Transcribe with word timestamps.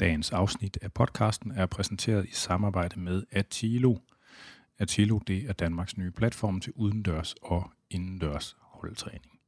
Dagens 0.00 0.32
afsnit 0.32 0.78
af 0.82 0.92
podcasten 0.92 1.50
er 1.50 1.66
præsenteret 1.66 2.28
i 2.28 2.32
samarbejde 2.32 3.00
med 3.00 3.22
Atilo. 3.30 3.96
Atilo 4.78 5.18
det 5.18 5.48
er 5.48 5.52
Danmarks 5.52 5.96
nye 5.96 6.10
platform 6.10 6.60
til 6.60 6.72
udendørs 6.76 7.34
og 7.42 7.70
indendørs 7.90 8.56
holdtræning. 8.60 9.38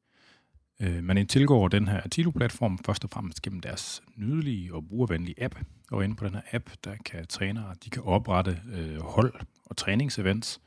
Øh, 0.80 1.04
man 1.04 1.26
tilgår 1.26 1.68
den 1.68 1.88
her 1.88 2.00
Atilo-platform 2.00 2.78
først 2.86 3.04
og 3.04 3.10
fremmest 3.10 3.42
gennem 3.42 3.60
deres 3.60 4.02
nydelige 4.16 4.74
og 4.74 4.88
brugervenlige 4.88 5.44
app. 5.44 5.58
Og 5.90 6.04
inde 6.04 6.16
på 6.16 6.24
den 6.24 6.34
her 6.34 6.42
app, 6.52 6.70
der 6.84 6.96
kan 7.04 7.26
trænere 7.26 7.74
de 7.84 7.90
kan 7.90 8.02
oprette 8.02 8.60
øh, 8.72 9.00
hold 9.00 9.34
og 9.64 9.76
træningsevents, 9.76 10.60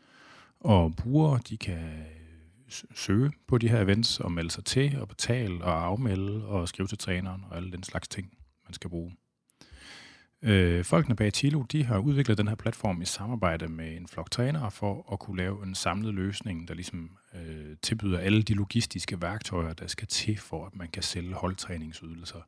og 0.59 0.95
brugere 0.95 1.39
de 1.50 1.57
kan 1.57 2.05
søge 2.95 3.32
på 3.48 3.57
de 3.57 3.70
her 3.70 3.82
events 3.82 4.20
og 4.20 4.32
melde 4.32 4.52
sig 4.52 4.66
til 4.66 5.00
og 5.02 5.07
betale 5.07 5.63
og 5.63 5.86
afmelde 5.86 6.45
og 6.45 6.68
skrive 6.68 6.88
til 6.88 6.98
træneren 6.98 7.45
og 7.50 7.57
alle 7.57 7.71
den 7.71 7.84
slags 7.84 8.07
ting, 8.07 8.38
man 8.68 8.73
skal 8.73 8.89
bruge. 8.89 9.16
Øh, 10.43 10.85
folkene 10.85 11.15
bag 11.15 11.33
Tilo, 11.33 11.61
de 11.61 11.83
har 11.83 11.97
udviklet 11.97 12.37
den 12.37 12.47
her 12.47 12.55
platform 12.55 13.01
i 13.01 13.05
samarbejde 13.05 13.68
med 13.68 13.97
en 13.97 14.07
flok 14.07 14.32
trænere 14.32 14.71
for 14.71 15.11
at 15.11 15.19
kunne 15.19 15.37
lave 15.37 15.63
en 15.63 15.75
samlet 15.75 16.13
løsning, 16.13 16.68
der 16.68 16.73
ligesom 16.73 17.18
øh, 17.36 17.75
tilbyder 17.82 18.19
alle 18.19 18.43
de 18.43 18.54
logistiske 18.54 19.21
værktøjer, 19.21 19.73
der 19.73 19.87
skal 19.87 20.07
til 20.07 20.37
for, 20.37 20.65
at 20.65 20.75
man 20.75 20.87
kan 20.87 21.04
sælge 21.04 21.33
holdtræningsydelser. 21.33 22.47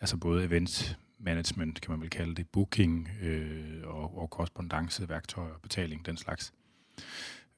Altså 0.00 0.16
både 0.16 0.44
event 0.44 0.98
management, 1.18 1.80
kan 1.80 1.90
man 1.90 2.00
vel 2.00 2.10
kalde 2.10 2.34
det, 2.34 2.48
booking 2.48 3.08
øh, 3.22 3.82
og, 3.84 4.18
og 4.18 4.30
korrespondence, 4.30 5.08
værktøjer, 5.08 5.54
betaling, 5.62 6.06
den 6.06 6.16
slags. 6.16 6.52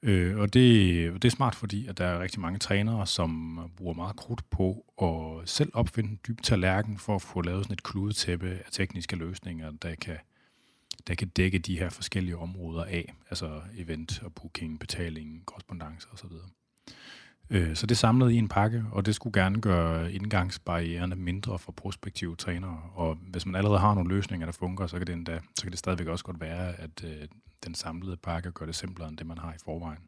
Øh, 0.06 0.38
og 0.38 0.55
det, 0.55 1.23
det 1.23 1.24
er 1.24 1.37
smart, 1.37 1.55
fordi 1.55 1.87
at 1.87 1.98
der 1.98 2.05
er 2.05 2.20
rigtig 2.20 2.41
mange 2.41 2.59
trænere, 2.59 3.06
som 3.06 3.60
bruger 3.77 3.95
meget 3.95 4.16
krudt 4.16 4.51
på 4.51 4.84
at 5.02 5.48
selv 5.48 5.70
opfinde 5.74 6.10
en 6.10 6.19
dyb 6.28 6.42
tallerken 6.42 6.98
for 6.98 7.14
at 7.14 7.23
få 7.23 7.42
lavet 7.42 7.64
sådan 7.64 7.73
et 7.73 7.83
kludetæppe 7.83 8.48
af 8.48 8.70
tekniske 8.70 9.16
løsninger, 9.16 9.70
der 9.70 9.95
kan, 9.95 10.16
der 11.06 11.14
kan 11.14 11.28
dække 11.28 11.59
de 11.59 11.78
her 11.78 11.91
forskellige 11.91 12.37
områder 12.37 12.84
af, 12.84 13.14
altså 13.30 13.61
event 13.77 14.22
og 14.22 14.34
booking, 14.34 14.80
betaling, 14.80 15.47
korrespondence 15.47 16.08
osv. 16.12 16.30
Øh, 17.50 17.77
så 17.77 17.86
det 17.86 17.98
samlede 17.98 18.34
i 18.34 18.36
en 18.36 18.48
pakke, 18.48 18.84
og 18.92 19.06
det 19.06 19.14
skulle 19.14 19.42
gerne 19.42 19.61
gøre 19.61 20.12
indgangsbarriererne 20.12 21.17
mindre 21.17 21.58
for 21.58 21.73
prospektive 21.73 22.36
trænere. 22.36 22.80
Og 22.95 23.14
hvis 23.14 23.47
man 23.47 23.55
allerede 23.55 23.78
har 23.78 23.95
nogle 23.95 24.14
løsninger, 24.14 24.47
der 24.47 24.52
fungerer, 24.52 24.86
så 24.86 24.98
kan 24.98 25.06
det, 25.06 25.12
endda, 25.12 25.41
så 25.56 25.62
kan 25.62 25.70
det 25.70 25.78
stadigvæk 25.78 26.06
også 26.06 26.25
godt 26.25 26.41
være, 26.41 26.80
at 26.80 27.05
øh, 27.05 27.28
den 27.64 27.74
samlede 27.74 28.16
pakke 28.16 28.50
gør 28.50 28.66
det 28.66 28.74
simplere 28.74 29.08
end 29.08 29.16
det, 29.16 29.26
man 29.26 29.38
har 29.38 29.52
i 29.52 29.58
forvejen. 29.64 30.02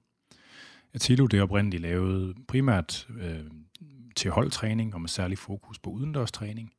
Atilo 0.95 1.27
det 1.27 1.39
er 1.39 1.43
oprindeligt 1.43 1.83
lavet 1.83 2.37
primært 2.49 3.09
øh, 3.19 3.45
til 4.17 4.31
holdtræning 4.31 4.95
og 4.95 5.01
med 5.01 5.09
særlig 5.09 5.39
fokus 5.39 5.79
på 5.79 5.91
udendørstræning. 5.91 6.73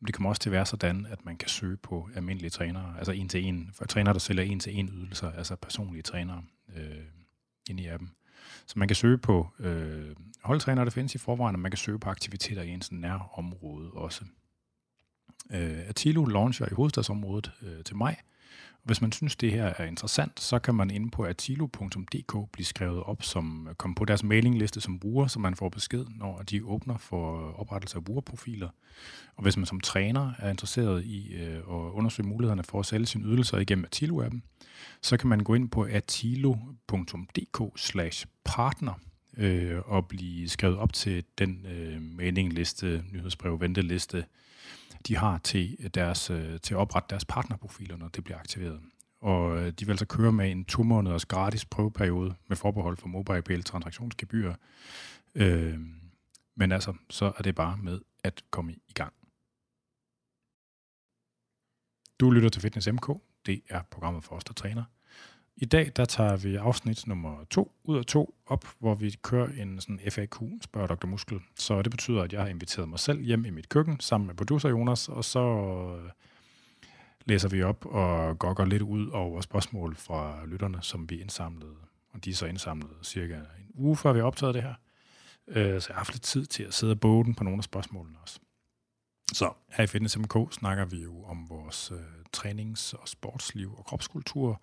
Men 0.00 0.06
det 0.06 0.14
kommer 0.14 0.30
også 0.30 0.40
til 0.40 0.50
at 0.50 0.52
være 0.52 0.66
sådan, 0.66 1.06
at 1.06 1.24
man 1.24 1.36
kan 1.36 1.48
søge 1.48 1.76
på 1.76 2.08
almindelige 2.14 2.50
trænere, 2.50 2.94
altså 2.98 3.12
en 3.12 3.28
til 3.28 3.44
en, 3.44 3.70
for 3.72 3.84
trænere, 3.84 4.12
der 4.12 4.18
sælger 4.18 4.42
en 4.42 4.60
til 4.60 4.78
en 4.78 4.88
ydelser, 4.88 5.32
altså 5.32 5.56
personlige 5.56 6.02
trænere 6.02 6.42
øh, 6.76 7.04
ind 7.70 7.80
i 7.80 7.86
appen. 7.86 8.10
Så 8.66 8.78
man 8.78 8.88
kan 8.88 8.94
søge 8.94 9.18
på 9.18 9.48
øh, 9.58 10.16
holdtrænere, 10.42 10.84
der 10.84 10.90
findes 10.90 11.14
i 11.14 11.18
forvejen, 11.18 11.56
og 11.56 11.60
man 11.60 11.70
kan 11.70 11.78
søge 11.78 11.98
på 11.98 12.10
aktiviteter 12.10 12.62
i 12.62 12.70
ens 12.70 12.92
nær 12.92 13.30
område 13.38 13.90
også. 13.90 14.24
Øh, 15.52 15.88
Atilo 15.88 16.24
launcher 16.24 16.66
i 16.66 16.74
hovedstadsområdet 16.74 17.52
øh, 17.62 17.84
til 17.84 17.96
maj, 17.96 18.16
hvis 18.86 19.00
man 19.00 19.12
synes, 19.12 19.36
det 19.36 19.52
her 19.52 19.72
er 19.78 19.84
interessant, 19.84 20.40
så 20.40 20.58
kan 20.58 20.74
man 20.74 20.90
inde 20.90 21.10
på 21.10 21.24
atilo.dk 21.24 22.52
blive 22.52 22.66
skrevet 22.66 23.02
op 23.02 23.22
som 23.22 23.66
øh, 23.70 23.74
kom 23.74 23.94
på 23.94 24.04
deres 24.04 24.22
mailingliste 24.22 24.80
som 24.80 24.98
bruger, 24.98 25.26
så 25.26 25.38
man 25.38 25.54
får 25.54 25.68
besked, 25.68 26.04
når 26.16 26.42
de 26.42 26.64
åbner 26.64 26.98
for 26.98 27.52
oprettelse 27.58 27.96
af 27.96 28.04
brugerprofiler. 28.04 28.68
Og 29.36 29.42
hvis 29.42 29.56
man 29.56 29.66
som 29.66 29.80
træner 29.80 30.32
er 30.38 30.50
interesseret 30.50 31.04
i 31.04 31.34
øh, 31.34 31.56
at 31.56 31.62
undersøge 31.68 32.28
mulighederne 32.28 32.64
for 32.64 32.80
at 32.80 32.86
sælge 32.86 33.06
sine 33.06 33.24
ydelser 33.24 33.58
igennem 33.58 33.84
Atilo-appen, 33.84 34.40
så 35.02 35.16
kan 35.16 35.28
man 35.28 35.40
gå 35.40 35.54
ind 35.54 35.68
på 35.68 35.84
atilo.dk 35.84 37.62
partner 38.44 39.00
øh, 39.36 39.78
og 39.84 40.08
blive 40.08 40.48
skrevet 40.48 40.76
op 40.76 40.92
til 40.92 41.24
den 41.38 41.66
øh, 41.66 42.02
mailingliste, 42.02 43.04
nyhedsbrev, 43.12 43.60
venteliste, 43.60 44.24
de 45.08 45.16
har 45.16 45.38
til, 45.38 45.76
øh, 45.80 45.90
deres, 45.94 46.30
øh, 46.30 46.60
til 46.60 46.74
at 46.74 46.78
oprette 46.78 47.06
deres 47.10 47.24
partnerprofiler, 47.24 47.96
når 47.96 48.08
det 48.08 48.24
bliver 48.24 48.38
aktiveret. 48.38 48.80
Og 49.20 49.58
øh, 49.58 49.72
de 49.72 49.86
vil 49.86 49.92
altså 49.92 50.06
køre 50.06 50.32
med 50.32 50.50
en 50.50 50.64
to 50.64 50.82
måneders 50.82 51.26
gratis 51.26 51.64
prøveperiode 51.64 52.34
med 52.48 52.56
forbehold 52.56 52.96
for 52.96 53.08
mobile 53.08 53.62
transaktionsgebyr. 53.62 54.54
Øh, 55.34 55.78
men 56.56 56.72
altså, 56.72 56.94
så 57.10 57.32
er 57.38 57.42
det 57.42 57.54
bare 57.54 57.76
med 57.76 58.00
at 58.24 58.42
komme 58.50 58.72
i 58.72 58.92
gang. 58.94 59.12
Du 62.20 62.30
lytter 62.30 62.48
til 62.48 62.62
Fitness 62.62 62.88
MK. 62.92 63.08
Det 63.46 63.62
er 63.68 63.82
programmet 63.82 64.24
for 64.24 64.36
os, 64.36 64.44
der 64.44 64.52
træner. 64.52 64.84
I 65.58 65.64
dag 65.64 65.92
der 65.96 66.04
tager 66.04 66.36
vi 66.36 66.56
afsnit 66.56 67.06
nummer 67.06 67.44
to 67.50 67.72
ud 67.84 67.98
af 67.98 68.04
to 68.04 68.34
op, 68.46 68.64
hvor 68.78 68.94
vi 68.94 69.16
kører 69.22 69.48
en 69.48 69.80
sådan 69.80 70.00
FAQ, 70.10 70.36
spørger 70.62 70.86
Dr. 70.86 71.06
Muskel. 71.06 71.40
Så 71.54 71.82
det 71.82 71.90
betyder, 71.90 72.22
at 72.22 72.32
jeg 72.32 72.40
har 72.40 72.48
inviteret 72.48 72.88
mig 72.88 72.98
selv 72.98 73.20
hjem 73.20 73.44
i 73.44 73.50
mit 73.50 73.68
køkken 73.68 74.00
sammen 74.00 74.26
med 74.26 74.34
producer 74.34 74.68
Jonas, 74.68 75.08
og 75.08 75.24
så 75.24 75.40
øh, 75.40 76.10
læser 77.24 77.48
vi 77.48 77.62
op 77.62 77.86
og 77.86 78.38
går 78.38 78.64
lidt 78.64 78.82
ud 78.82 79.08
over 79.08 79.40
spørgsmål 79.40 79.96
fra 79.96 80.46
lytterne, 80.46 80.78
som 80.82 81.10
vi 81.10 81.20
indsamlede. 81.20 81.74
Og 82.12 82.24
de 82.24 82.30
er 82.30 82.34
så 82.34 82.46
indsamlet 82.46 82.90
cirka 83.02 83.34
en 83.34 83.70
uge 83.74 83.96
før 83.96 84.12
vi 84.12 84.20
optaget 84.20 84.54
det 84.54 84.62
her. 84.62 84.74
Øh, 85.48 85.80
så 85.80 85.86
jeg 85.88 85.94
har 85.94 86.00
haft 86.00 86.12
lidt 86.12 86.22
tid 86.22 86.46
til 86.46 86.62
at 86.62 86.74
sidde 86.74 86.90
og 86.90 87.00
båden 87.00 87.34
på 87.34 87.44
nogle 87.44 87.58
af 87.58 87.64
spørgsmålene 87.64 88.18
også. 88.22 88.40
Så 89.32 89.52
her 89.68 89.84
i 89.84 89.86
Fitness 89.86 90.18
MK 90.18 90.52
snakker 90.52 90.84
vi 90.84 91.02
jo 91.02 91.24
om 91.24 91.46
vores 91.48 91.90
øh, 91.90 91.98
trænings- 92.36 92.94
og 92.94 93.08
sportsliv 93.08 93.74
og 93.78 93.84
kropskultur, 93.84 94.62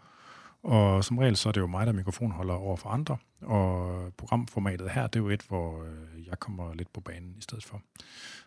og 0.64 1.04
som 1.04 1.18
regel 1.18 1.38
så 1.38 1.50
er 1.50 1.54
det 1.54 1.62
jo 1.62 1.68
mig, 1.68 1.88
der 1.88 1.94
mikrofonholder 1.94 2.54
over 2.54 2.76
for 2.76 2.90
andre, 2.90 3.18
og 3.42 4.14
programformatet 4.18 4.90
her, 4.90 5.08
det 5.08 5.20
er 5.20 5.24
jo 5.24 5.30
et, 5.30 5.42
hvor 5.42 5.84
øh, 5.84 6.28
jeg 6.28 6.40
kommer 6.40 6.74
lidt 6.74 6.94
på 6.94 7.02
banen 7.02 7.36
i 7.38 7.42
stedet 7.42 7.64
for. 7.64 7.82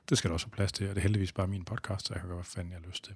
Det 0.09 0.19
skal 0.19 0.31
der 0.31 0.33
også 0.33 0.47
have 0.47 0.57
plads 0.57 0.73
til, 0.73 0.89
og 0.89 0.95
det 0.95 1.01
er 1.01 1.03
heldigvis 1.03 1.33
bare 1.33 1.47
min 1.47 1.65
podcast, 1.65 2.07
så 2.07 2.15
jeg 2.15 2.21
kan 2.21 2.29
gøre, 2.29 2.37
hvad 2.37 2.45
fanden 2.45 2.73
jeg 2.73 2.81
har 2.83 2.89
lyst 2.89 3.05
til. 3.05 3.15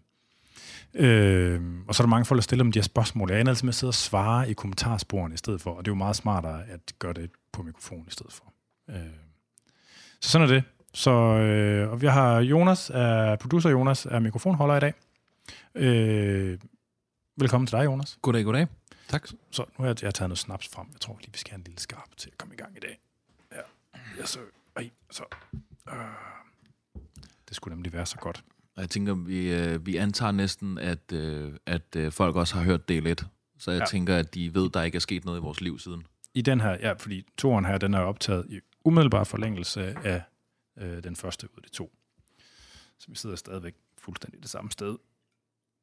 Øh, 0.94 1.60
og 1.88 1.94
så 1.94 2.02
er 2.02 2.04
der 2.04 2.10
mange 2.10 2.24
folk, 2.24 2.38
der 2.38 2.42
stiller 2.42 2.64
dem 2.64 2.72
de 2.72 2.78
her 2.78 2.84
spørgsmål. 2.84 3.30
Jeg 3.30 3.40
ender 3.40 3.50
altid 3.50 3.64
med 3.64 3.70
at 3.70 3.74
sidde 3.74 3.90
og 3.90 3.94
svare 3.94 4.50
i 4.50 4.52
kommentarsporene 4.52 5.34
i 5.34 5.38
stedet 5.38 5.60
for, 5.60 5.70
og 5.70 5.84
det 5.84 5.90
er 5.90 5.92
jo 5.92 5.98
meget 5.98 6.16
smartere 6.16 6.66
at 6.68 6.80
gøre 6.98 7.12
det 7.12 7.30
på 7.52 7.62
mikrofon 7.62 8.04
i 8.08 8.10
stedet 8.10 8.32
for. 8.32 8.52
Øh, 8.90 8.96
så 10.20 10.30
sådan 10.30 10.48
er 10.48 10.52
det. 10.52 10.64
Så, 10.94 11.10
øh, 11.10 11.90
og 11.90 12.02
vi 12.02 12.06
har 12.06 12.40
Jonas, 12.40 12.90
er, 12.94 13.36
producer 13.36 13.70
Jonas, 13.70 14.06
er 14.06 14.18
mikrofonholder 14.18 14.76
i 14.76 14.80
dag. 14.80 14.94
Øh, 15.74 16.58
velkommen 17.36 17.66
til 17.66 17.78
dig, 17.78 17.84
Jonas. 17.84 18.18
Goddag, 18.22 18.44
goddag. 18.44 18.79
Tak. 19.10 19.28
Så 19.50 19.62
nu 19.62 19.82
har 19.82 19.86
jeg, 19.86 20.02
jeg 20.02 20.06
har 20.06 20.12
taget 20.12 20.28
noget 20.28 20.38
snaps 20.38 20.68
frem. 20.68 20.86
Jeg 20.92 21.00
tror 21.00 21.18
lige, 21.20 21.32
vi 21.32 21.38
skal 21.38 21.50
have 21.50 21.58
en 21.58 21.64
lille 21.64 21.80
skarp 21.80 22.16
til 22.16 22.30
at 22.30 22.38
komme 22.38 22.54
i 22.54 22.56
gang 22.56 22.76
i 22.76 22.80
dag. 22.80 23.00
Ja, 23.52 23.60
ja 24.18 24.26
så, 24.26 24.38
ej, 24.76 24.90
så. 25.10 25.24
Øh. 25.88 25.94
Det 27.48 27.56
skulle 27.56 27.74
nemlig 27.74 27.92
være 27.92 28.06
så 28.06 28.16
godt. 28.16 28.44
Jeg 28.76 28.90
tænker, 28.90 29.14
vi, 29.14 29.52
øh, 29.52 29.86
vi 29.86 29.96
antager 29.96 30.32
næsten, 30.32 30.78
at, 30.78 31.12
øh, 31.12 31.52
at 31.66 31.96
øh, 31.96 32.12
folk 32.12 32.36
også 32.36 32.54
har 32.54 32.62
hørt 32.62 32.88
del 32.88 33.06
1. 33.06 33.26
Så 33.58 33.70
jeg 33.70 33.80
ja. 33.80 33.86
tænker, 33.86 34.16
at 34.16 34.34
de 34.34 34.54
ved, 34.54 34.70
der 34.70 34.82
ikke 34.82 34.96
er 34.96 35.00
sket 35.00 35.24
noget 35.24 35.38
i 35.38 35.42
vores 35.42 35.60
liv 35.60 35.78
siden. 35.78 36.06
I 36.34 36.42
den 36.42 36.60
her, 36.60 36.70
ja, 36.70 36.92
fordi 36.92 37.26
toren 37.38 37.64
her, 37.64 37.78
den 37.78 37.94
er 37.94 38.00
optaget 38.00 38.46
i 38.48 38.60
umiddelbar 38.84 39.24
forlængelse 39.24 39.82
af 40.04 40.22
øh, 40.78 41.02
den 41.02 41.16
første 41.16 41.48
ud 41.50 41.56
af 41.56 41.62
de 41.62 41.70
to. 41.70 41.92
Så 42.98 43.06
vi 43.08 43.16
sidder 43.16 43.36
stadigvæk 43.36 43.74
fuldstændig 43.98 44.42
det 44.42 44.50
samme 44.50 44.70
sted. 44.70 44.96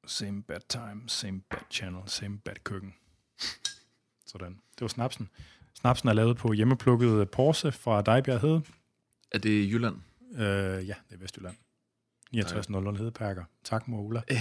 Same 0.06 0.44
bad 0.44 0.59
time, 0.70 1.09
same 1.09 1.42
bad 1.42 1.59
channel, 1.72 2.02
same 2.06 2.38
bad 2.38 2.56
køkken. 2.64 2.94
Sådan. 4.25 4.53
Det 4.53 4.81
var 4.81 4.88
snapsen. 4.88 5.30
Snapsen 5.74 6.09
er 6.09 6.14
lavet 6.14 6.38
på 6.38 6.53
hjemmeplukket 6.53 7.30
Porse 7.30 7.72
fra 7.72 8.02
Dejbjerg 8.02 8.42
Hede. 8.42 8.64
Er 9.31 9.40
det 9.40 9.72
Jylland? 9.72 9.96
Øh, 10.31 10.88
ja, 10.88 10.96
det 11.09 11.16
er 11.16 11.18
Vestjylland. 11.18 11.56
6900 12.34 12.97
Hedeperker. 12.97 13.44
Tak, 13.64 13.88
mor 13.88 14.02
Ulla. 14.02 14.22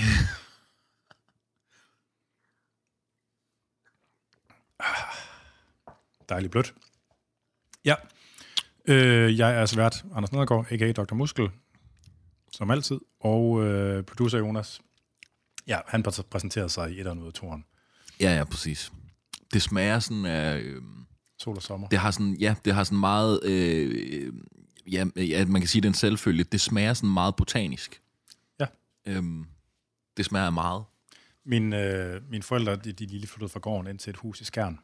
Dejligt 6.29 6.51
blødt. 6.51 6.75
Ja. 7.85 7.95
Øh, 8.85 9.39
jeg 9.39 9.61
er 9.61 9.67
svært 9.67 10.05
Anders 10.15 10.33
Nedergaard, 10.33 10.67
a.k.a. 10.73 10.93
Dr. 10.93 11.15
Muskel, 11.15 11.51
som 12.53 12.71
altid, 12.71 13.01
og 13.21 13.65
øh, 13.65 14.05
producer 14.05 14.39
Jonas. 14.39 14.81
Ja, 15.67 15.81
han 15.87 16.03
præsenterede 16.03 16.69
sig 16.69 16.91
i 16.91 16.93
et 16.93 16.99
eller 16.99 17.11
andet 17.11 17.35
Ja, 18.21 18.37
ja, 18.37 18.45
præcis. 18.45 18.93
Det 19.53 19.63
smager 19.63 19.99
sådan 19.99 20.27
af... 20.27 20.59
Øh, 20.59 20.83
Sol 21.39 21.57
og 21.57 21.63
sommer. 21.63 21.89
Det 21.89 21.99
har 21.99 22.11
sådan, 22.11 22.35
ja, 22.35 22.55
det 22.65 22.75
har 22.75 22.85
sådan 22.85 22.99
meget... 22.99 23.45
Øh, 23.45 24.33
ja, 24.93 25.05
ja, 25.17 25.45
man 25.45 25.61
kan 25.61 25.69
sige, 25.69 25.83
det 25.83 25.89
er 25.89 25.91
en 25.91 25.95
selvfølge. 25.95 26.45
Det 26.45 26.61
smager 26.61 26.95
sådan 26.95 27.11
meget 27.11 27.37
botanisk. 27.37 28.03
Ja. 28.61 28.67
Øhm, 29.07 29.47
det 30.17 30.25
smager 30.25 30.51
meget. 30.51 30.85
Min, 31.45 31.73
øh, 31.73 32.31
mine 32.31 32.43
forældre, 32.43 32.77
de, 32.77 32.93
de 32.93 33.07
lige 33.07 33.27
flyttede 33.27 33.49
fra 33.49 33.61
gården 33.61 33.91
ind 33.91 33.99
til 33.99 34.11
et 34.11 34.17
hus 34.17 34.41
i 34.41 34.45
Skjern. 34.45 34.79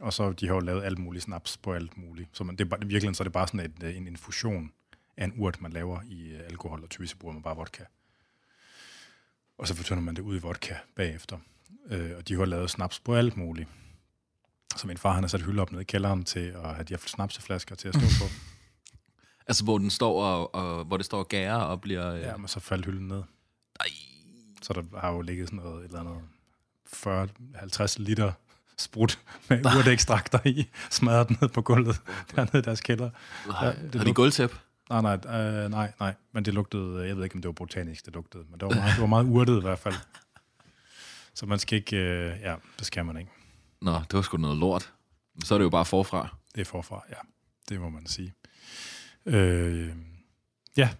Og 0.00 0.12
så 0.12 0.32
de 0.32 0.46
har 0.46 0.54
jo 0.54 0.60
lavet 0.60 0.84
alt 0.84 0.98
muligt 0.98 1.24
snaps 1.24 1.56
på 1.56 1.72
alt 1.72 1.98
muligt. 1.98 2.28
Så 2.32 2.44
man, 2.44 2.56
det 2.56 2.72
er 2.72 2.86
virkelig 2.86 3.16
så 3.16 3.22
er 3.22 3.24
det 3.24 3.32
bare 3.32 3.48
sådan 3.48 3.60
et, 3.60 3.96
en 3.96 4.06
infusion 4.06 4.72
af 5.16 5.24
en 5.24 5.32
urt, 5.36 5.60
man 5.60 5.72
laver 5.72 6.00
i 6.06 6.34
alkohol, 6.34 6.82
og 6.82 6.90
typisk 6.90 7.18
bruger 7.18 7.32
man 7.32 7.42
bare 7.42 7.56
vodka. 7.56 7.84
Og 9.58 9.68
så 9.68 9.74
fortynder 9.74 10.02
man 10.02 10.16
det 10.16 10.22
ud 10.22 10.36
i 10.36 10.38
vodka 10.38 10.74
bagefter. 10.94 11.38
Øh, 11.90 12.10
og 12.18 12.28
de 12.28 12.34
har 12.34 12.44
lavet 12.44 12.70
snaps 12.70 13.00
på 13.00 13.14
alt 13.14 13.36
muligt. 13.36 13.68
Så 14.76 14.86
min 14.86 14.96
far 14.96 15.12
han 15.12 15.22
har 15.22 15.28
sat 15.28 15.42
hylde 15.42 15.62
op 15.62 15.72
nede 15.72 15.82
i 15.82 15.84
kælderen 15.84 16.24
til 16.24 16.40
at 16.40 16.74
have 16.74 16.84
de 16.84 16.94
her 16.94 16.98
snapseflasker 17.06 17.74
til 17.74 17.88
at 17.88 17.94
stå 17.94 18.24
på. 18.24 18.30
Altså, 19.48 19.64
hvor 19.64 19.78
den 19.78 19.90
står 19.90 20.24
og, 20.24 20.54
og 20.54 20.84
hvor 20.84 20.96
det 20.96 21.06
står 21.06 21.18
og 21.18 21.28
gærer 21.28 21.56
og 21.56 21.80
bliver... 21.80 22.14
Øh... 22.14 22.20
Ja, 22.20 22.36
men 22.36 22.48
så 22.48 22.60
faldt 22.60 22.86
hylden 22.86 23.08
ned. 23.08 23.22
Ej. 23.80 23.86
Så 24.62 24.72
der 24.72 25.00
har 25.00 25.12
jo 25.12 25.20
ligget 25.20 25.48
sådan 25.48 25.64
noget, 25.64 25.84
et 25.84 25.84
eller 25.84 26.00
andet 26.00 26.18
40-50 27.96 28.02
liter 28.02 28.32
sprut 28.78 29.18
med 29.48 29.66
urteekstrakter 29.78 30.38
i, 30.44 30.68
smadret 30.90 31.40
ned 31.40 31.48
på 31.48 31.62
gulvet 31.62 32.00
dernede 32.36 32.58
i 32.58 32.62
deres 32.62 32.80
kælder. 32.80 33.10
Ja, 33.62 33.72
det 33.92 33.94
har 33.94 34.04
de 34.04 34.14
gulvtæp? 34.14 34.54
Nej, 34.90 35.00
nej, 35.00 35.40
øh, 35.40 35.70
nej, 35.70 35.92
nej, 36.00 36.14
men 36.32 36.44
det 36.44 36.54
lugtede, 36.54 37.06
jeg 37.06 37.16
ved 37.16 37.24
ikke, 37.24 37.36
om 37.36 37.42
det 37.42 37.48
var 37.48 37.52
botanisk, 37.52 38.06
det 38.06 38.14
lugtede, 38.14 38.44
men 38.50 38.60
det 38.60 38.68
var 38.68 38.74
meget, 38.74 38.92
det 38.92 39.00
var 39.00 39.06
meget 39.06 39.24
urtet 39.24 39.58
i 39.58 39.60
hvert 39.60 39.78
fald. 39.78 39.94
Så 41.38 41.46
man 41.46 41.58
skal 41.58 41.78
ikke, 41.78 41.96
øh, 41.96 42.40
ja, 42.40 42.54
det 42.78 42.86
skal 42.86 43.04
man 43.04 43.16
ikke. 43.16 43.30
Nå, 43.82 43.92
det 43.92 44.12
var 44.12 44.22
sgu 44.22 44.36
noget 44.36 44.56
lort. 44.56 44.92
Så 45.44 45.54
er 45.54 45.58
det 45.58 45.64
jo 45.64 45.70
bare 45.70 45.84
forfra. 45.84 46.36
Det 46.54 46.60
er 46.60 46.64
forfra, 46.64 47.02
ja. 47.10 47.16
Det 47.68 47.80
må 47.80 47.88
man 47.88 48.06
sige. 48.06 48.34
Øh, 49.26 49.88
ja, 50.76 50.90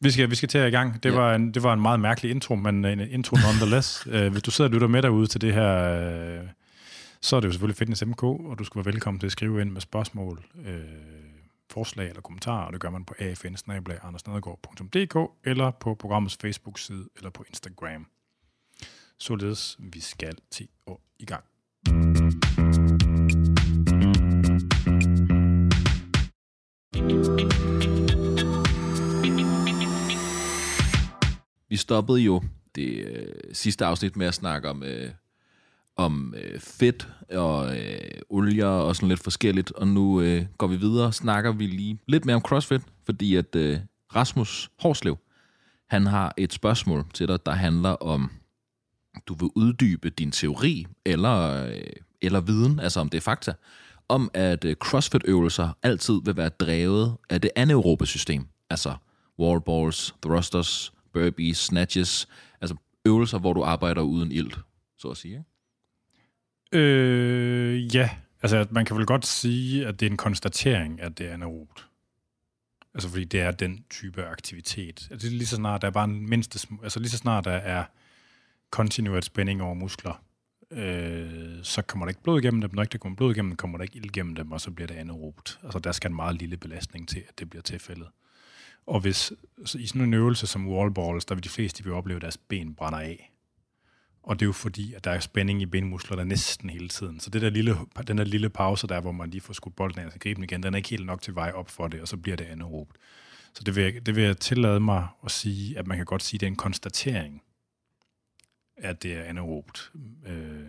vi 0.00 0.10
skal, 0.10 0.30
vi 0.30 0.34
skal 0.34 0.48
til 0.48 0.60
i 0.60 0.70
gang. 0.70 1.02
Det, 1.02 1.10
ja. 1.10 1.14
var 1.14 1.34
en, 1.34 1.54
det 1.54 1.62
var 1.62 1.72
en 1.72 1.80
meget 1.80 2.00
mærkelig 2.00 2.30
intro, 2.30 2.54
men 2.54 2.84
en 2.84 3.00
intro 3.00 3.36
nonetheless. 3.36 4.06
øh, 4.12 4.32
hvis 4.32 4.42
du 4.42 4.50
sidder 4.50 4.68
og 4.68 4.72
lytter 4.74 4.88
med 4.88 5.02
derude 5.02 5.26
til 5.26 5.40
det 5.40 5.54
her, 5.54 5.74
øh, 6.40 6.48
så 7.20 7.36
er 7.36 7.40
det 7.40 7.46
jo 7.46 7.52
selvfølgelig 7.52 7.76
Fitness 7.76 8.06
MK, 8.06 8.22
og 8.22 8.58
du 8.58 8.64
skal 8.64 8.78
være 8.78 8.92
velkommen 8.92 9.20
til 9.20 9.26
at 9.26 9.32
skrive 9.32 9.60
ind 9.60 9.70
med 9.70 9.80
spørgsmål, 9.80 10.44
øh, 10.64 10.80
forslag 11.70 12.08
eller 12.08 12.22
kommentarer, 12.22 12.66
og 12.66 12.72
det 12.72 12.80
gør 12.80 12.90
man 12.90 13.04
på 13.04 13.14
afn 13.18 14.16
eller 15.44 15.70
på 15.70 15.94
programmets 15.94 16.38
Facebook-side, 16.40 17.08
eller 17.16 17.30
på 17.30 17.44
Instagram. 17.48 18.06
Således, 19.20 19.76
vi 19.78 20.00
skal 20.00 20.36
til 20.50 20.68
at 20.86 20.96
i 21.18 21.24
gang. 21.24 21.44
Vi 31.68 31.76
stoppede 31.76 32.20
jo 32.20 32.42
det 32.74 33.04
øh, 33.04 33.34
sidste 33.52 33.84
afsnit 33.84 34.16
med 34.16 34.26
at 34.26 34.34
snakke 34.34 34.70
om, 34.70 34.82
øh, 34.82 35.10
om 35.96 36.34
øh, 36.36 36.60
fedt 36.60 37.08
og 37.30 37.78
øh, 37.78 38.20
olier 38.28 38.66
og 38.66 38.96
sådan 38.96 39.08
lidt 39.08 39.22
forskelligt, 39.22 39.72
og 39.72 39.88
nu 39.88 40.20
øh, 40.20 40.46
går 40.58 40.66
vi 40.66 40.76
videre 40.76 41.12
snakker 41.12 41.52
vi 41.52 41.66
lige 41.66 41.98
lidt 42.06 42.24
mere 42.24 42.36
om 42.36 42.42
CrossFit, 42.42 42.82
fordi 43.04 43.36
at 43.36 43.56
øh, 43.56 43.78
Rasmus 44.14 44.70
Horslev, 44.78 45.18
han 45.90 46.06
har 46.06 46.34
et 46.36 46.52
spørgsmål 46.52 47.04
til 47.14 47.28
dig, 47.28 47.46
der 47.46 47.52
handler 47.52 47.90
om, 47.90 48.30
du 49.28 49.34
vil 49.34 49.50
uddybe 49.54 50.10
din 50.10 50.32
teori 50.32 50.86
eller, 51.04 51.64
øh, 51.64 51.74
eller 52.22 52.40
viden, 52.40 52.80
altså 52.80 53.00
om 53.00 53.08
det 53.08 53.18
er 53.18 53.22
fakta, 53.22 53.52
om 54.08 54.30
at 54.34 54.64
øh, 54.64 54.76
CrossFit-øvelser 54.76 55.68
altid 55.82 56.20
vil 56.24 56.36
være 56.36 56.48
drevet 56.48 57.16
af 57.30 57.40
det 57.40 57.50
anaerobe 57.56 58.06
system, 58.06 58.46
altså 58.70 58.96
wall 59.38 59.60
balls, 59.60 60.14
thrusters, 60.22 60.92
burpees, 61.12 61.58
snatches, 61.58 62.28
altså 62.60 62.76
øvelser, 63.04 63.38
hvor 63.38 63.52
du 63.52 63.62
arbejder 63.62 64.02
uden 64.02 64.32
ilt, 64.32 64.58
så 64.98 65.08
at 65.08 65.16
sige. 65.16 65.32
Ikke? 65.32 65.44
Øh, 66.72 67.94
ja, 67.94 68.10
altså 68.42 68.66
man 68.70 68.84
kan 68.84 68.96
vel 68.96 69.06
godt 69.06 69.26
sige, 69.26 69.86
at 69.86 70.00
det 70.00 70.06
er 70.06 70.10
en 70.10 70.16
konstatering, 70.16 71.00
at 71.00 71.18
det 71.18 71.28
er 71.28 71.34
anaerobt. 71.34 71.88
Altså 72.94 73.08
fordi 73.08 73.24
det 73.24 73.40
er 73.40 73.50
den 73.50 73.84
type 73.90 74.24
aktivitet. 74.24 75.08
Altså 75.10 75.28
lige 75.28 75.46
så 75.46 75.56
snart 75.56 75.82
der 75.82 75.88
er 75.88 75.92
bare 75.92 76.04
en 76.04 76.28
mindste, 76.28 76.68
altså 76.82 77.00
lige 77.00 77.10
så 77.10 77.16
snart 77.16 77.44
der 77.44 77.50
er 77.50 77.84
kontinuert 78.70 79.24
spænding 79.24 79.62
over 79.62 79.74
muskler, 79.74 80.22
øh, 80.70 81.58
så 81.62 81.82
kommer 81.82 82.06
der 82.06 82.08
ikke 82.08 82.22
blod 82.22 82.40
igennem 82.40 82.60
dem. 82.60 82.70
Når 82.74 82.82
ikke 82.82 82.92
der 82.92 82.98
kommer 82.98 83.16
blod 83.16 83.32
igennem 83.32 83.50
dem, 83.50 83.56
kommer 83.56 83.78
der 83.78 83.82
ikke 83.82 83.96
ild 83.96 84.04
igennem 84.04 84.34
dem, 84.34 84.52
og 84.52 84.60
så 84.60 84.70
bliver 84.70 84.86
det 84.86 84.94
anaerobt. 84.94 85.58
Altså 85.62 85.78
der 85.78 85.92
skal 85.92 86.10
en 86.10 86.16
meget 86.16 86.36
lille 86.36 86.56
belastning 86.56 87.08
til, 87.08 87.22
at 87.28 87.38
det 87.38 87.50
bliver 87.50 87.62
tilfældet. 87.62 88.08
Og 88.86 89.00
hvis 89.00 89.32
så 89.64 89.78
i 89.78 89.86
sådan 89.86 90.02
en 90.02 90.14
øvelse 90.14 90.46
som 90.46 90.68
wallballs, 90.68 91.24
der 91.24 91.34
vil 91.34 91.44
de 91.44 91.48
fleste 91.48 91.84
vil 91.84 91.92
opleve, 91.92 92.16
at 92.16 92.22
deres 92.22 92.38
ben 92.38 92.74
brænder 92.74 92.98
af. 92.98 93.32
Og 94.22 94.40
det 94.40 94.44
er 94.44 94.48
jo 94.48 94.52
fordi, 94.52 94.94
at 94.94 95.04
der 95.04 95.10
er 95.10 95.20
spænding 95.20 95.62
i 95.62 95.66
benmusklerne 95.66 96.24
næsten 96.24 96.70
hele 96.70 96.88
tiden. 96.88 97.20
Så 97.20 97.30
det 97.30 97.42
der 97.42 97.50
lille, 97.50 97.76
den 98.08 98.18
der 98.18 98.24
lille 98.24 98.48
pause 98.48 98.86
der, 98.86 99.00
hvor 99.00 99.12
man 99.12 99.30
lige 99.30 99.40
får 99.40 99.52
skudt 99.52 99.76
bolden 99.76 100.00
af 100.00 100.06
og 100.06 100.12
gribe 100.20 100.34
den 100.34 100.44
igen, 100.44 100.62
den 100.62 100.74
er 100.74 100.76
ikke 100.76 100.88
helt 100.88 101.06
nok 101.06 101.22
til 101.22 101.34
vej 101.34 101.52
op 101.54 101.70
for 101.70 101.88
det, 101.88 102.00
og 102.00 102.08
så 102.08 102.16
bliver 102.16 102.36
det 102.36 102.44
anaerobt. 102.44 102.96
Så 103.54 103.62
det 103.64 103.76
vil, 103.76 104.06
det 104.06 104.16
vil 104.16 104.24
jeg 104.24 104.36
tillade 104.36 104.80
mig 104.80 105.06
at 105.24 105.30
sige, 105.30 105.78
at 105.78 105.86
man 105.86 105.96
kan 105.96 106.06
godt 106.06 106.22
sige, 106.22 106.36
at 106.36 106.40
det 106.40 106.46
er 106.46 106.50
en 106.50 106.56
konstatering, 106.56 107.42
at 108.78 109.02
det 109.02 109.12
er 109.12 109.22
anaerobt. 109.22 109.92
Øh, 110.26 110.60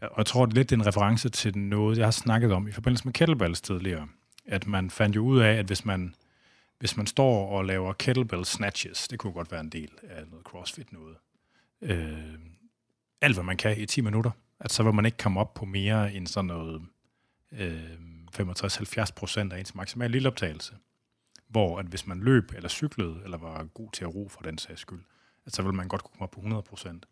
og 0.00 0.14
jeg 0.16 0.26
tror, 0.26 0.46
det 0.46 0.52
er 0.52 0.56
lidt 0.56 0.72
en 0.72 0.86
reference 0.86 1.28
til 1.28 1.58
noget, 1.58 1.98
jeg 1.98 2.06
har 2.06 2.10
snakket 2.10 2.52
om 2.52 2.68
i 2.68 2.72
forbindelse 2.72 3.04
med 3.04 3.12
kettlebells 3.12 3.60
tidligere. 3.60 4.08
At 4.46 4.66
man 4.66 4.90
fandt 4.90 5.16
jo 5.16 5.24
ud 5.24 5.40
af, 5.40 5.52
at 5.52 5.66
hvis 5.66 5.84
man 5.84 6.14
hvis 6.78 6.96
man 6.96 7.06
står 7.06 7.48
og 7.48 7.64
laver 7.64 7.92
kettlebell 7.92 8.44
snatches, 8.44 9.08
det 9.08 9.18
kunne 9.18 9.32
godt 9.32 9.52
være 9.52 9.60
en 9.60 9.68
del 9.68 9.90
af 10.02 10.26
noget 10.30 10.44
crossfit 10.44 10.92
noget, 10.92 11.16
øh, 11.82 12.34
alt 13.20 13.36
hvad 13.36 13.44
man 13.44 13.56
kan 13.56 13.80
i 13.80 13.86
10 13.86 14.00
minutter, 14.00 14.30
at 14.60 14.72
så 14.72 14.82
vil 14.82 14.94
man 14.94 15.04
ikke 15.04 15.16
komme 15.16 15.40
op 15.40 15.54
på 15.54 15.64
mere 15.64 16.14
end 16.14 16.26
sådan 16.26 16.46
noget 16.46 16.82
øh, 17.52 17.90
65-70 18.38 19.12
procent 19.16 19.52
af 19.52 19.58
ens 19.58 19.74
maksimale 19.74 20.12
lilleoptagelse. 20.12 20.74
Hvor 21.48 21.78
at 21.78 21.86
hvis 21.86 22.06
man 22.06 22.20
løb 22.20 22.52
eller 22.56 22.68
cyklede, 22.68 23.20
eller 23.24 23.38
var 23.38 23.64
god 23.64 23.90
til 23.92 24.04
at 24.04 24.14
ro 24.14 24.28
for 24.28 24.42
den 24.42 24.58
sags 24.58 24.80
skyld, 24.80 25.04
at 25.46 25.54
så 25.54 25.62
vil 25.62 25.74
man 25.74 25.88
godt 25.88 26.02
kunne 26.02 26.10
komme 26.12 26.22
op 26.22 26.30
på 26.30 26.40
100 26.40 26.62
procent. 26.62 27.06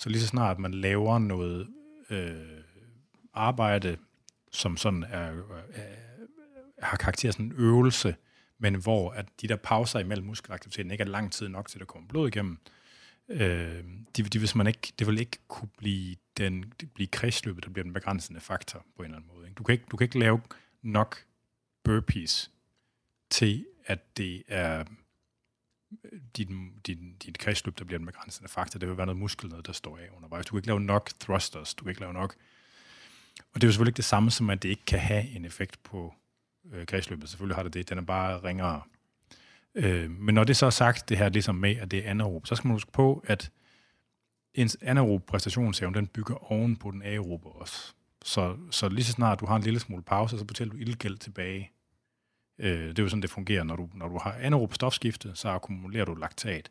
Så 0.00 0.08
lige 0.08 0.20
så 0.20 0.26
snart 0.26 0.58
man 0.58 0.74
laver 0.74 1.18
noget 1.18 1.68
øh, 2.10 2.62
arbejde, 3.34 3.96
som 4.52 4.76
sådan 4.76 5.02
er, 5.02 5.32
er, 5.72 5.94
har 6.82 6.96
karakter 6.96 7.30
sådan 7.30 7.46
en 7.46 7.52
øvelse, 7.52 8.16
men 8.58 8.74
hvor 8.74 9.10
at 9.10 9.26
de 9.40 9.48
der 9.48 9.56
pauser 9.56 9.98
imellem 9.98 10.26
muskelaktiviteten 10.26 10.90
ikke 10.90 11.02
er 11.02 11.08
lang 11.08 11.32
tid 11.32 11.48
nok 11.48 11.68
til, 11.68 11.78
at 11.78 11.80
der 11.80 11.86
kommer 11.86 12.08
blod 12.08 12.28
igennem, 12.28 12.58
øh, 13.28 13.84
de, 14.16 14.22
de, 14.22 14.38
hvis 14.38 14.54
man 14.54 14.66
ikke, 14.66 14.92
det 14.98 15.06
vil 15.06 15.20
ikke 15.20 15.38
kunne 15.48 15.70
blive, 15.78 16.16
den, 16.36 16.72
blive 16.94 17.06
kredsløbet, 17.06 17.64
der 17.64 17.70
bliver 17.70 17.84
den 17.84 17.92
begrænsende 17.92 18.40
faktor 18.40 18.86
på 18.96 19.02
en 19.02 19.04
eller 19.04 19.16
anden 19.16 19.30
måde. 19.34 19.46
Ikke? 19.46 19.58
Du, 19.58 19.62
kan 19.62 19.72
ikke, 19.72 19.84
du 19.90 19.96
kan 19.96 20.04
ikke 20.04 20.18
lave 20.18 20.40
nok 20.82 21.24
burpees 21.84 22.50
til, 23.30 23.66
at 23.86 24.16
det 24.16 24.42
er 24.48 24.84
din, 26.36 26.72
din, 26.86 27.16
din 27.24 27.34
kredsløb, 27.38 27.78
der 27.78 27.84
bliver 27.84 27.98
den 27.98 28.06
begrænsende 28.06 28.48
faktor. 28.48 28.78
Det 28.78 28.88
vil 28.88 28.96
være 28.96 29.06
noget 29.06 29.20
muskel, 29.20 29.48
noget, 29.48 29.66
der 29.66 29.72
står 29.72 29.98
af 29.98 30.08
undervejs. 30.16 30.46
Du 30.46 30.50
kan 30.50 30.58
ikke 30.58 30.66
lave 30.66 30.80
nok 30.80 31.10
thrusters, 31.20 31.74
du 31.74 31.84
kan 31.84 31.90
ikke 31.90 32.00
lave 32.00 32.12
nok... 32.12 32.36
Og 33.38 33.60
det 33.60 33.64
er 33.64 33.68
jo 33.68 33.72
selvfølgelig 33.72 33.90
ikke 33.90 33.96
det 33.96 34.04
samme 34.04 34.30
som, 34.30 34.50
at 34.50 34.62
det 34.62 34.68
ikke 34.68 34.84
kan 34.84 34.98
have 34.98 35.28
en 35.28 35.44
effekt 35.44 35.82
på 35.82 36.14
øh, 36.72 36.86
kredsløbet. 36.86 37.28
Selvfølgelig 37.28 37.56
har 37.56 37.62
det 37.62 37.74
det. 37.74 37.88
Den 37.88 37.98
er 37.98 38.02
bare 38.02 38.42
ringere. 38.44 38.82
Øh, 39.74 40.10
men 40.10 40.34
når 40.34 40.44
det 40.44 40.56
så 40.56 40.66
er 40.66 40.70
sagt, 40.70 41.08
det 41.08 41.18
her 41.18 41.28
ligesom 41.28 41.54
med, 41.54 41.76
at 41.76 41.90
det 41.90 42.06
er 42.06 42.10
anaerob, 42.10 42.46
så 42.46 42.54
skal 42.54 42.68
man 42.68 42.74
huske 42.74 42.92
på, 42.92 43.24
at 43.26 43.50
ens 44.54 44.78
anaerob 44.80 45.26
præstationsevne, 45.26 45.94
den 45.94 46.06
bygger 46.06 46.52
oven 46.52 46.76
på 46.76 46.90
den 46.90 47.02
aerobe 47.02 47.48
også. 47.48 47.94
Så, 48.24 48.56
så 48.70 48.88
lige 48.88 49.04
så 49.04 49.12
snart 49.12 49.40
du 49.40 49.46
har 49.46 49.56
en 49.56 49.62
lille 49.62 49.80
smule 49.80 50.02
pause, 50.02 50.38
så 50.38 50.44
betaler 50.44 50.72
du 50.72 50.76
ildgæld 50.76 51.18
tilbage. 51.18 51.70
Øh, 52.60 52.88
det 52.88 52.98
er 52.98 53.02
jo 53.02 53.08
sådan, 53.08 53.22
det 53.22 53.30
fungerer. 53.30 53.64
Når 53.64 53.76
du, 53.76 53.88
når 53.94 54.08
du 54.08 54.18
har 54.18 54.32
anaerob 54.32 54.74
stofskifte, 54.74 55.30
så 55.34 55.48
akkumulerer 55.48 56.04
du 56.04 56.14
laktat. 56.14 56.70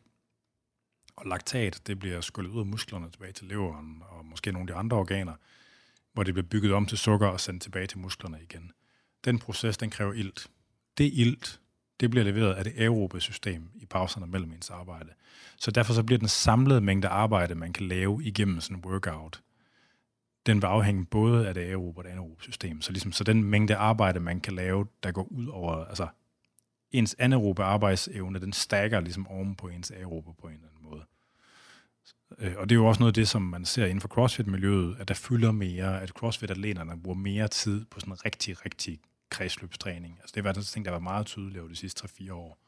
Og 1.16 1.26
laktat, 1.26 1.80
det 1.86 1.98
bliver 1.98 2.20
skyllet 2.20 2.50
ud 2.50 2.60
af 2.60 2.66
musklerne 2.66 3.10
tilbage 3.10 3.32
til 3.32 3.46
leveren 3.46 4.02
og 4.08 4.26
måske 4.26 4.52
nogle 4.52 4.70
af 4.70 4.74
de 4.74 4.78
andre 4.78 4.96
organer, 4.96 5.34
hvor 6.12 6.22
det 6.22 6.34
bliver 6.34 6.46
bygget 6.46 6.72
om 6.72 6.86
til 6.86 6.98
sukker 6.98 7.26
og 7.26 7.40
sendt 7.40 7.62
tilbage 7.62 7.86
til 7.86 7.98
musklerne 7.98 8.42
igen 8.42 8.72
den 9.24 9.38
proces, 9.38 9.76
den 9.76 9.90
kræver 9.90 10.12
ilt. 10.12 10.46
Det 10.98 11.10
ilt, 11.14 11.60
det 12.00 12.10
bliver 12.10 12.24
leveret 12.24 12.54
af 12.54 12.64
det 12.64 12.72
aerobe 12.76 13.20
system 13.20 13.70
i 13.74 13.86
pauserne 13.86 14.26
mellem 14.26 14.52
ens 14.52 14.70
arbejde. 14.70 15.10
Så 15.56 15.70
derfor 15.70 15.92
så 15.92 16.02
bliver 16.02 16.18
den 16.18 16.28
samlede 16.28 16.80
mængde 16.80 17.08
arbejde, 17.08 17.54
man 17.54 17.72
kan 17.72 17.88
lave 17.88 18.24
igennem 18.24 18.60
sådan 18.60 18.76
en 18.76 18.84
workout, 18.84 19.40
den 20.46 20.62
vil 20.62 20.66
afhænge 20.66 21.06
både 21.06 21.48
af 21.48 21.54
det 21.54 21.60
aerobe 21.60 22.00
og 22.00 22.04
det 22.04 22.10
anaerobe 22.10 22.42
system. 22.42 22.80
Så, 22.80 22.92
ligesom, 22.92 23.12
så 23.12 23.24
den 23.24 23.44
mængde 23.44 23.76
arbejde, 23.76 24.20
man 24.20 24.40
kan 24.40 24.54
lave, 24.54 24.86
der 25.02 25.12
går 25.12 25.32
ud 25.32 25.46
over, 25.46 25.84
altså 25.84 26.08
ens 26.90 27.16
anaerobe 27.18 27.64
arbejdsevne, 27.64 28.38
den 28.38 28.52
stakker 28.52 29.00
ligesom 29.00 29.26
oven 29.26 29.54
på 29.54 29.68
ens 29.68 29.90
aerobe 29.90 30.30
på 30.40 30.46
en 30.46 30.54
eller 30.54 30.68
anden 30.68 30.90
måde. 30.90 31.04
Øh, 32.38 32.54
og 32.56 32.68
det 32.68 32.74
er 32.74 32.78
jo 32.80 32.86
også 32.86 33.00
noget 33.00 33.10
af 33.10 33.14
det, 33.14 33.28
som 33.28 33.42
man 33.42 33.64
ser 33.64 33.84
inden 33.84 34.00
for 34.00 34.08
CrossFit-miljøet, 34.08 34.96
at 35.00 35.08
der 35.08 35.14
fylder 35.14 35.52
mere, 35.52 36.02
at 36.02 36.10
CrossFit-atleterne 36.10 37.02
bruger 37.02 37.18
mere 37.18 37.48
tid 37.48 37.84
på 37.84 38.00
sådan 38.00 38.12
en 38.12 38.24
rigtig, 38.24 38.64
rigtig 38.66 39.00
kredsløbstræning. 39.30 40.18
Altså 40.20 40.32
det 40.34 40.44
var 40.44 40.52
den 40.52 40.62
ting, 40.62 40.84
der 40.84 40.90
var 40.90 40.98
meget 40.98 41.26
tydeligt 41.26 41.58
over 41.58 41.68
de 41.68 41.76
sidste 41.76 42.04
3-4 42.04 42.32
år. 42.32 42.58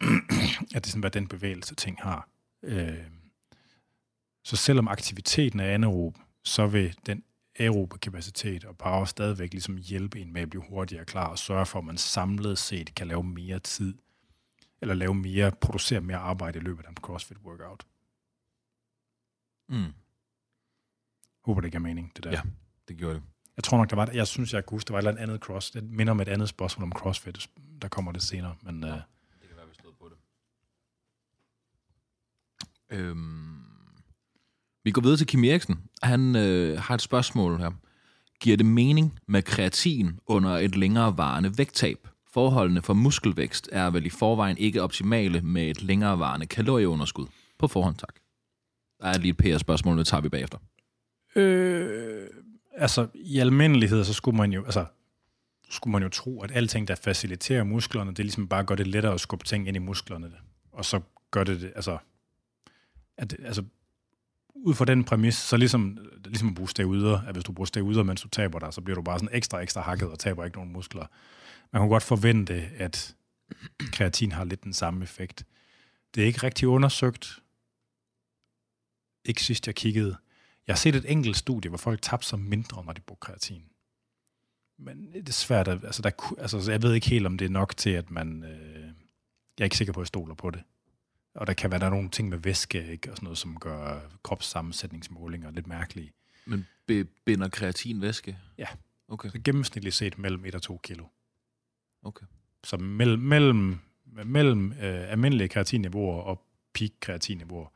at 0.74 0.84
det 0.84 0.86
sådan, 0.86 1.00
hvad 1.00 1.10
den 1.10 1.28
bevægelse 1.28 1.74
ting 1.74 1.98
har. 2.02 2.28
Øh, 2.62 3.04
så 4.44 4.56
selvom 4.56 4.88
aktiviteten 4.88 5.60
er 5.60 5.74
anaerob, 5.74 6.14
så 6.44 6.66
vil 6.66 6.96
den 7.06 7.24
aerobe 7.58 7.98
kapacitet 7.98 8.64
og 8.64 8.78
power 8.78 9.04
stadigvæk 9.04 9.52
ligesom 9.52 9.76
hjælpe 9.76 10.20
en 10.20 10.32
med 10.32 10.42
at 10.42 10.50
blive 10.50 10.64
hurtigere 10.68 11.04
klar 11.04 11.26
og 11.26 11.38
sørge 11.38 11.66
for, 11.66 11.78
at 11.78 11.84
man 11.84 11.98
samlet 11.98 12.58
set 12.58 12.94
kan 12.94 13.06
lave 13.06 13.24
mere 13.24 13.58
tid, 13.58 13.94
eller 14.80 14.94
lave 14.94 15.14
mere, 15.14 15.52
producere 15.52 16.00
mere 16.00 16.18
arbejde 16.18 16.58
i 16.58 16.62
løbet 16.62 16.84
af 16.84 16.90
en 16.90 16.96
CrossFit 16.96 17.38
workout. 17.38 17.86
Mm. 19.68 19.92
Håber, 21.44 21.60
det 21.60 21.70
giver 21.70 21.80
mening, 21.80 22.12
det 22.16 22.24
der. 22.24 22.30
Ja. 22.30 22.40
Det 22.88 22.96
gjorde 22.96 23.14
det. 23.14 23.22
Jeg 23.56 23.64
tror 23.64 23.78
nok, 23.78 23.90
der 23.90 23.96
var, 23.96 24.10
jeg 24.14 24.26
synes, 24.26 24.54
jeg 24.54 24.66
kunne 24.66 24.76
huske, 24.76 24.88
der 24.88 24.94
var 24.94 24.98
et 24.98 25.08
eller 25.08 25.22
andet 25.22 25.40
cross. 25.40 25.70
Det 25.70 25.84
minder 25.84 26.10
om 26.10 26.20
et 26.20 26.28
andet 26.28 26.48
spørgsmål 26.48 26.82
om 26.82 26.92
CrossFit. 26.92 27.50
Der 27.82 27.88
kommer 27.88 28.12
det 28.12 28.22
senere, 28.22 28.56
men... 28.62 28.82
Ja. 28.84 28.94
Uh, 28.94 29.00
Det 29.40 29.48
kan 29.48 29.56
være, 29.56 29.68
vi 29.68 29.74
stod 29.74 29.92
på 29.92 30.08
det. 30.08 30.16
Øhm, 32.88 33.53
vi 34.84 34.90
går 34.90 35.02
videre 35.02 35.16
til 35.16 35.26
Kim 35.26 35.44
Eriksen. 35.44 35.78
Han 36.02 36.36
øh, 36.36 36.78
har 36.78 36.94
et 36.94 37.02
spørgsmål 37.02 37.58
her. 37.58 37.70
Giver 38.40 38.56
det 38.56 38.66
mening 38.66 39.18
med 39.28 39.42
kreatin 39.42 40.18
under 40.26 40.50
et 40.50 40.76
længere 40.76 41.18
varende 41.18 41.58
vægttab? 41.58 42.08
Forholdene 42.32 42.82
for 42.82 42.94
muskelvækst 42.94 43.68
er 43.72 43.90
vel 43.90 44.06
i 44.06 44.10
forvejen 44.10 44.58
ikke 44.58 44.82
optimale 44.82 45.40
med 45.40 45.70
et 45.70 45.82
længere 45.82 46.18
varende 46.18 46.46
kalorieunderskud. 46.46 47.26
På 47.58 47.68
forhånd, 47.68 47.96
tak. 47.96 48.14
Der 49.00 49.06
er 49.06 49.18
lige 49.18 49.30
et 49.30 49.36
PR-spørgsmål, 49.36 49.98
det 49.98 50.06
tager 50.06 50.20
vi 50.20 50.28
bagefter. 50.28 50.58
Øh, 51.36 52.26
altså, 52.76 53.06
i 53.14 53.38
almindelighed, 53.38 54.04
så 54.04 54.12
skulle 54.12 54.36
man 54.36 54.52
jo, 54.52 54.64
altså, 54.64 54.86
skulle 55.70 55.92
man 55.92 56.02
jo 56.02 56.08
tro, 56.08 56.42
at 56.42 56.50
alting, 56.54 56.88
der 56.88 56.94
faciliterer 56.94 57.64
musklerne, 57.64 58.10
det 58.10 58.18
ligesom 58.18 58.48
bare 58.48 58.64
gør 58.64 58.74
det 58.74 58.86
lettere 58.86 59.14
at 59.14 59.20
skubbe 59.20 59.44
ting 59.44 59.68
ind 59.68 59.76
i 59.76 59.80
musklerne. 59.80 60.32
Og 60.72 60.84
så 60.84 61.00
gør 61.30 61.44
det 61.44 61.60
det, 61.60 61.72
altså, 61.76 61.98
at, 63.16 63.36
altså 63.44 63.64
ud 64.64 64.74
fra 64.74 64.84
den 64.84 65.04
præmis, 65.04 65.34
så 65.34 65.56
ligesom, 65.56 65.98
ligesom 66.24 66.48
at 66.48 66.54
bruge 66.54 66.68
steroider, 66.68 67.20
at 67.20 67.34
hvis 67.34 67.44
du 67.44 67.52
bruger 67.52 67.66
steroider, 67.66 68.02
mens 68.02 68.22
du 68.22 68.28
taber 68.28 68.58
dig, 68.58 68.72
så 68.72 68.80
bliver 68.80 68.94
du 68.94 69.02
bare 69.02 69.18
sådan 69.18 69.36
ekstra, 69.36 69.60
ekstra 69.60 69.80
hakket 69.80 70.08
og 70.08 70.18
taber 70.18 70.44
ikke 70.44 70.56
nogen 70.56 70.72
muskler. 70.72 71.06
Man 71.72 71.80
kunne 71.80 71.88
godt 71.88 72.02
forvente, 72.02 72.54
at 72.76 73.16
kreatin 73.92 74.32
har 74.32 74.44
lidt 74.44 74.64
den 74.64 74.72
samme 74.72 75.02
effekt. 75.02 75.46
Det 76.14 76.22
er 76.22 76.26
ikke 76.26 76.42
rigtig 76.42 76.68
undersøgt. 76.68 77.38
Ikke 79.24 79.42
sidst 79.42 79.66
jeg 79.66 79.74
kiggede. 79.74 80.16
Jeg 80.66 80.74
har 80.74 80.78
set 80.78 80.94
et 80.94 81.10
enkelt 81.10 81.36
studie, 81.36 81.68
hvor 81.68 81.78
folk 81.78 82.02
tabte 82.02 82.26
sig 82.26 82.38
mindre, 82.38 82.84
når 82.84 82.92
de 82.92 83.00
brugte 83.00 83.26
kreatin. 83.26 83.62
Men 84.78 85.12
det 85.12 85.28
er 85.28 85.32
svært 85.32 85.68
at, 85.68 85.84
altså, 85.84 86.02
der, 86.02 86.40
altså, 86.40 86.70
jeg 86.70 86.82
ved 86.82 86.94
ikke 86.94 87.08
helt, 87.08 87.26
om 87.26 87.38
det 87.38 87.44
er 87.44 87.50
nok 87.50 87.76
til, 87.76 87.90
at 87.90 88.10
man, 88.10 88.42
øh, 88.42 88.84
jeg 89.58 89.60
er 89.60 89.64
ikke 89.64 89.76
sikker 89.76 89.92
på, 89.92 90.00
at 90.00 90.02
jeg 90.02 90.08
stoler 90.08 90.34
på 90.34 90.50
det. 90.50 90.62
Og 91.34 91.46
der 91.46 91.54
kan 91.54 91.70
være 91.70 91.80
der 91.80 91.86
er 91.86 91.90
nogle 91.90 92.10
ting 92.10 92.28
med 92.28 92.38
væske, 92.38 92.86
ikke, 92.92 93.10
og 93.10 93.16
sådan 93.16 93.24
noget, 93.24 93.38
som 93.38 93.58
gør 93.60 94.00
kropssammensætningsmålinger 94.22 95.50
lidt 95.50 95.66
mærkelige. 95.66 96.12
Men 96.46 96.66
be- 96.86 97.04
binder 97.04 97.48
kreatin 97.48 98.00
væske? 98.00 98.38
Ja. 98.58 98.66
Okay, 99.08 99.28
Så 99.30 99.40
gennemsnitligt 99.44 99.94
set 99.94 100.18
mellem 100.18 100.44
1 100.44 100.54
og 100.54 100.62
2 100.62 100.78
kilo. 100.82 101.06
okay. 102.02 102.26
Så 102.64 102.76
mellem, 102.76 103.22
mellem, 103.22 103.78
mellem 104.24 104.72
øh, 104.72 104.78
almindelige 105.10 105.48
kreatinniveauer 105.48 106.22
og 106.22 106.46
peak 106.74 106.90
kreatinniveauer, 107.00 107.68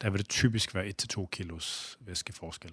der 0.00 0.10
vil 0.10 0.18
det 0.18 0.28
typisk 0.28 0.74
være 0.74 0.92
1-2 1.18 1.26
kilos 1.26 1.98
væskeforskel. 2.00 2.72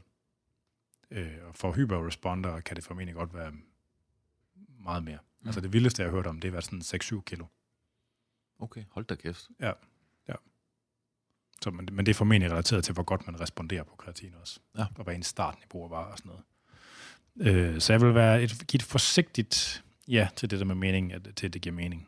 Øh, 1.12 1.38
og 1.48 1.56
for 1.56 1.72
hyperresponder 1.72 2.60
kan 2.60 2.76
det 2.76 2.84
formentlig 2.84 3.16
godt 3.16 3.34
være 3.34 3.54
meget 4.80 5.04
mere. 5.04 5.18
Mm. 5.42 5.48
Altså 5.48 5.62
det 5.62 5.74
vildeste, 5.74 6.02
jeg 6.02 6.10
har 6.10 6.16
hørt 6.16 6.28
om, 6.28 6.40
det 6.40 6.52
har 6.52 6.62
været 6.62 6.84
sådan 6.84 7.18
6-7 7.20 7.22
kilo. 7.22 7.46
Okay, 8.60 8.84
hold 8.92 9.06
da 9.06 9.16
kæft. 9.16 9.50
Så, 11.64 11.72
men, 11.72 11.90
men 11.92 12.06
det 12.06 12.12
er 12.12 12.16
formentlig 12.16 12.52
relateret 12.52 12.84
til, 12.84 12.94
hvor 12.94 13.04
godt 13.04 13.28
man 13.28 13.42
responderer 13.42 13.84
på 13.84 13.96
kreatin 13.96 14.34
også. 14.42 14.60
Ja. 14.78 14.86
Og 14.98 15.04
hvad 15.04 15.16
en 15.16 15.24
startniveau 15.24 15.88
var 15.88 16.04
og 16.04 16.18
sådan 16.18 16.32
noget. 16.32 16.44
Øh, 17.40 17.82
så 17.82 17.94
jeg 17.94 18.02
vil 18.02 18.16
være 18.16 18.44
et, 18.44 18.68
give 18.68 18.78
et 18.78 18.84
forsigtigt 18.84 19.84
ja 20.08 20.28
til 20.36 20.52
det 20.52 20.60
der 20.60 20.66
med 20.66 20.76
mening, 20.76 21.14
at, 21.14 21.28
til 21.36 21.48
at 21.48 21.54
det 21.54 21.62
giver 21.62 21.76
mening. 21.76 22.08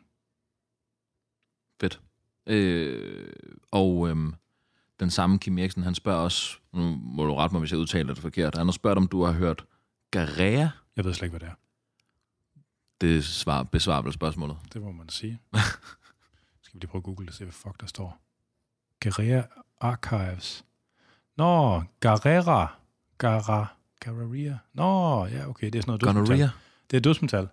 Fedt. 1.80 2.00
Øh, 2.46 3.32
og 3.70 4.08
øhm, 4.08 4.34
den 5.00 5.10
samme 5.10 5.38
Kim 5.38 5.58
Eriksen, 5.58 5.82
han 5.82 5.94
spørger 5.94 6.20
også, 6.20 6.58
nu 6.72 6.98
må 7.02 7.26
du 7.26 7.34
rette 7.34 7.54
mig, 7.54 7.60
hvis 7.60 7.70
jeg 7.70 7.80
udtaler 7.80 8.14
det 8.14 8.22
forkert, 8.22 8.56
han 8.56 8.66
har 8.66 8.72
spurgt, 8.72 8.96
om 8.96 9.06
du 9.06 9.22
har 9.22 9.32
hørt 9.32 9.64
Garea. 10.10 10.68
Jeg 10.96 11.04
ved 11.04 11.14
slet 11.14 11.26
ikke, 11.26 11.38
hvad 11.38 11.48
det 11.48 11.48
er. 11.48 11.58
Det 13.00 13.24
svar, 13.24 13.62
besvarer 13.62 14.02
vel 14.02 14.12
spørgsmålet. 14.12 14.56
Det 14.72 14.82
må 14.82 14.92
man 14.92 15.08
sige. 15.08 15.40
Skal 16.62 16.74
vi 16.74 16.78
lige 16.78 16.86
prøve 16.86 17.00
at 17.00 17.04
google 17.04 17.26
det, 17.26 17.34
se 17.34 17.44
hvad 17.44 17.52
fuck 17.52 17.80
der 17.80 17.86
står. 17.86 18.23
Guerrera 19.04 19.42
Archives. 19.80 20.64
Nå, 21.36 21.82
Guerrera. 22.00 22.78
Gara, 23.18 23.66
Guerrera. 24.04 24.58
Nå, 24.74 25.26
ja, 25.26 25.48
okay, 25.48 25.66
det 25.66 25.74
er 25.74 25.82
sådan 25.82 25.90
noget 25.90 26.00
dødsmetal. 26.00 26.24
Gonorrhea. 26.24 26.48
Det 26.90 26.96
er 26.96 27.00
dødsmetal. 27.00 27.48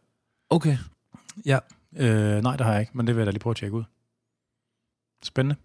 Okay. 0.50 0.77
Ja. 1.46 1.60
Øh, 1.98 2.41
nej, 2.43 2.55
det 2.55 2.65
har 2.65 2.72
jeg 2.72 2.81
ikke, 2.81 2.91
men 2.98 3.08
det 3.08 3.15
vil 3.15 3.22
jeg 3.22 3.25
da 3.25 3.31
lige 3.31 3.39
prøve 3.39 3.51
at 3.51 3.58
tjekke 3.58 3.77
ud. 3.77 3.84
Spændende. 5.24 5.55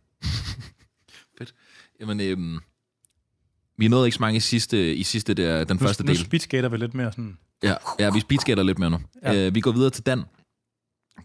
Jamen, 2.00 2.20
øhm, 2.20 2.60
vi 3.76 3.88
nåede 3.88 4.06
ikke 4.06 4.14
så 4.14 4.22
mange 4.22 4.36
i 4.36 4.40
sidste, 4.40 4.94
i 4.94 5.02
sidste 5.02 5.34
der, 5.34 5.64
den 5.64 5.78
første 5.78 6.02
nu, 6.02 6.06
nu 6.06 6.12
del. 6.14 6.24
speedskater 6.24 6.68
vi 6.68 6.76
lidt 6.76 6.94
mere 6.94 7.12
sådan. 7.12 7.38
Ja, 7.62 7.74
ja 7.98 8.10
vi 8.10 8.20
speedskater 8.20 8.62
lidt 8.62 8.78
mere 8.78 8.90
nu. 8.90 8.98
Ja. 9.22 9.46
Øh, 9.46 9.54
vi 9.54 9.60
går 9.60 9.72
videre 9.72 9.90
til 9.90 10.06
Dan. 10.06 10.22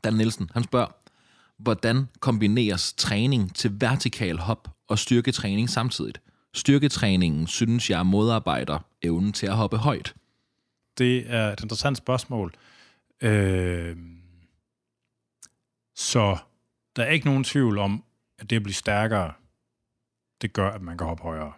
Dan 0.04 0.14
Nielsen. 0.14 0.50
Han 0.54 0.64
spørger, 0.64 0.88
hvordan 1.64 2.08
kombineres 2.20 2.94
træning 2.94 3.56
til 3.56 3.82
vertikal 3.82 4.38
hop 4.38 4.68
og 4.88 5.00
styrketræning 5.00 5.70
samtidig? 5.70 6.14
Styrketræningen 6.54 7.48
synes 7.48 7.90
jeg 7.90 8.06
modarbejder 8.06 8.80
evnen 9.02 9.34
til 9.34 9.48
at 9.48 9.56
hoppe 9.56 9.78
højt. 9.78 10.16
Det 10.98 11.32
er 11.34 11.54
et 11.54 11.62
interessant 11.62 11.98
spørgsmål. 11.98 12.54
Øh, 13.22 13.98
så 15.96 16.38
der 16.96 17.04
er 17.04 17.10
ikke 17.10 17.26
nogen 17.26 17.44
tvivl 17.44 17.78
om, 17.78 18.04
at 18.40 18.50
det 18.50 18.56
at 18.56 18.64
blive 18.64 18.74
stærkere, 18.74 19.34
det 20.42 20.54
gør, 20.54 20.70
at 20.70 20.82
man 20.82 20.98
kan 20.98 21.08
hoppe 21.08 21.24
højere. 21.24 21.54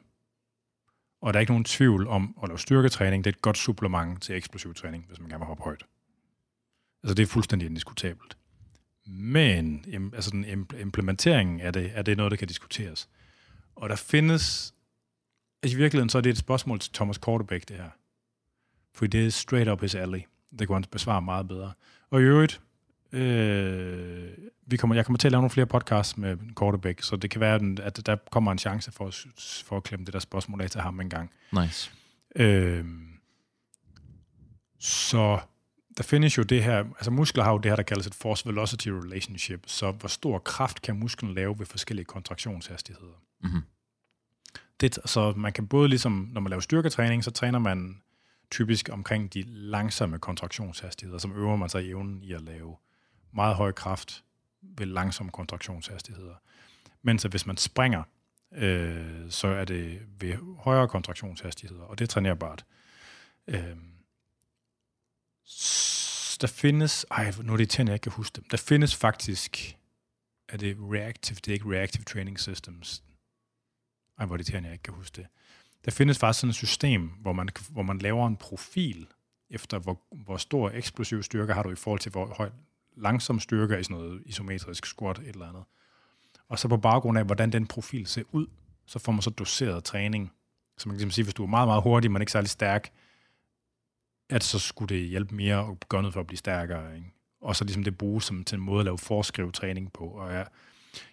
Og 1.21 1.33
der 1.33 1.37
er 1.37 1.41
ikke 1.41 1.51
nogen 1.51 1.63
tvivl 1.63 2.07
om, 2.07 2.37
at 2.43 2.49
lave 2.49 2.59
styrketræning, 2.59 3.23
det 3.23 3.29
er 3.29 3.35
et 3.35 3.41
godt 3.41 3.57
supplement 3.57 4.23
til 4.23 4.35
eksplosiv 4.35 4.73
træning, 4.73 5.05
hvis 5.07 5.19
man 5.19 5.29
gerne 5.29 5.39
vil 5.39 5.47
hoppe 5.47 5.63
højt. 5.63 5.83
Altså 7.03 7.13
det 7.13 7.23
er 7.23 7.27
fuldstændig 7.27 7.65
indiskutabelt. 7.65 8.37
Men 9.05 9.85
im- 9.87 10.15
altså 10.15 10.31
den 10.31 10.45
im- 10.45 10.77
implementeringen 10.79 11.59
af 11.61 11.73
det, 11.73 11.91
er 11.93 12.01
det 12.01 12.17
noget, 12.17 12.31
der 12.31 12.37
kan 12.37 12.47
diskuteres. 12.47 13.09
Og 13.75 13.89
der 13.89 13.95
findes, 13.95 14.73
altså 15.63 15.77
i 15.77 15.79
virkeligheden 15.79 16.09
så 16.09 16.17
er 16.17 16.21
det 16.21 16.29
et 16.29 16.37
spørgsmål 16.37 16.79
til 16.79 16.93
Thomas 16.93 17.17
Kortebæk, 17.17 17.67
det 17.69 17.77
her. 17.77 17.89
For 18.93 19.07
det 19.07 19.25
er 19.25 19.29
straight 19.29 19.69
up 19.69 19.81
his 19.81 19.95
alley. 19.95 20.21
Det 20.59 20.67
kunne 20.67 20.75
han 20.75 20.85
besvare 20.91 21.21
meget 21.21 21.47
bedre. 21.47 21.73
Og 22.09 22.21
i 22.21 22.23
øvrigt, 22.23 22.61
øh, 23.11 24.29
vi 24.67 24.77
kommer, 24.77 24.95
jeg 24.95 25.05
kommer 25.05 25.17
til 25.17 25.27
at 25.27 25.31
lave 25.31 25.41
nogle 25.41 25.49
flere 25.49 25.65
podcasts 25.67 26.17
med 26.17 26.37
Kortebæk, 26.55 27.01
så 27.01 27.15
det 27.15 27.29
kan 27.29 27.41
være, 27.41 27.59
at 27.83 28.05
der 28.05 28.15
kommer 28.31 28.51
en 28.51 28.57
chance 28.59 28.91
for, 28.91 29.07
at- 29.07 29.25
for 29.65 29.77
at 29.77 29.83
klemme 29.83 30.05
det 30.05 30.13
der 30.13 30.19
spørgsmål 30.19 30.61
af 30.61 30.69
til 30.69 30.81
ham 30.81 30.99
en 30.99 31.09
gang. 31.09 31.31
Nice. 31.51 31.91
Øh, 32.35 32.85
så 34.79 35.39
der 35.97 36.03
findes 36.03 36.37
jo 36.37 36.43
det 36.43 36.63
her, 36.63 36.77
altså 36.77 37.11
muskler 37.11 37.43
har 37.43 37.51
jo 37.51 37.57
det 37.57 37.71
her, 37.71 37.75
der 37.75 37.83
kaldes 37.83 38.07
et 38.07 38.15
force-velocity 38.15 38.87
relationship, 38.87 39.63
så 39.67 39.91
hvor 39.91 40.07
stor 40.07 40.39
kraft 40.39 40.81
kan 40.81 40.99
musklen 40.99 41.33
lave 41.33 41.59
ved 41.59 41.65
forskellige 41.65 42.05
kontraktionshastigheder. 42.05 43.21
Mhm. 43.43 43.61
Det, 44.81 44.99
så 45.05 45.33
man 45.37 45.53
kan 45.53 45.67
både 45.67 45.89
ligesom, 45.89 46.29
når 46.31 46.41
man 46.41 46.49
laver 46.49 46.61
styrketræning, 46.61 47.23
så 47.23 47.31
træner 47.31 47.59
man 47.59 48.01
typisk 48.51 48.89
omkring 48.91 49.33
de 49.33 49.43
langsomme 49.47 50.19
kontraktionshastigheder, 50.19 51.19
som 51.19 51.31
øver 51.31 51.55
man 51.55 51.69
sig 51.69 51.85
i 51.85 51.89
evnen 51.89 52.23
i 52.23 52.33
at 52.33 52.41
lave 52.41 52.75
meget 53.33 53.55
høj 53.55 53.71
kraft 53.71 54.23
ved 54.61 54.85
langsomme 54.85 55.31
kontraktionshastigheder. 55.31 56.35
Mens 57.01 57.25
at 57.25 57.31
hvis 57.31 57.45
man 57.45 57.57
springer, 57.57 58.03
øh, 58.55 59.29
så 59.29 59.47
er 59.47 59.65
det 59.65 59.99
ved 60.19 60.35
højere 60.57 60.87
kontraktionshastigheder, 60.87 61.83
og 61.83 61.99
det 61.99 62.05
er 62.05 62.07
trænerbart. 62.07 62.65
Øh, 63.47 63.77
der 66.41 66.47
findes, 66.47 67.05
ej, 67.11 67.33
nu 67.43 67.53
er 67.53 67.57
det 67.57 67.69
tænder, 67.69 67.91
jeg 67.91 67.95
ikke 67.95 68.03
kan 68.03 68.11
huske 68.11 68.35
dem. 68.35 68.43
Der 68.51 68.57
findes 68.57 68.95
faktisk, 68.95 69.77
er 70.49 70.57
det 70.57 70.77
reactive, 70.79 71.35
det 71.35 71.47
er 71.47 71.53
ikke 71.53 71.69
reactive 71.69 72.03
training 72.03 72.39
systems. 72.39 73.03
Ej, 74.19 74.25
hvor 74.25 74.35
er 74.35 74.37
det 74.37 74.45
tænder, 74.45 74.69
jeg 74.69 74.73
ikke 74.73 74.83
kan 74.83 74.93
huske 74.93 75.15
det. 75.15 75.27
Der 75.85 75.91
findes 75.91 76.17
faktisk 76.17 76.39
sådan 76.39 76.49
et 76.49 76.55
system, 76.55 77.07
hvor 77.07 77.33
man, 77.33 77.49
hvor 77.69 77.81
man 77.81 77.97
laver 77.97 78.27
en 78.27 78.37
profil 78.37 79.07
efter, 79.49 79.79
hvor, 79.79 80.01
hvor 80.11 80.37
stor 80.37 80.69
eksplosiv 80.69 81.23
styrke 81.23 81.53
har 81.53 81.63
du 81.63 81.71
i 81.71 81.75
forhold 81.75 81.99
til, 81.99 82.11
hvor 82.11 82.25
høj 82.25 82.49
langsom 82.97 83.39
styrke 83.39 83.79
i 83.79 83.83
sådan 83.83 83.97
noget 83.97 84.23
isometrisk 84.25 84.85
squat, 84.85 85.19
et 85.19 85.27
eller 85.27 85.49
andet. 85.49 85.63
Og 86.49 86.59
så 86.59 86.67
på 86.67 86.77
baggrund 86.77 87.17
af, 87.17 87.25
hvordan 87.25 87.51
den 87.51 87.67
profil 87.67 88.07
ser 88.07 88.23
ud, 88.31 88.47
så 88.85 88.99
får 88.99 89.11
man 89.11 89.21
så 89.21 89.29
doseret 89.29 89.83
træning. 89.83 90.31
Så 90.77 90.89
man 90.89 90.93
kan 90.93 90.97
ligesom 90.97 91.11
sige, 91.11 91.23
hvis 91.23 91.33
du 91.33 91.43
er 91.43 91.47
meget, 91.47 91.67
meget 91.67 91.83
hurtig, 91.83 92.11
men 92.11 92.21
ikke 92.21 92.31
særlig 92.31 92.49
stærk, 92.49 92.91
at 94.33 94.43
så 94.43 94.59
skulle 94.59 94.95
det 94.95 95.07
hjælpe 95.07 95.35
mere 95.35 95.59
at 95.59 95.89
gøre 95.89 96.01
noget 96.01 96.13
for 96.13 96.19
at 96.19 96.27
blive 96.27 96.37
stærkere. 96.37 96.95
Ikke? 96.95 97.07
Og 97.41 97.55
så 97.55 97.63
ligesom 97.63 97.83
det 97.83 97.97
bruges 97.97 98.25
som 98.25 98.43
til 98.43 98.55
en 98.55 98.61
måde 98.61 98.79
at 98.79 98.85
lave 98.85 98.97
forskrevet 98.97 99.53
træning 99.53 99.93
på. 99.93 100.03
Og 100.03 100.33
jeg, 100.33 100.47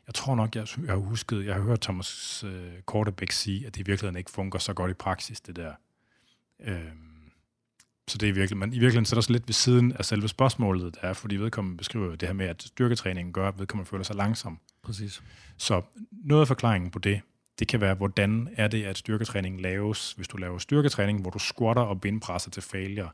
jeg 0.06 0.14
tror 0.14 0.34
nok, 0.34 0.56
jeg, 0.56 0.66
jeg 0.84 0.92
har 0.92 0.96
husket, 0.96 1.46
jeg 1.46 1.54
har 1.54 1.62
hørt 1.62 1.80
Thomas 1.80 2.44
øh, 2.44 2.82
Kortebæk 2.86 3.32
sige, 3.32 3.66
at 3.66 3.74
det 3.74 3.80
i 3.80 3.84
virkeligheden 3.84 4.16
ikke 4.16 4.30
fungerer 4.30 4.60
så 4.60 4.72
godt 4.72 4.90
i 4.90 4.94
praksis, 4.94 5.40
det 5.40 5.56
der. 5.56 5.72
Øhm, 6.60 7.10
så 8.08 8.18
det 8.18 8.28
er 8.28 8.32
virkelig, 8.32 8.58
men 8.58 8.68
i 8.72 8.78
virkeligheden 8.78 9.04
så 9.04 9.14
er 9.14 9.16
der 9.16 9.22
så 9.22 9.32
lidt 9.32 9.48
ved 9.48 9.52
siden 9.52 9.92
af 9.92 10.04
selve 10.04 10.28
spørgsmålet, 10.28 10.94
der 10.94 11.08
er, 11.08 11.12
fordi 11.12 11.36
vedkommende 11.36 11.76
beskriver 11.76 12.16
det 12.16 12.28
her 12.28 12.34
med, 12.34 12.46
at 12.46 12.62
styrketræningen 12.62 13.32
gør, 13.32 13.48
at 13.48 13.58
vedkommende 13.58 13.88
føler 13.90 14.04
sig 14.04 14.16
langsom. 14.16 14.58
Præcis. 14.82 15.22
Så 15.56 15.82
noget 16.10 16.40
af 16.40 16.48
forklaringen 16.48 16.90
på 16.90 16.98
det, 16.98 17.20
det 17.60 17.68
kan 17.68 17.80
være, 17.80 17.94
hvordan 17.94 18.48
er 18.56 18.68
det, 18.68 18.84
at 18.84 18.98
styrketræning 18.98 19.60
laves, 19.60 20.12
hvis 20.12 20.28
du 20.28 20.36
laver 20.36 20.58
styrketræning, 20.58 21.20
hvor 21.20 21.30
du 21.30 21.38
squatter 21.38 21.82
og 21.82 22.00
bindpresser 22.00 22.50
til 22.50 22.62
failure, 22.62 23.10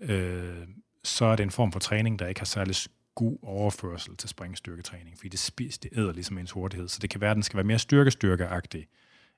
øh, 0.00 0.68
så 1.04 1.24
er 1.24 1.36
det 1.36 1.42
en 1.42 1.50
form 1.50 1.72
for 1.72 1.80
træning, 1.80 2.18
der 2.18 2.26
ikke 2.26 2.40
har 2.40 2.44
særlig 2.44 2.76
god 3.14 3.38
overførsel 3.42 4.16
til 4.16 4.28
springstyrketræning, 4.28 5.16
fordi 5.16 5.28
det, 5.28 5.38
spis, 5.38 5.78
det 5.78 5.90
æder 5.96 6.12
ligesom 6.12 6.38
ens 6.38 6.50
hurtighed. 6.50 6.88
Så 6.88 6.98
det 7.02 7.10
kan 7.10 7.20
være, 7.20 7.30
at 7.30 7.34
den 7.34 7.42
skal 7.42 7.56
være 7.56 7.64
mere 7.64 7.78
styrkestyrkeagtig, 7.78 8.88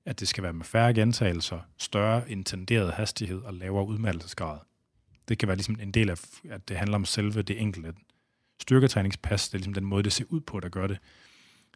at 0.05 0.21
det 0.21 0.29
skal 0.29 0.43
være 0.43 0.53
med 0.53 0.65
færre 0.65 0.95
gentagelser, 0.95 1.61
større 1.79 2.31
intenderet 2.31 2.93
hastighed 2.93 3.43
og 3.43 3.55
lavere 3.55 3.87
udmattelsesgrad. 3.87 4.59
Det 5.29 5.39
kan 5.39 5.49
være 5.49 5.57
ligesom 5.57 5.77
en 5.81 5.91
del 5.91 6.11
af, 6.11 6.17
at 6.51 6.69
det 6.69 6.77
handler 6.77 6.97
om 6.97 7.05
selve 7.05 7.43
det 7.43 7.61
enkelte 7.61 7.95
styrketræningspas. 8.61 9.49
Det 9.49 9.55
er 9.55 9.59
ligesom 9.59 9.75
den 9.75 9.85
måde, 9.85 10.03
det 10.03 10.13
ser 10.13 10.25
ud 10.29 10.41
på, 10.41 10.61
der 10.61 10.69
gør 10.69 10.87
det. 10.87 10.99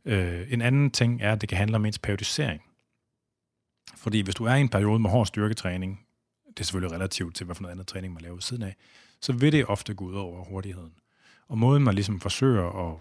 Øh, 0.05 0.52
en 0.52 0.61
anden 0.61 0.90
ting 0.90 1.23
er, 1.23 1.33
at 1.33 1.40
det 1.40 1.49
kan 1.49 1.59
handle 1.59 1.76
om 1.76 1.85
ens 1.85 1.99
periodisering. 1.99 2.62
Fordi 3.97 4.21
hvis 4.21 4.35
du 4.35 4.45
er 4.45 4.55
i 4.55 4.61
en 4.61 4.69
periode 4.69 4.99
med 4.99 5.11
hård 5.11 5.26
styrketræning, 5.26 6.07
det 6.49 6.61
er 6.61 6.64
selvfølgelig 6.64 6.95
relativt 6.95 7.37
til, 7.37 7.45
hvad 7.45 7.55
for 7.55 7.62
noget 7.62 7.73
andet 7.73 7.87
træning 7.87 8.14
man 8.14 8.23
laver 8.23 8.35
ved 8.35 8.43
siden 8.43 8.62
af, 8.62 8.76
så 9.21 9.33
vil 9.33 9.52
det 9.52 9.67
ofte 9.67 9.95
gå 9.95 10.05
ud 10.05 10.14
over 10.14 10.45
hurtigheden. 10.45 10.93
Og 11.49 11.59
måden, 11.59 11.85
man 11.85 11.95
ligesom 11.95 12.21
forsøger 12.21 12.88
at 12.88 12.97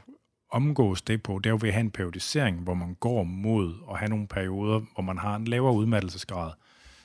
omgås 0.50 1.02
det 1.02 1.24
på, 1.24 1.40
det 1.40 1.46
er 1.46 1.50
jo 1.50 1.60
ved 1.62 1.70
at 1.70 1.74
have 1.74 1.82
en 1.82 1.92
periodisering, 1.92 2.60
hvor 2.60 2.74
man 2.74 2.94
går 2.94 3.24
mod 3.24 3.74
at 3.92 4.00
have 4.00 4.10
nogle 4.10 4.28
perioder, 4.28 4.80
hvor 4.94 5.02
man 5.02 5.18
har 5.18 5.36
en 5.36 5.46
lavere 5.46 5.74
udmattelsesgrad. 5.74 6.52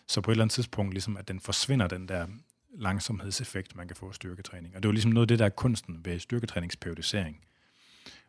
Så 0.06 0.20
på 0.20 0.30
et 0.30 0.34
eller 0.34 0.44
andet 0.44 0.54
tidspunkt, 0.54 0.94
ligesom, 0.94 1.16
at 1.16 1.28
den 1.28 1.40
forsvinder, 1.40 1.86
den 1.86 2.08
der 2.08 2.26
langsomhedseffekt, 2.74 3.76
man 3.76 3.86
kan 3.86 3.96
få 3.96 4.08
af 4.08 4.14
styrketræning. 4.14 4.76
Og 4.76 4.82
det 4.82 4.88
er 4.88 4.90
jo 4.90 4.92
ligesom 4.92 5.10
noget 5.10 5.24
af 5.24 5.28
det, 5.28 5.38
der 5.38 5.44
er 5.44 5.48
kunsten 5.50 6.04
ved 6.04 6.18
styrketræningsperiodisering. 6.18 7.40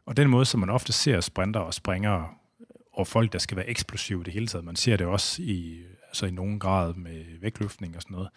Og 0.05 0.17
den 0.17 0.29
måde, 0.29 0.45
som 0.45 0.59
man 0.59 0.69
ofte 0.69 0.93
ser 0.93 1.21
sprinter 1.21 1.59
og 1.59 1.73
springere 1.73 2.27
og 2.93 3.07
folk, 3.07 3.33
der 3.33 3.39
skal 3.39 3.57
være 3.57 3.69
eksplosive 3.69 4.23
det 4.23 4.33
hele 4.33 4.47
taget, 4.47 4.65
man 4.65 4.75
ser 4.75 4.97
det 4.97 5.07
også 5.07 5.41
i, 5.41 5.83
altså 6.07 6.25
i 6.25 6.31
nogen 6.31 6.59
grad 6.59 6.93
med 6.93 7.39
vægtløftning 7.41 7.95
og 7.95 8.01
sådan 8.01 8.15
noget, 8.15 8.29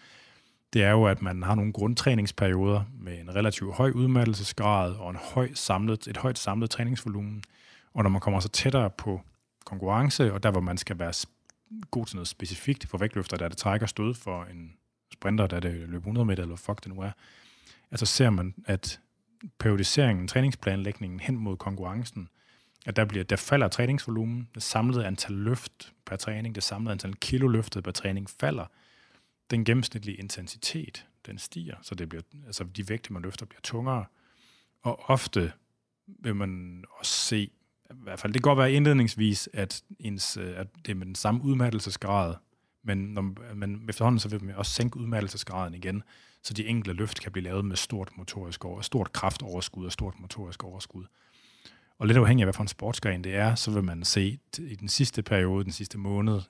det 0.73 0.83
er 0.83 0.91
jo, 0.91 1.05
at 1.05 1.23
man 1.23 1.43
har 1.43 1.55
nogle 1.55 1.73
grundtræningsperioder 1.73 2.83
med 3.01 3.21
en 3.21 3.35
relativt 3.35 3.75
høj 3.75 3.91
udmattelsesgrad 3.91 4.93
og 4.93 5.11
en 5.11 5.17
høj 5.17 5.51
samlet, 5.55 6.07
et 6.07 6.17
højt 6.17 6.39
samlet 6.39 6.71
træningsvolumen. 6.71 7.43
Og 7.95 8.03
når 8.03 8.11
man 8.11 8.21
kommer 8.21 8.41
så 8.41 8.49
tættere 8.49 8.91
på 8.91 9.21
konkurrence, 9.65 10.33
og 10.33 10.43
der 10.43 10.51
hvor 10.51 10.61
man 10.61 10.79
skal 10.79 10.99
være 10.99 11.13
god 11.91 12.07
til 12.07 12.17
noget 12.17 12.29
specifikt 12.29 12.89
for 12.89 12.99
vægtløfter, 12.99 13.37
der 13.37 13.49
det 13.49 13.59
trækker 13.59 13.87
stød 13.87 14.15
for 14.15 14.45
en 14.45 14.73
sprinter, 15.13 15.47
der 15.47 15.61
det 15.61 15.89
løb 15.89 16.01
100 16.01 16.25
meter, 16.25 16.43
eller 16.43 16.57
fuck 16.57 16.85
det 16.85 16.95
nu 16.95 17.01
er, 17.01 17.11
altså 17.91 18.07
ser 18.07 18.31
man, 18.31 18.55
at 18.67 19.01
periodiseringen, 19.59 20.29
træningsplanlægningen 20.29 21.21
hen 21.21 21.37
mod 21.37 21.57
konkurrencen, 21.57 22.29
at 22.87 22.97
der, 22.97 23.05
bliver, 23.05 23.25
der 23.25 23.37
falder 23.37 23.69
træningsvolumen, 23.69 24.49
det 24.55 24.63
samlede 24.63 25.07
antal 25.07 25.33
løft 25.33 25.93
per 26.07 26.17
træning, 26.17 26.55
det 26.55 26.63
samlede 26.63 26.93
antal 26.93 27.15
kilo 27.15 27.49
løftet 27.49 27.85
per 27.85 27.91
træning 27.91 28.31
falder, 28.31 28.67
den 29.51 29.65
gennemsnitlige 29.65 30.17
intensitet, 30.17 31.07
den 31.27 31.39
stiger, 31.39 31.77
så 31.83 31.95
det 31.95 32.09
bliver, 32.09 32.23
altså 32.47 32.65
de 32.65 32.89
vægte, 32.89 33.13
man 33.13 33.23
løfter, 33.23 33.47
bliver 33.47 33.61
tungere. 33.63 34.05
Og 34.83 35.11
ofte 35.11 35.53
vil 36.07 36.37
man 36.37 36.85
også 36.99 37.13
se, 37.13 37.51
i 37.91 37.95
hvert 38.03 38.21
fald 38.21 38.33
det 38.33 38.43
kan 38.43 38.51
godt 38.51 38.59
være 38.59 38.73
indledningsvis, 38.73 39.49
at, 39.53 39.83
ens, 39.99 40.37
øh, 40.37 40.59
at 40.59 40.67
det 40.87 40.97
med 40.97 41.07
den 41.07 41.15
samme 41.15 41.43
udmattelsesgrad, 41.43 42.35
men, 42.87 42.99
når, 42.99 43.55
men 43.55 43.89
efterhånden 43.89 44.19
så 44.19 44.29
vil 44.29 44.45
man 44.45 44.55
også 44.55 44.73
sænke 44.73 44.97
udmattelsesgraden 44.97 45.75
igen, 45.75 46.03
så 46.43 46.55
de 46.55 46.67
enkelte 46.67 46.93
løft 46.93 47.21
kan 47.21 47.33
blive 47.33 47.45
lavet 47.45 47.65
med 47.65 47.77
stort 47.77 48.11
motorisk 48.17 48.65
over, 48.65 48.81
stort 48.81 49.13
kraftoverskud 49.13 49.87
og 49.87 49.93
stort 49.93 50.15
motorisk 50.19 50.65
overskud. 50.65 51.05
Og 51.99 52.07
lidt 52.07 52.19
afhængig 52.19 52.43
af, 52.43 52.47
hvad 52.47 52.55
for 52.55 52.63
en 52.63 52.69
sportsgren 52.69 53.25
det 53.25 53.35
er, 53.35 53.55
så 53.55 53.71
vil 53.71 53.85
man 53.85 54.05
se 54.05 54.39
i 54.59 54.75
den 54.75 54.89
sidste 54.89 55.23
periode, 55.23 55.65
den 55.65 55.73
sidste 55.73 55.99
måned, 55.99 56.41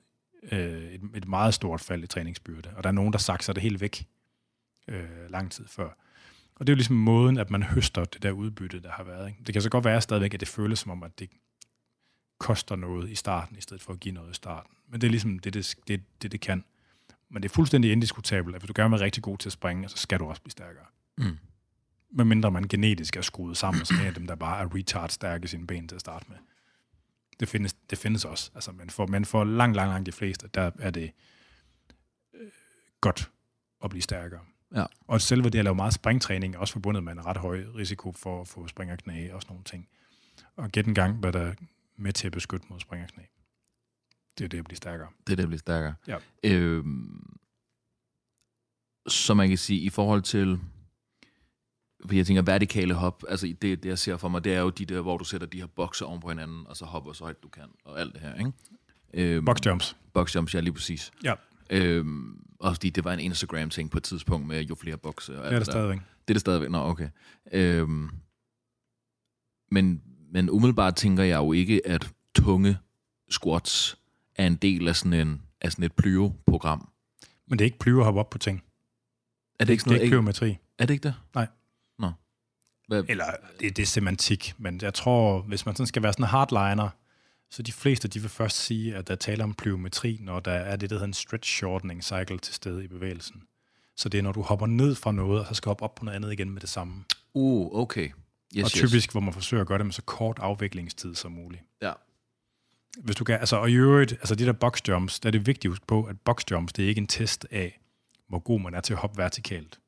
øh, 0.52 0.82
et, 0.82 1.00
et 1.14 1.28
meget 1.28 1.54
stort 1.54 1.80
fald 1.80 2.04
i 2.04 2.06
træningsbyrde. 2.06 2.70
Og 2.76 2.82
der 2.82 2.88
er 2.88 2.92
nogen, 2.92 3.12
der 3.12 3.18
sakser 3.18 3.52
det 3.52 3.62
helt 3.62 3.80
væk 3.80 4.06
øh, 4.88 5.30
lang 5.30 5.52
tid 5.52 5.66
før. 5.68 5.88
Og 6.54 6.66
det 6.66 6.68
er 6.68 6.74
jo 6.74 6.76
ligesom 6.76 6.96
måden, 6.96 7.38
at 7.38 7.50
man 7.50 7.62
høster 7.62 8.04
det 8.04 8.22
der 8.22 8.30
udbytte, 8.30 8.82
der 8.82 8.90
har 8.90 9.04
været. 9.04 9.28
Ikke? 9.28 9.42
Det 9.46 9.52
kan 9.52 9.62
så 9.62 9.70
godt 9.70 9.84
være 9.84 10.00
stadigvæk, 10.00 10.34
at 10.34 10.40
det 10.40 10.48
føles 10.48 10.78
som 10.78 10.90
om, 10.90 11.02
at 11.02 11.18
det 11.18 11.30
koster 12.38 12.76
noget 12.76 13.10
i 13.10 13.14
starten, 13.14 13.56
i 13.56 13.60
stedet 13.60 13.82
for 13.82 13.92
at 13.92 14.00
give 14.00 14.14
noget 14.14 14.30
i 14.30 14.34
starten. 14.34 14.75
Men 14.88 15.00
det 15.00 15.06
er 15.06 15.10
ligesom 15.10 15.38
det, 15.38 15.54
det, 15.54 15.74
det, 15.88 16.02
det, 16.22 16.32
det 16.32 16.40
kan. 16.40 16.64
Men 17.28 17.42
det 17.42 17.48
er 17.48 17.54
fuldstændig 17.54 17.92
indiskutabelt, 17.92 18.56
at 18.56 18.62
hvis 18.62 18.68
du 18.68 18.72
gerne 18.76 18.90
vil 18.90 18.98
være 18.98 19.04
rigtig 19.04 19.22
god 19.22 19.38
til 19.38 19.48
at 19.48 19.52
springe, 19.52 19.88
så 19.88 19.96
skal 19.96 20.18
du 20.18 20.26
også 20.26 20.42
blive 20.42 20.52
stærkere. 20.52 20.84
Mm. 21.18 21.38
Medmindre 22.10 22.50
man 22.50 22.68
genetisk 22.68 23.16
er 23.16 23.20
skruet 23.20 23.56
sammen 23.56 23.84
som 23.84 23.96
en 23.96 24.06
af 24.06 24.14
dem, 24.14 24.26
der 24.26 24.34
bare 24.34 24.60
er 24.60 24.74
retard 24.74 25.10
stærke 25.10 25.44
i 25.44 25.48
sine 25.48 25.66
ben 25.66 25.88
til 25.88 25.94
at 25.94 26.00
starte 26.00 26.26
med. 26.28 26.36
Det 27.40 27.48
findes, 27.48 27.72
det 27.72 27.98
findes 27.98 28.24
også. 28.24 28.50
Altså, 28.54 28.72
men, 28.72 28.90
for, 28.90 29.06
men 29.06 29.24
for 29.24 29.44
langt, 29.44 29.76
langt, 29.76 29.92
langt 29.92 30.06
de 30.06 30.12
fleste, 30.12 30.48
der 30.54 30.70
er 30.78 30.90
det 30.90 31.12
øh, 32.34 32.48
godt 33.00 33.30
at 33.84 33.90
blive 33.90 34.02
stærkere. 34.02 34.40
Ja. 34.74 34.84
Og 35.00 35.20
selve 35.20 35.50
det 35.50 35.58
at 35.58 35.64
lave 35.64 35.74
meget 35.74 35.94
springtræning 35.94 36.54
er 36.54 36.58
også 36.58 36.72
forbundet 36.72 37.04
med 37.04 37.12
en 37.12 37.26
ret 37.26 37.36
høj 37.36 37.64
risiko 37.76 38.12
for 38.12 38.40
at 38.40 38.48
få 38.48 38.68
springerknæ 38.68 39.32
og 39.32 39.42
sådan 39.42 39.52
nogle 39.52 39.64
ting. 39.64 39.88
Og 40.56 40.70
gæt 40.70 40.86
en 40.86 40.94
gang, 40.94 41.16
hvad 41.16 41.32
der 41.32 41.40
er 41.40 41.54
med 41.96 42.12
til 42.12 42.26
at 42.26 42.32
beskytte 42.32 42.66
mod 42.70 42.80
springerknæ. 42.80 43.22
Det 44.38 44.44
er 44.44 44.48
det 44.48 44.58
at 44.58 44.64
blive 44.64 44.76
stærkere. 44.76 45.08
Det 45.26 45.32
er 45.32 45.36
det 45.36 45.42
at 45.42 45.48
blive 45.48 45.58
stærkere. 45.58 45.94
Ja. 46.08 46.16
Øhm, 46.44 47.36
så 49.08 49.34
man 49.34 49.48
kan 49.48 49.58
sige, 49.58 49.80
i 49.80 49.90
forhold 49.90 50.22
til 50.22 50.60
fordi 52.00 52.18
jeg 52.18 52.26
tænker, 52.26 52.42
vertikale 52.42 52.94
hop, 52.94 53.24
altså 53.28 53.46
det, 53.46 53.62
det 53.82 53.84
jeg 53.84 53.98
ser 53.98 54.16
for 54.16 54.28
mig, 54.28 54.44
det 54.44 54.54
er 54.54 54.60
jo 54.60 54.70
de 54.70 54.84
der, 54.84 55.00
hvor 55.00 55.16
du 55.16 55.24
sætter 55.24 55.46
de 55.46 55.60
her 55.60 55.66
bokser 55.66 56.06
oven 56.06 56.20
på 56.20 56.28
hinanden, 56.28 56.66
og 56.66 56.76
så 56.76 56.84
hopper 56.84 57.12
så 57.12 57.24
højt 57.24 57.42
du 57.42 57.48
kan, 57.48 57.62
og 57.84 58.00
alt 58.00 58.12
det 58.12 58.22
her, 58.22 58.34
ikke? 58.34 58.52
Øhm, 59.14 59.44
box 59.44 59.56
jumps. 59.66 59.96
Box 60.12 60.34
jumps, 60.34 60.54
ja, 60.54 60.60
lige 60.60 60.72
præcis. 60.72 61.12
Ja. 61.24 61.34
Øhm, 61.70 62.40
og 62.60 62.74
fordi 62.74 62.90
det 62.90 63.04
var 63.04 63.12
en 63.12 63.20
Instagram-ting 63.20 63.90
på 63.90 63.98
et 63.98 64.02
tidspunkt 64.02 64.46
med 64.46 64.62
jo 64.62 64.74
flere 64.74 64.96
bokse. 64.96 65.38
Og 65.38 65.44
alt 65.44 65.50
det 65.50 65.54
er 65.54 65.58
det 65.58 65.66
stadigvæk. 65.66 65.98
Det 65.98 66.30
er 66.30 66.34
det 66.34 66.40
stadigvæk, 66.40 66.70
nå, 66.70 66.78
okay. 66.78 67.08
Øhm, 67.52 68.10
men, 69.70 70.02
men 70.32 70.50
umiddelbart 70.50 70.96
tænker 70.96 71.24
jeg 71.24 71.36
jo 71.36 71.52
ikke, 71.52 71.86
at 71.86 72.12
tunge 72.34 72.78
squats 73.30 73.98
er 74.38 74.46
en 74.46 74.56
del 74.56 74.88
af 74.88 74.96
sådan, 74.96 75.12
en, 75.12 75.42
af 75.60 75.72
sådan 75.72 75.84
et 75.84 75.92
plyo-program. 75.92 76.88
Men 77.46 77.58
det 77.58 77.64
er 77.64 77.66
ikke 77.66 77.78
plyo 77.78 77.98
at 77.98 78.04
hoppe 78.04 78.20
op 78.20 78.30
på 78.30 78.38
ting. 78.38 78.58
Er 78.58 78.62
det, 79.58 79.68
det 79.68 79.72
ikke 79.72 79.80
sådan 79.82 79.90
noget? 79.90 80.00
Det 80.00 80.02
er 80.02 80.04
ikke 80.04 80.14
geometri. 80.14 80.58
Er 80.78 80.86
det 80.86 80.94
ikke 80.94 81.02
det? 81.02 81.14
Nej. 81.34 81.46
Hvad? 82.88 83.04
Eller 83.08 83.24
det, 83.60 83.76
det 83.76 83.82
er 83.82 83.86
semantik, 83.86 84.54
men 84.58 84.80
jeg 84.82 84.94
tror, 84.94 85.40
hvis 85.40 85.66
man 85.66 85.76
sådan 85.76 85.86
skal 85.86 86.02
være 86.02 86.12
sådan 86.12 86.24
en 86.24 86.28
hardliner, 86.28 86.88
så 87.50 87.62
de 87.62 87.72
fleste 87.72 88.08
de 88.08 88.20
vil 88.20 88.30
først 88.30 88.56
sige, 88.56 88.96
at 88.96 89.08
der 89.08 89.14
taler 89.14 89.44
om 89.44 89.54
plyometri, 89.54 90.18
når 90.20 90.40
der 90.40 90.52
er 90.52 90.76
det, 90.76 90.90
der 90.90 90.96
hedder 90.96 91.06
en 91.06 91.14
stretch 91.14 91.50
shortening 91.56 92.04
cycle 92.04 92.38
til 92.38 92.54
stede 92.54 92.84
i 92.84 92.88
bevægelsen. 92.88 93.42
Så 93.96 94.08
det 94.08 94.18
er, 94.18 94.22
når 94.22 94.32
du 94.32 94.42
hopper 94.42 94.66
ned 94.66 94.94
fra 94.94 95.12
noget, 95.12 95.40
og 95.40 95.46
så 95.46 95.54
skal 95.54 95.70
hoppe 95.70 95.84
op 95.84 95.94
på 95.94 96.04
noget 96.04 96.16
andet 96.16 96.32
igen 96.32 96.50
med 96.50 96.60
det 96.60 96.68
samme. 96.68 97.04
Uh, 97.34 97.80
okay. 97.80 98.10
Yes, 98.56 98.64
og 98.64 98.70
typisk, 98.70 99.08
yes. 99.08 99.12
hvor 99.12 99.20
man 99.20 99.32
forsøger 99.32 99.60
at 99.60 99.66
gøre 99.66 99.78
det 99.78 99.86
med 99.86 99.92
så 99.92 100.02
kort 100.02 100.38
afviklingstid 100.38 101.14
som 101.14 101.32
muligt. 101.32 101.62
Ja. 101.82 101.92
Hvis 102.96 103.16
du 103.16 103.24
kan, 103.24 103.40
altså, 103.40 103.56
og 103.56 103.70
i 103.70 103.74
øvrigt, 103.74 104.12
altså 104.12 104.34
de 104.34 104.46
der 104.46 104.52
box 104.52 104.80
jumps, 104.88 105.20
der 105.20 105.28
er 105.28 105.30
det 105.30 105.46
vigtigt 105.46 105.64
at 105.64 105.70
huske 105.70 105.86
på, 105.86 106.04
at 106.04 106.20
box 106.20 106.42
jumps, 106.50 106.72
det 106.72 106.84
er 106.84 106.88
ikke 106.88 107.00
en 107.00 107.06
test 107.06 107.46
af, 107.50 107.80
hvor 108.28 108.38
god 108.38 108.60
man 108.60 108.74
er 108.74 108.80
til 108.80 108.92
at 108.92 108.98
hoppe 108.98 109.18
vertikalt. 109.18 109.78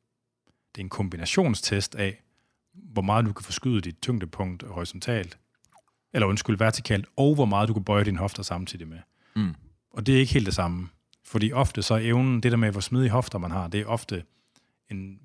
Det 0.75 0.81
er 0.81 0.85
en 0.85 0.89
kombinationstest 0.89 1.95
af, 1.95 2.23
hvor 2.73 3.03
meget 3.03 3.27
du 3.27 3.33
kan 3.33 3.45
forskyde 3.45 3.81
dit 3.81 3.97
tyngdepunkt 4.03 4.63
horisontalt, 4.63 5.39
eller 6.13 6.27
undskyld, 6.27 6.59
vertikalt, 6.59 7.07
og 7.17 7.35
hvor 7.35 7.45
meget 7.45 7.69
du 7.69 7.73
kan 7.73 7.85
bøje 7.85 8.05
dine 8.05 8.19
hofter 8.19 8.43
samtidig 8.43 8.89
med. 8.89 8.99
Mm. 9.37 9.55
Og 9.91 10.07
det 10.07 10.15
er 10.15 10.19
ikke 10.19 10.33
helt 10.33 10.47
det 10.47 10.55
samme. 10.55 10.89
Fordi 11.25 11.53
ofte 11.53 11.83
så 11.83 11.95
er 11.95 11.99
evnen, 11.99 12.43
det 12.43 12.53
der 12.53 12.59
med, 12.59 12.71
hvor 12.71 12.81
smidige 12.81 13.11
hofter 13.11 13.39
man 13.39 13.51
har, 13.51 13.69
det 13.69 13.81
er 13.81 13.87
ofte 13.87 14.25
en, 14.91 15.21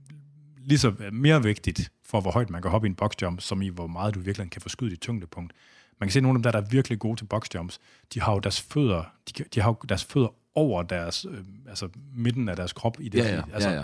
lige 0.58 0.80
så 0.80 0.94
mere 1.12 1.44
vigtigt 1.44 1.92
for, 2.06 2.22
hvor 2.22 2.32
højt 2.32 2.50
man 2.50 2.62
kan 2.62 2.72
hoppe 2.72 2.88
i 2.88 2.90
en 2.90 2.96
boxjump, 2.96 3.42
som 3.42 3.62
i, 3.62 3.68
hvor 3.68 3.88
meget 3.88 4.16
du 4.16 4.20
virkelig 4.20 4.52
kan 4.52 4.62
forskyde 4.62 4.90
dit 4.90 5.02
tyngdepunkt. 5.02 5.54
Man 6.00 6.08
kan 6.08 6.12
se, 6.12 6.22
nogle 6.22 6.38
af 6.38 6.38
dem, 6.38 6.44
der, 6.44 6.52
der 6.52 6.68
er 6.68 6.70
virkelig 6.70 7.00
gode 7.00 7.20
til 7.20 7.26
boxjumps, 7.26 7.80
de 8.14 8.22
har 8.22 8.34
jo 8.34 8.40
deres 8.40 8.62
fødder, 8.62 9.04
de, 9.30 9.44
de 9.44 9.62
har 9.62 9.70
jo 9.70 9.76
deres 9.90 10.04
fødder 10.04 10.28
over 10.56 10.84
deres, 10.84 11.26
øh, 11.30 11.44
altså 11.68 11.90
midten 12.16 12.50
af 12.50 12.56
deres 12.56 12.74
krop 12.74 12.98
i 13.00 13.10
det. 13.10 13.20
Ja, 13.20 13.36
ja, 13.36 13.42
altså, 13.54 13.70
ja, 13.70 13.76
ja. 13.76 13.84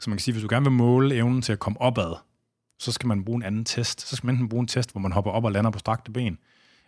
Så 0.00 0.10
man 0.10 0.16
kan 0.16 0.22
sige, 0.22 0.32
hvis 0.32 0.42
du 0.42 0.48
gerne 0.50 0.64
vil 0.64 0.72
måle 0.72 1.14
evnen 1.14 1.42
til 1.42 1.52
at 1.52 1.58
komme 1.58 1.80
opad, 1.80 2.14
så 2.78 2.92
skal 2.92 3.06
man 3.06 3.24
bruge 3.24 3.36
en 3.36 3.42
anden 3.42 3.64
test. 3.64 4.08
Så 4.08 4.16
skal 4.16 4.26
man 4.26 4.34
enten 4.34 4.48
bruge 4.48 4.60
en 4.60 4.66
test, 4.66 4.92
hvor 4.92 5.00
man 5.00 5.12
hopper 5.12 5.30
op 5.30 5.44
og 5.44 5.52
lander 5.52 5.70
på 5.70 5.78
strakte 5.78 6.10
ben, 6.10 6.38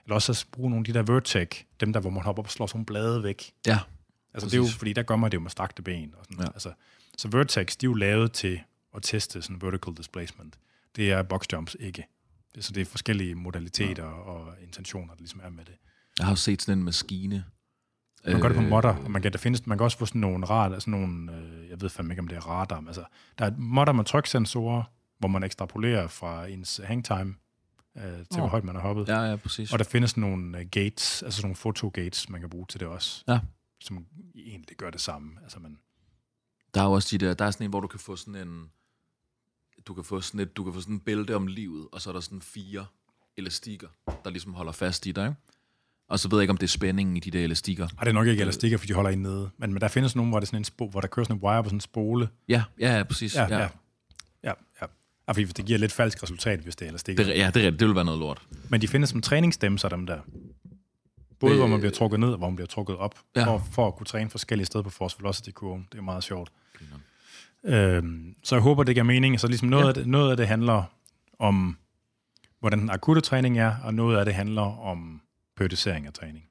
eller 0.04 0.14
også 0.14 0.34
så 0.34 0.46
bruge 0.52 0.70
nogle 0.70 0.80
af 0.80 0.84
de 0.84 0.98
der 0.98 1.12
vertec, 1.12 1.62
dem 1.80 1.92
der, 1.92 2.00
hvor 2.00 2.10
man 2.10 2.22
hopper 2.22 2.42
op 2.42 2.46
og 2.46 2.52
slår 2.52 2.66
sådan 2.66 2.78
nogle 2.78 2.86
blade 2.86 3.22
væk. 3.22 3.52
Ja. 3.66 3.78
Altså 4.34 4.46
præcis. 4.46 4.50
det 4.50 4.58
er 4.58 4.62
jo, 4.62 4.78
fordi 4.78 4.92
der 4.92 5.02
gør 5.02 5.16
man 5.16 5.30
det 5.30 5.34
jo 5.34 5.40
med 5.40 5.50
strakte 5.50 5.82
ben. 5.82 6.14
Og 6.18 6.24
sådan. 6.24 6.44
Ja. 6.44 6.52
Altså, 6.52 6.72
så 7.18 7.28
vertex, 7.28 7.76
de 7.76 7.86
er 7.86 7.88
jo 7.88 7.94
lavet 7.94 8.32
til 8.32 8.60
at 8.96 9.02
teste 9.02 9.42
sådan 9.42 9.62
vertical 9.62 9.94
displacement. 9.94 10.58
Det 10.96 11.12
er 11.12 11.22
box 11.22 11.44
jumps 11.52 11.76
ikke. 11.80 12.06
Så 12.58 12.72
det 12.72 12.80
er 12.80 12.84
forskellige 12.84 13.34
modaliteter 13.34 14.04
ja. 14.04 14.10
og 14.10 14.54
intentioner, 14.62 15.14
der 15.14 15.18
ligesom 15.18 15.40
er 15.44 15.50
med 15.50 15.64
det. 15.64 15.74
Jeg 16.18 16.26
har 16.26 16.32
jo 16.32 16.36
set 16.36 16.62
sådan 16.62 16.78
en 16.78 16.84
maskine. 16.84 17.44
Man 18.26 18.40
gør 18.40 18.48
det 18.48 18.56
på 18.56 18.62
modder, 18.62 18.94
og 18.94 19.10
man 19.10 19.22
kan, 19.22 19.32
der 19.32 19.38
findes, 19.38 19.66
man 19.66 19.78
kan 19.78 19.84
også 19.84 19.98
få 19.98 20.06
sådan 20.06 20.20
nogle 20.20 20.46
radar, 20.46 20.78
sådan 20.78 20.92
nogle, 20.92 21.32
øh, 21.32 21.68
jeg 21.68 21.80
ved 21.80 21.88
fandme 21.88 22.12
ikke, 22.12 22.20
om 22.20 22.28
det 22.28 22.36
er 22.36 22.48
radar, 22.48 22.80
men 22.80 22.88
altså, 22.88 23.04
der 23.38 23.44
er 23.44 23.50
modder 23.56 23.92
med 23.92 24.04
tryksensorer, 24.04 24.82
hvor 25.18 25.28
man 25.28 25.42
ekstrapolerer 25.42 26.08
fra 26.08 26.46
ens 26.46 26.80
hangtime, 26.84 27.34
øh, 27.96 28.04
til 28.04 28.26
hvor 28.30 28.38
Nå. 28.38 28.46
højt 28.46 28.64
man 28.64 28.74
har 28.74 28.82
hoppet. 28.82 29.08
Ja, 29.08 29.20
ja, 29.20 29.36
præcis. 29.36 29.72
Og 29.72 29.78
der 29.78 29.84
findes 29.84 30.16
nogle 30.16 30.58
uh, 30.58 30.64
gates, 30.70 31.22
altså 31.22 31.42
nogle 31.42 31.56
fotogates, 31.56 32.28
man 32.28 32.40
kan 32.40 32.50
bruge 32.50 32.66
til 32.66 32.80
det 32.80 32.88
også. 32.88 33.24
Ja. 33.28 33.40
Som 33.80 34.06
egentlig 34.34 34.76
gør 34.76 34.90
det 34.90 35.00
samme. 35.00 35.32
Altså 35.42 35.58
man, 35.58 35.78
Der 36.74 36.80
er 36.80 36.84
jo 36.84 36.92
også 36.92 37.08
de 37.18 37.26
der, 37.26 37.34
der 37.34 37.44
er 37.44 37.50
sådan 37.50 37.64
en, 37.64 37.70
hvor 37.70 37.80
du 37.80 37.88
kan 37.88 38.00
få 38.00 38.16
sådan 38.16 38.48
en, 38.48 38.70
du 39.86 39.94
kan 39.94 40.04
få 40.04 40.20
sådan 40.20 40.40
et, 40.40 40.56
du 40.56 40.64
kan 40.64 40.72
få 40.72 40.80
sådan 40.80 40.94
en 40.94 41.00
bælte 41.00 41.36
om 41.36 41.46
livet, 41.46 41.86
og 41.92 42.00
så 42.00 42.10
er 42.10 42.12
der 42.12 42.20
sådan 42.20 42.40
fire 42.42 42.86
elastikker, 43.36 43.88
der 44.24 44.30
ligesom 44.30 44.54
holder 44.54 44.72
fast 44.72 45.06
i 45.06 45.12
dig. 45.12 45.24
ikke? 45.26 45.36
Og 46.08 46.18
så 46.18 46.28
ved 46.28 46.38
jeg 46.38 46.42
ikke, 46.42 46.50
om 46.50 46.56
det 46.56 46.66
er 46.66 46.68
spændingen 46.68 47.16
i 47.16 47.20
de 47.20 47.30
der 47.30 47.44
elastikker. 47.44 47.84
ej, 47.98 48.04
det 48.04 48.08
er 48.08 48.12
nok 48.12 48.26
ikke 48.26 48.42
elastikker, 48.42 48.78
for 48.78 48.86
de 48.86 48.92
holder 48.94 49.10
en 49.10 49.22
nede. 49.22 49.50
Men, 49.58 49.72
men 49.72 49.80
der 49.80 49.88
findes 49.88 50.16
nogle, 50.16 50.30
hvor, 50.30 50.40
det 50.40 50.46
er 50.46 50.46
sådan 50.46 50.60
en 50.60 50.64
spo, 50.64 50.88
hvor 50.88 51.00
der 51.00 51.08
kører 51.08 51.24
sådan 51.24 51.36
en 51.36 51.42
wire 51.42 51.62
på 51.62 51.68
sådan 51.68 51.76
en 51.76 51.80
spole. 51.80 52.28
Ja, 52.48 52.62
ja, 52.80 52.96
ja 52.96 53.02
præcis. 53.02 53.34
Ja, 53.36 53.42
ja. 53.50 53.58
ja. 53.58 53.68
ja, 54.44 54.52
ja. 54.82 54.86
Ja, 55.28 55.32
fordi 55.32 55.44
det 55.44 55.64
giver 55.64 55.78
lidt 55.78 55.92
falsk 55.92 56.22
resultat, 56.22 56.60
hvis 56.60 56.76
det 56.76 56.84
er 56.84 56.88
elastikker. 56.88 57.24
Det, 57.24 57.36
ja, 57.36 57.50
det 57.54 57.66
er. 57.66 57.70
Det 57.70 57.86
vil 57.88 57.94
være 57.94 58.04
noget 58.04 58.20
lort. 58.20 58.42
Men 58.68 58.80
de 58.80 58.88
findes 58.88 59.10
som 59.10 59.22
træningsdemser, 59.22 59.88
dem 59.88 60.06
der. 60.06 60.18
Både 61.40 61.52
Øh. 61.52 61.58
hvor 61.58 61.66
man 61.66 61.80
bliver 61.80 61.92
trukket 61.92 62.20
ned, 62.20 62.28
og 62.28 62.38
hvor 62.38 62.48
man 62.48 62.56
bliver 62.56 62.66
trukket 62.66 62.96
op, 62.96 63.14
Ja. 63.36 63.44
for, 63.46 63.66
for 63.72 63.86
at 63.86 63.94
kunne 63.96 64.04
træne 64.06 64.30
forskellige 64.30 64.66
steder 64.66 64.82
på 64.82 64.90
Force 64.90 65.16
Velocity-kurven. 65.18 65.88
Det 65.92 65.98
er 65.98 66.02
meget 66.02 66.24
sjovt. 66.24 66.52
Øhm, 67.64 68.34
så 68.44 68.54
jeg 68.54 68.62
håber, 68.62 68.82
det 68.82 68.94
giver 68.94 69.04
mening. 69.04 69.40
Så 69.40 69.46
ligesom 69.46 69.68
noget, 69.68 69.84
Ja. 69.84 69.88
af 69.88 69.94
det, 69.94 70.06
noget 70.06 70.30
af 70.30 70.36
det 70.36 70.46
handler 70.48 70.82
om, 71.38 71.76
hvordan 72.60 72.78
den 72.80 72.90
akutte 72.90 73.20
træning 73.20 73.58
er, 73.58 73.76
og 73.84 73.94
noget 73.94 74.18
af 74.18 74.24
det 74.24 74.34
handler 74.34 74.62
om 74.62 75.20
periodisering 75.56 76.06
af 76.06 76.12
træning. 76.12 76.44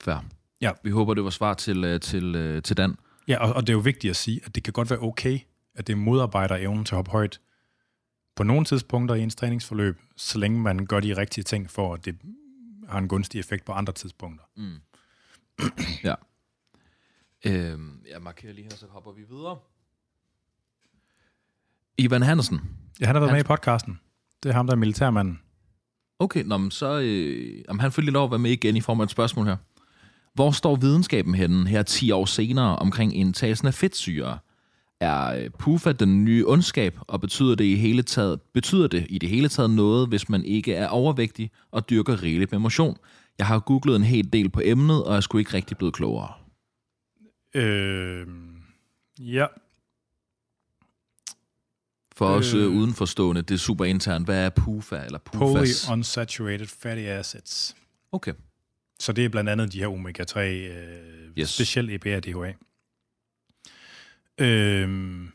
Fair. 0.00 0.24
Ja. 0.60 0.72
Vi 0.84 0.90
håber, 0.90 1.14
det 1.14 1.24
var 1.24 1.30
svar 1.30 1.54
til, 1.54 1.84
øh, 1.84 2.00
til, 2.00 2.34
øh, 2.34 2.62
til 2.62 2.76
Dan. 2.76 2.96
Ja, 3.28 3.38
og, 3.38 3.52
og 3.52 3.62
det 3.62 3.68
er 3.68 3.72
jo 3.74 3.78
vigtigt 3.80 4.10
at 4.10 4.16
sige, 4.16 4.40
at 4.44 4.54
det 4.54 4.62
kan 4.64 4.72
godt 4.72 4.90
være 4.90 4.98
okay, 5.02 5.38
at 5.74 5.86
det 5.86 5.98
modarbejder 5.98 6.56
evnen 6.56 6.84
til 6.84 6.94
at 6.94 6.96
hoppe 6.96 7.10
højt 7.10 7.40
på 8.36 8.42
nogle 8.42 8.64
tidspunkter 8.64 9.14
i 9.14 9.20
ens 9.20 9.34
træningsforløb, 9.34 10.00
så 10.16 10.38
længe 10.38 10.60
man 10.60 10.86
gør 10.86 11.00
de 11.00 11.16
rigtige 11.16 11.44
ting 11.44 11.70
for, 11.70 11.94
at 11.94 12.04
det 12.04 12.16
har 12.88 12.98
en 12.98 13.08
gunstig 13.08 13.38
effekt 13.38 13.64
på 13.64 13.72
andre 13.72 13.92
tidspunkter. 13.92 14.44
Mm. 14.56 14.76
ja. 16.08 16.14
Øhm, 17.46 17.98
jeg 18.14 18.22
markerer 18.22 18.52
lige 18.52 18.64
her, 18.64 18.76
så 18.76 18.86
hopper 18.90 19.12
vi 19.12 19.22
videre. 19.30 19.56
Ivan 21.98 22.22
Hansen. 22.22 22.60
Ja, 23.00 23.06
han 23.06 23.14
har 23.14 23.20
været 23.20 23.30
Han- 23.30 23.36
med 23.36 23.44
i 23.44 23.46
podcasten. 23.46 24.00
Det 24.42 24.48
er 24.48 24.52
ham, 24.54 24.66
der 24.66 24.72
er 24.74 24.76
militærmanden. 24.78 25.40
Okay, 26.18 26.42
nå, 26.44 26.56
men 26.56 26.70
så... 26.70 26.98
Øh, 27.00 27.62
jamen, 27.68 27.80
han 27.80 27.92
får 27.92 28.02
lige 28.02 28.12
lov 28.12 28.24
at 28.24 28.30
være 28.30 28.38
med 28.38 28.50
igen 28.50 28.76
i 28.76 28.80
form 28.80 29.00
af 29.00 29.04
et 29.04 29.10
spørgsmål 29.10 29.46
her. 29.46 29.56
Hvor 30.34 30.50
står 30.50 30.76
videnskaben 30.76 31.34
henne 31.34 31.68
her 31.68 31.82
10 31.82 32.10
år 32.10 32.24
senere 32.24 32.76
omkring 32.76 33.16
indtagelsen 33.16 33.66
af 33.68 33.74
fedtsyre? 33.74 34.38
Er 35.00 35.26
øh, 35.44 35.50
PUFA 35.58 35.92
den 35.92 36.24
nye 36.24 36.44
ondskab, 36.46 36.98
og 37.00 37.20
betyder 37.20 37.54
det, 37.54 37.64
i 37.64 37.74
hele 37.76 38.02
taget, 38.02 38.40
betyder 38.42 38.88
det 38.88 39.06
i 39.10 39.18
det 39.18 39.28
hele 39.28 39.48
taget 39.48 39.70
noget, 39.70 40.08
hvis 40.08 40.28
man 40.28 40.44
ikke 40.44 40.74
er 40.74 40.88
overvægtig 40.88 41.50
og 41.70 41.90
dyrker 41.90 42.22
rigeligt 42.22 42.52
med 42.52 42.58
motion? 42.58 42.96
Jeg 43.38 43.46
har 43.46 43.58
googlet 43.58 43.96
en 43.96 44.02
hel 44.02 44.32
del 44.32 44.48
på 44.50 44.60
emnet, 44.64 45.04
og 45.04 45.16
er 45.16 45.20
sgu 45.20 45.38
ikke 45.38 45.54
rigtig 45.54 45.76
blevet 45.76 45.94
klogere. 45.94 46.32
Øh, 47.54 48.26
ja, 49.18 49.46
For 52.16 52.26
os 52.26 52.54
øh, 52.54 52.60
Øh. 52.62 52.68
udenforstående, 52.70 53.42
det 53.42 53.54
er 53.54 53.58
super 53.58 53.84
internt. 53.84 54.26
Hvad 54.26 54.44
er 54.46 54.50
PUFA 54.50 55.04
eller 55.04 55.18
PUFAS? 55.18 55.86
polyunsaturated 55.86 56.66
fatty 56.66 57.02
acids. 57.02 57.76
Okay. 58.12 58.32
Så 59.00 59.12
det 59.12 59.24
er 59.24 59.28
blandt 59.28 59.50
andet 59.50 59.72
de 59.72 59.78
her 59.78 59.88
omega-3, 59.88 60.38
øh, 60.38 61.38
Yes. 61.38 61.48
specielt 61.50 61.90
EPA 61.90 62.16
og 62.16 62.24
DHA. 62.24 62.52
Øhm, 64.40 65.32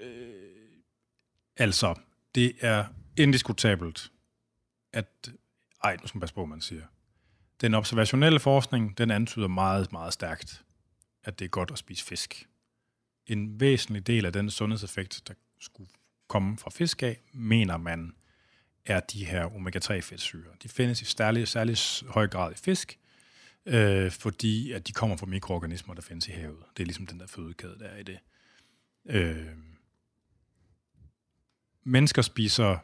øh, 0.00 0.72
altså, 1.56 1.94
det 2.34 2.52
er 2.60 2.84
indiskutabelt, 3.16 4.12
at... 4.92 5.30
Ej, 5.84 5.96
nu 5.96 6.06
skal 6.06 6.16
man 6.16 6.20
passe 6.20 6.34
på, 6.34 6.40
hvad 6.40 6.48
man 6.48 6.60
siger. 6.60 6.82
Den 7.60 7.74
observationelle 7.74 8.40
forskning, 8.40 8.98
den 8.98 9.10
antyder 9.10 9.48
meget, 9.48 9.92
meget 9.92 10.12
stærkt, 10.12 10.64
at 11.24 11.38
det 11.38 11.44
er 11.44 11.48
godt 11.48 11.70
at 11.70 11.78
spise 11.78 12.04
fisk. 12.04 12.48
En 13.26 13.60
væsentlig 13.60 14.06
del 14.06 14.26
af 14.26 14.32
den 14.32 14.50
sundhedseffekt, 14.50 15.22
der 15.28 15.34
skulle 15.60 15.90
komme 16.28 16.58
fra 16.58 16.70
fisk 16.70 17.02
af, 17.02 17.20
mener 17.32 17.76
man, 17.76 18.14
er 18.86 19.00
de 19.00 19.24
her 19.24 19.46
omega-3-fedtsyrer. 19.46 20.56
De 20.62 20.68
findes 20.68 21.02
i 21.02 21.04
særlig, 21.04 21.48
særlig 21.48 21.76
høj 22.08 22.28
grad 22.28 22.52
i 22.52 22.54
fisk, 22.54 22.98
øh, 23.66 24.10
fordi 24.10 24.72
at 24.72 24.86
de 24.86 24.92
kommer 24.92 25.16
fra 25.16 25.26
mikroorganismer, 25.26 25.94
der 25.94 26.02
findes 26.02 26.28
i 26.28 26.30
havet. 26.30 26.58
Det 26.76 26.82
er 26.82 26.86
ligesom 26.86 27.06
den 27.06 27.20
der 27.20 27.26
fødekæde, 27.26 27.78
der 27.78 27.86
er 27.86 27.98
i 27.98 28.02
det. 28.02 28.18
Øh, 29.06 29.46
mennesker 31.84 32.22
spiser, 32.22 32.78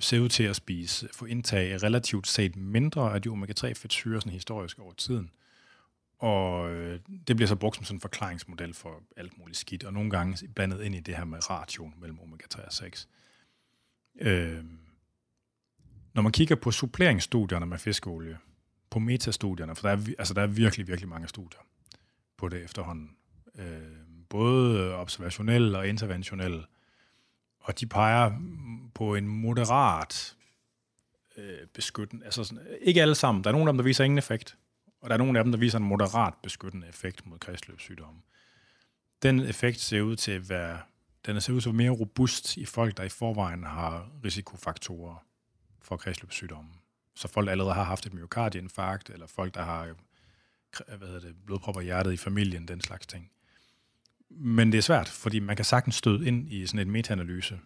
ser 0.00 0.20
ud 0.20 0.28
til 0.28 0.44
at 0.44 0.56
spise, 0.56 1.08
få 1.12 1.24
indtag 1.24 1.82
relativt 1.82 2.26
set 2.26 2.56
mindre 2.56 3.14
af 3.14 3.22
de 3.22 3.28
omega-3-fedtsyrer 3.28 4.20
sådan 4.20 4.32
historisk 4.32 4.78
over 4.78 4.92
tiden. 4.92 5.30
Og 6.18 6.70
øh, 6.70 7.00
det 7.28 7.36
bliver 7.36 7.48
så 7.48 7.56
brugt 7.56 7.76
som 7.76 7.84
sådan 7.84 7.96
en 7.96 8.00
forklaringsmodel 8.00 8.74
for 8.74 9.02
alt 9.16 9.38
muligt 9.38 9.58
skidt, 9.58 9.84
og 9.84 9.92
nogle 9.92 10.10
gange 10.10 10.48
blandet 10.48 10.82
ind 10.82 10.94
i 10.94 11.00
det 11.00 11.16
her 11.16 11.24
med 11.24 11.50
ration 11.50 11.94
mellem 12.00 12.18
omega-3 12.18 12.66
og 12.66 12.72
6. 12.72 13.08
Øh, 14.20 14.64
når 16.14 16.22
man 16.22 16.32
kigger 16.32 16.56
på 16.56 16.70
suppleringsstudierne 16.70 17.66
med 17.66 17.78
fiskeolie, 17.78 18.38
på 18.90 18.98
metastudierne, 18.98 19.76
for 19.76 19.88
der 19.88 19.96
er, 19.96 20.14
altså 20.18 20.34
der 20.34 20.42
er 20.42 20.46
virkelig, 20.46 20.88
virkelig 20.88 21.08
mange 21.08 21.28
studier 21.28 21.60
på 22.36 22.48
det 22.48 22.64
efterhånden. 22.64 23.16
Øh, 23.58 23.98
både 24.28 24.94
observationelle 24.94 25.78
og 25.78 25.88
interventionelle. 25.88 26.64
Og 27.68 27.80
de 27.80 27.86
peger 27.86 28.32
på 28.94 29.14
en 29.14 29.28
moderat 29.28 30.36
øh, 31.36 31.66
beskyttende, 31.74 32.24
altså 32.24 32.44
sådan, 32.44 32.66
ikke 32.80 33.02
alle 33.02 33.14
sammen. 33.14 33.44
Der 33.44 33.50
er 33.50 33.52
nogle 33.52 33.68
af 33.68 33.72
dem, 33.72 33.78
der 33.78 33.84
viser 33.84 34.04
ingen 34.04 34.18
effekt, 34.18 34.56
og 35.00 35.10
der 35.10 35.14
er 35.14 35.18
nogle 35.18 35.38
af 35.38 35.44
dem, 35.44 35.52
der 35.52 35.58
viser 35.58 35.78
en 35.78 35.84
moderat 35.84 36.34
beskyttende 36.42 36.88
effekt 36.88 37.26
mod 37.26 37.38
kredsløbssygdomme. 37.38 38.20
Den 39.22 39.40
effekt 39.40 39.80
ser 39.80 40.00
ud 40.00 40.16
til 40.16 40.32
at 40.32 40.48
være, 40.48 40.80
den 41.26 41.40
ser 41.40 41.52
ud 41.52 41.60
til 41.60 41.68
at 41.68 41.72
være 41.72 41.86
mere 41.86 42.00
robust 42.00 42.56
i 42.56 42.64
folk, 42.64 42.96
der 42.96 43.02
i 43.02 43.08
forvejen 43.08 43.64
har 43.64 44.08
risikofaktorer 44.24 45.24
for 45.82 45.96
kredsløbssygdomme. 45.96 46.70
Så 47.14 47.28
folk, 47.28 47.46
der 47.46 47.52
allerede 47.52 47.74
har 47.74 47.84
haft 47.84 48.06
et 48.06 48.14
myokardieinfarkt, 48.14 49.10
eller 49.10 49.26
folk, 49.26 49.54
der 49.54 49.62
har 49.62 49.94
hvad 50.86 51.08
hedder 51.08 51.20
det, 51.20 51.34
blodpropper 51.46 51.80
i 51.80 51.84
hjertet 51.84 52.12
i 52.12 52.16
familien, 52.16 52.68
den 52.68 52.80
slags 52.80 53.06
ting. 53.06 53.30
Men 54.30 54.72
det 54.72 54.78
er 54.78 54.82
svært, 54.82 55.08
fordi 55.08 55.38
man 55.38 55.56
kan 55.56 55.64
sagtens 55.64 55.94
støde 55.94 56.26
ind 56.26 56.52
i 56.52 56.66
sådan 56.66 56.80
et 56.80 56.86
metaanalyse, 56.86 57.60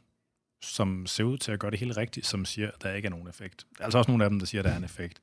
som 0.63 1.07
ser 1.07 1.25
ud 1.25 1.39
til 1.39 1.53
at 1.53 1.59
gøre 1.59 1.71
det 1.71 1.79
helt 1.79 1.97
rigtigt, 1.97 2.27
som 2.27 2.45
siger, 2.45 2.71
at 2.71 2.83
der 2.83 2.93
ikke 2.93 3.07
er 3.07 3.11
nogen 3.11 3.29
effekt. 3.29 3.67
Der 3.77 3.81
er 3.81 3.85
altså 3.85 3.99
også 3.99 4.11
nogle 4.11 4.25
af 4.25 4.31
dem, 4.31 4.39
der 4.39 4.47
siger, 4.47 4.61
at 4.61 4.65
der 4.65 4.71
er 4.71 4.77
en 4.77 4.85
effekt. 4.85 5.23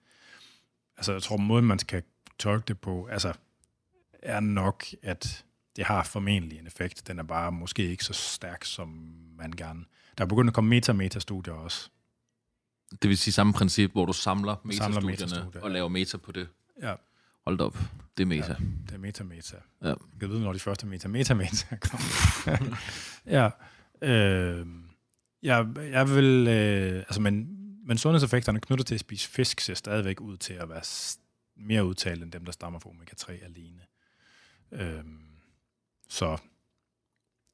Altså, 0.97 1.12
jeg 1.12 1.23
tror, 1.23 1.38
måden, 1.38 1.65
man 1.65 1.80
skal 1.80 2.04
tolke 2.39 2.65
det 2.67 2.80
på, 2.80 3.06
altså, 3.06 3.34
er 4.13 4.39
nok, 4.39 4.86
at 5.02 5.45
det 5.75 5.86
har 5.86 6.04
formentlig 6.04 6.60
en 6.60 6.67
effekt. 6.67 7.08
Den 7.08 7.19
er 7.19 7.23
bare 7.23 7.52
måske 7.52 7.89
ikke 7.89 8.04
så 8.04 8.13
stærk, 8.13 8.65
som 8.65 8.88
man 9.38 9.52
gerne... 9.52 9.86
Der 10.17 10.23
er 10.23 10.28
begyndt 10.28 10.49
at 10.49 10.54
komme 10.54 10.69
meta-meta-studier 10.69 11.54
også. 11.54 11.89
Det 13.02 13.10
vil 13.10 13.17
sige 13.17 13.34
samme 13.34 13.54
princip, 13.54 13.91
hvor 13.91 14.06
du 14.06 14.13
samler 14.13 14.56
Samler 14.56 15.02
metastudierne 15.02 15.08
metastudier, 15.08 15.62
og 15.62 15.71
laver 15.71 15.88
meta 15.88 16.17
på 16.17 16.32
det. 16.32 16.47
Ja, 16.82 16.93
Hold 17.45 17.58
da 17.58 17.63
op. 17.63 17.78
Det 18.17 18.23
er 18.23 18.28
meta. 18.28 18.56
det 18.88 18.93
er 18.93 18.97
meta-meta. 18.97 19.58
Ja. 19.82 19.88
Jeg 19.88 19.97
kan 20.19 20.30
vide, 20.30 20.41
når 20.41 20.54
de 20.54 20.60
første 20.60 20.88
meta-meta-meta 20.88 21.75
kommer. 21.89 22.78
ja. 23.38 23.49
Øh, 24.02 24.67
jeg, 25.43 25.67
jeg 25.78 26.10
vil... 26.10 26.47
Øh, 26.47 26.99
altså, 26.99 27.21
men, 27.21 27.58
men 27.86 27.97
sundhedseffekterne 27.97 28.60
knyttet 28.60 28.88
til 28.88 28.95
at 28.95 28.99
spise 28.99 29.30
fisk 29.30 29.60
ser 29.60 29.73
stadigvæk 29.73 30.21
ud 30.21 30.38
til 30.38 30.54
at 30.54 30.69
være 30.69 30.82
mere 31.56 31.86
udtalt 31.86 32.23
end 32.23 32.32
dem, 32.32 32.45
der 32.45 32.52
stammer 32.52 32.80
fra 32.80 32.89
omega-3 32.89 33.45
alene. 33.45 33.82
Øh, 34.71 35.04
så 36.10 36.38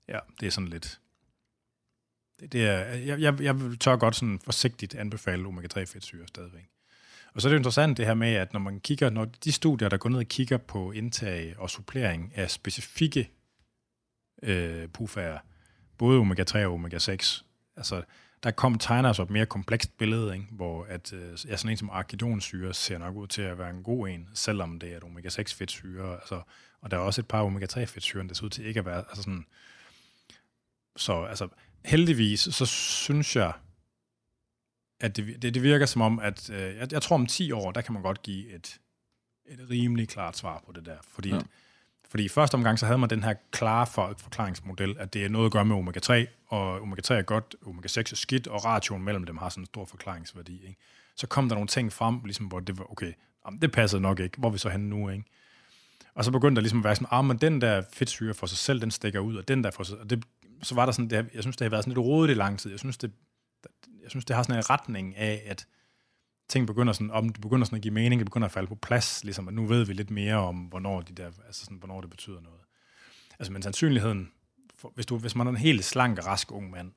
ja, 0.07 0.19
det 0.39 0.47
er 0.47 0.51
sådan 0.51 0.67
lidt... 0.67 0.99
Det, 2.39 2.51
det 2.51 2.65
er, 2.65 2.79
jeg, 2.79 3.19
jeg, 3.19 3.41
jeg 3.41 3.61
vil 3.61 3.79
tør 3.79 3.95
godt 3.95 4.15
sådan 4.15 4.39
forsigtigt 4.39 4.95
anbefale 4.95 5.47
omega-3-fedtsyre 5.47 6.27
stadigvæk. 6.27 6.69
Og 7.35 7.41
så 7.41 7.47
er 7.47 7.49
det 7.49 7.55
jo 7.55 7.59
interessant 7.59 7.97
det 7.97 8.05
her 8.05 8.13
med, 8.13 8.33
at 8.33 8.53
når 8.53 8.59
man 8.59 8.79
kigger, 8.79 9.09
når 9.09 9.25
de 9.25 9.51
studier, 9.51 9.89
der 9.89 9.97
går 9.97 10.09
ned 10.09 10.19
og 10.19 10.25
kigger 10.25 10.57
på 10.57 10.91
indtag 10.91 11.55
og 11.57 11.69
supplering 11.69 12.31
af 12.35 12.51
specifikke 12.51 13.29
øh, 14.43 14.87
pufaer, 14.87 15.37
både 15.97 16.19
omega-3 16.19 16.57
og 16.57 16.73
omega-6, 16.73 17.43
altså 17.77 18.01
der 18.43 18.51
kom 18.51 18.77
tegner 18.77 19.13
sig 19.13 19.23
et 19.23 19.29
mere 19.29 19.45
komplekst 19.45 19.97
billede, 19.97 20.33
ikke? 20.33 20.45
hvor 20.51 20.85
at, 20.89 21.13
øh, 21.13 21.31
ja, 21.47 21.57
sådan 21.57 21.71
en 21.71 21.77
som 21.77 21.89
arachidonsyre 21.89 22.73
ser 22.73 22.97
nok 22.97 23.15
ud 23.15 23.27
til 23.27 23.41
at 23.41 23.57
være 23.57 23.69
en 23.69 23.83
god 23.83 24.07
en, 24.07 24.29
selvom 24.33 24.79
det 24.79 24.93
er 24.93 24.97
et 24.97 25.03
omega-6-fedtsyre, 25.03 26.13
altså, 26.13 26.41
og 26.81 26.91
der 26.91 26.97
er 26.97 27.01
også 27.01 27.21
et 27.21 27.27
par 27.27 27.43
omega-3-fedtsyre, 27.43 28.27
der 28.27 28.33
ser 28.33 28.45
ud 28.45 28.49
til 28.49 28.65
ikke 28.65 28.79
at 28.79 28.85
være, 28.85 28.97
altså 28.97 29.23
sådan, 29.23 29.45
så 30.95 31.23
altså, 31.23 31.47
heldigvis, 31.85 32.39
så 32.39 32.65
synes 32.65 33.35
jeg, 33.35 33.53
at 34.99 35.17
det, 35.17 35.41
det, 35.41 35.53
det 35.53 35.63
virker 35.63 35.85
som 35.85 36.01
om, 36.01 36.19
at 36.19 36.49
øh, 36.49 36.75
jeg, 36.75 36.93
jeg 36.93 37.01
tror 37.01 37.15
om 37.15 37.25
10 37.25 37.51
år, 37.51 37.71
der 37.71 37.81
kan 37.81 37.93
man 37.93 38.01
godt 38.01 38.21
give 38.21 38.55
et, 38.55 38.79
et 39.45 39.69
rimelig 39.69 40.09
klart 40.09 40.37
svar 40.37 40.63
på 40.65 40.71
det 40.71 40.85
der. 40.85 40.97
Fordi 41.07 41.29
Ja. 41.29 41.39
Fordi 42.15 42.25
i 42.25 42.29
første 42.29 42.55
omgang, 42.55 42.79
så 42.79 42.85
havde 42.85 42.97
man 42.97 43.09
den 43.09 43.23
her 43.23 43.33
klare 43.51 43.87
for, 43.87 44.15
forklaringsmodel, 44.17 44.95
at 44.99 45.13
det 45.13 45.25
er 45.25 45.29
noget 45.29 45.45
at 45.45 45.51
gøre 45.51 45.65
med 45.65 45.75
omega-3, 45.75 46.13
og 46.47 46.81
omega-3 46.81 47.13
er 47.13 47.21
godt, 47.21 47.55
omega-6 47.65 47.99
er 47.99 48.15
skidt, 48.15 48.47
og 48.47 48.65
ratioen 48.65 49.03
mellem 49.03 49.23
dem 49.23 49.37
har 49.37 49.49
sådan 49.49 49.61
en 49.61 49.65
stor 49.65 49.85
forklaringsværdi. 49.85 50.61
Ikke? 50.67 50.79
Så 51.15 51.27
kom 51.27 51.49
der 51.49 51.55
nogle 51.55 51.67
ting 51.67 51.93
frem, 51.93 52.19
ligesom, 52.23 52.45
hvor 52.45 52.59
det 52.59 52.77
var, 52.77 52.91
okay, 52.91 53.13
jamen, 53.45 53.61
det 53.61 53.71
passede 53.71 54.01
nok 54.01 54.19
ikke, 54.19 54.37
hvor 54.37 54.47
er 54.47 54.51
vi 54.51 54.57
så 54.57 54.69
henne 54.69 54.89
nu, 54.89 55.09
ikke? 55.09 55.23
Og 56.13 56.25
så 56.25 56.31
begyndte 56.31 56.55
der 56.55 56.61
ligesom 56.61 56.79
at 56.79 56.83
være 56.83 56.95
sådan, 56.95 57.07
ah, 57.11 57.25
men 57.25 57.37
den 57.37 57.61
der 57.61 57.83
fedtsyre 57.93 58.33
for 58.33 58.47
sig 58.47 58.57
selv, 58.57 58.81
den 58.81 58.91
stikker 58.91 59.19
ud, 59.19 59.35
og 59.35 59.47
den 59.47 59.63
der 59.63 59.71
for 59.71 59.83
sig, 59.83 59.97
og 59.97 60.09
det, 60.09 60.23
så 60.63 60.75
var 60.75 60.85
der 60.85 60.91
sådan, 60.91 61.09
det, 61.09 61.29
jeg 61.33 61.43
synes, 61.43 61.57
det 61.57 61.65
har 61.65 61.69
været 61.69 61.83
sådan 61.83 61.93
lidt 61.93 62.05
rodet 62.05 62.31
i 62.31 62.33
lang 62.33 62.59
tid. 62.59 62.71
Jeg 62.71 62.79
synes, 62.79 62.97
det, 62.97 63.11
jeg 64.01 64.09
synes, 64.09 64.25
det 64.25 64.35
har 64.35 64.43
sådan 64.43 64.57
en 64.57 64.69
retning 64.69 65.15
af, 65.15 65.43
at 65.45 65.67
ting 66.47 66.67
begynder 66.67 66.93
sådan, 66.93 67.11
om 67.11 67.29
det 67.29 67.41
begynder 67.41 67.65
sådan 67.65 67.75
at 67.75 67.81
give 67.81 67.93
mening, 67.93 68.19
det 68.19 68.25
begynder 68.25 68.45
at 68.45 68.51
falde 68.51 68.67
på 68.67 68.75
plads, 68.75 69.23
ligesom 69.23 69.47
at 69.47 69.53
nu 69.53 69.65
ved 69.65 69.85
vi 69.85 69.93
lidt 69.93 70.09
mere 70.09 70.35
om, 70.35 70.55
hvornår, 70.55 71.01
de 71.01 71.13
der, 71.13 71.25
altså 71.45 71.63
sådan, 71.65 71.77
hvornår 71.77 72.01
det 72.01 72.09
betyder 72.09 72.41
noget. 72.41 72.59
Altså, 73.39 73.53
men 73.53 73.61
sandsynligheden, 73.61 74.31
for, 74.75 74.91
hvis, 74.95 75.05
du, 75.05 75.17
hvis 75.17 75.35
man 75.35 75.47
er 75.47 75.51
en 75.51 75.57
helt 75.57 75.85
slank, 75.85 76.25
rask 76.25 76.51
ung 76.51 76.69
mand, 76.69 76.91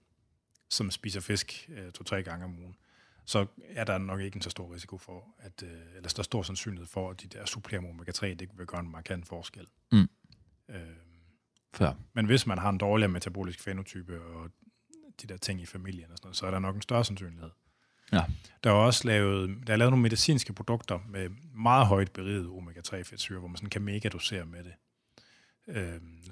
som 0.71 0.91
spiser 0.91 1.21
fisk 1.21 1.71
øh, 1.73 1.93
to-tre 1.93 2.23
gange 2.23 2.45
om 2.45 2.59
ugen, 2.59 2.77
så 3.25 3.47
er 3.69 3.85
der 3.85 3.99
nok 3.99 4.21
ikke 4.21 4.37
en 4.37 4.43
så 4.43 4.51
stor 4.51 4.75
risiko 4.75 4.99
for, 4.99 5.25
at, 5.39 5.63
øh, 5.63 5.71
eller 5.71 6.09
der 6.09 6.19
er 6.19 6.23
stor 6.23 6.43
sandsynlighed 6.43 6.87
for, 6.87 7.11
at 7.11 7.23
de 7.23 7.27
der 7.27 7.45
supplerende 7.47 7.91
omega-3, 7.91 8.27
det 8.27 8.49
vil 8.59 8.67
gøre 8.67 8.81
en 8.81 8.91
markant 8.91 9.27
forskel. 9.27 9.67
Mm. 9.93 10.09
Øh, 10.69 10.81
Før. 11.75 11.93
men 12.13 12.27
hvis 12.27 12.47
man 12.47 12.59
har 12.59 12.69
en 12.71 12.79
dårligere 12.79 13.13
metabolisk 13.13 13.61
fenotype 13.61 14.23
og 14.23 14.51
de 15.23 15.27
der 15.27 15.37
ting 15.37 15.61
i 15.61 15.67
familien 15.67 16.11
og 16.11 16.17
sådan 16.19 16.27
noget, 16.27 16.37
så 16.37 16.47
er 16.47 16.51
der 16.51 16.59
nok 16.59 16.77
en 16.77 16.83
større 16.83 17.05
sandsynlighed. 17.05 17.51
Ja. 18.13 18.25
Der 18.65 18.71
er 18.71 18.75
også 18.75 19.09
lavet, 19.09 19.67
der 19.67 19.73
er 19.73 19.77
lavet 19.77 19.93
nogle 19.93 20.03
medicinske 20.03 20.53
produkter 20.53 20.99
med 21.09 21.29
meget 21.55 21.87
højt 21.87 22.13
beriget 22.13 22.47
omega-3 22.47 23.03
fedtsyre, 23.03 23.39
hvor 23.39 23.49
man 23.49 23.57
sådan 23.57 23.71
kan 23.71 23.83
megadosere 23.83 24.47
med 24.47 24.65
det. 24.65 24.75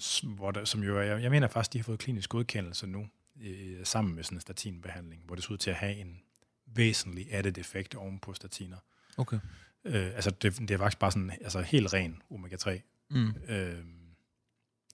S- 0.03 0.21
hvor 0.27 0.51
der, 0.51 0.65
som 0.65 0.83
jo 0.83 0.99
er, 0.99 1.03
jeg, 1.03 1.23
jeg 1.23 1.31
mener 1.31 1.49
faktisk, 1.49 1.73
de 1.73 1.79
har 1.79 1.83
fået 1.85 1.99
klinisk 1.99 2.31
godkendelse 2.31 2.87
nu, 2.87 3.09
øh, 3.43 3.85
sammen 3.87 4.15
med 4.15 4.25
sådan 4.25 4.37
en 4.37 4.41
statinbehandling, 4.41 5.23
hvor 5.27 5.35
det 5.35 5.45
ser 5.45 5.53
ud 5.53 5.59
til 5.59 5.71
at 5.71 5.77
have 5.77 5.95
en 5.97 6.21
væsentlig 6.67 7.27
added 7.35 7.59
effekt 7.59 7.95
oven 7.95 8.19
på 8.19 8.35
statiner. 8.35 8.77
Okay. 9.17 9.39
Øh, 9.85 10.07
altså 10.07 10.31
det, 10.31 10.59
det 10.59 10.71
er 10.71 10.79
faktisk 10.79 10.99
bare 10.99 11.11
sådan 11.13 11.31
altså 11.31 11.61
helt 11.61 11.93
ren 11.95 12.23
omega-3 12.31 12.81
Mm. 13.11 13.35
øh, 13.49 13.85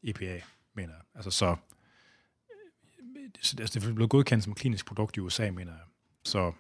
EPA, 0.02 0.40
mener 0.74 0.92
jeg. 0.94 1.02
Altså 1.14 1.31
så, 1.31 1.46
øh, 1.46 1.57
så 1.57 1.57
altså, 3.37 3.79
det 3.81 3.87
er 3.88 3.95
blevet 3.95 4.11
godkendt 4.11 4.45
som 4.45 4.55
klinisk 4.55 4.87
produkt 4.87 5.16
i 5.16 5.21
USA, 5.21 5.51
mener 5.51 5.73
jeg. 5.73 5.85
Så 6.25 6.53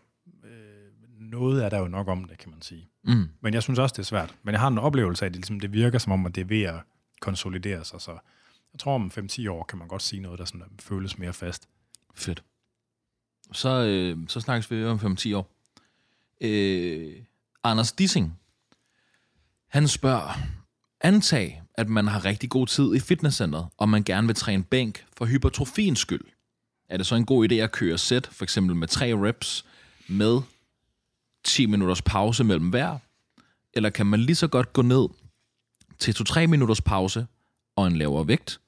øh, 0.44 1.20
noget 1.20 1.64
er 1.64 1.68
der 1.68 1.78
jo 1.78 1.88
nok 1.88 2.08
om 2.08 2.24
det, 2.24 2.38
kan 2.38 2.50
man 2.50 2.62
sige. 2.62 2.88
Mm. 3.04 3.28
Men 3.40 3.54
jeg 3.54 3.62
synes 3.62 3.78
også, 3.78 3.92
det 3.92 3.98
er 3.98 4.06
svært. 4.06 4.34
Men 4.42 4.52
jeg 4.52 4.60
har 4.60 4.68
en 4.68 4.78
oplevelse 4.78 5.24
af, 5.24 5.26
at 5.26 5.32
det, 5.32 5.36
ligesom, 5.36 5.60
det 5.60 5.72
virker 5.72 5.98
som 5.98 6.12
om, 6.12 6.26
at 6.26 6.34
det 6.34 6.40
er 6.40 6.44
ved 6.44 6.62
at 6.62 6.80
konsolidere 7.20 7.84
sig. 7.84 8.00
Så 8.00 8.10
jeg 8.72 8.80
tror, 8.80 8.94
om 8.94 9.12
5-10 9.18 9.50
år 9.50 9.64
kan 9.64 9.78
man 9.78 9.88
godt 9.88 10.02
sige 10.02 10.22
noget, 10.22 10.38
der 10.38 10.44
sådan, 10.44 10.66
føles 10.80 11.18
mere 11.18 11.32
fast. 11.32 11.68
Fedt. 12.14 12.44
Så, 13.52 13.68
øh, 13.68 14.18
så 14.28 14.40
snakkes 14.40 14.70
vi 14.70 14.84
om 14.84 14.98
5-10 14.98 15.36
år. 15.36 15.50
Øh, 16.40 17.12
Anders 17.64 17.92
Dissing, 17.92 18.38
han 19.68 19.88
spørger, 19.88 20.38
antag, 21.00 21.62
at 21.74 21.88
man 21.88 22.06
har 22.06 22.24
rigtig 22.24 22.50
god 22.50 22.66
tid 22.66 22.94
i 22.94 23.00
fitnesscenteret, 23.00 23.68
og 23.76 23.88
man 23.88 24.02
gerne 24.02 24.26
vil 24.26 24.36
træne 24.36 24.64
bænk 24.64 25.06
for 25.16 25.24
hypertrofiens 25.24 25.98
skyld. 25.98 26.24
Er 26.92 26.96
det 26.96 27.06
så 27.06 27.14
en 27.14 27.26
god 27.26 27.50
idé 27.50 27.54
at 27.54 27.72
køre 27.72 27.98
sæt, 27.98 28.28
for 28.32 28.44
eksempel 28.44 28.76
med 28.76 28.88
3 28.88 29.14
reps, 29.14 29.64
med 30.08 30.40
10 31.44 31.66
minutters 31.66 32.02
pause 32.02 32.44
mellem 32.44 32.68
hver? 32.70 32.98
Eller 33.72 33.90
kan 33.90 34.06
man 34.06 34.20
lige 34.20 34.36
så 34.36 34.46
godt 34.46 34.72
gå 34.72 34.82
ned 34.82 35.08
til 35.98 36.12
2-3 36.12 36.46
minutters 36.46 36.80
pause 36.80 37.26
og 37.76 37.86
en 37.86 37.96
lavere 37.96 38.28
vægt, 38.28 38.60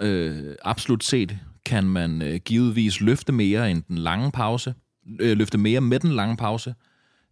øh, 0.00 0.54
absolut 0.62 1.04
set 1.04 1.38
kan 1.64 1.84
man 1.84 2.22
øh, 2.22 2.40
givetvis 2.44 3.00
løfte 3.00 3.32
mere 3.32 3.70
end 3.70 3.82
den 3.88 3.98
lange 3.98 4.32
pause, 4.32 4.74
øh, 5.20 5.38
løfte 5.38 5.58
mere 5.58 5.80
med 5.80 6.00
den 6.00 6.12
lange 6.12 6.36
pause, 6.36 6.74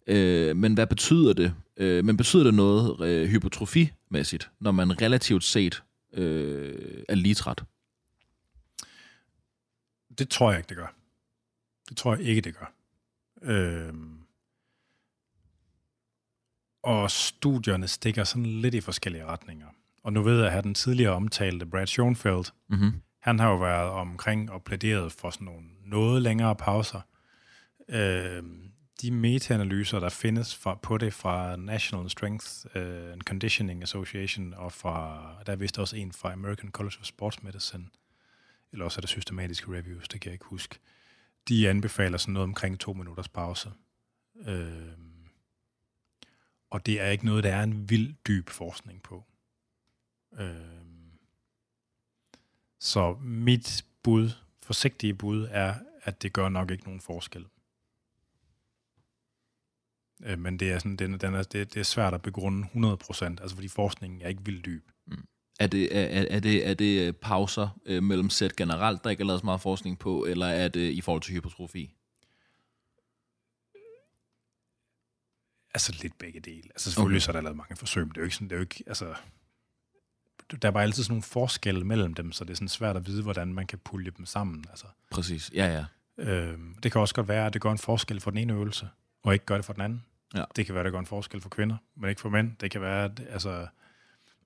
øh, 0.07 0.57
men 0.57 0.75
hvad 0.75 0.87
betyder 0.87 1.33
det? 1.33 1.55
Øh, 1.77 2.05
men 2.05 2.17
betyder 2.17 2.45
det 2.45 2.55
noget 2.55 3.01
øh, 3.01 3.29
hypotrofimæssigt, 3.29 4.51
når 4.61 4.73
man 4.73 5.03
relativt 5.03 5.45
set 5.45 5.83
øh, 6.15 6.75
er 7.09 7.15
lige 7.15 7.35
træt? 7.35 7.63
Det 10.19 10.29
tror 10.29 10.51
jeg 10.51 10.59
ikke, 10.59 10.69
det 10.69 10.77
gør. 10.77 10.95
Det 11.89 11.97
tror 11.97 12.15
jeg 12.15 12.25
ikke, 12.25 12.41
det 12.41 12.55
gør. 12.57 12.73
Øhm. 13.43 14.19
Og 16.83 17.11
studierne 17.11 17.89
stikker 17.89 18.25
sådan 18.25 18.47
lidt 18.47 18.75
i 18.75 18.81
forskellige 18.81 19.25
retninger. 19.25 19.67
Og 20.03 20.13
nu 20.13 20.23
ved 20.23 20.43
jeg, 20.43 20.53
at 20.53 20.65
den 20.65 20.75
tidligere 20.75 21.13
omtalte 21.13 21.67
Brad 21.67 21.87
Schoenfeld, 21.87 22.45
Mm-hmm. 22.69 22.93
han 23.21 23.39
har 23.39 23.49
jo 23.51 23.57
været 23.57 23.91
omkring 23.91 24.51
og 24.51 24.63
plæderet 24.65 25.13
for 25.13 25.31
sådan 25.31 25.45
nogle 25.45 25.67
noget 25.85 26.23
længere 26.23 26.57
pauser. 26.57 27.01
Øhm, 27.89 28.63
de 29.03 29.11
meta-analyser, 29.11 30.01
der 30.01 30.09
findes 30.09 30.57
fra, 30.57 30.75
på 30.75 30.99
det 30.99 31.15
fra 31.15 31.57
National 31.57 32.11
Strength 32.11 32.47
uh, 32.67 33.13
and 33.13 33.23
Conditioning 33.23 33.83
Association, 33.83 34.55
og 34.55 34.73
fra, 34.73 35.27
der 35.47 35.53
er 35.53 35.57
vist 35.57 35.79
også 35.79 35.97
en 35.97 36.13
fra 36.13 36.33
American 36.33 36.71
College 36.71 36.97
of 37.01 37.07
Sports 37.07 37.43
Medicine, 37.43 37.87
eller 38.73 38.85
også 38.85 38.99
er 38.99 39.01
der 39.01 39.09
systematiske 39.09 39.73
reviews, 39.73 40.09
det 40.09 40.21
kan 40.21 40.29
jeg 40.29 40.35
ikke 40.35 40.45
huske. 40.45 40.79
De 41.49 41.69
anbefaler 41.69 42.19
sådan 42.19 42.33
noget 42.33 42.49
omkring 42.49 42.81
to 42.81 42.93
minutters 42.93 43.29
pause. 43.29 43.73
Øhm, 44.37 45.29
og 46.71 46.87
det 46.87 47.01
er 47.01 47.11
ikke 47.11 47.27
noget, 47.27 47.45
der 47.45 47.55
er 47.55 47.63
en 47.63 47.91
vild 47.91 48.15
dyb 48.27 48.51
forskning 48.51 49.03
på. 49.03 49.25
Øhm, 50.39 51.11
så 52.79 53.17
mit 53.21 53.85
bud, 54.03 54.31
forsigtige 54.63 55.15
bud, 55.15 55.49
er, 55.51 55.75
at 56.03 56.23
det 56.23 56.33
gør 56.33 56.49
nok 56.49 56.71
ikke 56.71 56.85
nogen 56.85 57.01
forskel. 57.01 57.47
Øh, 60.23 60.39
men 60.39 60.59
det 60.59 60.73
er, 60.73 60.79
sådan, 60.79 60.97
den, 60.97 61.21
den 61.21 61.35
er, 61.35 61.43
det, 61.43 61.75
det 61.75 61.81
er 61.81 61.85
svært 61.85 62.15
at 62.15 62.23
begrunde 62.23 62.69
100%, 62.75 63.25
altså 63.25 63.55
fordi 63.55 63.69
forskningen 63.69 64.23
er 64.23 64.29
ikke 64.29 64.45
vildt 64.45 64.65
dyb. 64.65 64.91
Er 65.61 65.67
det, 65.67 65.97
er, 65.97 66.27
er 66.31 66.41
det, 66.41 66.69
er 66.69 66.75
det 66.75 67.07
øh, 67.09 67.13
pauser 67.13 67.79
øh, 67.87 68.03
mellem 68.03 68.31
sæt 68.31 68.57
generelt, 68.57 69.05
der 69.05 69.11
ikke 69.11 69.21
er 69.21 69.27
lavet 69.27 69.41
så 69.41 69.47
meget 69.47 69.61
forskning 69.61 69.99
på, 69.99 70.25
eller 70.25 70.47
er 70.47 70.69
det 70.69 70.91
i 70.91 71.01
forhold 71.01 71.23
til 71.23 71.35
hypertrofi? 71.35 71.93
Altså 75.75 75.99
lidt 76.03 76.19
begge 76.19 76.41
dele. 76.41 76.63
Altså 76.71 76.91
selvfølgelig 76.91 77.17
Okay. 77.17 77.25
så 77.25 77.31
er 77.31 77.33
der 77.33 77.41
lavet 77.41 77.57
mange 77.57 77.77
forsøg, 77.77 78.03
men 78.03 78.11
det 78.11 78.17
er 78.17 78.21
jo 78.21 78.25
ikke 78.25 78.35
sådan, 78.35 78.49
det 78.49 78.55
er 78.55 78.59
jo 78.59 78.63
ikke, 78.63 78.85
altså, 78.87 79.15
der 80.63 80.69
er 80.69 80.73
bare 80.73 80.83
altid 80.83 81.03
sådan 81.03 81.13
nogle 81.13 81.23
forskelle 81.23 81.85
mellem 81.85 82.15
dem, 82.15 82.33
så 82.33 82.45
det 82.45 82.51
er 82.51 82.55
sådan 82.55 82.69
svært 82.69 82.97
at 82.97 83.07
vide, 83.07 83.23
hvordan 83.23 83.55
man 83.55 83.67
kan 83.67 83.79
pulje 83.79 84.11
dem 84.11 84.27
sammen. 84.27 84.65
Altså, 84.71 84.87
Præcis, 85.11 85.51
ja 85.55 85.67
ja. 85.67 85.85
øhm, 86.31 86.75
det 86.83 86.93
kan 86.93 87.01
også 87.01 87.15
godt 87.15 87.29
være, 87.29 87.47
at 87.47 87.53
det 87.53 87.63
gør 87.63 87.73
en 87.73 87.79
forskel 87.79 88.21
for 88.21 88.31
den 88.31 88.39
ene 88.39 88.53
øvelse, 88.53 88.89
og 89.23 89.33
ikke 89.33 89.45
gør 89.45 89.57
det 89.57 89.65
for 89.65 89.73
den 89.73 89.83
anden. 89.83 90.05
Ja. 90.35 90.45
Det 90.57 90.67
kan 90.67 90.75
være, 90.75 90.83
at 90.83 90.85
det 90.85 90.93
gør 90.93 91.01
en 91.01 91.07
forskel 91.07 91.41
for 91.41 91.49
kvinder, 91.49 91.77
men 91.97 92.11
ikke 92.11 92.21
for 92.21 92.29
mænd. 92.29 92.57
Det 92.61 92.71
kan 92.71 92.81
være, 92.81 93.05
at 93.05 93.23
altså, 93.31 93.67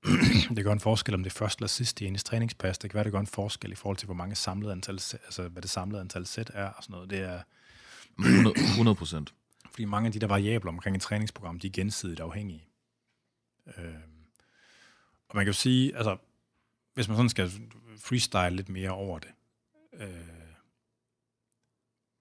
det 0.57 0.65
gør 0.65 0.73
en 0.73 0.81
forskel, 0.81 1.15
om 1.15 1.23
det 1.23 1.31
er 1.31 1.39
først 1.39 1.59
eller 1.59 1.69
sidst 1.69 2.01
i 2.01 2.07
ens 2.07 2.25
træningspas. 2.25 2.79
Det 2.79 2.91
kan 2.91 2.95
være, 2.95 3.05
det 3.05 3.13
gør 3.13 3.21
en 3.21 3.27
forskel 3.27 3.73
i 3.73 3.75
forhold 3.75 3.97
til, 3.97 4.07
hvor 4.07 4.15
mange 4.15 4.35
samlede 4.35 4.73
antal, 4.73 4.95
altså 4.95 5.49
hvad 5.49 5.63
det 5.63 5.71
samlede 5.71 6.01
antal 6.01 6.27
sæt 6.27 6.51
er. 6.55 6.67
Og 6.67 6.83
sådan 6.83 6.95
noget. 6.95 7.11
Det 7.11 7.19
er, 7.19 7.43
100 8.19 8.95
procent. 8.95 9.35
fordi 9.73 9.85
mange 9.85 10.07
af 10.07 10.13
de 10.13 10.19
der 10.19 10.27
variabler 10.27 10.73
omkring 10.73 10.97
et 10.97 11.03
træningsprogram, 11.03 11.59
de 11.59 11.67
er 11.67 11.73
gensidigt 11.73 12.21
afhængige. 12.21 12.65
Øhm, 13.79 14.25
og 15.29 15.37
man 15.37 15.45
kan 15.45 15.53
jo 15.53 15.59
sige, 15.59 15.97
altså, 15.97 16.17
hvis 16.95 17.09
man 17.09 17.17
sådan 17.17 17.29
skal 17.29 17.51
freestyle 17.99 18.57
lidt 18.57 18.69
mere 18.69 18.91
over 18.91 19.19
det, 19.19 19.31
øh, 19.93 20.41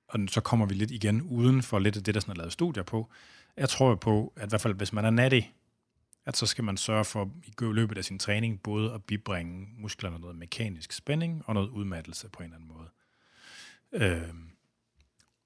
og 0.08 0.20
så 0.28 0.42
kommer 0.42 0.66
vi 0.66 0.74
lidt 0.74 0.92
igen 0.92 1.22
uden 1.22 1.64
for 1.64 1.80
lidt 1.80 1.98
af 1.98 2.04
det, 2.04 2.14
der 2.14 2.20
sådan 2.20 2.32
er 2.32 2.38
lavet 2.38 2.54
studier 2.54 2.84
på. 2.84 3.10
Jeg 3.58 3.70
tror 3.70 3.96
på, 3.96 4.34
at 4.36 4.46
i 4.46 4.50
hvert 4.50 4.62
fald 4.62 4.74
hvis 4.74 4.94
man 4.94 5.06
er 5.06 5.10
nattig, 5.10 5.54
at 6.30 6.38
så 6.38 6.46
skal 6.46 6.64
man 6.64 6.78
sørge 6.78 7.06
for 7.06 7.32
i 7.48 7.54
løbet 7.60 7.98
af 7.98 8.06
sin 8.06 8.20
træning 8.20 8.62
både 8.62 8.94
at 8.94 9.04
bibringe 9.04 9.68
musklerne 9.78 10.20
noget 10.20 10.36
mekanisk 10.36 10.92
spænding 10.92 11.44
og 11.46 11.54
noget 11.54 11.70
udmattelse 11.70 12.30
på 12.30 12.44
en 12.44 12.44
eller 12.44 12.56
anden 12.56 12.72
måde. 12.76 12.90
Øhm, 13.94 14.50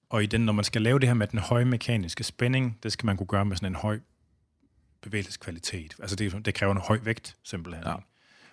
og 0.09 0.23
i 0.23 0.25
den, 0.25 0.41
når 0.41 0.53
man 0.53 0.65
skal 0.65 0.81
lave 0.81 0.99
det 0.99 1.09
her 1.09 1.13
med 1.13 1.27
den 1.27 1.39
høje 1.39 1.65
mekaniske 1.65 2.23
spænding, 2.23 2.79
det 2.83 2.91
skal 2.91 3.05
man 3.05 3.17
kunne 3.17 3.27
gøre 3.27 3.45
med 3.45 3.55
sådan 3.55 3.71
en 3.71 3.75
høj 3.75 3.99
bevægelseskvalitet. 5.01 5.95
Altså 5.99 6.15
det, 6.15 6.45
det 6.45 6.53
kræver 6.53 6.71
en 6.71 6.81
høj 6.81 6.99
vægt, 7.03 7.37
simpelthen. 7.43 7.83
Ja. 7.85 7.95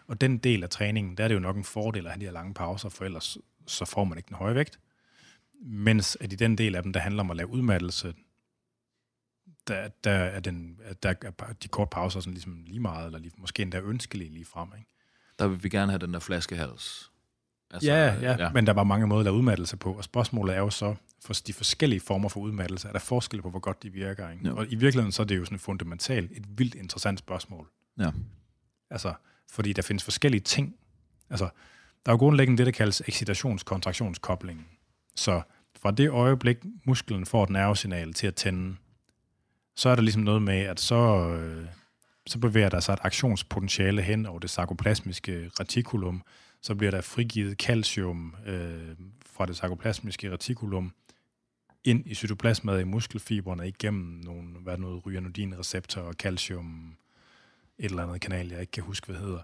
Og 0.07 0.21
den 0.21 0.39
del 0.39 0.63
af 0.63 0.71
træningen, 0.71 1.17
der 1.17 1.25
er 1.25 1.29
det 1.29 1.35
jo 1.35 1.41
nok 1.41 1.57
en 1.57 1.65
fordel 1.65 2.07
at 2.07 2.13
have 2.13 2.21
de 2.21 2.25
her 2.25 2.33
lange 2.33 2.55
pauser, 2.55 2.89
for 2.89 3.05
ellers 3.05 3.39
så 3.67 3.85
får 3.85 4.05
man 4.05 4.19
ikke 4.19 4.29
den 4.29 4.37
høje 4.37 4.55
vægt. 4.55 4.79
Mens 5.63 6.17
at 6.21 6.33
i 6.33 6.37
den 6.37 6.59
del 6.59 6.75
af 6.75 6.83
dem, 6.83 6.93
der 6.93 7.01
handler 7.01 7.23
om 7.23 7.31
at 7.31 7.37
lave 7.37 7.49
udmattelse, 7.49 8.15
der, 9.75 9.89
der 10.05 10.11
er, 10.11 10.41
den, 10.41 10.79
der 11.03 11.15
er 11.39 11.53
de 11.63 11.69
korte 11.69 11.89
pauser 11.91 12.21
sådan 12.21 12.33
ligesom 12.33 12.63
lige 12.67 12.81
meget, 12.81 13.07
eller 13.07 13.19
lige, 13.19 13.33
måske 13.39 13.63
endda 13.63 13.81
ønskelige 13.81 14.31
lige 14.31 14.45
frem. 14.45 14.69
Ikke? 14.79 14.91
Der 15.39 15.49
vil 15.49 15.65
vi 15.65 15.69
gerne 15.69 15.93
have 15.93 15.99
den 15.99 16.15
der 16.15 16.21
flaskehals. 16.21 17.11
Altså, 17.71 17.91
Ja, 17.91 18.15
ja, 18.15 18.37
ja, 18.39 18.51
men 18.53 18.67
der 18.67 18.73
var 18.73 18.85
mange 18.85 19.07
måder 19.07 19.21
at 19.21 19.25
lave 19.25 19.37
udmattelse 19.37 19.77
på, 19.77 19.93
og 19.93 20.05
spørgsmålet 20.05 20.55
er 20.55 20.59
jo 20.59 20.71
så, 20.71 20.95
for 21.25 21.35
de 21.47 21.53
forskellige 21.53 22.01
former 22.01 22.29
for 22.29 22.41
udmattelse, 22.41 22.89
er 22.89 22.93
der 22.93 22.99
forskel 22.99 23.43
på, 23.43 23.51
hvor 23.51 23.59
godt 23.59 23.83
de 23.83 23.93
virker? 23.93 24.31
Ikke? 24.31 24.55
Og 24.55 24.67
i 24.67 24.75
virkeligheden 24.75 25.13
så 25.13 25.23
er 25.23 25.27
det 25.27 25.37
jo 25.37 25.45
sådan 25.45 25.55
et 25.55 25.61
fundamentalt, 25.61 26.33
et 26.33 26.45
vildt 26.59 26.75
interessant 26.75 27.19
spørgsmål. 27.19 27.69
Ja. 27.99 28.11
Altså, 28.91 29.15
fordi 29.51 29.73
der 29.73 29.83
findes 29.83 30.05
forskellige 30.05 30.41
ting. 30.41 30.77
Altså, 31.31 31.49
der 32.07 32.13
er 32.13 32.15
jo 32.15 32.19
grundlæggende 32.19 32.59
det, 32.59 32.67
der 32.67 32.73
kaldes 32.73 33.03
excitations-kontraktionskoblingen. 33.07 34.67
Så 35.17 35.43
fra 35.77 35.91
det 35.91 36.11
øjeblik, 36.11 36.57
musklen 36.85 37.27
får 37.27 37.45
et 37.45 37.51
nervesignal 37.51 38.13
til 38.13 38.27
at 38.27 38.35
tænde, 38.35 38.77
så 39.81 39.89
er 39.89 39.95
der 39.95 40.03
ligesom 40.03 40.23
noget 40.23 40.43
med, 40.43 40.59
at 40.59 40.81
så, 40.81 41.29
øh, 41.29 41.67
så 42.27 42.39
bevæger 42.39 42.69
der 42.69 42.81
sig 42.81 42.93
et 42.93 42.99
aktionspotentiale 43.03 44.03
hen 44.03 44.27
over 44.27 44.39
det 44.39 44.51
sarkoplasmiske 44.51 45.51
retikulum, 45.61 46.23
så 46.63 46.75
bliver 46.75 46.91
der 46.91 47.01
frigivet 47.01 47.59
calcium 47.59 48.35
øh, 48.47 48.97
fra 49.27 49.47
det 49.47 49.57
sarkoplasmiske 49.57 50.33
retikulum 50.33 50.93
ind 51.85 52.07
i 52.07 52.15
cytoplasmaet 52.15 52.81
i 52.81 52.85
muskelfiberne 52.85 53.69
igennem 53.69 54.21
nogle, 54.25 54.49
hvad 54.49 54.73
det, 54.73 54.81
noget 54.81 55.07
ryanodinreceptor 55.07 56.01
og 56.01 56.15
calcium, 56.15 56.97
et 57.79 57.91
eller 57.91 58.03
andet 58.03 58.21
kanal, 58.21 58.49
jeg 58.49 58.61
ikke 58.61 58.71
kan 58.71 58.83
huske, 58.83 59.07
hvad 59.07 59.21
hedder. 59.21 59.43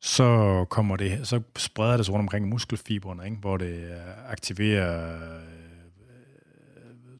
Så 0.00 0.64
kommer 0.70 0.96
det, 0.96 1.28
så 1.28 1.42
spreder 1.56 1.96
det 1.96 2.06
sig 2.06 2.12
rundt 2.12 2.24
omkring 2.24 2.48
muskelfiberne, 2.48 3.24
ikke? 3.24 3.36
hvor 3.36 3.56
det 3.56 4.02
aktiverer 4.28 5.16
øh, 5.36 5.61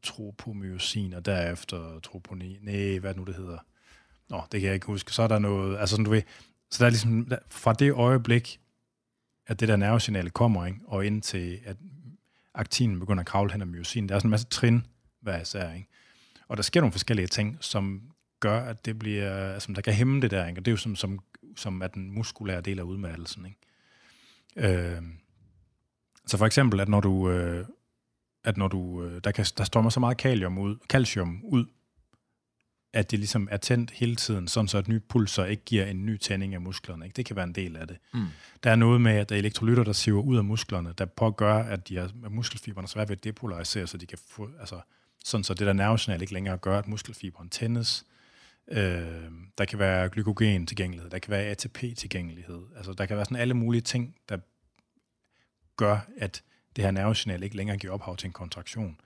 tropomyosin, 0.03 1.13
og 1.13 1.25
derefter 1.25 1.99
troponin, 1.99 2.57
nej, 2.61 2.99
hvad 2.99 3.15
nu 3.15 3.23
det 3.23 3.35
hedder. 3.35 3.57
Nå, 4.29 4.41
det 4.51 4.61
kan 4.61 4.67
jeg 4.67 4.73
ikke 4.73 4.87
huske. 4.87 5.11
Så 5.11 5.23
er 5.23 5.27
der 5.27 5.39
noget, 5.39 5.77
altså 5.77 5.93
sådan 5.93 6.05
du 6.05 6.11
ved, 6.11 6.21
så 6.71 6.79
der 6.79 6.85
er 6.85 6.89
ligesom, 6.89 7.31
fra 7.49 7.73
det 7.73 7.91
øjeblik, 7.91 8.59
at 9.47 9.59
det 9.59 9.67
der 9.67 9.75
nervesignal 9.75 10.31
kommer, 10.31 10.65
ikke? 10.65 10.79
og 10.85 11.05
indtil 11.05 11.59
at 11.65 11.77
aktinen 12.53 12.99
begynder 12.99 13.21
at 13.21 13.27
kravle 13.27 13.51
hen 13.51 13.61
ad 13.61 13.65
myosin. 13.65 14.09
Der 14.09 14.15
er 14.15 14.19
sådan 14.19 14.27
en 14.27 14.31
masse 14.31 14.47
trin 14.47 14.85
hvad 15.23 15.45
jeg 15.53 15.73
ikke? 15.75 15.89
Og 16.47 16.57
der 16.57 16.63
sker 16.63 16.81
nogle 16.81 16.91
forskellige 16.91 17.27
ting, 17.27 17.57
som 17.61 18.01
gør, 18.39 18.59
at 18.59 18.85
det 18.85 18.99
bliver, 18.99 19.53
altså, 19.53 19.73
der 19.73 19.81
kan 19.81 19.93
hæmme 19.93 20.21
det 20.21 20.31
der, 20.31 20.47
ikke? 20.47 20.59
og 20.59 20.65
det 20.65 20.71
er 20.71 20.73
jo 20.73 20.77
som, 20.77 20.95
som, 20.95 21.19
som 21.55 21.81
er 21.81 21.87
den 21.87 22.11
muskulære 22.11 22.61
del 22.61 22.79
af 22.79 22.83
udmattelsen. 22.83 23.45
Ikke? 23.45 24.77
Øh, 24.77 25.01
så 26.27 26.37
for 26.37 26.45
eksempel, 26.45 26.79
at 26.79 26.89
når 26.89 27.01
du, 27.01 27.29
øh, 27.29 27.65
at 28.43 28.57
når 28.57 28.67
du, 28.67 29.03
øh, 29.03 29.21
der, 29.23 29.31
kan, 29.31 29.45
der 29.57 29.63
strømmer 29.63 29.89
så 29.89 29.99
meget 29.99 30.17
kalium 30.17 30.57
ud, 30.57 30.77
calcium 30.89 31.41
ud 31.43 31.65
at 32.93 33.11
det 33.11 33.19
ligesom 33.19 33.47
er 33.51 33.57
tændt 33.57 33.91
hele 33.91 34.15
tiden, 34.15 34.47
sådan 34.47 34.67
så 34.67 34.77
at 34.77 34.87
nye 34.87 34.99
pulser 34.99 35.45
ikke 35.45 35.63
giver 35.65 35.85
en 35.85 36.05
ny 36.05 36.17
tænding 36.17 36.53
af 36.53 36.61
musklerne. 36.61 37.05
Ikke? 37.05 37.15
Det 37.15 37.25
kan 37.25 37.35
være 37.35 37.45
en 37.45 37.55
del 37.55 37.75
af 37.75 37.87
det. 37.87 37.97
Mm. 38.13 38.25
Der 38.63 38.71
er 38.71 38.75
noget 38.75 39.01
med, 39.01 39.11
at 39.11 39.29
der 39.29 39.35
er 39.35 39.39
elektrolytter, 39.39 39.83
der 39.83 39.93
siver 39.93 40.21
ud 40.21 40.37
af 40.37 40.43
musklerne, 40.43 40.93
der 40.97 41.05
pågør, 41.05 41.55
at 41.55 41.89
de 41.89 41.97
er, 41.97 42.03
at 42.25 42.31
muskelfiberne 42.31 42.87
svært 42.87 43.09
ved 43.09 43.17
at 43.17 43.23
depolarisere, 43.23 43.87
så 43.87 43.97
de 43.97 44.05
kan 44.05 44.17
få, 44.29 44.49
altså, 44.59 44.79
sådan 45.25 45.43
så 45.43 45.53
det 45.53 45.67
der 45.67 45.73
nervesignal 45.73 46.21
ikke 46.21 46.33
længere 46.33 46.57
gør, 46.57 46.79
at 46.79 46.87
muskelfiberen 46.87 47.49
tændes. 47.49 48.05
Øh, 48.71 49.31
der 49.57 49.65
kan 49.65 49.79
være 49.79 50.09
glykogen 50.09 50.67
tilgængelighed, 50.67 51.09
der 51.09 51.19
kan 51.19 51.31
være 51.31 51.43
ATP 51.43 51.77
tilgængelighed. 51.97 52.61
Altså 52.77 52.93
der 52.93 53.05
kan 53.05 53.15
være 53.15 53.25
sådan 53.25 53.37
alle 53.37 53.53
mulige 53.53 53.81
ting, 53.81 54.15
der 54.29 54.37
gør, 55.77 55.99
at 56.17 56.43
det 56.75 56.83
her 56.83 56.91
nervesignal 56.91 57.43
ikke 57.43 57.55
længere 57.55 57.77
giver 57.77 57.93
ophav 57.93 58.17
til 58.17 58.27
en 58.27 58.33
kontraktion. 58.33 58.99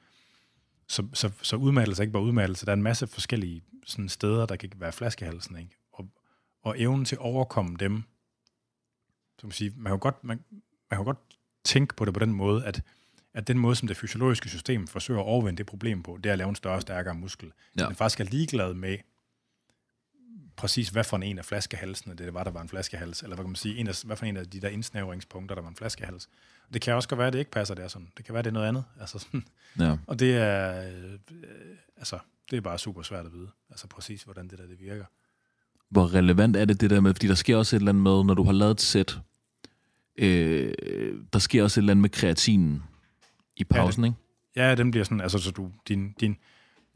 Så, 0.87 1.07
så, 1.13 1.31
så 1.41 1.55
udmattelse 1.55 2.01
er 2.01 2.03
ikke 2.03 2.13
bare 2.13 2.23
udmattelse. 2.23 2.65
Der 2.65 2.71
er 2.71 2.75
en 2.75 2.83
masse 2.83 3.07
forskellige 3.07 3.61
sådan 3.85 4.09
steder, 4.09 4.45
der 4.45 4.55
kan 4.55 4.71
være 4.75 4.91
flaskehalsen. 4.91 5.57
Ikke? 5.57 5.77
Og, 5.91 6.09
og 6.63 6.81
evnen 6.81 7.05
til 7.05 7.15
at 7.15 7.21
overkomme 7.21 7.77
dem, 7.79 8.03
så 9.39 9.47
man, 9.47 9.51
sige, 9.51 9.73
man 9.75 9.91
kan 9.91 9.99
godt, 9.99 10.23
man, 10.23 10.39
man 10.89 10.97
kan 10.97 11.05
godt 11.05 11.19
tænke 11.63 11.95
på 11.95 12.05
det 12.05 12.13
på 12.13 12.19
den 12.19 12.33
måde, 12.33 12.65
at, 12.65 12.81
at 13.33 13.47
den 13.47 13.59
måde, 13.59 13.75
som 13.75 13.87
det 13.87 13.97
fysiologiske 13.97 14.49
system 14.49 14.87
forsøger 14.87 15.19
at 15.19 15.25
overvinde 15.25 15.57
det 15.57 15.65
problem 15.65 16.03
på, 16.03 16.17
det 16.23 16.29
er 16.29 16.33
at 16.33 16.37
lave 16.37 16.49
en 16.49 16.55
større 16.55 16.75
og 16.75 16.81
stærkere 16.81 17.15
muskel. 17.15 17.51
Ja. 17.79 17.85
Den 17.85 17.95
faktisk 17.95 18.19
er 18.19 18.23
ligeglad 18.23 18.73
med, 18.73 18.97
præcis 20.57 20.89
hvad 20.89 21.03
for 21.03 21.17
en 21.17 21.37
af 21.37 21.45
flaskehalsene 21.45 22.15
det 22.15 22.33
var, 22.33 22.43
der 22.43 22.51
var 22.51 22.61
en 22.61 22.69
flaskehals, 22.69 23.21
eller 23.21 23.35
hvad 23.35 23.43
kan 23.43 23.49
man 23.49 23.55
sige, 23.55 23.77
en 23.77 23.87
af, 23.87 24.01
hvad 24.05 24.17
for 24.17 24.25
en 24.25 24.37
af 24.37 24.45
de 24.45 24.61
der 24.61 24.69
indsnævringspunkter, 24.69 25.55
der 25.55 25.61
var 25.61 25.69
en 25.69 25.75
flaskehals. 25.75 26.29
Det 26.73 26.81
kan 26.81 26.93
også 26.93 27.09
godt 27.09 27.17
være, 27.17 27.27
at 27.27 27.33
det 27.33 27.39
ikke 27.39 27.51
passer 27.51 27.75
der 27.75 27.87
sådan. 27.87 28.07
Det 28.17 28.25
kan 28.25 28.33
være, 28.33 28.43
det 28.43 28.49
er 28.49 28.53
noget 28.53 28.67
andet. 28.67 28.83
Altså 28.99 29.19
sådan. 29.19 29.43
Ja. 29.79 29.97
Og 30.07 30.19
det 30.19 30.37
er, 30.37 30.87
øh, 30.87 31.19
altså, 31.97 32.19
det 32.51 32.57
er 32.57 32.61
bare 32.61 32.79
super 32.79 33.01
svært 33.01 33.25
at 33.25 33.33
vide, 33.33 33.49
altså 33.69 33.87
præcis, 33.87 34.23
hvordan 34.23 34.47
det 34.47 34.57
der 34.57 34.67
det 34.67 34.79
virker. 34.79 35.05
Hvor 35.89 36.13
relevant 36.13 36.55
er 36.55 36.65
det 36.65 36.81
det 36.81 36.89
der 36.89 36.99
med, 36.99 37.13
fordi 37.13 37.27
der 37.27 37.35
sker 37.35 37.57
også 37.57 37.75
et 37.75 37.79
eller 37.79 37.91
andet 37.91 38.03
med, 38.03 38.23
når 38.23 38.33
du 38.33 38.43
har 38.43 38.51
lavet 38.51 38.71
et 38.71 38.81
sæt, 38.81 39.19
øh, 40.17 40.73
der 41.33 41.39
sker 41.39 41.63
også 41.63 41.79
et 41.79 41.81
eller 41.81 41.91
andet 41.91 42.01
med 42.01 42.09
kreatinen 42.09 42.83
i 43.55 43.63
pausen, 43.63 44.03
ja, 44.03 44.07
det, 44.07 44.13
ikke? 44.13 44.69
Ja, 44.69 44.75
den 44.75 44.91
bliver 44.91 45.03
sådan, 45.03 45.21
altså 45.21 45.37
så 45.39 45.51
du, 45.51 45.71
din, 45.87 46.11
din, 46.19 46.37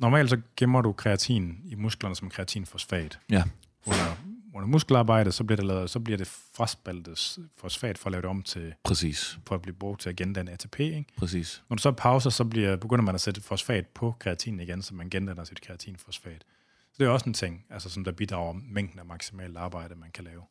normalt 0.01 0.29
så 0.29 0.41
gemmer 0.57 0.81
du 0.81 0.91
kreatin 0.91 1.59
i 1.65 1.75
musklerne 1.75 2.15
som 2.15 2.29
kreatinfosfat. 2.29 3.19
Ja. 3.29 3.43
Under 3.85 4.15
under 4.53 4.67
muskelarbejde, 4.67 5.31
så 5.31 5.43
bliver 5.43 5.55
det, 5.55 5.65
lavet, 5.65 5.89
så 5.89 5.99
bliver 5.99 6.17
det 6.17 6.27
fraspaltet 6.27 7.37
fosfat 7.57 7.97
for 7.97 8.07
at 8.07 8.11
lave 8.11 8.21
det 8.21 8.29
om 8.29 8.41
til... 8.41 8.73
Præcis. 8.83 9.39
For 9.47 9.55
at 9.55 9.61
blive 9.61 9.75
brugt 9.75 10.01
til 10.01 10.09
at 10.09 10.15
gendanne 10.15 10.51
ATP, 10.51 10.79
ikke? 10.79 11.05
Præcis. 11.17 11.63
Når 11.69 11.75
du 11.75 11.81
så 11.81 11.91
pauser, 11.91 12.29
så 12.29 12.45
bliver, 12.45 12.75
begynder 12.75 13.03
man 13.03 13.15
at 13.15 13.21
sætte 13.21 13.41
fosfat 13.41 13.87
på 13.87 14.15
kreatin 14.19 14.59
igen, 14.59 14.81
så 14.81 14.93
man 14.95 15.09
gendanner 15.09 15.43
sit 15.43 15.61
kreatinfosfat. 15.61 16.43
Så 16.91 16.95
det 16.97 17.05
er 17.05 17.09
også 17.09 17.25
en 17.29 17.33
ting, 17.33 17.65
altså, 17.69 17.89
som 17.89 18.03
der 18.03 18.11
bidrager 18.11 18.53
mængden 18.53 18.99
af 18.99 19.05
maksimalt 19.05 19.57
arbejde, 19.57 19.95
man 19.95 20.09
kan 20.13 20.23
lave. 20.23 20.41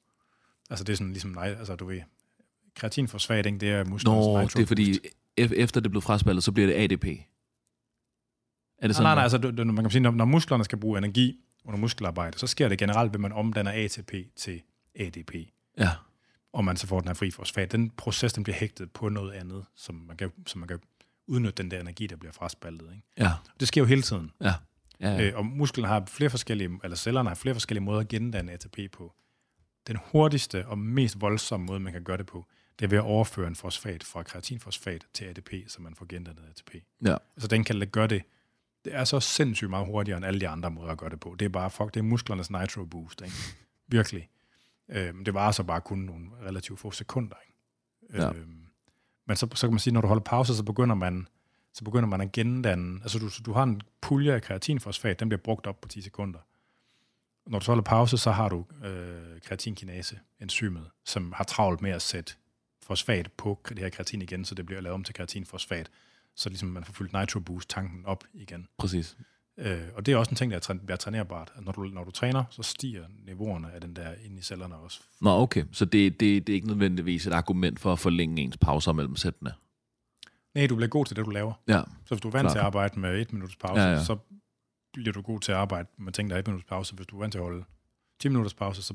Altså 0.70 0.84
det 0.84 0.92
er 0.92 0.96
sådan 0.96 1.12
ligesom, 1.12 1.30
nej, 1.30 1.48
altså 1.58 1.76
du 1.76 1.86
ved, 1.86 2.00
kreatinfosfat, 2.76 3.46
ikke, 3.46 3.58
det 3.58 3.70
er 3.70 3.84
musklens 3.84 4.04
Nå, 4.04 4.40
det 4.40 4.58
er 4.58 4.66
fordi, 4.66 4.98
efter 5.36 5.80
det 5.80 5.90
blev 5.90 6.02
fraspaltet, 6.02 6.44
så 6.44 6.52
bliver 6.52 6.66
det 6.66 6.74
ADP. 6.74 7.04
Er 8.80 8.86
det 8.86 8.96
sådan? 8.96 9.04
Nej, 9.04 9.10
nej, 9.10 9.14
nej, 9.14 9.22
altså 9.22 9.38
du, 9.38 9.64
man 9.64 9.84
kan 9.84 9.90
sige, 9.90 10.02
når, 10.02 10.10
når 10.10 10.24
musklerne 10.24 10.64
skal 10.64 10.78
bruge 10.78 10.98
energi, 10.98 11.36
under 11.64 11.80
muskelarbejde, 11.80 12.38
så 12.38 12.46
sker 12.46 12.68
det 12.68 12.78
generelt, 12.78 13.14
at 13.14 13.20
man 13.20 13.32
omdanner 13.32 13.72
ATP 13.74 14.12
til 14.36 14.62
ADP. 14.94 15.34
Ja. 15.78 15.90
Og 16.52 16.64
man 16.64 16.76
så 16.76 16.86
får 16.86 17.00
den 17.00 17.08
her 17.08 17.14
fri 17.14 17.30
fosfat. 17.30 17.72
Den 17.72 17.90
proces, 17.90 18.32
den 18.32 18.42
bliver 18.42 18.56
hægtet 18.56 18.90
på 18.90 19.08
noget 19.08 19.32
andet, 19.32 19.64
som 19.76 19.94
man 19.94 20.16
kan, 20.16 20.32
som 20.46 20.58
man 20.58 20.68
kan 20.68 20.78
udnytte 21.26 21.62
den 21.62 21.70
der 21.70 21.80
energi, 21.80 22.06
der 22.06 22.16
bliver 22.16 22.32
fraspaltet. 22.32 22.86
Ikke? 22.94 23.02
Ja. 23.18 23.32
Det 23.60 23.68
sker 23.68 23.80
jo 23.80 23.86
hele 23.86 24.02
tiden. 24.02 24.30
Ja. 24.40 24.54
Ja, 25.00 25.10
ja. 25.10 25.26
Øh, 25.26 25.36
og 25.36 25.46
musklen 25.46 25.86
har 25.86 26.04
flere 26.06 26.30
forskellige, 26.30 26.70
eller 26.84 26.96
cellerne 26.96 27.28
har 27.28 27.34
flere 27.34 27.54
forskellige 27.54 27.84
måder 27.84 28.00
at 28.00 28.08
gendanne 28.08 28.52
ATP 28.52 28.78
på. 28.92 29.14
Den 29.86 29.98
hurtigste 30.12 30.66
og 30.66 30.78
mest 30.78 31.20
voldsomme 31.20 31.66
måde, 31.66 31.80
man 31.80 31.92
kan 31.92 32.04
gøre 32.04 32.16
det 32.16 32.26
på, 32.26 32.46
det 32.78 32.84
er 32.84 32.88
ved 32.88 32.98
at 32.98 33.04
overføre 33.04 33.48
en 33.48 33.56
fosfat 33.56 34.04
fra 34.04 34.22
kreatinfosfat 34.22 35.06
til 35.14 35.24
ADP, 35.24 35.50
så 35.68 35.82
man 35.82 35.94
får 35.94 36.06
gendannet 36.08 36.42
ATP. 36.50 36.74
Ja. 37.04 37.16
Altså 37.36 37.48
den 37.48 37.64
kan 37.64 37.88
gøre 37.92 38.06
det 38.06 38.22
det 38.84 38.94
er 38.94 39.04
så 39.04 39.20
sindssygt 39.20 39.70
meget 39.70 39.86
hurtigere 39.86 40.16
end 40.16 40.26
alle 40.26 40.40
de 40.40 40.48
andre 40.48 40.70
måder 40.70 40.92
at 40.92 40.98
gøre 40.98 41.10
det 41.10 41.20
på. 41.20 41.36
Det 41.38 41.44
er 41.44 41.48
bare, 41.48 41.70
fuck, 41.70 41.94
det 41.94 42.00
er 42.00 42.04
musklernes 42.04 42.50
nitro 42.50 42.84
boost, 42.84 43.20
ikke? 43.20 43.34
Virkelig. 43.88 44.28
Øhm, 44.88 45.24
det 45.24 45.34
var 45.34 45.50
så 45.50 45.62
bare 45.62 45.80
kun 45.80 45.98
nogle 45.98 46.30
relativt 46.42 46.80
få 46.80 46.90
sekunder, 46.90 47.36
ikke? 47.46 48.22
Ja. 48.22 48.32
Øhm, 48.32 48.66
men 49.26 49.36
så, 49.36 49.48
så 49.54 49.66
kan 49.66 49.72
man 49.72 49.78
sige, 49.78 49.94
når 49.94 50.00
du 50.00 50.06
holder 50.06 50.22
pause, 50.22 50.56
så 50.56 50.62
begynder 50.62 50.94
man, 50.94 51.28
så 51.74 51.84
begynder 51.84 52.08
man 52.08 52.20
at 52.20 52.32
gendanne, 52.32 53.00
altså 53.02 53.18
du, 53.18 53.30
du 53.46 53.52
har 53.52 53.62
en 53.62 53.80
pulje 54.00 54.34
af 54.34 54.42
kreatinfosfat, 54.42 55.20
den 55.20 55.28
bliver 55.28 55.40
brugt 55.42 55.66
op 55.66 55.80
på 55.80 55.88
10 55.88 56.00
sekunder. 56.00 56.38
Når 57.46 57.58
du 57.58 57.64
så 57.64 57.70
holder 57.70 57.84
pause, 57.84 58.18
så 58.18 58.30
har 58.30 58.48
du 58.48 58.64
øh, 58.84 59.40
kreatinkinase, 59.40 60.18
enzymet, 60.40 60.90
som 61.04 61.32
har 61.32 61.44
travlt 61.44 61.82
med 61.82 61.90
at 61.90 62.02
sætte 62.02 62.34
fosfat 62.82 63.32
på 63.32 63.60
det 63.68 63.78
her 63.78 63.88
kreatin 63.88 64.22
igen, 64.22 64.44
så 64.44 64.54
det 64.54 64.66
bliver 64.66 64.80
lavet 64.80 64.94
om 64.94 65.04
til 65.04 65.14
kreatinfosfat 65.14 65.90
så 66.36 66.48
ligesom 66.48 66.68
man 66.68 66.84
får 66.84 66.92
fyldt 66.92 67.12
Nitro 67.12 67.40
Boost-tanken 67.40 68.06
op 68.06 68.24
igen. 68.34 68.66
Præcis. 68.78 69.16
Øh, 69.58 69.80
og 69.94 70.06
det 70.06 70.14
er 70.14 70.16
også 70.16 70.30
en 70.30 70.36
ting, 70.36 70.52
der 70.52 70.74
bliver 70.84 70.96
trænerbart. 70.96 71.52
Når 71.60 71.72
du, 71.72 71.84
når 71.84 72.04
du 72.04 72.10
træner, 72.10 72.44
så 72.50 72.62
stiger 72.62 73.04
niveauerne 73.26 73.72
af 73.72 73.80
den 73.80 73.96
der 73.96 74.14
ind 74.24 74.38
i 74.38 74.42
cellerne 74.42 74.76
også. 74.76 75.00
Nå, 75.20 75.30
okay. 75.30 75.64
Så 75.72 75.84
det, 75.84 76.20
det, 76.20 76.46
det 76.46 76.52
er 76.52 76.54
ikke 76.54 76.66
nødvendigvis 76.66 77.26
et 77.26 77.32
argument 77.32 77.80
for 77.80 77.92
at 77.92 77.98
forlænge 77.98 78.42
ens 78.42 78.56
pauser 78.56 78.92
mellem 78.92 79.16
sættene? 79.16 79.52
Nej, 80.54 80.66
du 80.66 80.76
bliver 80.76 80.88
god 80.88 81.06
til 81.06 81.16
det, 81.16 81.26
du 81.26 81.30
laver. 81.30 81.52
Ja. 81.68 81.82
Så 82.04 82.14
hvis 82.14 82.20
du 82.20 82.28
er 82.28 82.32
vant 82.32 82.44
Klar. 82.44 82.52
til 82.52 82.58
at 82.58 82.64
arbejde 82.64 83.00
med 83.00 83.20
et 83.20 83.32
minutters 83.32 83.56
pause, 83.56 83.82
ja, 83.82 83.90
ja. 83.90 84.04
så 84.04 84.16
bliver 84.92 85.12
du 85.12 85.22
god 85.22 85.40
til 85.40 85.52
at 85.52 85.58
arbejde 85.58 85.88
med 85.98 86.12
ting, 86.12 86.30
der 86.30 86.36
er 86.36 86.40
et 86.40 86.46
minutters 86.46 86.68
pause. 86.68 86.94
Hvis 86.94 87.06
du 87.06 87.16
er 87.16 87.20
vant 87.20 87.32
til 87.32 87.38
at 87.38 87.44
holde 87.44 87.64
10 88.20 88.28
minutters 88.28 88.54
pause, 88.54 88.82
så 88.82 88.94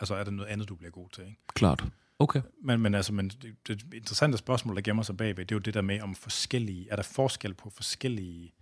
altså 0.00 0.14
er 0.14 0.24
det 0.24 0.32
noget 0.32 0.50
andet, 0.50 0.68
du 0.68 0.74
bliver 0.74 0.90
god 0.90 1.08
til. 1.08 1.24
Ikke? 1.24 1.38
Klart. 1.54 1.84
Okay. 2.22 2.42
Men, 2.62 2.80
men, 2.80 2.94
altså, 2.94 3.12
men 3.12 3.28
det, 3.28 3.56
det 3.66 3.94
interessante 3.94 4.38
spørgsmål, 4.38 4.76
der 4.76 4.82
gemmer 4.82 5.02
sig 5.02 5.16
bagved, 5.16 5.44
det 5.44 5.52
er 5.52 5.56
jo 5.56 5.60
det 5.60 5.74
der 5.74 5.80
med, 5.80 6.00
om 6.00 6.14
forskellige, 6.14 6.90
er 6.90 6.96
der 6.96 7.02
forskel 7.02 7.54
på 7.54 7.70
forskellige 7.70 8.54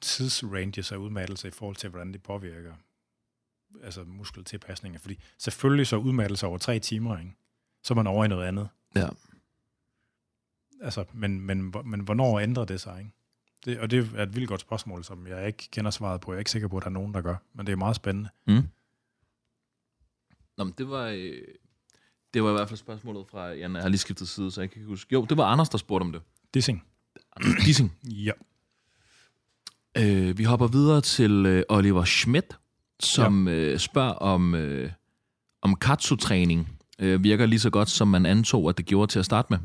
tidsranges 0.00 0.92
af 0.92 0.96
udmattelse 0.96 1.48
i 1.48 1.50
forhold 1.50 1.76
til, 1.76 1.90
hvordan 1.90 2.12
det 2.12 2.22
påvirker 2.22 2.74
altså 3.82 4.04
muskeltilpasninger. 4.04 4.98
Fordi 4.98 5.18
selvfølgelig 5.38 5.86
så 5.86 5.96
udmattelse 5.96 6.46
over 6.46 6.58
tre 6.58 6.78
timer, 6.78 7.18
ikke? 7.18 7.36
så 7.82 7.94
er 7.94 7.96
man 7.96 8.06
over 8.06 8.24
i 8.24 8.28
noget 8.28 8.46
andet. 8.46 8.68
Ja. 8.96 9.08
Altså, 10.82 11.04
men, 11.12 11.40
men, 11.40 11.74
men 11.84 12.00
hvornår 12.00 12.40
ændrer 12.40 12.64
det 12.64 12.80
sig? 12.80 12.98
Ikke? 12.98 13.10
Det, 13.64 13.78
og 13.78 13.90
det 13.90 14.10
er 14.16 14.22
et 14.22 14.34
vildt 14.36 14.48
godt 14.48 14.60
spørgsmål, 14.60 15.04
som 15.04 15.26
jeg 15.26 15.46
ikke 15.46 15.68
kender 15.70 15.90
svaret 15.90 16.20
på. 16.20 16.32
Jeg 16.32 16.36
er 16.36 16.38
ikke 16.38 16.50
sikker 16.50 16.68
på, 16.68 16.76
at 16.76 16.82
der 16.82 16.88
er 16.88 16.92
nogen, 16.92 17.14
der 17.14 17.20
gør. 17.20 17.36
Men 17.54 17.66
det 17.66 17.72
er 17.72 17.76
meget 17.76 17.96
spændende. 17.96 18.30
Mm. 18.46 18.62
Nå, 20.60 20.64
men 20.64 20.74
det 20.78 20.90
var, 20.90 21.06
øh, 21.06 21.42
det 22.34 22.42
var 22.42 22.50
i 22.50 22.52
hvert 22.52 22.68
fald 22.68 22.78
spørgsmålet 22.78 23.26
fra, 23.30 23.46
Jan, 23.46 23.74
jeg 23.74 23.82
har 23.82 23.88
lige 23.88 23.98
skiftet 23.98 24.28
side, 24.28 24.50
så 24.50 24.60
jeg 24.60 24.70
kan 24.70 24.80
ikke 24.80 24.88
huske. 24.88 25.12
Jo, 25.12 25.24
det 25.24 25.36
var 25.36 25.44
Anders, 25.44 25.68
der 25.68 25.78
spurgte 25.78 26.02
om 26.02 26.12
det. 26.12 26.22
Dissing. 26.54 26.84
Anders 27.36 27.64
Dissing. 27.64 27.96
ja. 28.04 28.32
Øh, 29.98 30.38
vi 30.38 30.44
hopper 30.44 30.66
videre 30.66 31.00
til 31.00 31.46
øh, 31.46 31.62
Oliver 31.68 32.04
Schmidt, 32.04 32.58
som 33.00 33.48
ja. 33.48 33.54
øh, 33.54 33.78
spørger 33.78 34.12
om, 34.12 34.54
øh, 34.54 34.90
om 35.62 35.76
katsu-træning 35.76 36.80
øh, 36.98 37.24
virker 37.24 37.46
lige 37.46 37.60
så 37.60 37.70
godt, 37.70 37.90
som 37.90 38.08
man 38.08 38.26
antog, 38.26 38.68
at 38.68 38.78
det 38.78 38.86
gjorde 38.86 39.12
til 39.12 39.18
at 39.18 39.24
starte 39.24 39.46
med. 39.50 39.58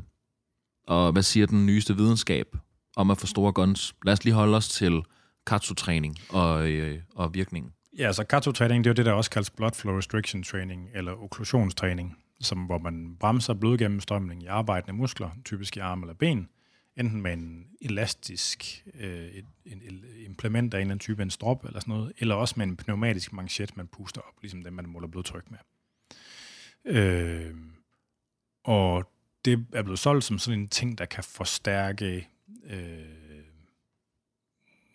Og 0.87 1.11
hvad 1.11 1.23
siger 1.23 1.47
den 1.47 1.65
nyeste 1.65 1.95
videnskab 1.95 2.55
om 2.95 3.11
at 3.11 3.17
få 3.17 3.27
store 3.27 3.53
guns? 3.53 3.95
Lad 4.05 4.13
os 4.13 4.23
lige 4.23 4.33
holde 4.33 4.57
os 4.57 4.69
til 4.69 5.01
katsu-træning 5.47 6.17
og, 6.29 6.69
øh, 6.71 7.01
og 7.15 7.33
virkningen. 7.33 7.71
Ja, 7.97 8.13
så 8.13 8.23
katsu-træning, 8.23 8.83
det 8.83 8.89
er 8.89 8.91
jo 8.91 8.95
det, 8.95 9.05
der 9.05 9.11
også 9.11 9.31
kaldes 9.31 9.49
blood 9.49 9.71
flow 9.71 9.97
restriction 9.97 10.43
training, 10.43 10.89
eller 10.93 11.23
okklusionstræning, 11.23 12.17
som, 12.41 12.65
hvor 12.65 12.77
man 12.77 13.17
bremser 13.19 13.53
blodgennemstrømning 13.53 14.43
i 14.43 14.45
arbejdende 14.45 14.93
muskler, 14.93 15.29
typisk 15.45 15.77
i 15.77 15.79
arme 15.79 16.03
eller 16.03 16.13
ben, 16.13 16.49
enten 16.97 17.21
med 17.21 17.33
en 17.33 17.67
elastisk 17.81 18.85
øh, 18.93 19.25
et, 19.25 19.45
en, 19.65 19.81
en 19.81 20.03
implement 20.25 20.73
af 20.73 20.77
en 20.77 20.81
eller 20.81 20.91
anden 20.91 20.99
type, 20.99 21.21
en 21.21 21.29
strop 21.29 21.65
eller 21.65 21.79
sådan 21.79 21.95
noget, 21.95 22.13
eller 22.17 22.35
også 22.35 22.53
med 22.57 22.67
en 22.67 22.77
pneumatisk 22.77 23.33
manchet, 23.33 23.77
man 23.77 23.87
puster 23.87 24.21
op, 24.21 24.33
ligesom 24.41 24.63
den, 24.63 24.73
man 24.73 24.89
måler 24.89 25.07
blodtryk 25.07 25.45
med. 25.51 25.59
Øh, 26.85 27.55
og 28.63 29.11
det 29.45 29.65
er 29.73 29.81
blevet 29.81 29.99
solgt 29.99 30.23
som 30.23 30.39
sådan 30.39 30.59
en 30.59 30.67
ting, 30.67 30.97
der 30.97 31.05
kan 31.05 31.23
forstærke 31.23 32.27
øh, 32.65 33.14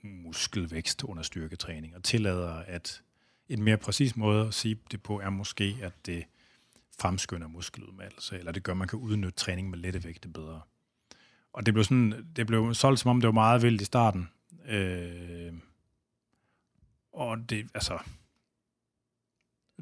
muskelvækst 0.02 1.04
under 1.04 1.22
styrketræning, 1.22 1.96
og 1.96 2.04
tillader, 2.04 2.52
at 2.52 3.02
en 3.48 3.62
mere 3.62 3.76
præcis 3.76 4.16
måde 4.16 4.46
at 4.46 4.54
sige 4.54 4.78
det 4.90 5.02
på, 5.02 5.20
er 5.20 5.30
måske, 5.30 5.76
at 5.82 6.06
det 6.06 6.24
fremskynder 7.00 7.48
muskeludmattelse, 7.48 8.38
eller 8.38 8.52
det 8.52 8.62
gør, 8.62 8.72
at 8.72 8.78
man 8.78 8.88
kan 8.88 8.98
udnytte 8.98 9.38
træning 9.38 9.70
med 9.70 9.78
lette 9.78 10.04
vægte 10.04 10.28
bedre. 10.28 10.60
Og 11.52 11.66
det 11.66 11.74
blev, 11.74 11.84
sådan, 11.84 12.26
det 12.36 12.46
blev 12.46 12.74
solgt, 12.74 13.00
som 13.00 13.08
om 13.08 13.20
det 13.20 13.26
var 13.26 13.32
meget 13.32 13.62
vildt 13.62 13.82
i 13.82 13.84
starten. 13.84 14.28
Øh, 14.68 15.52
og 17.12 17.50
det, 17.50 17.68
altså, 17.74 17.98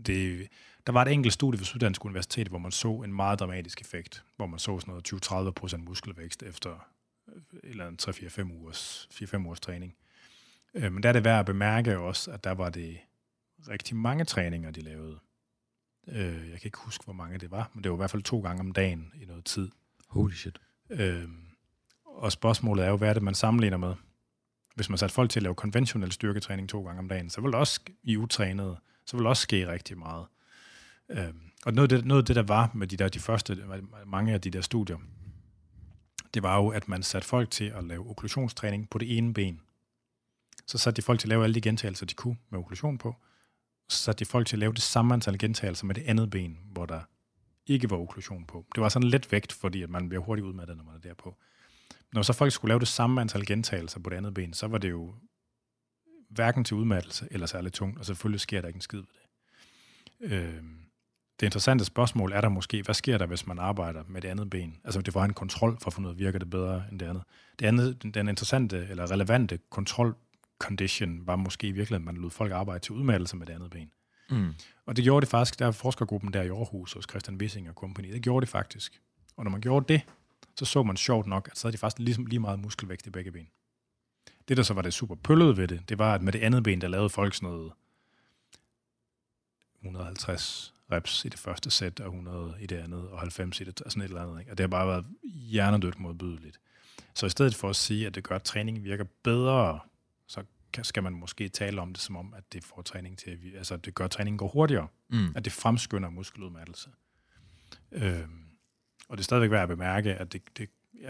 det, 0.06 0.48
der 0.86 0.92
var 0.92 1.02
et 1.02 1.12
enkelt 1.12 1.34
studie 1.34 1.58
ved 1.58 1.64
Syddansk 1.64 2.04
Universitet, 2.04 2.48
hvor 2.48 2.58
man 2.58 2.72
så 2.72 2.92
en 2.92 3.12
meget 3.12 3.38
dramatisk 3.38 3.80
effekt, 3.80 4.24
hvor 4.36 4.46
man 4.46 4.58
så 4.58 4.80
sådan 4.80 4.92
noget 4.92 5.72
20-30% 5.72 5.76
muskelvækst 5.76 6.42
efter 6.42 6.88
øh, 7.28 7.42
eller 7.62 7.88
en 7.88 7.98
3-4-5 8.02 8.42
ugers, 8.52 9.08
4-5 9.12 9.36
ugers 9.36 9.60
træning. 9.60 9.94
Øh, 10.74 10.92
men 10.92 11.02
der 11.02 11.08
er 11.08 11.12
det 11.12 11.24
værd 11.24 11.40
at 11.40 11.46
bemærke 11.46 11.98
også, 11.98 12.30
at 12.30 12.44
der 12.44 12.54
var 12.54 12.70
det 12.70 12.98
rigtig 13.68 13.96
mange 13.96 14.24
træninger, 14.24 14.70
de 14.70 14.80
lavede. 14.80 15.18
Øh, 16.08 16.50
jeg 16.50 16.60
kan 16.60 16.68
ikke 16.68 16.78
huske, 16.78 17.04
hvor 17.04 17.12
mange 17.12 17.38
det 17.38 17.50
var, 17.50 17.70
men 17.74 17.84
det 17.84 17.90
var 17.90 17.96
i 17.96 18.00
hvert 18.00 18.10
fald 18.10 18.22
to 18.22 18.40
gange 18.40 18.60
om 18.60 18.72
dagen 18.72 19.12
i 19.22 19.24
noget 19.24 19.44
tid. 19.44 19.70
Holy 20.08 20.32
shit. 20.32 20.58
Øh, 20.90 21.28
og 22.04 22.32
spørgsmålet 22.32 22.84
er 22.84 22.88
jo, 22.88 22.96
hvad 22.96 23.08
er 23.08 23.12
det, 23.12 23.22
man 23.22 23.34
sammenligner 23.34 23.76
med? 23.76 23.94
Hvis 24.74 24.88
man 24.88 24.98
satte 24.98 25.14
folk 25.14 25.30
til 25.30 25.38
at 25.38 25.42
lave 25.42 25.54
konventionel 25.54 26.12
styrketræning 26.12 26.68
to 26.68 26.82
gange 26.82 26.98
om 26.98 27.08
dagen, 27.08 27.30
så 27.30 27.40
vil 27.40 27.52
det 27.52 27.58
også 27.58 27.80
i 28.02 28.16
utrænede, 28.16 28.76
så 29.06 29.16
vil 29.16 29.24
det 29.24 29.28
også 29.28 29.42
ske 29.42 29.68
rigtig 29.68 29.98
meget. 29.98 30.26
Øh, 31.08 31.34
og 31.66 31.74
noget 31.74 31.92
af, 31.92 31.98
det, 31.98 32.06
noget 32.06 32.22
af 32.22 32.26
det, 32.26 32.36
der 32.36 32.42
var 32.42 32.70
med 32.74 32.86
de 32.86 32.96
der 32.96 33.08
de 33.08 33.20
første, 33.20 33.64
mange 34.06 34.34
af 34.34 34.40
de 34.40 34.50
der 34.50 34.60
studier, 34.60 34.96
det 36.34 36.42
var 36.42 36.56
jo, 36.56 36.68
at 36.68 36.88
man 36.88 37.02
satte 37.02 37.28
folk 37.28 37.50
til 37.50 37.64
at 37.64 37.84
lave 37.84 38.10
okklusionstræning 38.10 38.90
på 38.90 38.98
det 38.98 39.18
ene 39.18 39.34
ben. 39.34 39.60
Så 40.68 40.78
satte 40.78 40.96
de 40.96 41.02
folk 41.02 41.20
til 41.20 41.26
at 41.26 41.28
lave 41.28 41.44
alle 41.44 41.54
de 41.54 41.60
gentagelser, 41.60 42.06
de 42.06 42.14
kunne 42.14 42.36
med 42.50 42.58
okklusion 42.58 42.98
på. 42.98 43.16
Så 43.88 43.98
satte 43.98 44.18
de 44.18 44.24
folk 44.24 44.46
til 44.46 44.56
at 44.56 44.60
lave 44.60 44.72
det 44.72 44.82
samme 44.82 45.14
antal 45.14 45.38
gentagelser 45.38 45.86
med 45.86 45.94
det 45.94 46.02
andet 46.06 46.30
ben, 46.30 46.58
hvor 46.72 46.86
der 46.86 47.00
ikke 47.66 47.90
var 47.90 47.96
okklusion 47.96 48.44
på. 48.44 48.66
Det 48.74 48.80
var 48.80 48.88
sådan 48.88 49.08
let 49.08 49.32
vægt, 49.32 49.52
fordi 49.52 49.82
at 49.82 49.90
man 49.90 50.08
bliver 50.08 50.22
hurtigt 50.22 50.46
udmattet, 50.46 50.76
når 50.76 50.84
man 50.84 50.94
er 50.94 50.98
derpå. 50.98 51.36
Når 52.12 52.22
så 52.22 52.32
folk 52.32 52.52
skulle 52.52 52.68
lave 52.68 52.80
det 52.80 52.88
samme 52.88 53.20
antal 53.20 53.46
gentagelser 53.46 54.00
på 54.00 54.10
det 54.10 54.16
andet 54.16 54.34
ben, 54.34 54.52
så 54.52 54.66
var 54.66 54.78
det 54.78 54.90
jo 54.90 55.14
hverken 56.28 56.64
til 56.64 56.76
udmattelse 56.76 57.28
eller 57.30 57.46
særligt 57.46 57.74
tungt, 57.74 57.98
og 57.98 58.06
selvfølgelig 58.06 58.40
sker 58.40 58.60
der 58.60 58.68
ikke 58.68 58.76
en 58.76 58.80
skid 58.80 58.98
ved 58.98 59.06
det. 59.14 60.32
Øh, 60.32 60.62
det 61.40 61.46
interessante 61.46 61.84
spørgsmål 61.84 62.32
er 62.32 62.40
der 62.40 62.48
måske, 62.48 62.82
hvad 62.82 62.94
sker 62.94 63.18
der, 63.18 63.26
hvis 63.26 63.46
man 63.46 63.58
arbejder 63.58 64.04
med 64.08 64.20
det 64.20 64.28
andet 64.28 64.50
ben? 64.50 64.80
Altså 64.84 65.00
det 65.00 65.14
var 65.14 65.24
en 65.24 65.34
kontrol 65.34 65.78
for 65.80 65.86
at 65.86 65.94
finde 65.94 66.08
ud 66.08 66.14
af, 66.14 66.18
virker 66.18 66.38
det 66.38 66.50
bedre 66.50 66.84
end 66.90 67.00
det 67.00 67.06
andet? 67.06 67.22
Det 67.58 67.66
andet, 67.66 68.14
den 68.14 68.28
interessante 68.28 68.86
eller 68.90 69.10
relevante 69.10 69.58
kontrol 69.70 70.16
condition 70.58 71.26
var 71.26 71.36
måske 71.36 71.66
i 71.66 71.72
virkeligheden, 71.72 72.08
at 72.08 72.14
man 72.14 72.22
lod 72.22 72.30
folk 72.30 72.52
arbejde 72.52 72.84
til 72.84 72.92
udmattelse 72.92 73.36
med 73.36 73.46
det 73.46 73.52
andet 73.52 73.70
ben. 73.70 73.90
Mm. 74.30 74.54
Og 74.86 74.96
det 74.96 75.04
gjorde 75.04 75.24
det 75.24 75.30
faktisk, 75.30 75.58
der 75.58 75.66
er 75.66 75.70
forskergruppen 75.70 76.32
der 76.32 76.42
i 76.42 76.48
Aarhus 76.48 76.92
hos 76.92 77.06
Christian 77.10 77.36
Wissing 77.36 77.68
og 77.68 77.74
Company, 77.74 78.12
det 78.12 78.22
gjorde 78.22 78.46
det 78.46 78.48
faktisk. 78.48 79.00
Og 79.36 79.44
når 79.44 79.50
man 79.50 79.60
gjorde 79.60 79.92
det, 79.92 80.02
så 80.56 80.64
så 80.64 80.82
man 80.82 80.96
sjovt 80.96 81.26
nok, 81.26 81.48
at 81.50 81.58
så 81.58 81.68
havde 81.68 81.72
de 81.72 81.78
faktisk 81.78 81.98
ligesom 81.98 82.26
lige 82.26 82.40
meget 82.40 82.58
muskelvægt 82.58 83.06
i 83.06 83.10
begge 83.10 83.32
ben. 83.32 83.48
Det, 84.48 84.56
der 84.56 84.62
så 84.62 84.74
var 84.74 84.82
det 84.82 84.94
super 84.94 85.14
pøllede 85.14 85.56
ved 85.56 85.68
det, 85.68 85.88
det 85.88 85.98
var, 85.98 86.14
at 86.14 86.22
med 86.22 86.32
det 86.32 86.40
andet 86.40 86.62
ben, 86.62 86.80
der 86.80 86.88
lavede 86.88 87.08
folk 87.08 87.34
sådan 87.34 87.48
noget 87.48 87.72
150 89.82 90.74
reps 90.92 91.24
i 91.24 91.28
det 91.28 91.38
første 91.38 91.70
sæt, 91.70 92.00
og 92.00 92.06
100 92.06 92.54
i 92.60 92.66
det 92.66 92.76
andet, 92.76 93.08
og 93.08 93.18
90 93.18 93.60
i 93.60 93.64
det, 93.64 93.82
sådan 93.86 94.02
et 94.02 94.08
eller 94.08 94.22
andet. 94.22 94.40
Ikke? 94.40 94.52
Og 94.52 94.58
det 94.58 94.64
har 94.64 94.68
bare 94.68 94.86
været 94.86 95.06
hjernedødt 95.22 96.00
modbydeligt. 96.00 96.60
Så 97.14 97.26
i 97.26 97.30
stedet 97.30 97.54
for 97.54 97.68
at 97.70 97.76
sige, 97.76 98.06
at 98.06 98.14
det 98.14 98.24
gør, 98.24 98.36
at 98.36 98.42
træningen 98.42 98.84
virker 98.84 99.04
bedre, 99.22 99.80
skal 100.82 101.02
man 101.02 101.12
måske 101.12 101.48
tale 101.48 101.80
om 101.80 101.92
det 101.92 102.02
som 102.02 102.16
om, 102.16 102.34
at 102.34 102.52
det 102.52 102.64
får 102.64 102.82
træning 102.82 103.18
til, 103.18 103.52
altså 103.56 103.76
det 103.76 103.94
gør, 103.94 104.04
at 104.04 104.10
træningen 104.10 104.38
går 104.38 104.48
hurtigere. 104.48 104.88
Mm. 105.08 105.32
At 105.36 105.44
det 105.44 105.52
fremskynder 105.52 106.10
muskeludmattelse. 106.10 106.90
Øhm, 107.92 108.44
og 109.08 109.16
det 109.16 109.22
er 109.22 109.24
stadigvæk 109.24 109.50
værd 109.50 109.62
at 109.62 109.68
bemærke, 109.68 110.14
at 110.14 110.32
det, 110.32 110.42
det 110.58 110.68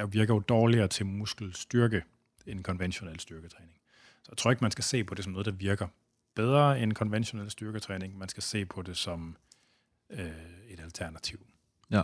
virker 0.08 0.34
jo 0.34 0.40
dårligere 0.40 0.88
til 0.88 1.06
muskelstyrke 1.06 2.02
end 2.46 2.64
konventionel 2.64 3.20
styrketræning. 3.20 3.78
Så 4.22 4.28
jeg 4.32 4.38
tror 4.38 4.50
ikke, 4.50 4.64
man 4.64 4.70
skal 4.70 4.84
se 4.84 5.04
på 5.04 5.14
det 5.14 5.24
som 5.24 5.32
noget, 5.32 5.46
der 5.46 5.52
virker 5.52 5.86
bedre 6.34 6.80
end 6.80 6.92
konventionel 6.92 7.50
styrketræning. 7.50 8.18
Man 8.18 8.28
skal 8.28 8.42
se 8.42 8.64
på 8.64 8.82
det 8.82 8.96
som 8.96 9.36
øh, 10.10 10.30
et 10.68 10.80
alternativ. 10.80 11.46
Ja. 11.90 12.02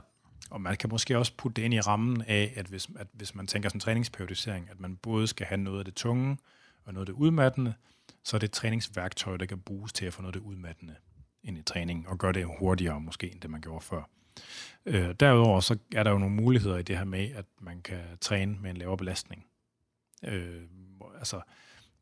Og 0.51 0.61
man 0.61 0.77
kan 0.77 0.91
måske 0.91 1.19
også 1.19 1.33
putte 1.37 1.57
det 1.57 1.63
ind 1.63 1.75
i 1.75 1.81
rammen 1.81 2.23
af, 2.23 2.53
at 2.57 2.67
hvis, 2.67 2.89
at 2.97 3.07
hvis 3.13 3.35
man 3.35 3.47
tænker 3.47 3.69
sådan 3.69 3.81
træningsperiodisering, 3.81 4.71
at 4.71 4.81
man 4.81 4.97
både 4.97 5.27
skal 5.27 5.47
have 5.47 5.59
noget 5.59 5.79
af 5.79 5.85
det 5.85 5.95
tunge 5.95 6.39
og 6.85 6.95
noget 6.95 7.09
af 7.09 7.15
det 7.15 7.21
udmattende, 7.21 7.75
så 8.25 8.37
er 8.37 8.39
det 8.39 8.47
et 8.47 8.53
træningsværktøj, 8.53 9.37
der 9.37 9.47
kan 9.47 9.61
bruges 9.61 9.93
til 9.93 10.07
at 10.07 10.13
få 10.13 10.23
noget 10.23 10.35
af 10.35 10.41
det 10.41 10.49
udmattende 10.49 10.95
ind 11.43 11.59
i 11.59 11.63
træning, 11.63 12.09
og 12.09 12.19
gøre 12.19 12.33
det 12.33 12.47
hurtigere 12.59 13.01
måske, 13.01 13.33
end 13.33 13.41
det 13.41 13.51
man 13.51 13.61
gjorde 13.61 13.85
før. 13.85 14.03
Øh, 14.87 15.15
derudover 15.21 15.61
så 15.61 15.79
er 15.95 16.03
der 16.03 16.11
jo 16.11 16.19
nogle 16.19 16.35
muligheder 16.35 16.77
i 16.77 16.83
det 16.83 16.99
her 16.99 17.05
med, 17.05 17.31
at 17.31 17.45
man 17.61 17.83
kan 17.83 18.01
træne 18.21 18.57
med 18.61 18.71
en 18.71 18.77
lavere 18.77 18.97
belastning. 18.97 19.47
Øh, 20.25 20.63
altså, 21.19 21.41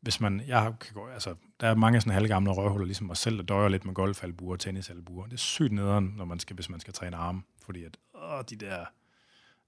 hvis 0.01 0.19
man, 0.21 0.41
jeg 0.47 0.73
kan 0.81 0.93
gå, 0.93 1.07
altså, 1.07 1.35
der 1.59 1.67
er 1.67 1.75
mange 1.75 2.01
sådan 2.01 2.13
halvgamle 2.13 2.51
røvhuller, 2.51 2.85
ligesom 2.85 3.07
mig 3.07 3.17
selv, 3.17 3.37
der 3.37 3.43
døjer 3.43 3.69
lidt 3.69 3.85
med 3.85 3.93
golfalbuer 3.93 4.53
og 4.53 4.59
tennisalbuer. 4.59 5.25
Det 5.25 5.33
er 5.33 5.37
sygt 5.37 5.71
nederen, 5.71 6.13
når 6.17 6.25
man 6.25 6.39
skal, 6.39 6.55
hvis 6.55 6.69
man 6.69 6.79
skal 6.79 6.93
træne 6.93 7.17
arme, 7.17 7.41
fordi 7.61 7.83
at, 7.83 7.97
åh, 8.15 8.43
de 8.49 8.55
der, 8.55 8.85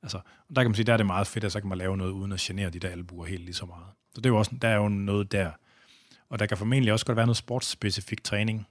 altså, 0.06 0.20
der 0.56 0.62
kan 0.62 0.72
man 0.72 0.76
sige, 0.76 0.86
der 0.86 0.94
er 0.94 0.98
det 0.98 1.06
meget 1.06 1.28
fedt, 1.28 1.44
at 1.44 1.52
så 1.52 1.60
kan 1.60 1.70
man 1.70 1.78
lave 1.78 1.98
noget 1.98 2.12
uden 2.12 2.32
at 2.32 2.40
genere 2.40 2.70
de 2.70 2.80
der 2.80 2.90
albuer 2.90 3.26
helt 3.26 3.44
lige 3.44 3.54
så 3.54 3.66
meget. 3.66 3.86
Så 4.14 4.22
det 4.22 4.26
er 4.26 4.30
jo 4.30 4.38
også, 4.38 4.52
der 4.62 4.68
er 4.68 4.76
jo 4.76 4.90
noget 4.90 5.32
der. 5.32 5.52
Og 6.30 6.40
der 6.40 6.46
kan 6.46 6.58
formentlig 6.58 6.94
også 6.94 7.06
godt 7.06 7.16
være 7.16 7.26
noget 7.26 7.38
sportsspecifik 7.38 8.24
træning 8.24 8.68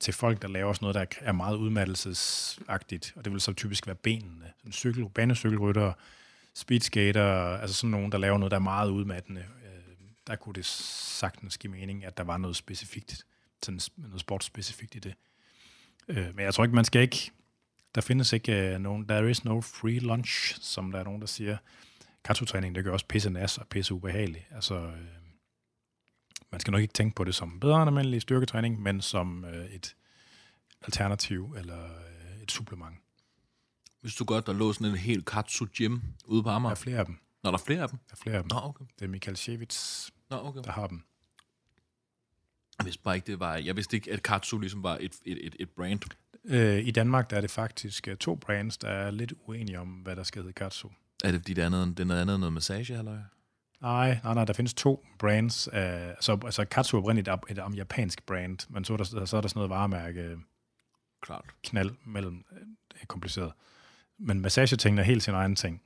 til 0.00 0.14
folk, 0.14 0.42
der 0.42 0.48
laver 0.48 0.72
sådan 0.72 0.84
noget, 0.86 0.94
der 0.94 1.18
er 1.20 1.32
meget 1.32 1.56
udmattelsesagtigt, 1.56 3.12
og 3.16 3.24
det 3.24 3.32
vil 3.32 3.40
så 3.40 3.52
typisk 3.52 3.86
være 3.86 3.96
benene. 3.96 4.52
Sådan 4.58 4.72
cykel, 4.72 5.08
banecykelrytter, 5.14 5.92
speedskater, 6.54 7.58
altså 7.58 7.76
sådan 7.76 7.90
nogen, 7.90 8.12
der 8.12 8.18
laver 8.18 8.38
noget, 8.38 8.50
der 8.50 8.56
er 8.56 8.60
meget 8.60 8.90
udmattende 8.90 9.40
øh, 9.40 9.76
der 10.26 10.36
kunne 10.36 10.54
det 10.54 10.66
sagtens 10.66 11.58
give 11.58 11.70
mening, 11.70 12.04
at 12.04 12.16
der 12.16 12.24
var 12.24 12.36
noget 12.36 12.56
specifikt, 12.56 13.26
sådan 13.62 13.80
noget 13.96 14.20
sportsspecifikt 14.20 14.94
i 14.94 14.98
det. 14.98 15.14
Øh, 16.08 16.34
men 16.34 16.44
jeg 16.44 16.54
tror 16.54 16.64
ikke, 16.64 16.74
man 16.74 16.84
skal 16.84 17.02
ikke, 17.02 17.30
der 17.96 18.02
findes 18.02 18.32
ikke 18.32 18.72
uh, 18.74 18.80
nogen, 18.80 19.08
there 19.08 19.30
is 19.30 19.44
no 19.44 19.60
free 19.60 19.98
lunch, 19.98 20.58
som 20.60 20.92
der 20.92 20.98
er 20.98 21.04
nogen, 21.04 21.20
der 21.20 21.26
siger. 21.26 21.56
Kartotræning, 22.24 22.74
det 22.74 22.84
gør 22.84 22.92
også 22.92 23.06
pisse 23.06 23.30
nas 23.30 23.58
og 23.58 23.66
pisse 23.68 23.94
ubehageligt. 23.94 24.44
Altså, 24.50 24.74
øh, 24.74 25.06
man 26.52 26.60
skal 26.60 26.70
nok 26.70 26.80
ikke 26.80 26.94
tænke 26.94 27.14
på 27.14 27.24
det 27.24 27.34
som 27.34 27.60
bedre 27.60 27.82
end 27.82 27.88
almindelig 27.88 28.22
styrketræning, 28.22 28.82
men 28.82 29.00
som 29.00 29.44
øh, 29.44 29.66
et 29.66 29.96
alternativ 30.82 31.54
eller 31.58 31.84
øh, 31.84 32.42
et 32.42 32.52
supplement. 32.52 32.96
Hvis 34.00 34.14
du 34.14 34.24
godt, 34.24 34.46
der 34.46 34.52
lå 34.52 34.72
sådan 34.72 34.86
en 34.86 34.96
helt 34.96 35.26
katsu 35.26 35.66
gym 35.76 36.00
ude 36.24 36.42
på 36.42 36.48
Amager? 36.48 36.74
Der 36.74 36.80
er 36.80 36.82
flere 36.82 36.98
af 36.98 37.06
dem. 37.06 37.18
Nå, 37.44 37.50
der 37.50 37.58
er 37.58 37.62
flere 37.62 37.82
af 37.82 37.88
dem? 37.88 37.98
Der 37.98 38.12
er 38.12 38.16
flere 38.22 38.36
af 38.36 38.42
dem. 38.42 38.50
Nå, 38.52 38.60
okay. 38.62 38.84
Det 38.98 39.04
er 39.04 39.08
Michael 39.08 39.36
Shevitz, 39.36 40.08
Nå, 40.30 40.36
okay. 40.36 40.60
der 40.64 40.72
har 40.72 40.86
dem. 40.86 41.02
Jeg 42.78 42.86
vidste 42.86 43.02
bare 43.02 43.16
ikke, 43.16 43.26
det 43.26 43.40
var... 43.40 43.56
Jeg 43.56 43.76
vidste 43.76 43.96
ikke, 43.96 44.12
at 44.12 44.22
Katsu 44.22 44.58
ligesom 44.58 44.82
var 44.82 44.98
et, 45.00 45.16
et, 45.24 45.46
et, 45.46 45.56
et 45.60 45.70
brand. 45.70 46.00
Øh, 46.48 46.86
I 46.86 46.90
Danmark 46.90 47.30
der 47.30 47.36
er 47.36 47.40
det 47.40 47.50
faktisk 47.50 48.08
øh, 48.08 48.16
to 48.16 48.34
brands, 48.34 48.78
der 48.78 48.88
er 48.88 49.10
lidt 49.10 49.32
uenige 49.46 49.80
om, 49.80 49.88
hvad 49.88 50.16
der 50.16 50.22
skal 50.22 50.42
hedde 50.42 50.52
Katsu. 50.52 50.88
Er 51.24 51.30
det 51.30 51.40
fordi, 51.40 51.54
det 51.54 51.64
er 51.64 51.68
noget, 51.68 51.88
det 51.88 52.00
er 52.00 52.06
noget 52.06 52.20
andet 52.20 52.40
noget 52.40 52.52
massage, 52.52 52.98
eller 52.98 53.18
Nej, 53.80 54.20
nej, 54.24 54.34
nej, 54.34 54.44
der 54.44 54.52
findes 54.52 54.74
to 54.74 55.06
brands. 55.18 55.68
Af, 55.68 56.14
så, 56.20 56.38
altså 56.44 56.64
Katsu 56.64 56.96
er 56.96 57.00
oprindeligt 57.00 57.28
et, 57.28 57.38
et, 57.50 57.58
et 57.58 57.76
japansk 57.76 58.26
brand, 58.26 58.58
men 58.68 58.84
så 58.84 58.92
er 58.92 58.96
der, 58.96 59.04
så 59.04 59.36
er 59.36 59.40
der 59.40 59.48
sådan 59.48 59.58
noget 59.58 59.70
varemærke 59.70 60.36
Klart. 61.22 61.44
knald 61.64 61.90
mellem. 62.04 62.44
Det 62.92 63.02
er 63.02 63.06
kompliceret. 63.06 63.52
Men 64.18 64.40
massagetingene 64.40 65.02
er 65.02 65.06
helt 65.06 65.22
sin 65.22 65.34
egen 65.34 65.56
ting. 65.56 65.82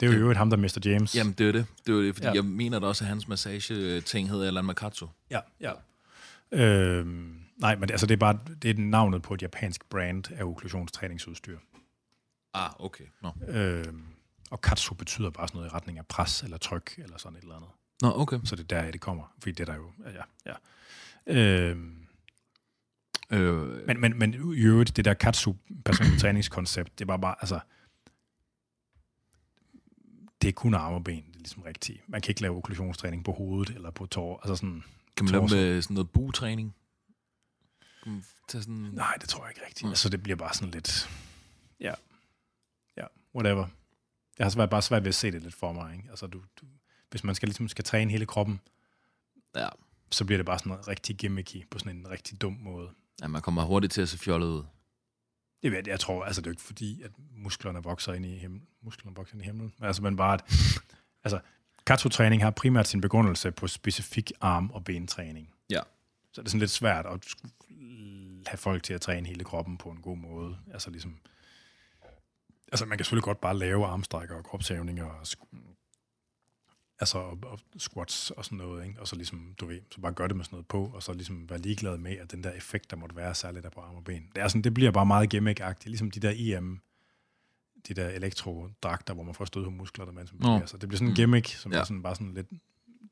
Det 0.00 0.14
er 0.14 0.18
jo 0.18 0.30
et 0.30 0.36
ham, 0.36 0.50
der 0.50 0.56
Mr. 0.56 0.78
James. 0.84 1.16
Jamen, 1.16 1.32
det 1.32 1.48
er 1.48 1.52
det. 1.52 1.66
Det 1.86 1.94
er 1.94 2.00
det, 2.00 2.14
fordi 2.14 2.26
ja. 2.26 2.32
jeg 2.32 2.44
mener 2.44 2.78
da 2.78 2.86
også, 2.86 3.04
at 3.04 3.08
hans 3.08 3.28
massage-ting 3.28 4.30
hedder 4.30 4.46
Alan 4.46 4.64
Makatsu. 4.64 5.06
Ja, 5.30 5.40
ja. 5.60 5.72
Øhm, 6.52 7.45
Nej, 7.56 7.76
men 7.76 7.90
altså, 7.90 8.06
det 8.06 8.14
er 8.14 8.18
bare 8.18 8.38
det 8.62 8.70
er 8.70 8.74
navnet 8.82 9.22
på 9.22 9.34
et 9.34 9.42
japansk 9.42 9.88
brand 9.88 10.32
af 10.32 10.44
okklusionstræningsudstyr. 10.44 11.58
Ah, 12.54 12.70
okay. 12.78 13.04
Nå, 13.22 13.32
Øh, 13.48 13.84
og 14.50 14.60
katsu 14.60 14.94
betyder 14.94 15.30
bare 15.30 15.48
sådan 15.48 15.58
noget 15.58 15.70
i 15.70 15.74
retning 15.74 15.98
af 15.98 16.06
pres 16.06 16.42
eller 16.42 16.56
tryk 16.56 16.94
eller 16.98 17.18
sådan 17.18 17.36
et 17.36 17.42
eller 17.42 17.56
andet. 17.56 17.70
Nå 18.02 18.12
okay. 18.20 18.40
Så 18.44 18.56
det 18.56 18.72
er 18.72 18.82
der, 18.82 18.90
det 18.90 19.00
kommer. 19.00 19.34
Fordi 19.38 19.52
det 19.52 19.68
er 19.68 19.72
der 19.72 19.74
jo... 19.74 19.90
Ja, 20.04 20.22
ja. 20.46 20.54
Øh, 21.26 21.76
Øh, 23.30 23.86
men, 23.86 24.00
men, 24.00 24.18
men 24.18 24.34
i 24.34 24.60
øvrigt, 24.60 24.96
det 24.96 25.04
der 25.04 25.14
katsu 25.14 25.54
personlig 25.84 26.20
træningskoncept, 26.20 26.98
det 26.98 27.08
var 27.08 27.16
bare, 27.16 27.34
altså... 27.40 27.60
Det 30.42 30.48
er 30.48 30.52
kun 30.52 30.74
arme 30.74 30.96
og 30.96 31.04
ben, 31.04 31.24
det 31.26 31.34
er 31.34 31.38
ligesom 31.38 31.62
rigtigt. 31.62 32.08
Man 32.08 32.20
kan 32.20 32.30
ikke 32.30 32.42
lave 32.42 32.56
okklusionstræning 32.56 33.24
på 33.24 33.32
hovedet 33.32 33.74
eller 33.74 33.90
på 33.90 34.06
tår. 34.06 34.40
Altså 34.42 34.56
sådan, 34.56 34.84
kan 35.16 35.24
man 35.24 35.32
lave 35.32 35.42
med 35.42 35.82
sådan 35.82 35.94
noget 35.94 36.10
buetræning? 36.10 36.74
Man 38.06 38.24
tage 38.48 38.62
sådan... 38.62 38.74
nej, 38.74 39.14
det 39.20 39.28
tror 39.28 39.44
jeg 39.44 39.50
ikke 39.50 39.60
rigtigt. 39.66 39.82
Nej. 39.82 39.90
Altså, 39.90 40.08
det 40.08 40.22
bliver 40.22 40.36
bare 40.36 40.54
sådan 40.54 40.70
lidt... 40.70 41.10
Ja, 41.80 41.94
ja, 42.96 43.06
whatever. 43.34 43.66
Jeg 44.38 44.44
har 44.44 44.50
svært, 44.50 44.70
bare 44.70 44.82
svært 44.82 45.02
ved 45.04 45.08
at 45.08 45.14
se 45.14 45.30
det 45.30 45.42
lidt 45.42 45.54
for 45.54 45.72
mig. 45.72 45.96
Ikke? 45.96 46.10
Altså, 46.10 46.26
du, 46.26 46.38
du, 46.60 46.66
hvis 47.10 47.24
man 47.24 47.34
skal, 47.34 47.48
ligesom 47.48 47.68
skal 47.68 47.84
træne 47.84 48.10
hele 48.10 48.26
kroppen, 48.26 48.60
Ja. 49.56 49.68
så 50.10 50.24
bliver 50.24 50.38
det 50.38 50.46
bare 50.46 50.58
sådan 50.58 50.70
noget 50.70 50.88
rigtig 50.88 51.16
gimmicky 51.16 51.68
på 51.70 51.78
sådan 51.78 51.96
en 51.96 52.10
rigtig 52.10 52.40
dum 52.40 52.56
måde. 52.60 52.90
ja, 53.22 53.26
man 53.28 53.42
kommer 53.42 53.64
hurtigt 53.64 53.92
til 53.92 54.02
at 54.02 54.08
se 54.08 54.18
fjollet 54.18 54.46
ud. 54.46 54.62
Det 55.62 55.70
ved 55.70 55.78
jeg, 55.78 55.86
jeg 55.88 56.00
tror, 56.00 56.24
altså 56.24 56.40
det 56.40 56.46
er 56.46 56.50
jo 56.50 56.52
ikke 56.52 56.62
fordi, 56.62 57.02
at 57.02 57.10
musklerne 57.32 57.82
vokser 57.82 58.12
ind 58.12 58.26
i 58.26 58.38
himlen. 58.38 58.66
Musklerne 58.82 59.16
vokser 59.16 59.34
ind 59.34 59.42
i 59.42 59.46
himlen. 59.46 59.72
Men 59.78 59.86
altså, 59.86 60.02
men 60.02 60.16
bare, 60.16 60.34
at, 60.34 60.44
altså, 61.24 61.40
katsu-træning 61.86 62.42
har 62.42 62.50
primært 62.50 62.88
sin 62.88 63.00
begrundelse 63.00 63.50
på 63.52 63.66
specifik 63.68 64.32
arm- 64.40 64.70
og 64.70 64.84
bentræning. 64.84 65.54
Så 66.36 66.42
det 66.42 66.46
er 66.46 66.50
sådan 66.50 66.60
lidt 66.60 66.70
svært 66.70 67.06
at 67.06 67.34
have 68.46 68.58
folk 68.58 68.82
til 68.82 68.94
at 68.94 69.00
træne 69.00 69.28
hele 69.28 69.44
kroppen 69.44 69.76
på 69.78 69.90
en 69.90 70.00
god 70.00 70.16
måde. 70.16 70.58
Altså 70.72 70.90
ligesom, 70.90 71.18
altså 72.72 72.86
man 72.86 72.98
kan 72.98 73.04
selvfølgelig 73.04 73.24
godt 73.24 73.40
bare 73.40 73.58
lave 73.58 73.86
armstrækker 73.86 74.34
og 74.36 74.44
kropshævninger 74.44 75.04
og 75.04 75.26
altså 77.00 77.18
og, 77.18 77.38
og 77.42 77.58
squats 77.78 78.30
og 78.30 78.44
sådan 78.44 78.58
noget, 78.58 78.86
ikke? 78.86 79.00
og 79.00 79.08
så 79.08 79.16
ligesom, 79.16 79.54
du 79.60 79.66
ved, 79.66 79.80
så 79.90 80.00
bare 80.00 80.12
gør 80.12 80.26
det 80.26 80.36
med 80.36 80.44
sådan 80.44 80.54
noget 80.54 80.66
på, 80.66 80.86
og 80.94 81.02
så 81.02 81.12
ligesom 81.12 81.50
være 81.50 81.58
ligeglad 81.58 81.98
med, 81.98 82.16
at 82.18 82.30
den 82.32 82.44
der 82.44 82.52
effekt, 82.52 82.90
der 82.90 82.96
måtte 82.96 83.16
være, 83.16 83.34
særligt 83.34 83.64
der 83.64 83.70
på 83.70 83.80
arme 83.80 83.98
og 83.98 84.04
ben. 84.04 84.30
Det, 84.34 84.42
er 84.42 84.48
sådan, 84.48 84.62
det 84.62 84.74
bliver 84.74 84.90
bare 84.90 85.06
meget 85.06 85.34
gimmick-agtigt, 85.34 85.86
ligesom 85.88 86.10
de 86.10 86.20
der 86.20 86.32
EM, 86.36 86.80
de 87.88 87.94
der 87.94 88.08
elektrodragter, 88.08 89.14
hvor 89.14 89.22
man 89.22 89.34
får 89.34 89.44
stød 89.44 89.64
på 89.64 89.70
musklerne, 89.70 90.12
mens 90.12 90.32
man 90.32 90.40
Nå. 90.42 90.48
bevæger 90.48 90.66
sig. 90.66 90.80
Det 90.80 90.88
bliver 90.88 90.98
sådan 90.98 91.08
en 91.08 91.12
Mm. 91.12 91.16
gimmick, 91.16 91.48
som 91.48 91.72
Ja. 91.72 91.78
er 91.78 91.84
sådan, 91.84 92.02
bare 92.02 92.14
sådan 92.14 92.34
lidt 92.34 92.46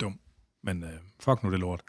dum. 0.01 0.21
Men 0.63 0.85
øh, 0.85 0.93
fuck 1.21 1.43
nu 1.43 1.51
det 1.51 1.61
lort. 1.61 1.83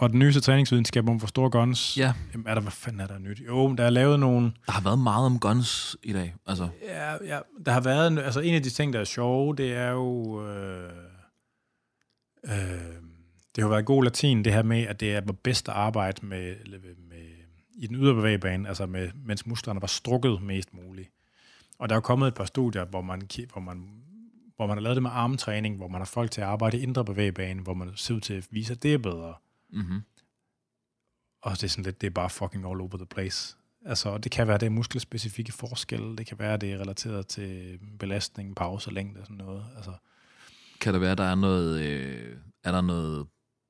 Og 0.00 0.10
den 0.10 0.18
nyeste 0.18 0.40
træningsvidenskab 0.40 1.08
om 1.08 1.20
for 1.20 1.26
store 1.26 1.50
guns, 1.50 1.96
Ja, 1.96 2.12
jamen, 2.32 2.46
er 2.46 2.54
der, 2.54 2.60
hvad 2.60 2.72
fanden 2.72 3.00
er 3.00 3.06
der 3.06 3.18
nyt? 3.18 3.40
Jo, 3.46 3.74
der 3.74 3.84
er 3.84 3.90
lavet 3.90 4.20
nogle, 4.20 4.52
der 4.66 4.72
har 4.72 4.80
været 4.80 4.98
meget 4.98 5.26
om 5.26 5.38
guns 5.38 5.96
i 6.02 6.12
dag. 6.12 6.34
Altså, 6.46 6.68
Ja, 6.82 7.12
ja, 7.24 7.40
der 7.66 7.72
har 7.72 7.80
været, 7.80 8.18
altså 8.18 8.40
en 8.40 8.54
af 8.54 8.62
de 8.62 8.70
ting, 8.70 8.92
der 8.92 9.00
er 9.00 9.04
sjove, 9.04 9.56
det 9.56 9.72
er 9.72 9.90
jo, 9.90 10.42
øh, 10.46 10.90
øh, 12.44 12.52
det 13.56 13.64
har 13.64 13.68
været 13.68 13.86
god 13.86 14.04
latin, 14.04 14.44
det 14.44 14.52
her 14.52 14.62
med, 14.62 14.82
at 14.82 15.00
det 15.00 15.14
er 15.14 15.20
bedst 15.20 15.68
at 15.68 15.74
arbejde 15.74 16.26
med, 16.26 16.56
med, 17.08 17.18
i 17.78 17.86
den 17.86 17.96
ydre 17.96 18.14
bevægebane, 18.14 18.68
altså 18.68 18.86
med, 18.86 19.10
mens 19.24 19.46
musklerne 19.46 19.80
var 19.80 19.86
strukket 19.86 20.42
mest 20.42 20.74
muligt. 20.74 21.10
Og 21.78 21.88
der 21.88 21.94
er 21.94 21.96
jo 21.96 22.00
kommet 22.00 22.28
et 22.28 22.34
par 22.34 22.44
studier, 22.44 22.84
hvor 22.84 23.00
man, 23.00 23.22
hvor 23.52 23.60
man, 23.60 23.88
hvor 24.56 24.66
man 24.66 24.76
har 24.76 24.82
lavet 24.82 24.96
det 24.96 25.02
med 25.02 25.10
armtræning, 25.14 25.76
hvor 25.76 25.88
man 25.88 26.00
har 26.00 26.06
folk 26.06 26.30
til 26.30 26.40
at 26.40 26.46
arbejde 26.46 26.78
i 26.78 26.82
indre 26.82 27.04
bevægebane, 27.04 27.62
hvor 27.62 27.74
man 27.74 27.90
ser 27.94 28.14
ud 28.14 28.20
til 28.20 28.34
at 28.34 28.46
vise, 28.50 28.72
at 28.72 28.82
det 28.82 28.94
er 28.94 28.98
bedre. 28.98 29.34
Mm-hmm. 29.70 30.00
Og 31.42 31.52
det 31.52 31.64
er 31.64 31.68
sådan 31.68 31.84
lidt, 31.84 32.00
det 32.00 32.06
er 32.06 32.10
bare 32.10 32.30
fucking 32.30 32.64
all 32.64 32.80
over 32.80 32.96
the 32.96 33.06
place. 33.06 33.56
Altså, 33.84 34.18
det 34.18 34.32
kan 34.32 34.48
være, 34.48 34.58
det 34.58 34.66
er 34.66 34.70
muskelspecifikke 34.70 35.52
forskelle, 35.52 36.16
det 36.16 36.26
kan 36.26 36.38
være, 36.38 36.56
det 36.56 36.72
er 36.72 36.78
relateret 36.78 37.26
til 37.26 37.78
belastning, 37.98 38.56
pause, 38.56 38.90
længde 38.90 39.20
og 39.20 39.26
sådan 39.26 39.36
noget. 39.36 39.64
Altså, 39.76 39.92
kan 40.80 40.92
det 40.94 41.00
være, 41.00 41.14
der 41.14 41.24
er 41.24 41.34
noget... 41.34 41.80
Øh, 41.80 42.36
er 42.64 42.72
der 42.72 42.80
noget... 42.80 43.26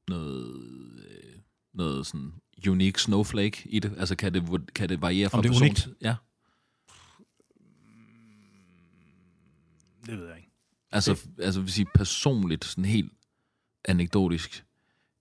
Noget... 0.08 0.64
Øh, 0.98 1.38
noget 1.74 2.06
sådan 2.06 2.32
unique 2.68 3.00
snowflake 3.00 3.68
i 3.68 3.78
det? 3.78 3.94
Altså, 3.98 4.16
kan 4.16 4.34
det, 4.34 4.74
kan 4.74 4.88
det 4.88 5.02
variere 5.02 5.30
fra 5.30 5.38
Om 5.38 5.42
det 5.42 5.48
er 5.48 5.52
person 5.52 5.62
unikt? 5.62 5.78
til... 5.78 5.94
Ja. 6.00 6.14
det 10.06 10.18
ved 10.18 10.26
jeg 10.26 10.36
ikke. 10.36 10.50
Altså, 10.92 11.28
altså 11.38 11.60
vil 11.60 11.72
sige 11.72 11.86
personligt, 11.94 12.64
sådan 12.64 12.84
helt 12.84 13.12
anekdotisk. 13.84 14.64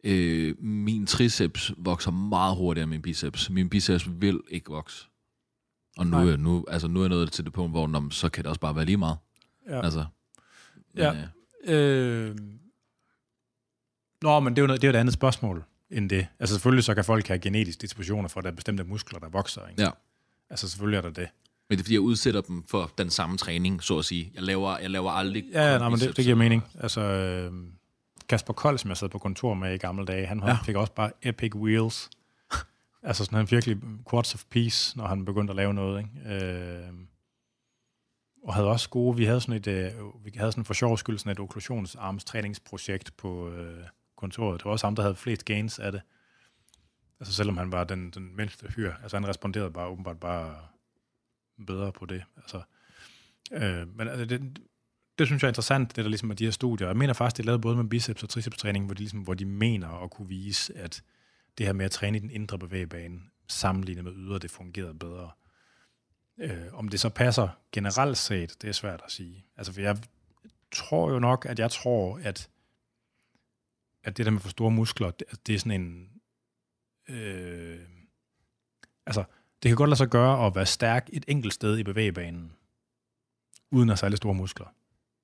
Øh, 0.04 0.56
min 0.64 1.06
triceps 1.08 1.72
vokser 1.78 2.12
meget 2.12 2.56
hurtigere 2.56 2.84
end 2.84 2.90
min 2.90 3.02
biceps. 3.02 3.50
Min 3.50 3.70
biceps 3.70 4.08
vil 4.10 4.40
ikke 4.50 4.70
vokse. 4.72 5.06
Og 5.98 6.08
nu, 6.08 6.18
er, 6.18 6.38
nu, 6.38 6.66
altså, 6.68 6.88
nu 6.88 7.00
er 7.00 7.04
jeg 7.04 7.10
nået 7.10 7.32
til 7.32 7.46
det 7.46 7.54
punkt, 7.54 7.72
hvor 7.72 7.88
nå, 7.88 8.00
men 8.00 8.12
så 8.12 8.30
kan 8.30 8.44
det 8.44 8.50
også 8.50 8.62
bare 8.62 8.76
være 8.76 8.86
lige 8.86 8.98
meget. 8.98 9.18
Ja. 9.70 9.84
Altså, 9.84 10.06
Ja. 10.98 11.14
øh, 11.14 11.24
Øh, 11.68 12.36
nå, 14.22 14.40
men 14.40 14.54
det 14.56 14.60
er, 14.60 14.64
jo 14.64 14.68
noget, 14.68 14.82
det 14.82 14.88
er 14.88 14.92
jo 14.92 14.98
et 14.98 15.00
andet 15.00 15.14
spørgsmål 15.14 15.64
end 15.90 16.10
det. 16.10 16.28
Altså 16.40 16.56
selvfølgelig 16.56 16.84
så 16.84 16.94
kan 16.96 17.06
folk 17.06 17.28
have 17.28 17.40
genetiske 17.40 17.82
dispositioner 17.82 18.30
for, 18.30 18.40
at 18.40 18.44
der 18.44 18.52
er 18.52 18.56
bestemte 18.56 18.84
muskler, 18.84 19.20
der 19.20 19.30
vokser. 19.30 19.68
Ikke? 19.68 19.82
Ja. 19.84 19.90
Altså 20.50 20.70
selvfølgelig 20.70 20.98
er 20.98 21.02
der 21.02 21.10
det. 21.10 21.28
Men 21.70 21.78
det 21.78 21.84
er 21.84 21.86
fordi, 21.86 21.94
jeg 21.94 22.02
udsætter 22.02 22.42
dem 22.42 22.64
for 22.68 22.92
den 22.98 23.10
samme 23.10 23.38
træning, 23.38 23.84
så 23.84 23.98
at 23.98 24.06
sige. 24.06 24.32
Jeg 24.36 24.44
laver, 24.44 24.78
jeg 24.78 24.90
laver 24.90 25.12
aldrig 25.12 25.44
Ja, 25.54 25.78
nej, 25.78 25.90
men 25.90 26.00
det, 26.00 26.18
det 26.18 26.24
giver 26.26 26.36
mening. 26.36 26.64
Altså, 26.80 27.02
øh, 27.02 27.52
Kasper 28.30 28.54
Kold, 28.54 28.78
som 28.78 28.90
jeg 28.90 28.98
sad 28.98 29.10
på 29.10 29.18
kontor 29.20 29.54
med 29.54 29.74
i 29.74 29.78
gamle 29.78 30.06
dage, 30.06 30.26
han 30.26 30.40
Ja. 30.40 30.58
fik 30.66 30.76
også 30.76 30.94
bare 30.94 31.12
epic 31.22 31.56
wheels. 31.56 32.10
altså 33.04 33.26
sådan 33.26 33.38
han 33.38 33.52
virkelig 33.52 33.78
quads 34.10 34.34
of 34.34 34.44
peace, 34.50 34.98
når 34.98 35.08
han 35.08 35.26
begyndte 35.26 35.52
at 35.52 35.56
lave 35.56 35.74
noget. 35.74 36.00
Ikke? 36.00 36.46
Øh, 36.46 36.94
og 38.44 38.54
havde 38.54 38.68
også 38.68 38.90
gode, 38.90 39.18
vi 39.18 39.26
havde 39.26 39.42
sådan 39.42 39.56
et, 39.56 39.68
øh, 39.68 40.26
vi 40.26 40.32
havde 40.36 40.52
sådan 40.52 40.66
for 40.66 40.74
sjov 40.74 40.98
skyld 40.98 41.18
sådan 41.18 41.32
et 41.32 41.40
okklusionsarmstræningsprojekt 41.40 43.18
på 43.18 43.50
øh, 43.50 43.84
kontoret. 44.18 44.60
Det 44.60 44.66
var 44.66 44.72
også 44.72 44.86
ham, 44.88 44.96
der 44.96 45.04
havde 45.04 45.16
flest 45.16 45.46
gains 45.46 45.80
af 45.80 45.92
det. 45.92 46.02
Altså 47.20 47.34
selvom 47.34 47.58
han 47.58 47.72
var 47.72 47.84
den, 47.84 48.12
den 48.12 48.36
mindste 48.36 48.68
hyr. 48.68 48.94
Altså 49.04 49.18
han 49.18 49.28
responderede 49.28 49.72
bare 49.72 49.88
åbenbart 49.88 50.20
bare 50.20 50.56
bedre 51.68 51.92
på 51.92 52.06
det. 52.06 52.24
Altså, 52.38 52.62
øh, 53.52 53.98
men 53.98 54.08
altså, 54.08 54.26
det, 54.26 54.60
det 55.20 55.28
synes 55.28 55.44
jeg 55.44 55.48
er 55.48 55.52
interessant, 55.52 55.96
det 55.96 56.04
der 56.04 56.10
ligesom 56.10 56.30
er 56.30 56.36
de 56.36 56.44
her 56.44 56.52
studier. 56.52 56.88
Jeg 56.88 56.98
mener 56.98 57.14
faktisk, 57.14 57.38
det 57.38 57.44
er 57.44 57.46
lavet 57.46 57.62
både 57.62 57.76
med 57.76 57.86
biceps 57.86 58.24
og 58.24 58.30
triceps 58.30 58.58
træning, 58.58 58.86
hvor 58.86 58.94
de, 58.94 59.00
ligesom, 59.00 59.20
hvor 59.20 59.34
de 59.34 59.46
mener 59.46 60.04
at 60.04 60.12
kunne 60.12 60.28
vise, 60.28 60.78
at 60.78 61.04
det 61.58 61.66
her 61.66 61.74
med 61.74 61.86
at 61.86 61.92
træne 61.92 62.18
i 62.18 62.22
den 62.22 62.32
indre 62.32 62.60
bevægebane, 62.60 63.20
sammenlignet 63.48 64.04
med 64.04 64.14
ydre, 64.16 64.40
det 64.40 64.52
fungerede 64.52 64.94
bedre. 64.94 65.32
Øh, 66.38 66.74
om 66.74 66.90
det 66.90 67.00
så 67.00 67.10
passer 67.10 67.50
generelt 67.72 68.18
set, 68.18 68.62
det 68.62 68.68
er 68.68 68.72
svært 68.72 69.02
at 69.06 69.12
sige. 69.12 69.46
Altså, 69.58 69.74
for 69.74 69.82
jeg 69.82 69.98
tror 70.72 71.12
jo 71.12 71.20
nok, 71.20 71.46
at 71.50 71.60
jeg 71.60 71.72
tror, 71.72 72.20
at, 72.24 72.50
at 74.04 74.18
det 74.18 74.26
der 74.26 74.32
med 74.32 74.42
for 74.42 74.50
store 74.50 74.72
muskler, 74.72 75.12
det, 75.12 75.48
det 75.48 75.56
er 75.56 75.60
sådan 75.60 75.82
en... 75.82 76.10
Øh, 77.10 77.80
altså, 79.06 79.24
det 79.64 79.70
kan 79.70 79.76
godt 79.76 79.90
lade 79.90 79.98
sig 79.98 80.08
gøre 80.08 80.46
at 80.46 80.56
være 80.56 80.66
stærk 80.66 81.10
et 81.14 81.26
enkelt 81.28 81.54
sted 81.54 81.78
i 81.78 81.84
bevægebanen, 81.84 82.54
uden 83.72 83.90
at 83.90 83.92
have 83.92 83.98
særlig 83.98 84.18
store 84.18 84.34
muskler. 84.34 84.68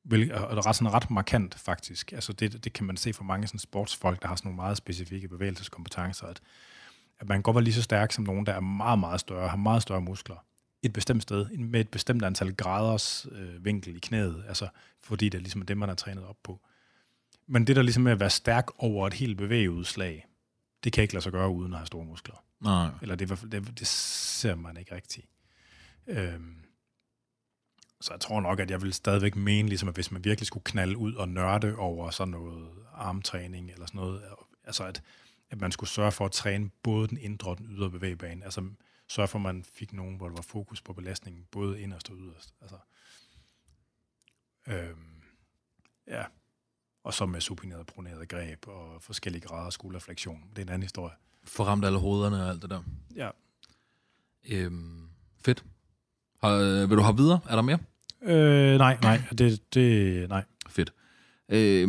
Vil, 0.06 0.34
og 0.34 0.58
er 0.58 0.68
ret, 0.68 0.76
sådan 0.76 0.94
ret 0.94 1.12
markant, 1.12 1.56
faktisk. 1.56 2.12
Altså 2.12 2.34
det, 2.34 2.64
det 2.64 2.74
kan 2.74 2.86
man 2.86 2.98
se 2.98 3.14
for 3.14 3.24
mange 3.24 3.48
sådan 3.48 3.60
sportsfolk, 3.60 4.22
der 4.22 4.28
har 4.28 4.36
sådan 4.36 4.48
nogle 4.48 4.56
meget 4.56 4.78
specifikke 4.78 5.28
bevægelseskompetencer, 5.28 6.28
at, 6.28 6.42
at 7.20 7.30
man 7.30 7.42
godt 7.42 7.56
være 7.56 7.64
lige 7.64 7.74
så 7.74 7.82
stærk 7.82 8.12
som 8.12 8.24
nogen, 8.24 8.46
der 8.46 8.54
er 8.54 8.60
meget, 8.60 9.00
meget 9.00 9.20
større, 9.20 9.50
har 9.50 9.58
meget 9.58 9.82
større 9.82 10.02
muskler 10.02 10.46
et 10.84 10.94
bestemt 10.94 11.22
sted, 11.22 11.50
med 11.50 11.80
et 11.80 11.90
bestemt 11.90 12.24
antal 12.24 12.56
graders 12.56 13.28
øh, 13.32 13.66
vinkel 13.66 13.96
i 13.96 14.00
knæet, 14.00 14.44
altså 14.48 14.68
fordi 15.02 15.30
det 15.30 15.38
er 15.38 15.42
ligesom 15.42 15.62
det, 15.62 15.78
man 15.78 15.90
har 15.90 15.96
trænet 15.96 16.26
op 16.26 16.38
på. 16.44 16.62
Men 17.48 17.68
det 17.68 17.76
der 17.76 17.82
ligesom 17.82 18.04
med 18.04 18.12
at 18.12 18.20
være 18.20 18.30
stærk 18.30 18.68
over 18.78 19.08
et 19.08 19.14
helt 19.14 19.38
bevægeudslag, 19.38 20.26
det 20.84 20.94
kan 20.94 21.02
ikke 21.02 21.14
lade 21.14 21.24
sig 21.24 21.32
gøre 21.32 21.50
uden 21.50 21.74
at 21.74 21.80
have 21.80 21.88
store 21.88 22.06
muskler. 22.06 22.44
Nej. 22.62 22.90
Eller 23.02 23.16
det, 23.16 23.30
det, 23.52 23.80
det 23.80 23.88
ser 23.88 24.56
man 24.56 24.78
ikke 24.78 24.96
rigtigt. 24.96 25.28
Øhm, 26.08 26.63
så 28.04 28.14
jeg 28.14 28.20
tror 28.20 28.42
nok, 28.42 28.60
at 28.60 28.72
jeg 28.72 28.82
vil 28.82 28.94
stadigvæk 28.94 29.36
mene, 29.36 29.70
ligesom 29.70 29.90
at 29.90 29.96
hvis 29.96 30.12
man 30.12 30.24
virkelig 30.24 30.48
skulle 30.48 30.64
knalde 30.64 30.98
ud 30.98 31.14
og 31.14 31.30
nørde 31.30 31.76
over 31.76 32.10
sådan 32.10 32.32
noget 32.32 32.70
armtræning 32.94 33.72
eller 33.72 33.86
sådan 33.86 34.02
noget, 34.02 34.24
altså 34.64 34.84
at, 34.84 35.04
at 35.50 35.62
man 35.62 35.72
skulle 35.72 35.90
sørge 35.90 36.12
for 36.12 36.26
at 36.26 36.32
træne 36.32 36.70
både 36.84 37.08
den 37.08 37.18
indre 37.18 37.52
og 37.52 37.58
den 37.58 37.66
ydre 37.70 37.90
bevægebane. 37.90 38.46
Altså 38.46 38.70
sørge 39.08 39.28
for, 39.28 39.40
at 39.40 39.42
man 39.42 39.64
fik 39.64 39.94
nogen, 39.94 40.18
hvor 40.18 40.28
der 40.28 40.36
var 40.36 40.42
fokus 40.42 40.82
på 40.82 40.94
belastningen, 40.94 41.46
både 41.52 41.82
inderst 41.82 42.10
og 42.10 42.16
yderst. 42.16 42.54
Altså, 42.62 42.78
øhm, 44.68 45.24
ja. 46.08 46.24
Og 47.04 47.14
så 47.14 47.26
med 47.26 47.42
supineret 47.42 47.80
og 47.80 47.86
proneret 47.86 48.30
greb 48.30 48.68
og 48.68 49.02
forskellige 49.02 49.42
grader 49.42 49.66
af 49.66 49.74
skulderflektion. 49.74 50.44
Det 50.50 50.58
er 50.58 50.62
en 50.62 50.70
anden 50.70 50.84
historie. 50.84 51.14
Få 51.44 51.64
ramt 51.64 51.86
alle 51.86 52.00
hovederne 52.00 52.44
og 52.44 52.50
alt 52.50 52.62
det 52.62 52.70
der. 52.70 52.84
Ja. 53.16 53.30
Øhm, 54.50 55.10
fedt. 55.46 55.66
Har, 56.42 56.52
øh, 56.52 56.90
vil 56.90 56.98
du 56.98 57.02
have 57.02 57.18
videre? 57.18 57.40
Er 57.50 57.56
der 57.56 57.62
mere? 57.62 57.80
Øh, 58.26 58.78
nej, 58.78 58.98
nej, 59.02 59.22
det, 59.38 59.74
det, 59.74 60.30
nej. 60.30 60.44
Fedt. 60.70 60.94
Øh, 61.50 61.88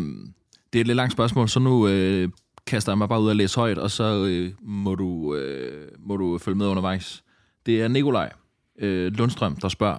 det 0.72 0.78
er 0.78 0.80
et 0.80 0.86
lidt 0.86 0.96
langt 0.96 1.12
spørgsmål, 1.12 1.48
så 1.48 1.60
nu 1.60 1.88
øh, 1.88 2.28
kaster 2.66 2.92
jeg 2.92 2.98
mig 2.98 3.08
bare 3.08 3.20
ud 3.20 3.28
og 3.28 3.36
læser 3.36 3.60
højt, 3.60 3.78
og 3.78 3.90
så 3.90 4.24
øh, 4.24 4.52
må, 4.62 4.94
du, 4.94 5.34
øh, 5.34 5.88
må 5.98 6.16
du 6.16 6.38
følge 6.38 6.58
med 6.58 6.66
undervejs. 6.66 7.24
Det 7.66 7.82
er 7.82 7.88
Nikolaj 7.88 8.32
øh, 8.78 9.12
Lundstrøm, 9.12 9.56
der 9.56 9.68
spørger, 9.68 9.98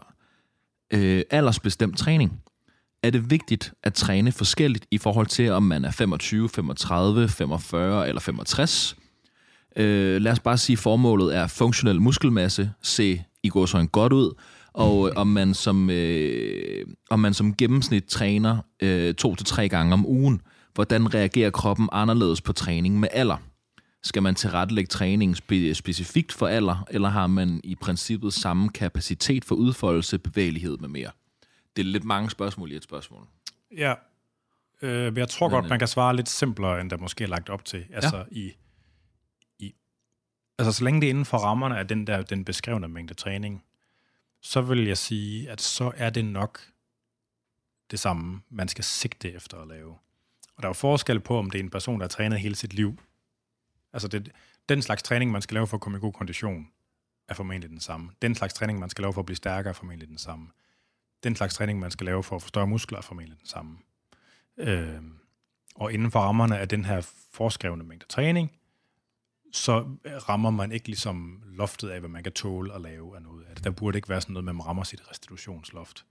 øh, 0.94 1.22
aldersbestemt 1.30 1.98
træning. 1.98 2.42
Er 3.04 3.10
det 3.10 3.30
vigtigt 3.32 3.74
at 3.84 3.94
træne 3.94 4.32
forskelligt 4.32 4.86
i 4.92 4.98
forhold 4.98 5.28
til, 5.28 5.52
om 5.52 5.64
man 5.64 5.86
er 5.86 5.92
25, 5.92 6.50
35, 6.50 7.30
45 7.30 8.08
eller 8.08 8.22
65? 8.22 8.96
Øh, 9.76 10.22
lad 10.22 10.32
os 10.32 10.40
bare 10.40 10.58
sige, 10.58 10.74
at 10.74 10.80
formålet 10.80 11.36
er 11.36 11.48
funktionel 11.48 12.02
muskelmasse, 12.02 12.72
se 12.82 13.24
i 13.44 13.50
går 13.50 13.66
så 13.66 13.78
en 13.78 13.88
godt 13.88 14.14
ud, 14.14 14.34
og 14.76 15.10
øh, 15.10 15.14
om 15.16 15.28
man 15.28 15.54
som, 15.54 15.90
øh, 15.90 16.86
om 17.10 17.20
man 17.20 17.34
som 17.34 17.56
gennemsnit 17.56 18.06
træner 18.06 18.58
øh, 18.80 19.14
to 19.14 19.36
til 19.36 19.46
tre 19.46 19.70
gange 19.70 19.94
om 19.94 20.06
ugen, 20.06 20.42
hvordan 20.74 21.14
reagerer 21.14 21.50
kroppen 21.50 21.90
anderledes 21.92 22.42
på 22.42 22.54
træning 22.54 23.00
med 23.00 23.10
alder? 23.12 23.38
Skal 24.04 24.24
man 24.24 24.36
tilrettelægge 24.36 24.88
træning 24.88 25.36
spe- 25.38 25.74
specifikt 25.74 26.32
for 26.32 26.48
alder, 26.48 26.88
eller 26.90 27.10
har 27.10 27.28
man 27.28 27.62
i 27.64 27.76
princippet 27.76 28.34
samme 28.34 28.70
kapacitet 28.70 29.46
for 29.46 29.56
udfoldelse, 29.56 30.20
bevægelighed 30.20 30.78
med 30.78 30.90
mere? 30.90 31.12
Det 31.76 31.82
er 31.82 31.86
lidt 31.86 32.04
mange 32.04 32.30
spørgsmål 32.30 32.72
i 32.72 32.76
et 32.76 32.84
spørgsmål. 32.84 33.28
Ja, 33.78 33.94
øh, 34.82 35.14
men 35.14 35.18
jeg 35.18 35.30
tror 35.30 35.50
godt, 35.50 35.70
man 35.70 35.80
kan 35.80 35.88
svare 35.88 36.16
lidt 36.16 36.30
simplere, 36.30 36.82
end 36.82 36.90
der 36.90 36.98
måske 36.98 37.24
er 37.24 37.28
lagt 37.28 37.50
op 37.50 37.66
til. 37.66 37.86
Altså, 37.94 38.18
ja. 38.18 38.24
i, 38.32 38.52
i, 39.60 39.74
altså 40.60 40.72
så 40.72 40.84
længe 40.84 41.02
det 41.02 41.08
er 41.08 41.10
inden 41.10 41.26
for 41.26 41.38
rammerne 41.38 41.80
af 41.80 41.88
den 41.88 42.08
der 42.08 42.22
den 42.22 42.46
beskrevne 42.46 42.88
mængde 42.88 43.14
træning, 43.14 43.64
så 44.46 44.62
vil 44.62 44.88
jeg 44.88 44.98
sige, 44.98 45.50
at 45.50 45.62
så 45.62 45.92
er 45.96 46.10
det 46.10 46.26
nok 46.26 46.62
det 47.92 48.00
samme, 48.00 48.42
man 48.50 48.68
skal 48.68 48.84
sigte 48.84 49.34
efter 49.34 49.58
at 49.58 49.68
lave. 49.68 49.92
Og 50.56 50.64
der 50.64 50.64
er 50.64 50.70
jo 50.70 50.74
forskel 50.74 51.20
på, 51.20 51.38
om 51.38 51.50
det 51.50 51.60
er 51.60 51.64
en 51.64 51.70
person, 51.70 52.00
der 52.00 52.04
har 52.04 52.10
trænet 52.10 52.40
hele 52.40 52.56
sit 52.56 52.74
liv. 52.74 53.00
Altså 53.94 54.08
det, 54.08 54.32
den 54.70 54.82
slags 54.82 55.04
træning, 55.04 55.32
man 55.32 55.42
skal 55.42 55.56
lave 55.56 55.68
for 55.68 55.78
at 55.78 55.82
komme 55.82 55.98
i 55.98 56.02
god 56.02 56.14
kondition, 56.14 56.68
er 57.28 57.34
formentlig 57.34 57.70
den 57.70 57.80
samme. 57.80 58.12
Den 58.22 58.36
slags 58.36 58.54
træning, 58.54 58.80
man 58.80 58.90
skal 58.90 59.02
lave 59.02 59.14
for 59.14 59.22
at 59.22 59.26
blive 59.26 59.36
stærkere, 59.36 59.70
er 59.70 59.74
formentlig 59.74 60.08
den 60.08 60.18
samme. 60.18 60.48
Den 61.24 61.36
slags 61.36 61.54
træning, 61.54 61.80
man 61.80 61.92
skal 61.92 62.06
lave 62.06 62.24
for 62.24 62.36
at 62.36 62.42
få 62.42 62.48
større 62.48 62.68
muskler, 62.68 62.98
er 62.98 63.02
formentlig 63.02 63.40
den 63.40 63.48
samme. 63.48 63.78
Øh, 64.58 65.02
og 65.76 65.94
inden 65.94 66.12
for 66.12 66.20
rammerne 66.20 66.58
af 66.58 66.70
den 66.70 66.86
her 66.86 67.02
forskrevne 67.32 67.84
mængde 67.84 68.06
træning, 68.06 68.52
så 69.56 69.98
rammer 70.06 70.50
man 70.50 70.72
ikke 70.72 70.88
ligesom 70.88 71.44
loftet 71.46 71.90
af, 71.90 72.00
hvad 72.00 72.10
man 72.10 72.24
kan 72.24 72.32
tåle 72.32 72.74
at 72.74 72.82
lave 72.82 73.16
af 73.16 73.22
noget 73.22 73.44
af 73.44 73.56
det. 73.56 73.64
Der 73.64 73.72
burde 73.72 73.98
ikke 73.98 74.10
være 74.10 74.22
sådan 74.22 74.34
noget 74.34 74.44
med, 74.44 74.52
at 74.52 74.56
man 74.56 74.66
rammer 74.66 74.84
sit 74.84 75.10
restitutionsloft. 75.12 76.06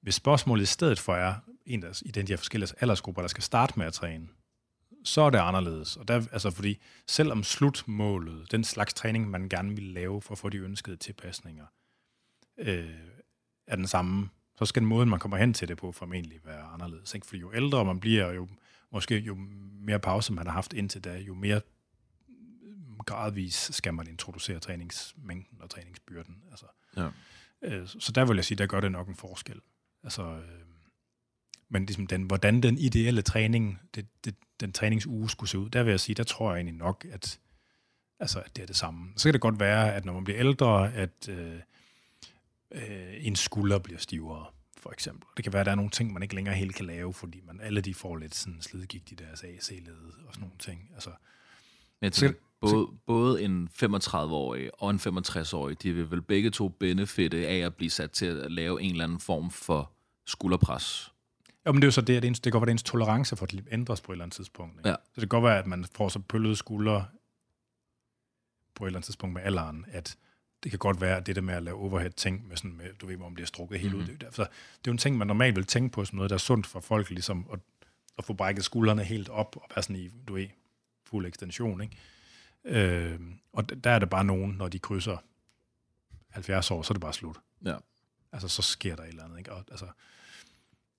Hvis 0.00 0.14
spørgsmålet 0.14 0.62
i 0.62 0.66
stedet 0.66 0.98
for 0.98 1.14
er 1.14 1.34
en 1.66 1.82
der, 1.82 2.02
i 2.06 2.10
den 2.10 2.26
de 2.26 2.32
her 2.32 2.36
forskellige 2.36 2.72
aldersgrupper, 2.80 3.22
der 3.22 3.28
skal 3.28 3.42
starte 3.42 3.74
med 3.76 3.86
at 3.86 3.92
træne, 3.92 4.28
så 5.04 5.22
er 5.22 5.30
det 5.30 5.38
anderledes. 5.38 5.96
Og 5.96 6.08
der, 6.08 6.14
altså 6.14 6.50
fordi 6.50 6.78
selvom 7.06 7.42
slutmålet, 7.42 8.52
den 8.52 8.64
slags 8.64 8.94
træning, 8.94 9.30
man 9.30 9.48
gerne 9.48 9.74
vil 9.74 9.84
lave 9.84 10.22
for 10.22 10.32
at 10.32 10.38
få 10.38 10.48
de 10.48 10.58
ønskede 10.58 10.96
tilpasninger, 10.96 11.66
øh, 12.58 12.90
er 13.66 13.76
den 13.76 13.86
samme, 13.86 14.28
så 14.58 14.64
skal 14.64 14.80
den 14.80 14.88
måde, 14.88 15.06
man 15.06 15.18
kommer 15.18 15.36
hen 15.36 15.54
til 15.54 15.68
det 15.68 15.76
på, 15.76 15.92
formentlig 15.92 16.38
være 16.44 16.62
anderledes. 16.62 17.14
Ikke? 17.14 17.26
Fordi 17.26 17.40
jo 17.40 17.52
ældre 17.54 17.84
man 17.84 18.00
bliver, 18.00 18.32
jo 18.32 18.48
måske 18.92 19.18
jo 19.18 19.36
mere 19.80 19.98
pause 19.98 20.32
man 20.32 20.46
har 20.46 20.52
haft 20.52 20.72
indtil 20.72 21.04
da, 21.04 21.18
jo 21.18 21.34
mere 21.34 21.60
gradvis 23.08 23.54
skal 23.72 23.94
man 23.94 24.06
introducere 24.08 24.58
træningsmængden 24.58 25.62
og 25.62 25.70
træningsbyrden. 25.70 26.42
Altså, 26.50 26.66
Ja. 26.96 27.08
øh, 27.62 27.88
så 27.88 28.12
der 28.12 28.24
vil 28.24 28.34
jeg 28.36 28.44
sige, 28.44 28.58
der 28.58 28.66
gør 28.66 28.80
det 28.80 28.92
nok 28.92 29.08
en 29.08 29.14
forskel. 29.16 29.60
Altså, 30.02 30.22
øh, 30.22 30.42
men 31.68 31.86
ligesom 31.86 32.06
den, 32.06 32.22
hvordan 32.22 32.60
den 32.62 32.78
ideelle 32.78 33.22
træning, 33.22 33.80
det, 33.94 34.06
det, 34.24 34.34
den 34.60 34.72
træningsuge 34.72 35.30
skulle 35.30 35.50
se 35.50 35.58
ud, 35.58 35.70
der 35.70 35.82
vil 35.82 35.90
jeg 35.90 36.00
sige, 36.00 36.14
der 36.14 36.24
tror 36.24 36.50
jeg 36.50 36.56
egentlig 36.56 36.74
nok, 36.74 37.06
at, 37.10 37.38
altså, 38.20 38.40
at 38.40 38.56
det 38.56 38.62
er 38.62 38.66
det 38.66 38.76
samme. 38.76 39.12
Så 39.16 39.24
kan 39.28 39.32
det 39.32 39.40
godt 39.40 39.60
være, 39.60 39.94
at 39.94 40.04
når 40.04 40.12
man 40.12 40.24
bliver 40.24 40.40
ældre, 40.40 40.92
at 40.94 41.28
øh, 41.28 41.60
øh, 42.70 43.14
en 43.26 43.36
skulder 43.36 43.78
bliver 43.78 43.98
stivere, 43.98 44.46
for 44.76 44.92
eksempel. 44.92 45.28
Det 45.36 45.44
kan 45.44 45.52
være, 45.52 45.60
at 45.60 45.66
der 45.66 45.72
er 45.72 45.76
nogle 45.76 45.90
ting, 45.90 46.12
man 46.12 46.22
ikke 46.22 46.34
længere 46.34 46.54
helt 46.54 46.74
kan 46.74 46.86
lave, 46.86 47.14
fordi 47.14 47.40
man 47.40 47.60
alle 47.60 47.80
de 47.80 47.94
får 47.94 48.16
lidt 48.16 48.34
sådan 48.34 48.62
slidgigt 48.62 49.12
i 49.12 49.14
deres 49.14 49.44
AC-led 49.44 50.26
og 50.26 50.34
sådan 50.34 50.40
nogle 50.40 50.58
ting. 50.58 50.90
Altså, 50.94 51.10
Men 51.10 51.16
jeg 52.06 52.14
Så- 52.14 52.20
tænker, 52.20 52.40
både, 52.60 52.86
både 53.06 53.42
en 53.42 53.68
35-årig 53.82 54.70
og 54.82 54.90
en 54.90 54.96
65-årig, 54.96 55.82
de 55.82 55.92
vil 55.92 56.10
vel 56.10 56.22
begge 56.22 56.50
to 56.50 56.68
benefitte 56.68 57.46
af 57.46 57.56
at 57.56 57.74
blive 57.74 57.90
sat 57.90 58.10
til 58.10 58.26
at 58.26 58.52
lave 58.52 58.82
en 58.82 58.90
eller 58.90 59.04
anden 59.04 59.20
form 59.20 59.50
for 59.50 59.92
skulderpres. 60.26 61.12
Ja, 61.66 61.72
men 61.72 61.82
det 61.82 61.84
er 61.84 61.86
jo 61.86 61.92
så 61.92 62.00
det, 62.00 62.16
at 62.16 62.24
ens, 62.24 62.40
det 62.40 62.52
kan 62.52 62.60
godt 62.60 62.66
være, 62.66 62.70
at 62.70 62.74
ens 62.74 62.82
tolerance 62.82 63.36
for 63.36 63.46
det 63.46 63.64
ændres 63.70 64.00
på 64.00 64.12
et 64.12 64.14
eller 64.14 64.24
andet 64.24 64.36
tidspunkt. 64.36 64.78
Ikke? 64.78 64.88
Ja. 64.88 64.94
Så 64.94 65.20
det 65.20 65.20
kan 65.20 65.28
godt 65.28 65.44
være, 65.44 65.58
at 65.58 65.66
man 65.66 65.84
får 65.94 66.08
så 66.08 66.18
pøllede 66.18 66.56
skuldre 66.56 67.06
på 68.74 68.84
et 68.84 68.88
eller 68.88 68.98
andet 68.98 69.04
tidspunkt 69.04 69.34
med 69.34 69.42
alderen, 69.42 69.84
at 69.88 70.16
det 70.62 70.70
kan 70.72 70.78
godt 70.78 71.00
være, 71.00 71.16
at 71.16 71.26
det 71.26 71.36
der 71.36 71.42
med 71.42 71.54
at 71.54 71.62
lave 71.62 71.76
overhead 71.76 72.10
ting 72.10 72.48
med 72.48 72.56
sådan, 72.56 72.76
med, 72.76 72.86
du 73.00 73.06
ved, 73.06 73.16
hvor 73.16 73.28
man 73.28 73.34
bliver 73.34 73.46
strukket 73.46 73.80
helt 73.80 73.94
mm. 73.94 74.00
ud, 74.00 74.06
det 74.06 74.14
er, 74.14 74.18
derfor, 74.18 74.42
det 74.42 74.50
er 74.50 74.80
jo 74.86 74.92
en 74.92 74.98
ting, 74.98 75.18
man 75.18 75.26
normalt 75.26 75.56
vil 75.56 75.64
tænke 75.64 75.92
på 75.92 76.04
som 76.04 76.16
noget, 76.16 76.30
der 76.30 76.36
er 76.36 76.38
sundt 76.38 76.66
for 76.66 76.80
folk, 76.80 77.10
ligesom 77.10 77.46
at, 77.52 77.58
at 78.18 78.24
få 78.24 78.32
brækket 78.32 78.64
skuldrene 78.64 79.04
helt 79.04 79.28
op 79.28 79.56
og 79.56 79.62
være 79.74 79.82
sådan 79.82 79.96
i, 79.96 80.10
du 80.28 80.34
ved, 80.34 80.46
fuld 81.04 81.26
ekstension, 81.26 81.80
ikke? 81.80 81.96
Øh, 82.64 83.20
og 83.52 83.84
der 83.84 83.90
er 83.90 83.98
det 83.98 84.10
bare 84.10 84.24
nogen, 84.24 84.52
når 84.52 84.68
de 84.68 84.78
krydser 84.78 85.16
70 86.28 86.70
år, 86.70 86.82
så 86.82 86.90
er 86.90 86.94
det 86.94 87.00
bare 87.00 87.12
slut. 87.12 87.36
Ja. 87.64 87.76
Altså, 88.32 88.48
så 88.48 88.62
sker 88.62 88.96
der 88.96 89.02
et 89.02 89.08
eller 89.08 89.24
andet, 89.24 89.38
ikke? 89.38 89.52
Og, 89.52 89.64
altså, 89.70 89.86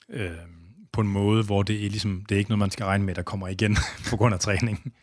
øh, 0.10 0.38
på 0.92 1.02
en 1.02 1.08
måde, 1.08 1.44
hvor 1.44 1.64
det 1.64 1.86
er, 1.86 1.90
ligesom, 1.90 2.26
det 2.26 2.36
er 2.36 2.40
ikke 2.40 2.50
noget, 2.50 2.60
man 2.60 2.72
skal 2.72 2.86
regne 2.86 3.06
med, 3.06 3.16
der 3.16 3.22
kommer 3.22 3.48
igen 3.48 3.78
på 4.10 4.18
grund 4.18 4.34
af 4.34 4.40
træning. 4.40 4.94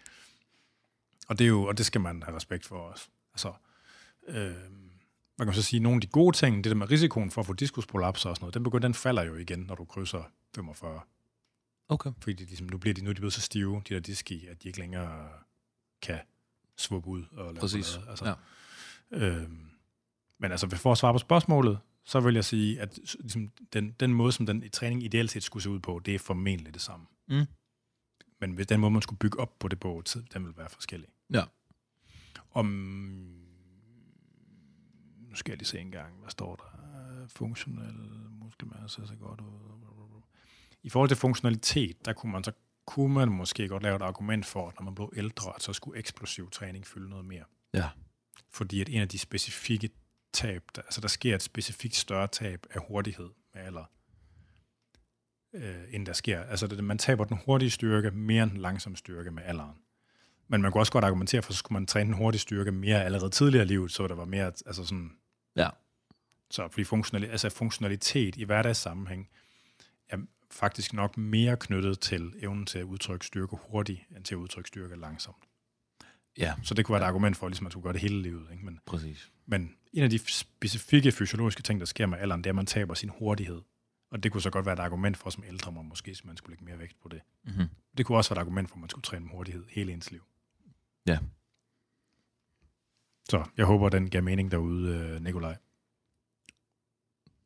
Og 1.28 1.38
det, 1.38 1.44
er 1.44 1.48
jo, 1.48 1.62
og 1.62 1.78
det 1.78 1.86
skal 1.86 2.00
man 2.00 2.22
have 2.22 2.36
respekt 2.36 2.64
for 2.66 2.76
også. 2.76 3.08
Altså, 3.32 3.52
øh, 4.28 4.54
man 5.38 5.46
kan 5.46 5.54
så 5.54 5.62
sige, 5.62 5.80
nogle 5.80 5.96
af 5.96 6.00
de 6.00 6.06
gode 6.06 6.36
ting, 6.36 6.64
det 6.64 6.70
der 6.70 6.76
med 6.76 6.90
risikoen 6.90 7.30
for 7.30 7.40
at 7.40 7.46
få 7.46 7.52
diskusprolaps 7.52 8.26
og 8.26 8.36
sådan 8.36 8.44
noget, 8.44 8.54
den, 8.54 8.62
begynder, 8.62 8.88
den 8.88 8.94
falder 8.94 9.22
jo 9.22 9.34
igen, 9.34 9.58
når 9.58 9.74
du 9.74 9.84
krydser 9.84 10.22
45. 10.54 11.00
Okay. 11.88 12.12
Fordi 12.20 12.32
de, 12.32 12.44
ligesom, 12.44 12.66
nu 12.66 12.78
bliver 12.78 12.94
de, 12.94 13.02
nu 13.02 13.10
er 13.10 13.14
de 13.14 13.20
blevet 13.20 13.32
så 13.32 13.40
stive, 13.40 13.82
de 13.88 13.94
der 13.94 14.00
diski, 14.00 14.46
at 14.46 14.62
de 14.62 14.68
ikke 14.68 14.80
længere 14.80 15.28
kan 16.02 16.18
svuppe 16.76 17.08
ud 17.08 17.24
og 17.32 17.44
lave 17.44 17.60
Præcis. 17.60 17.92
ballade. 17.92 18.10
Altså, 18.10 18.24
Ja. 18.24 18.34
Øhm, 19.10 19.70
men 20.38 20.50
altså, 20.50 20.68
for 20.68 20.92
at 20.92 20.98
svare 20.98 21.14
på 21.14 21.18
spørgsmålet, 21.18 21.78
så 22.04 22.20
vil 22.20 22.34
jeg 22.34 22.44
sige, 22.44 22.80
at 22.80 22.98
ligesom, 23.20 23.50
den, 23.72 23.90
den 23.92 24.14
måde, 24.14 24.32
som 24.32 24.46
den 24.46 24.70
træning 24.70 25.02
ideelt 25.04 25.30
set 25.30 25.42
skulle 25.42 25.62
se 25.62 25.70
ud 25.70 25.80
på, 25.80 26.00
det 26.04 26.14
er 26.14 26.18
formentlig 26.18 26.74
det 26.74 26.82
samme. 26.82 27.06
Mm. 27.28 27.46
Men 28.40 28.52
hvis 28.52 28.66
den 28.66 28.80
måde, 28.80 28.90
man 28.90 29.02
skulle 29.02 29.18
bygge 29.18 29.40
op 29.40 29.58
på 29.58 29.68
det 29.68 29.80
på, 29.80 30.02
tid, 30.04 30.22
den 30.22 30.46
vil 30.46 30.56
være 30.56 30.68
forskellig. 30.68 31.08
Ja. 31.30 31.44
Om, 32.50 32.66
nu 35.28 35.34
skal 35.34 35.52
jeg 35.52 35.58
lige 35.58 35.68
se 35.68 35.78
en 35.78 35.90
gang, 35.90 36.20
hvad 36.20 36.30
står 36.30 36.56
der? 36.56 37.26
Funktionel 37.28 37.94
muskelmasse 38.30 39.06
ser 39.06 39.14
godt 39.14 39.40
ud. 39.40 39.46
I 40.82 40.88
forhold 40.88 41.08
til 41.08 41.16
funktionalitet, 41.16 42.04
der 42.04 42.12
kunne 42.12 42.32
man 42.32 42.44
så 42.44 42.52
kunne 42.86 43.14
man 43.14 43.28
måske 43.28 43.68
godt 43.68 43.82
lave 43.82 43.96
et 43.96 44.02
argument 44.02 44.46
for, 44.46 44.68
at 44.68 44.74
når 44.74 44.84
man 44.84 44.94
blev 44.94 45.12
ældre, 45.16 45.52
at 45.56 45.62
så 45.62 45.72
skulle 45.72 45.98
eksplosiv 45.98 46.50
træning 46.50 46.86
fylde 46.86 47.08
noget 47.08 47.24
mere. 47.24 47.44
Ja. 47.74 47.88
Fordi 48.50 48.80
at 48.80 48.88
en 48.88 49.00
af 49.00 49.08
de 49.08 49.18
specifikke 49.18 49.90
tab, 50.32 50.62
der, 50.76 50.82
altså 50.82 51.00
der 51.00 51.08
sker 51.08 51.34
et 51.34 51.42
specifikt 51.42 51.96
større 51.96 52.26
tab 52.26 52.66
af 52.70 52.80
hurtighed 52.88 53.28
med 53.54 53.62
alder, 53.62 53.84
øh, 55.52 55.84
end 55.90 56.06
der 56.06 56.12
sker. 56.12 56.42
Altså 56.42 56.66
det, 56.66 56.84
man 56.84 56.98
taber 56.98 57.24
den 57.24 57.38
hurtige 57.46 57.70
styrke 57.70 58.10
mere 58.10 58.42
end 58.42 58.50
den 58.50 58.60
langsomme 58.60 58.96
styrke 58.96 59.30
med 59.30 59.42
alderen. 59.42 59.76
Men 60.48 60.62
man 60.62 60.72
kunne 60.72 60.82
også 60.82 60.92
godt 60.92 61.04
argumentere 61.04 61.42
for, 61.42 61.52
så 61.52 61.58
skulle 61.58 61.72
man 61.76 61.86
træne 61.86 62.06
den 62.06 62.16
hurtige 62.16 62.40
styrke 62.40 62.72
mere 62.72 63.04
allerede 63.04 63.30
tidligere 63.30 63.64
i 63.64 63.68
livet, 63.68 63.92
så 63.92 64.06
der 64.06 64.14
var 64.14 64.24
mere, 64.24 64.46
altså 64.46 64.84
sådan, 64.84 65.16
Ja. 65.56 65.68
så 66.50 66.68
fordi 66.68 66.84
funktionali- 66.84 67.30
altså 67.30 67.50
funktionalitet 67.50 68.36
i 68.36 68.44
hverdagssammenhæng 68.44 69.22
er 69.22 69.28
faktisk 70.50 70.92
nok 70.92 71.16
mere 71.16 71.56
knyttet 71.56 72.00
til 72.00 72.32
evnen 72.42 72.66
til 72.66 72.78
at 72.78 72.84
udtrykke 72.84 73.26
styrke 73.26 73.56
hurtigt, 73.56 74.00
end 74.16 74.24
til 74.24 74.34
at 74.34 74.38
udtrykke 74.38 74.68
styrke 74.68 74.96
langsomt. 74.96 75.36
Ja, 76.38 76.54
Så 76.62 76.74
det 76.74 76.84
kunne 76.84 76.92
være 76.92 77.02
et 77.02 77.08
argument 77.08 77.36
for, 77.36 77.46
at 77.46 77.50
ligesom, 77.50 77.64
man 77.64 77.70
skulle 77.70 77.82
gøre 77.82 77.92
det 77.92 78.00
hele 78.00 78.22
livet. 78.22 78.46
Ikke? 78.52 78.64
Men, 78.64 78.80
præcis. 78.86 79.30
men 79.46 79.76
en 79.92 80.02
af 80.02 80.10
de 80.10 80.18
specifikke 80.18 81.12
fysiologiske 81.12 81.62
ting, 81.62 81.80
der 81.80 81.86
sker 81.86 82.06
med 82.06 82.18
alderen, 82.18 82.44
det 82.44 82.46
er, 82.46 82.52
at 82.52 82.56
man 82.56 82.66
taber 82.66 82.94
sin 82.94 83.08
hurtighed. 83.08 83.62
Og 84.10 84.22
det 84.22 84.32
kunne 84.32 84.42
så 84.42 84.50
godt 84.50 84.66
være 84.66 84.72
et 84.72 84.78
argument 84.78 85.16
for, 85.16 85.30
som 85.30 85.44
ældre, 85.48 85.72
man 85.72 85.84
måske 85.84 86.14
så 86.14 86.22
man 86.26 86.36
skulle 86.36 86.52
lægge 86.52 86.64
mere 86.64 86.78
vægt 86.78 87.00
på 87.02 87.08
det. 87.08 87.20
Mm-hmm. 87.44 87.66
Det 87.96 88.06
kunne 88.06 88.18
også 88.18 88.30
være 88.34 88.40
et 88.40 88.40
argument 88.40 88.68
for, 88.68 88.76
at 88.76 88.80
man 88.80 88.90
skulle 88.90 89.02
træne 89.02 89.24
med 89.24 89.32
hurtighed 89.32 89.64
hele 89.68 89.92
ens 89.92 90.10
liv. 90.10 90.22
Ja. 91.06 91.18
Så 93.30 93.44
jeg 93.56 93.66
håber, 93.66 93.88
den 93.88 94.10
gav 94.10 94.22
mening 94.22 94.50
derude, 94.50 94.98
øh, 94.98 95.22
Nikolaj. 95.22 95.56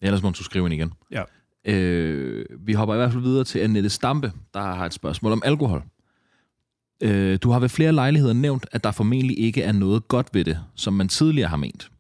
Ellers 0.00 0.22
må 0.22 0.30
du 0.30 0.42
skrive 0.42 0.66
ind 0.66 0.74
igen. 0.74 0.92
Ja. 1.10 1.24
Øh, 1.64 2.46
vi 2.60 2.72
hopper 2.72 2.94
i 2.94 2.98
hvert 2.98 3.12
fald 3.12 3.22
videre 3.22 3.44
til 3.44 3.58
Annette 3.58 3.90
Stampe, 3.90 4.32
der 4.54 4.60
har 4.60 4.86
et 4.86 4.94
spørgsmål 4.94 5.32
om 5.32 5.42
alkohol. 5.44 5.82
Øh, 7.02 7.38
du 7.42 7.50
har 7.50 7.60
ved 7.60 7.68
flere 7.68 7.92
lejligheder 7.92 8.34
nævnt, 8.34 8.66
at 8.72 8.84
der 8.84 8.90
formentlig 8.90 9.38
ikke 9.38 9.62
er 9.62 9.72
noget 9.72 10.08
godt 10.08 10.28
ved 10.32 10.44
det, 10.44 10.58
som 10.74 10.94
man 10.94 11.08
tidligere 11.08 11.48
har 11.48 11.56
ment. 11.56 11.90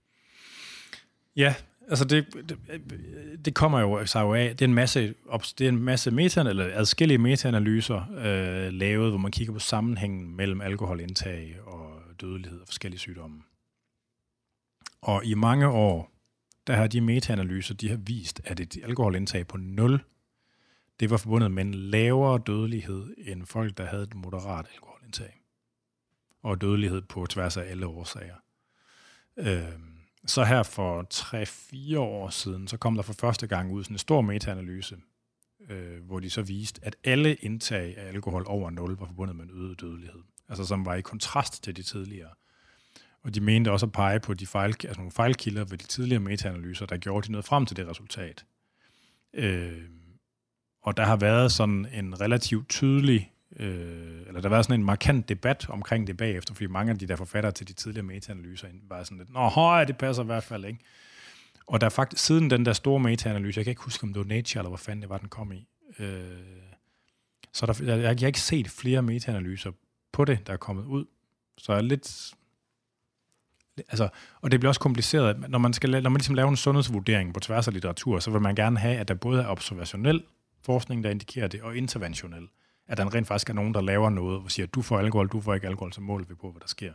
Ja, 1.36 1.54
altså 1.88 2.04
det, 2.04 2.26
det, 2.48 2.58
det 3.44 3.54
kommer 3.54 3.80
jo 3.80 4.06
sig 4.06 4.20
jo 4.20 4.34
af, 4.34 4.56
det 4.56 4.64
er 4.64 4.68
en 4.68 4.74
masse, 4.74 5.14
det 5.58 5.64
er 5.64 5.68
en 5.68 5.82
masse 5.82 6.10
meta, 6.10 6.40
eller 6.40 6.70
adskillige 6.72 7.18
metaanalyser 7.18 8.02
øh, 8.10 8.72
lavet, 8.72 9.10
hvor 9.10 9.18
man 9.18 9.30
kigger 9.30 9.52
på 9.52 9.58
sammenhængen 9.58 10.36
mellem 10.36 10.60
alkoholindtag 10.60 11.56
og 11.66 12.02
dødelighed 12.20 12.60
og 12.60 12.66
forskellige 12.66 13.00
sygdomme. 13.00 13.42
Og 15.02 15.24
i 15.24 15.34
mange 15.34 15.68
år, 15.68 16.09
der 16.70 16.76
har 16.76 16.86
de 16.86 17.00
metaanalyser, 17.00 17.74
de 17.74 17.88
har 17.88 17.96
vist, 17.96 18.40
at 18.44 18.60
et 18.60 18.76
alkoholindtag 18.84 19.46
på 19.46 19.56
0, 19.56 20.00
det 21.00 21.10
var 21.10 21.16
forbundet 21.16 21.50
med 21.50 21.62
en 21.62 21.74
lavere 21.74 22.38
dødelighed 22.46 23.14
end 23.18 23.46
folk, 23.46 23.78
der 23.78 23.84
havde 23.84 24.02
et 24.02 24.14
moderat 24.14 24.66
alkoholindtag. 24.74 25.40
Og 26.42 26.60
dødelighed 26.60 27.02
på 27.02 27.26
tværs 27.26 27.56
af 27.56 27.70
alle 27.70 27.86
årsager. 27.86 28.34
Øh, 29.36 29.78
så 30.26 30.44
her 30.44 30.62
for 30.62 31.06
3-4 31.94 31.98
år 31.98 32.30
siden, 32.30 32.68
så 32.68 32.76
kom 32.76 32.94
der 32.94 33.02
for 33.02 33.12
første 33.12 33.46
gang 33.46 33.72
ud 33.72 33.84
sådan 33.84 33.94
en 33.94 33.98
stor 33.98 34.20
metaanalyse, 34.20 34.96
øh, 35.70 36.04
hvor 36.04 36.20
de 36.20 36.30
så 36.30 36.42
viste, 36.42 36.80
at 36.84 36.96
alle 37.04 37.34
indtag 37.34 37.98
af 37.98 38.08
alkohol 38.08 38.44
over 38.46 38.70
0 38.70 38.96
var 38.98 39.06
forbundet 39.06 39.36
med 39.36 39.44
en 39.44 39.50
øget 39.50 39.80
dødelighed. 39.80 40.22
Altså 40.48 40.64
som 40.64 40.86
var 40.86 40.94
i 40.94 41.02
kontrast 41.02 41.64
til 41.64 41.76
de 41.76 41.82
tidligere. 41.82 42.30
Og 43.24 43.34
de 43.34 43.40
mente 43.40 43.72
også 43.72 43.86
at 43.86 43.92
pege 43.92 44.20
på 44.20 44.34
de 44.34 44.46
fejl, 44.46 44.70
altså 44.70 44.96
nogle 44.96 45.12
fejlkilder 45.12 45.64
ved 45.64 45.78
de 45.78 45.86
tidligere 45.86 46.20
metaanalyser, 46.20 46.86
der 46.86 46.96
gjorde 46.96 47.26
de 47.26 47.32
noget 47.32 47.44
frem 47.44 47.66
til 47.66 47.76
det 47.76 47.88
resultat. 47.88 48.44
Øh, 49.34 49.82
og 50.82 50.96
der 50.96 51.04
har 51.04 51.16
været 51.16 51.52
sådan 51.52 51.86
en 51.94 52.20
relativt 52.20 52.68
tydelig 52.68 53.32
øh, 53.56 54.22
eller 54.26 54.40
der 54.40 54.48
var 54.48 54.62
sådan 54.62 54.80
en 54.80 54.86
markant 54.86 55.28
debat 55.28 55.66
omkring 55.68 56.06
det 56.06 56.16
bagefter, 56.16 56.54
fordi 56.54 56.66
mange 56.66 56.92
af 56.92 56.98
de 56.98 57.06
der 57.06 57.16
forfattere 57.16 57.52
til 57.52 57.68
de 57.68 57.72
tidligere 57.72 58.06
metaanalyser 58.06 58.68
var 58.88 59.04
sådan 59.04 59.18
lidt, 59.18 59.32
nå, 59.32 59.48
høj, 59.48 59.84
det 59.84 59.98
passer 59.98 60.22
i 60.22 60.26
hvert 60.26 60.44
fald 60.44 60.64
ikke. 60.64 60.80
Og 61.66 61.80
der 61.80 61.86
er 61.86 61.90
faktisk, 61.90 62.24
siden 62.24 62.50
den 62.50 62.64
der 62.64 62.72
store 62.72 63.00
metaanalyse, 63.00 63.58
jeg 63.58 63.64
kan 63.64 63.70
ikke 63.70 63.82
huske, 63.82 64.04
om 64.04 64.12
det 64.12 64.20
var 64.20 64.34
Nature, 64.34 64.60
eller 64.60 64.70
hvad 64.70 64.78
fanden 64.78 65.02
det 65.02 65.10
var, 65.10 65.18
den 65.18 65.28
kom 65.28 65.52
i, 65.52 65.68
øh, 65.98 66.60
så 67.52 67.66
der, 67.66 67.84
jeg, 67.84 68.02
jeg 68.02 68.08
har 68.08 68.26
ikke 68.26 68.40
set 68.40 68.68
flere 68.68 69.02
metaanalyser 69.02 69.72
på 70.12 70.24
det, 70.24 70.46
der 70.46 70.52
er 70.52 70.56
kommet 70.56 70.84
ud. 70.84 71.04
Så 71.58 71.72
jeg 71.72 71.78
er 71.78 71.82
lidt... 71.82 72.34
Altså, 73.78 74.08
og 74.40 74.50
det 74.50 74.60
bliver 74.60 74.70
også 74.70 74.80
kompliceret. 74.80 75.50
Når 75.50 75.58
man, 75.58 75.72
skal, 75.72 75.90
når 75.90 76.10
man 76.10 76.18
ligesom 76.18 76.34
laver 76.34 76.48
en 76.48 76.56
sundhedsvurdering 76.56 77.34
på 77.34 77.40
tværs 77.40 77.66
af 77.68 77.72
litteratur, 77.72 78.18
så 78.18 78.30
vil 78.30 78.40
man 78.40 78.54
gerne 78.54 78.78
have, 78.78 78.96
at 78.96 79.08
der 79.08 79.14
både 79.14 79.42
er 79.42 79.46
observationel 79.46 80.22
forskning, 80.62 81.04
der 81.04 81.10
indikerer 81.10 81.48
det, 81.48 81.62
og 81.62 81.76
interventionel 81.76 82.48
at 82.90 82.98
der 82.98 83.14
rent 83.14 83.26
faktisk 83.26 83.50
er 83.50 83.54
nogen, 83.54 83.74
der 83.74 83.80
laver 83.80 84.10
noget, 84.10 84.40
og 84.40 84.50
siger, 84.50 84.66
du 84.66 84.82
får 84.82 84.98
alkohol, 84.98 85.28
du 85.28 85.40
får 85.40 85.54
ikke 85.54 85.66
alkohol, 85.66 85.92
så 85.92 86.00
måler 86.00 86.24
vi 86.24 86.34
på, 86.34 86.50
hvad 86.50 86.60
der 86.60 86.66
sker. 86.66 86.92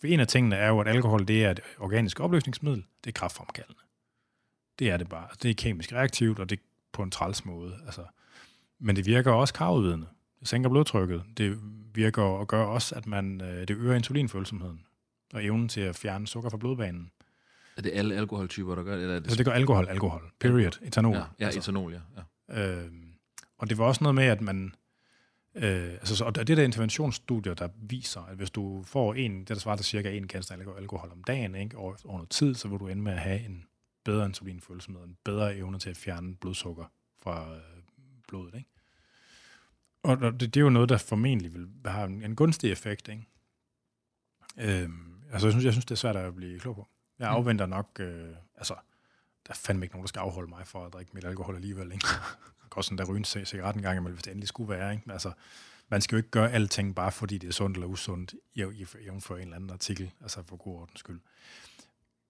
For 0.00 0.06
en 0.06 0.20
af 0.20 0.26
tingene 0.26 0.56
er 0.56 0.68
jo, 0.68 0.80
at 0.80 0.88
alkohol 0.88 1.28
det 1.28 1.44
er 1.44 1.50
et 1.50 1.60
organisk 1.78 2.20
opløsningsmiddel, 2.20 2.84
det 3.04 3.10
er 3.10 3.12
kraftfremkaldende. 3.12 3.80
Det 4.78 4.90
er 4.90 4.96
det 4.96 5.08
bare. 5.08 5.28
Det 5.42 5.50
er 5.50 5.54
kemisk 5.54 5.92
reaktivt, 5.92 6.38
og 6.38 6.50
det 6.50 6.58
er 6.58 6.62
på 6.92 7.02
en 7.02 7.10
træls 7.10 7.44
måde. 7.44 7.74
Altså. 7.84 8.04
Men 8.78 8.96
det 8.96 9.06
virker 9.06 9.32
også 9.32 9.54
kravudvidende. 9.54 10.06
Det 10.40 10.48
sænker 10.48 10.70
blodtrykket. 10.70 11.22
Det 11.36 11.58
virker 11.94 12.22
og 12.22 12.48
gør 12.48 12.64
også, 12.64 12.94
at 12.94 13.06
man, 13.06 13.40
øh, 13.40 13.68
det 13.68 13.70
øger 13.70 13.94
insulinfølsomheden 13.94 14.85
og 15.34 15.44
evnen 15.44 15.68
til 15.68 15.80
at 15.80 15.96
fjerne 15.96 16.26
sukker 16.26 16.50
fra 16.50 16.56
blodbanen. 16.56 17.10
Er 17.76 17.82
det 17.82 17.92
alle 17.94 18.16
alkoholtyper, 18.16 18.74
der 18.74 18.82
gør 18.82 18.94
det? 18.94 19.02
Eller 19.02 19.14
er 19.14 19.18
det... 19.18 19.26
Altså, 19.26 19.38
det 19.38 19.46
gør 19.46 19.52
alkohol, 19.52 19.88
alkohol. 19.88 20.32
Period. 20.40 20.78
Etanol. 20.82 21.14
Ja, 21.14 21.22
ja 21.40 21.44
altså. 21.44 21.60
etanol, 21.60 21.92
ja. 21.92 22.00
ja. 22.48 22.82
Øh, 22.82 22.92
og 23.58 23.70
det 23.70 23.78
var 23.78 23.84
også 23.84 24.04
noget 24.04 24.14
med, 24.14 24.24
at 24.24 24.40
man 24.40 24.74
Øh, 25.56 25.92
altså, 25.92 26.24
og 26.24 26.34
det 26.34 26.50
er 26.50 26.54
der 26.54 26.64
interventionsstudier, 26.64 27.54
der 27.54 27.68
viser, 27.76 28.20
at 28.20 28.36
hvis 28.36 28.50
du 28.50 28.82
får 28.82 29.14
en, 29.14 29.40
det 29.40 29.48
der 29.48 29.54
svarer 29.54 29.76
til 29.76 29.86
cirka 29.86 30.10
en 30.10 30.28
kasse 30.28 30.54
alkohol 30.54 31.10
om 31.12 31.24
dagen, 31.24 31.54
ikke, 31.54 31.76
over, 31.76 31.94
over 32.04 32.16
noget 32.16 32.30
tid, 32.30 32.54
så 32.54 32.68
vil 32.68 32.78
du 32.78 32.88
ende 32.88 33.02
med 33.02 33.12
at 33.12 33.18
have 33.18 33.40
en 33.40 33.64
bedre 34.04 34.26
insulinfølelse 34.26 34.90
med 34.90 35.00
en 35.00 35.16
bedre 35.24 35.56
evne 35.56 35.78
til 35.78 35.90
at 35.90 35.96
fjerne 35.96 36.36
blodsukker 36.36 36.84
fra 37.22 37.54
øh, 37.54 37.60
blodet. 38.28 38.54
Ikke? 38.54 38.68
Og 40.02 40.20
det, 40.20 40.40
det 40.40 40.56
er 40.56 40.60
jo 40.60 40.70
noget, 40.70 40.88
der 40.88 40.98
formentlig 40.98 41.54
vil 41.54 41.68
have 41.86 42.06
en, 42.06 42.22
en 42.22 42.36
gunstig 42.36 42.72
effekt. 42.72 43.08
Ikke? 43.08 43.26
Øh, 44.58 44.88
altså, 45.32 45.46
jeg 45.46 45.52
synes, 45.52 45.64
jeg 45.64 45.72
synes, 45.72 45.84
det 45.84 45.94
er 45.94 45.96
svært 45.96 46.16
at 46.16 46.34
blive 46.34 46.60
klog 46.60 46.74
på. 46.74 46.88
Jeg 47.18 47.28
mm. 47.28 47.36
afventer 47.36 47.66
nok, 47.66 47.90
øh, 48.00 48.28
altså, 48.56 48.74
der 49.46 49.52
er 49.52 49.54
fandme 49.54 49.84
ikke 49.84 49.94
nogen, 49.94 50.04
der 50.04 50.08
skal 50.08 50.20
afholde 50.20 50.48
mig 50.48 50.66
for 50.66 50.86
at 50.86 50.92
drikke 50.92 51.10
mit 51.14 51.24
alkohol 51.24 51.54
alligevel. 51.54 51.92
Ikke? 51.92 52.06
også 52.76 52.88
sådan 52.88 52.98
der 52.98 53.04
ryge 53.04 53.18
en 53.18 53.46
cigaret 53.46 53.76
en 53.76 53.82
gang 53.82 53.96
imellem, 53.96 54.14
hvis 54.14 54.22
det 54.22 54.30
endelig 54.30 54.48
skulle 54.48 54.70
være. 54.70 54.92
Ikke? 54.92 55.12
Altså, 55.12 55.32
man 55.88 56.00
skal 56.00 56.16
jo 56.16 56.18
ikke 56.18 56.30
gøre 56.30 56.52
alting 56.52 56.94
bare 56.94 57.12
fordi 57.12 57.38
det 57.38 57.48
er 57.48 57.52
sundt 57.52 57.76
eller 57.76 57.86
usundt, 57.86 58.34
for 59.20 59.34
en 59.34 59.42
eller 59.42 59.56
anden 59.56 59.70
artikel, 59.70 60.10
altså 60.20 60.42
for 60.42 60.56
god 60.56 60.80
ordens 60.80 61.00
skyld. 61.00 61.20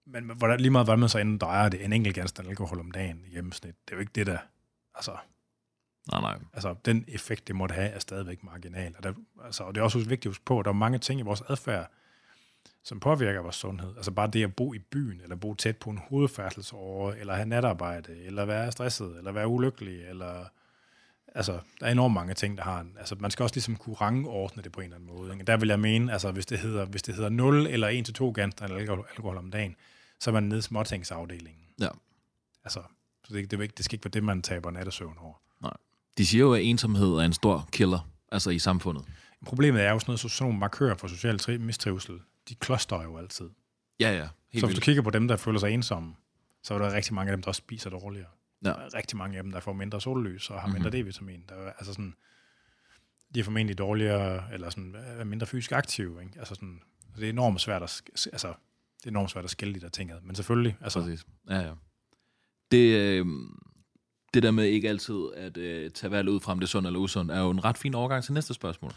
Men 0.05 0.31
hvordan, 0.37 0.59
lige 0.59 0.71
meget, 0.71 0.87
hvordan 0.87 0.99
man 0.99 1.09
så 1.09 1.19
end 1.19 1.39
drejer 1.39 1.69
det, 1.69 1.85
en 1.85 1.93
enkelt 1.93 2.15
genstand 2.15 2.49
alkohol 2.49 2.79
om 2.79 2.91
dagen 2.91 3.23
i 3.25 3.35
gennemsnit, 3.35 3.75
det 3.85 3.91
er 3.91 3.95
jo 3.95 3.99
ikke 3.99 4.11
det, 4.15 4.27
der... 4.27 4.37
Altså, 4.95 5.17
nej, 6.11 6.21
nej. 6.21 6.39
Altså, 6.53 6.75
den 6.85 7.05
effekt, 7.07 7.47
det 7.47 7.55
måtte 7.55 7.75
have, 7.75 7.89
er 7.89 7.99
stadigvæk 7.99 8.43
marginal. 8.43 8.95
Og, 8.97 9.03
der, 9.03 9.13
altså, 9.43 9.63
og 9.63 9.75
det 9.75 9.81
er 9.81 9.85
også 9.85 9.97
vigtigt 9.97 10.25
at 10.25 10.29
huske 10.29 10.45
på, 10.45 10.59
at 10.59 10.65
der 10.65 10.71
er 10.71 10.75
mange 10.75 10.99
ting 10.99 11.19
i 11.19 11.23
vores 11.23 11.41
adfærd, 11.49 11.91
som 12.87 12.99
påvirker 12.99 13.41
vores 13.41 13.55
sundhed. 13.55 13.93
Altså 13.95 14.11
bare 14.11 14.27
det 14.27 14.43
at 14.43 14.55
bo 14.55 14.73
i 14.73 14.79
byen, 14.79 15.21
eller 15.21 15.35
bo 15.35 15.53
tæt 15.53 15.77
på 15.77 15.89
en 15.89 15.99
hovedfærdselsåre, 16.09 17.19
eller 17.19 17.33
have 17.35 17.45
natarbejde, 17.45 18.25
eller 18.25 18.45
være 18.45 18.71
stresset, 18.71 19.17
eller 19.17 19.31
være 19.31 19.47
ulykkelig, 19.47 20.01
eller... 20.09 20.45
Altså, 21.35 21.59
der 21.79 21.85
er 21.85 21.91
enormt 21.91 22.13
mange 22.13 22.33
ting, 22.33 22.57
der 22.57 22.63
har 22.63 22.79
en... 22.79 22.95
Altså, 22.99 23.15
man 23.19 23.31
skal 23.31 23.43
også 23.43 23.55
ligesom 23.55 23.75
kunne 23.75 23.95
rangordne 23.95 24.63
det 24.63 24.71
på 24.71 24.79
en 24.79 24.83
eller 24.83 24.95
anden 24.95 25.09
måde. 25.15 25.33
Ikke? 25.33 25.45
Der 25.45 25.57
vil 25.57 25.69
jeg 25.69 25.79
mene, 25.79 26.11
altså, 26.11 26.31
hvis 26.31 26.45
det 26.45 26.59
hedder, 26.59 26.85
hvis 26.85 27.03
det 27.03 27.15
hedder 27.15 27.29
0 27.29 27.67
eller 27.67 27.87
1-2 27.89 28.41
genstande 28.41 28.75
alkohol, 28.75 29.05
alkohol 29.09 29.37
om 29.37 29.51
dagen, 29.51 29.75
så 30.19 30.29
er 30.29 30.33
man 30.33 30.43
nede 30.43 30.59
i 30.59 30.61
småtingsafdelingen. 30.61 31.63
Ja. 31.79 31.89
Altså, 32.63 32.81
så 33.23 33.33
det, 33.33 33.51
det, 33.51 33.77
det 33.77 33.85
skal 33.85 33.95
ikke 33.95 34.05
være 34.05 34.11
det, 34.11 34.23
man 34.23 34.41
taber 34.41 34.71
nattesøvn 34.71 35.17
over. 35.19 35.33
Nej. 35.61 35.73
De 36.17 36.25
siger 36.25 36.41
jo, 36.41 36.53
at 36.53 36.61
ensomhed 36.63 37.09
er 37.09 37.21
en 37.21 37.33
stor 37.33 37.69
killer, 37.71 38.09
altså 38.31 38.49
i 38.49 38.59
samfundet. 38.59 39.05
Problemet 39.45 39.81
er 39.81 39.91
jo 39.91 39.99
sådan 39.99 40.11
noget, 40.11 40.19
sådan 40.19 40.45
nogle 40.45 40.59
markører 40.59 40.95
for 40.95 41.07
social 41.07 41.59
mistrivsel 41.61 42.19
de 42.49 42.55
kloster 42.55 43.03
jo 43.03 43.17
altid. 43.17 43.49
Ja, 43.99 44.11
ja. 44.11 44.27
Helt 44.49 44.61
så 44.61 44.65
hvis 44.67 44.75
du 44.75 44.81
kigger 44.81 45.01
på 45.01 45.09
dem, 45.09 45.27
der 45.27 45.37
føler 45.37 45.59
sig 45.59 45.71
ensomme, 45.71 46.15
så 46.63 46.73
er 46.73 46.77
der 46.77 46.93
rigtig 46.93 47.13
mange 47.13 47.31
af 47.31 47.37
dem, 47.37 47.43
der 47.43 47.47
også 47.47 47.59
spiser 47.59 47.89
dårligere. 47.89 48.29
Ja. 48.63 48.69
Der 48.69 48.75
er 48.75 48.93
rigtig 48.93 49.17
mange 49.17 49.37
af 49.37 49.43
dem, 49.43 49.51
der 49.51 49.59
får 49.59 49.73
mindre 49.73 50.01
sollys 50.01 50.49
og 50.49 50.61
har 50.61 50.67
mindre 50.67 50.89
mm-hmm. 50.89 51.09
D-vitamin. 51.09 51.45
Der 51.49 51.55
er, 51.55 51.73
altså 51.73 51.93
sådan, 51.93 52.15
de 53.35 53.39
er 53.39 53.43
formentlig 53.43 53.77
dårligere, 53.77 54.53
eller 54.53 54.69
sådan, 54.69 54.95
er 54.95 55.23
mindre 55.23 55.47
fysisk 55.47 55.71
aktive. 55.71 56.21
Ikke? 56.23 56.39
Altså 56.39 56.55
sådan, 56.55 56.81
det 57.15 57.23
er 57.25 57.29
enormt 57.29 57.61
svært 57.61 57.83
at, 57.83 58.01
altså, 58.31 58.53
det 58.97 59.05
er 59.05 59.09
enormt 59.09 59.31
svært 59.31 59.43
at 59.43 59.49
skille 59.49 59.73
de 59.73 59.79
der 59.79 59.89
ting 59.89 60.11
ad. 60.11 60.21
Men 60.21 60.35
selvfølgelig. 60.35 60.77
Altså, 60.81 61.01
Præcis. 61.01 61.25
Ja, 61.49 61.59
ja. 61.59 61.73
Det, 62.71 62.97
øh, 62.99 63.25
det 64.33 64.43
der 64.43 64.51
med 64.51 64.65
ikke 64.65 64.89
altid 64.89 65.27
at 65.35 65.57
øh, 65.57 65.91
tage 65.91 66.11
valg 66.11 66.29
ud 66.29 66.39
frem, 66.39 66.59
det 66.59 66.65
er 66.65 66.69
sund 66.69 66.87
eller 66.87 66.99
usund, 66.99 67.31
er 67.31 67.39
jo 67.39 67.49
en 67.49 67.65
ret 67.65 67.77
fin 67.77 67.95
overgang 67.95 68.23
til 68.23 68.33
næste 68.33 68.53
spørgsmål, 68.53 68.91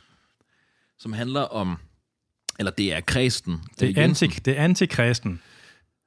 som 0.99 1.13
handler 1.13 1.41
om 1.41 1.79
eller 2.61 2.71
det 2.71 2.93
er 2.93 3.01
kristen. 3.01 3.61
Det 3.81 3.99
er, 3.99 4.03
anti, 4.03 4.27
det 4.27 4.59
er 4.59 4.65
antikristen. 4.65 5.41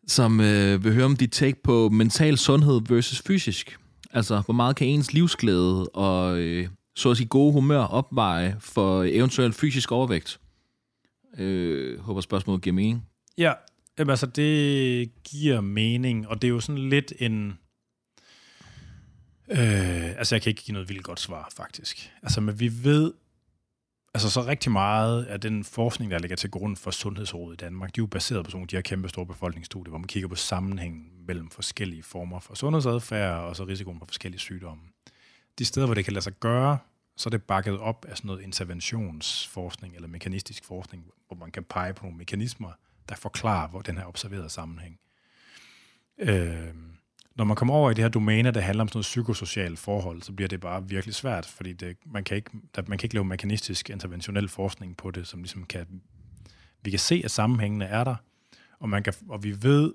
Som 0.07 0.39
øh, 0.39 0.83
vil 0.83 0.93
høre 0.93 1.05
om 1.05 1.15
dit 1.15 1.31
take 1.31 1.63
på 1.63 1.89
mental 1.89 2.37
sundhed 2.37 2.81
versus 2.89 3.21
fysisk. 3.21 3.77
Altså, 4.11 4.41
hvor 4.45 4.53
meget 4.53 4.75
kan 4.75 4.87
ens 4.87 5.13
livsglæde 5.13 5.89
og 5.89 6.37
øh, 6.37 6.67
så 6.95 7.11
at 7.11 7.17
sige 7.17 7.27
gode 7.27 7.53
humør 7.53 7.79
opveje 7.79 8.55
for 8.59 9.03
eventuel 9.03 9.53
fysisk 9.53 9.91
overvægt? 9.91 10.39
Øh, 11.37 11.99
håber 11.99 12.21
spørgsmålet 12.21 12.61
giver 12.61 12.73
mening. 12.73 13.05
Ja, 13.37 13.53
jamen, 13.99 14.09
altså 14.09 14.25
det 14.25 15.09
giver 15.23 15.61
mening, 15.61 16.27
og 16.27 16.41
det 16.41 16.47
er 16.47 16.49
jo 16.49 16.59
sådan 16.59 16.89
lidt 16.89 17.13
en... 17.19 17.47
Øh, 19.51 20.09
altså 20.17 20.35
jeg 20.35 20.41
kan 20.41 20.49
ikke 20.49 20.63
give 20.63 20.73
noget 20.73 20.89
vildt 20.89 21.03
godt 21.03 21.19
svar, 21.19 21.51
faktisk. 21.55 22.11
Altså, 22.23 22.41
men 22.41 22.59
vi 22.59 22.71
ved, 22.83 23.13
Altså 24.13 24.29
så 24.29 24.41
rigtig 24.41 24.71
meget 24.71 25.25
af 25.25 25.41
den 25.41 25.63
forskning, 25.63 26.11
der 26.11 26.19
ligger 26.19 26.37
til 26.37 26.51
grund 26.51 26.75
for 26.75 26.91
Sundhedsrådet 26.91 27.61
i 27.61 27.65
Danmark, 27.65 27.95
de 27.95 27.99
er 27.99 28.03
jo 28.03 28.07
baseret 28.07 28.45
på 28.45 28.51
sådan 28.51 28.67
de 28.67 28.75
her 28.75 28.81
kæmpe 28.81 29.09
store 29.09 29.25
befolkningsstudier, 29.25 29.89
hvor 29.89 29.97
man 29.97 30.07
kigger 30.07 30.29
på 30.29 30.35
sammenhængen 30.35 31.11
mellem 31.27 31.49
forskellige 31.49 32.03
former 32.03 32.39
for 32.39 32.55
sundhedsadfærd 32.55 33.39
og 33.39 33.55
så 33.55 33.63
risikoen 33.63 33.99
for 33.99 34.05
forskellige 34.05 34.39
sygdomme. 34.39 34.83
De 35.59 35.65
steder, 35.65 35.85
hvor 35.85 35.93
det 35.93 36.05
kan 36.05 36.13
lade 36.13 36.23
sig 36.23 36.33
gøre, 36.33 36.77
så 37.17 37.29
er 37.29 37.31
det 37.31 37.43
bakket 37.43 37.79
op 37.79 38.05
af 38.09 38.17
sådan 38.17 38.27
noget 38.27 38.41
interventionsforskning 38.41 39.95
eller 39.95 40.07
mekanistisk 40.07 40.65
forskning, 40.65 41.05
hvor 41.27 41.37
man 41.37 41.51
kan 41.51 41.63
pege 41.63 41.93
på 41.93 42.05
nogle 42.05 42.17
mekanismer, 42.17 42.71
der 43.09 43.15
forklarer, 43.15 43.67
hvor 43.67 43.81
den 43.81 43.97
her 43.97 44.05
observerede 44.05 44.49
sammenhæng. 44.49 44.99
Øh, 46.17 46.73
når 47.35 47.43
man 47.43 47.55
kommer 47.55 47.73
over 47.73 47.91
i 47.91 47.93
det 47.93 48.03
her 48.03 48.09
domæne, 48.09 48.51
der 48.51 48.61
handler 48.61 48.81
om 48.81 48.87
sådan 48.87 48.97
noget 48.97 49.03
psykosocialt 49.03 49.79
forhold, 49.79 50.21
så 50.21 50.31
bliver 50.31 50.47
det 50.47 50.59
bare 50.59 50.87
virkelig 50.87 51.15
svært, 51.15 51.45
fordi 51.45 51.73
det, 51.73 51.97
man, 52.05 52.23
kan 52.23 52.37
ikke, 52.37 52.51
der, 52.75 52.81
man 52.87 52.97
kan 52.97 53.05
ikke 53.05 53.15
lave 53.15 53.25
mekanistisk 53.25 53.89
interventionel 53.89 54.49
forskning 54.49 54.97
på 54.97 55.11
det, 55.11 55.27
som 55.27 55.39
ligesom 55.39 55.63
kan, 55.63 56.01
vi 56.81 56.89
kan 56.89 56.99
se, 56.99 57.21
at 57.25 57.31
sammenhængene 57.31 57.85
er 57.85 58.03
der, 58.03 58.15
og, 58.79 58.89
man 58.89 59.03
kan, 59.03 59.13
og 59.29 59.43
vi 59.43 59.63
ved, 59.63 59.93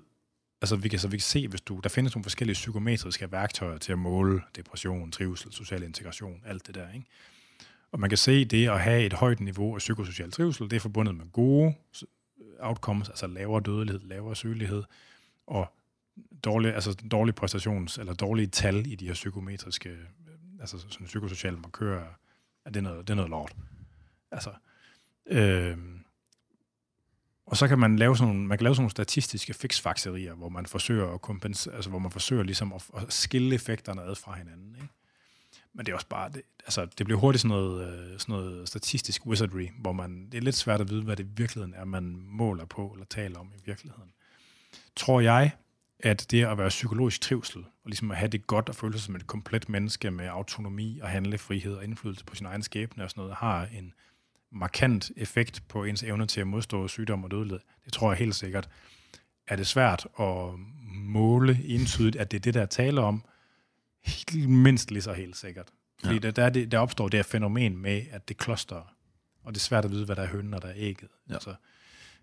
altså 0.61 0.75
vi 0.75 0.89
kan, 0.89 0.99
så 0.99 1.07
vi 1.07 1.17
kan 1.17 1.21
se, 1.21 1.47
hvis 1.47 1.61
du, 1.61 1.79
der 1.83 1.89
findes 1.89 2.15
nogle 2.15 2.23
forskellige 2.23 2.53
psykometriske 2.53 3.31
værktøjer 3.31 3.77
til 3.77 3.91
at 3.91 3.99
måle 3.99 4.41
depression, 4.55 5.11
trivsel, 5.11 5.53
social 5.53 5.83
integration, 5.83 6.41
alt 6.45 6.67
det 6.67 6.75
der, 6.75 6.93
ikke? 6.93 7.05
Og 7.91 7.99
man 7.99 8.09
kan 8.09 8.17
se 8.17 8.45
det 8.45 8.69
at 8.69 8.81
have 8.81 9.05
et 9.05 9.13
højt 9.13 9.39
niveau 9.39 9.75
af 9.75 9.79
psykosocial 9.79 10.31
trivsel, 10.31 10.69
det 10.69 10.75
er 10.75 10.79
forbundet 10.79 11.15
med 11.15 11.25
gode 11.31 11.73
outcomes, 12.59 13.09
altså 13.09 13.27
lavere 13.27 13.61
dødelighed, 13.61 14.01
lavere 14.01 14.35
sygelighed, 14.35 14.83
og 15.47 15.73
dårlig, 16.43 16.73
altså 16.73 16.93
dårlig 17.11 17.35
præstations, 17.35 17.97
eller 17.97 18.13
dårlige 18.13 18.47
tal 18.47 18.87
i 18.87 18.95
de 18.95 19.07
her 19.07 19.13
psykometriske, 19.13 19.97
altså 20.59 20.79
sådan 20.79 21.07
psykosociale 21.07 21.57
markører, 21.57 22.07
at 22.65 22.73
det 22.73 22.79
er 22.79 22.83
noget, 22.83 23.07
det 23.07 23.13
er 23.13 23.15
noget 23.15 23.29
lort. 23.29 23.55
Altså, 24.31 24.51
øh, 25.25 25.77
og 27.45 27.57
så 27.57 27.67
kan 27.67 27.79
man 27.79 27.95
lave 27.95 28.17
sådan 28.17 28.33
nogle, 28.33 28.47
man 28.47 28.57
kan 28.57 28.63
lave 28.63 28.75
sådan 28.75 28.81
nogle 28.81 28.91
statistiske 28.91 29.53
fixfakserier, 29.53 30.33
hvor 30.33 30.49
man 30.49 30.65
forsøger 30.65 31.13
at 31.13 31.21
kompensere, 31.21 31.75
altså 31.75 31.89
hvor 31.89 31.99
man 31.99 32.11
forsøger 32.11 32.43
ligesom 32.43 32.73
at, 32.73 32.89
at 32.97 33.13
skille 33.13 33.55
effekterne 33.55 34.01
ad 34.01 34.15
fra 34.15 34.35
hinanden. 34.35 34.75
Ikke? 34.75 34.87
Men 35.73 35.85
det 35.85 35.91
er 35.91 35.95
også 35.95 36.07
bare, 36.07 36.29
det, 36.29 36.41
altså 36.65 36.85
det 36.97 37.05
bliver 37.05 37.19
hurtigt 37.19 37.41
sådan 37.41 37.57
noget, 37.57 37.87
øh, 37.87 38.19
sådan 38.19 38.35
noget 38.35 38.67
statistisk 38.67 39.25
wizardry, 39.25 39.67
hvor 39.79 39.91
man, 39.91 40.25
det 40.25 40.37
er 40.37 40.41
lidt 40.41 40.55
svært 40.55 40.81
at 40.81 40.89
vide, 40.89 41.03
hvad 41.03 41.15
det 41.15 41.23
i 41.23 41.29
virkeligheden 41.35 41.73
er, 41.73 41.85
man 41.85 42.15
måler 42.17 42.65
på 42.65 42.87
eller 42.87 43.05
taler 43.05 43.39
om 43.39 43.51
i 43.55 43.61
virkeligheden. 43.65 44.11
Tror 44.95 45.19
jeg, 45.21 45.51
at 45.99 46.31
det 46.31 46.45
at 46.45 46.57
være 46.57 46.69
psykologisk 46.69 47.21
trivsel, 47.21 47.61
og 47.61 47.85
ligesom 47.85 48.11
at 48.11 48.17
have 48.17 48.29
det 48.29 48.47
godt 48.47 48.69
og 48.69 48.75
føle 48.75 48.93
sig 48.93 49.01
som 49.01 49.15
et 49.15 49.27
komplet 49.27 49.69
menneske 49.69 50.11
med 50.11 50.25
autonomi 50.25 50.99
og 50.99 51.09
handlefrihed 51.09 51.73
og 51.73 51.83
indflydelse 51.83 52.25
på 52.25 52.35
sin 52.35 52.45
egen 52.45 52.63
skæbne 52.63 53.03
og 53.03 53.09
sådan 53.09 53.21
noget, 53.21 53.35
har 53.35 53.65
en 53.65 53.93
markant 54.51 55.11
effekt 55.17 55.63
på 55.67 55.83
ens 55.83 56.03
evne 56.03 56.27
til 56.27 56.41
at 56.41 56.47
modstå 56.47 56.87
sygdom 56.87 57.23
og 57.23 57.31
dødelighed. 57.31 57.59
Det 57.85 57.93
tror 57.93 58.11
jeg 58.11 58.17
helt 58.17 58.35
sikkert. 58.35 58.69
Er 59.47 59.55
det 59.55 59.67
svært 59.67 60.07
at 60.19 60.35
måle 60.91 61.63
entydigt, 61.65 62.15
at 62.15 62.31
det 62.31 62.37
er 62.37 62.41
det, 62.41 62.53
der 62.53 62.65
taler 62.65 63.01
om? 63.01 63.25
Helt 64.05 64.49
mindst 64.49 64.91
lige 64.91 65.01
så 65.01 65.13
helt 65.13 65.37
sikkert. 65.37 65.67
Fordi 66.03 66.13
ja. 66.13 66.31
der, 66.31 66.49
der, 66.49 66.65
der 66.65 66.79
opstår 66.79 67.07
det 67.07 67.17
her 67.17 67.23
fænomen 67.23 67.77
med, 67.77 68.01
at 68.11 68.29
det 68.29 68.37
kloster, 68.37 68.75
og 69.43 69.53
det 69.53 69.55
er 69.55 69.63
svært 69.63 69.85
at 69.85 69.91
vide, 69.91 70.05
hvad 70.05 70.15
der 70.15 70.21
er 70.21 70.27
hønnen 70.27 70.53
og 70.53 70.61
der 70.61 70.67
er 70.67 70.73
ægget. 70.75 71.09
Ja. 71.29 71.33
Altså, 71.33 71.55